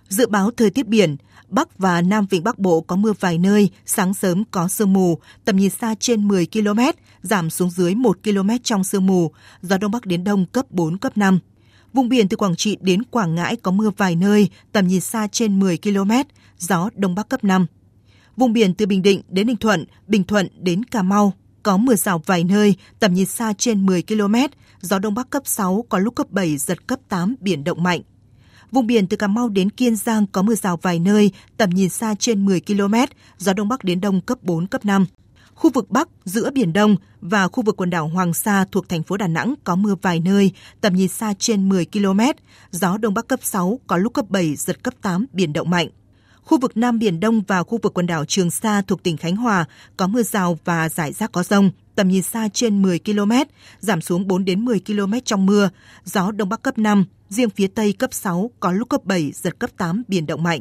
Dự 0.08 0.26
báo 0.26 0.50
thời 0.56 0.70
tiết 0.70 0.86
biển, 0.88 1.16
Bắc 1.48 1.78
và 1.78 2.02
Nam 2.02 2.26
Vịnh 2.30 2.44
Bắc 2.44 2.58
Bộ 2.58 2.80
có 2.80 2.96
mưa 2.96 3.12
vài 3.20 3.38
nơi, 3.38 3.70
sáng 3.86 4.14
sớm 4.14 4.44
có 4.50 4.68
sương 4.68 4.92
mù, 4.92 5.18
tầm 5.44 5.56
nhìn 5.56 5.70
xa 5.70 5.94
trên 6.00 6.28
10 6.28 6.46
km, 6.46 6.80
giảm 7.22 7.50
xuống 7.50 7.70
dưới 7.70 7.94
1 7.94 8.18
km 8.24 8.50
trong 8.62 8.84
sương 8.84 9.06
mù, 9.06 9.30
gió 9.62 9.78
Đông 9.78 9.90
Bắc 9.90 10.06
đến 10.06 10.24
Đông 10.24 10.46
cấp 10.46 10.70
4, 10.70 10.98
cấp 10.98 11.16
5. 11.16 11.38
Vùng 11.92 12.08
biển 12.08 12.28
từ 12.28 12.36
Quảng 12.36 12.56
Trị 12.56 12.76
đến 12.80 13.02
Quảng 13.02 13.34
Ngãi 13.34 13.56
có 13.56 13.70
mưa 13.70 13.90
vài 13.96 14.16
nơi, 14.16 14.50
tầm 14.72 14.86
nhìn 14.86 15.00
xa 15.00 15.26
trên 15.26 15.58
10 15.60 15.78
km, 15.78 16.10
gió 16.58 16.90
Đông 16.94 17.14
Bắc 17.14 17.28
cấp 17.28 17.44
5. 17.44 17.66
Vùng 18.36 18.52
biển 18.52 18.74
từ 18.74 18.86
Bình 18.86 19.02
Định 19.02 19.22
đến 19.28 19.46
Ninh 19.46 19.56
Thuận, 19.56 19.84
Bình 20.06 20.24
Thuận 20.24 20.48
đến 20.60 20.84
Cà 20.84 21.02
Mau 21.02 21.32
có 21.64 21.76
mưa 21.76 21.94
rào 21.94 22.22
vài 22.26 22.44
nơi, 22.44 22.74
tầm 22.98 23.14
nhìn 23.14 23.26
xa 23.26 23.52
trên 23.58 23.86
10 23.86 24.02
km, 24.02 24.34
gió 24.80 24.98
Đông 24.98 25.14
Bắc 25.14 25.30
cấp 25.30 25.42
6, 25.46 25.84
có 25.88 25.98
lúc 25.98 26.14
cấp 26.14 26.30
7, 26.30 26.56
giật 26.56 26.86
cấp 26.86 26.98
8, 27.08 27.34
biển 27.40 27.64
động 27.64 27.82
mạnh. 27.82 28.00
Vùng 28.70 28.86
biển 28.86 29.06
từ 29.06 29.16
Cà 29.16 29.26
Mau 29.26 29.48
đến 29.48 29.70
Kiên 29.70 29.96
Giang 29.96 30.26
có 30.26 30.42
mưa 30.42 30.54
rào 30.54 30.76
vài 30.82 30.98
nơi, 30.98 31.30
tầm 31.56 31.70
nhìn 31.70 31.88
xa 31.88 32.14
trên 32.18 32.44
10 32.44 32.60
km, 32.60 32.94
gió 33.38 33.52
Đông 33.52 33.68
Bắc 33.68 33.84
đến 33.84 34.00
Đông 34.00 34.20
cấp 34.20 34.38
4, 34.42 34.66
cấp 34.66 34.84
5. 34.84 35.06
Khu 35.54 35.70
vực 35.70 35.90
Bắc, 35.90 36.08
giữa 36.24 36.50
Biển 36.50 36.72
Đông 36.72 36.96
và 37.20 37.48
khu 37.48 37.62
vực 37.62 37.76
quần 37.76 37.90
đảo 37.90 38.08
Hoàng 38.08 38.34
Sa 38.34 38.64
thuộc 38.72 38.88
thành 38.88 39.02
phố 39.02 39.16
Đà 39.16 39.26
Nẵng 39.26 39.54
có 39.64 39.76
mưa 39.76 39.94
vài 40.02 40.20
nơi, 40.20 40.52
tầm 40.80 40.94
nhìn 40.94 41.08
xa 41.08 41.34
trên 41.38 41.68
10 41.68 41.86
km, 41.92 42.20
gió 42.70 42.98
Đông 42.98 43.14
Bắc 43.14 43.28
cấp 43.28 43.40
6, 43.42 43.80
có 43.86 43.96
lúc 43.96 44.14
cấp 44.14 44.30
7, 44.30 44.56
giật 44.56 44.82
cấp 44.82 44.94
8, 45.02 45.26
biển 45.32 45.52
động 45.52 45.70
mạnh. 45.70 45.88
Khu 46.44 46.58
vực 46.58 46.76
Nam 46.76 46.98
Biển 46.98 47.20
Đông 47.20 47.42
và 47.42 47.62
khu 47.62 47.78
vực 47.82 47.94
quần 47.94 48.06
đảo 48.06 48.24
Trường 48.24 48.50
Sa 48.50 48.82
thuộc 48.82 49.02
tỉnh 49.02 49.16
Khánh 49.16 49.36
Hòa 49.36 49.64
có 49.96 50.06
mưa 50.06 50.22
rào 50.22 50.58
và 50.64 50.88
rải 50.88 51.12
rác 51.12 51.32
có 51.32 51.42
rông, 51.42 51.70
tầm 51.94 52.08
nhìn 52.08 52.22
xa 52.22 52.48
trên 52.52 52.82
10 52.82 52.98
km, 52.98 53.32
giảm 53.80 54.00
xuống 54.00 54.26
4 54.26 54.44
đến 54.44 54.64
10 54.64 54.80
km 54.86 55.12
trong 55.24 55.46
mưa, 55.46 55.70
gió 56.04 56.30
Đông 56.30 56.48
Bắc 56.48 56.62
cấp 56.62 56.78
5, 56.78 57.04
riêng 57.28 57.50
phía 57.50 57.66
Tây 57.66 57.92
cấp 57.92 58.14
6, 58.14 58.50
có 58.60 58.72
lúc 58.72 58.88
cấp 58.88 59.04
7, 59.04 59.32
giật 59.34 59.58
cấp 59.58 59.70
8, 59.76 60.02
biển 60.08 60.26
động 60.26 60.42
mạnh. 60.42 60.60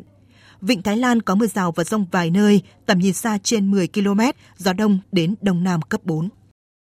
Vịnh 0.61 0.81
Thái 0.81 0.97
Lan 0.97 1.21
có 1.21 1.35
mưa 1.35 1.47
rào 1.47 1.71
và 1.71 1.83
rông 1.83 2.05
vài 2.11 2.29
nơi, 2.29 2.61
tầm 2.85 2.99
nhìn 2.99 3.13
xa 3.13 3.37
trên 3.43 3.71
10 3.71 3.87
km, 3.87 4.19
gió 4.57 4.73
đông 4.73 4.99
đến 5.11 5.35
đông 5.41 5.63
nam 5.63 5.81
cấp 5.81 6.01
4. 6.03 6.29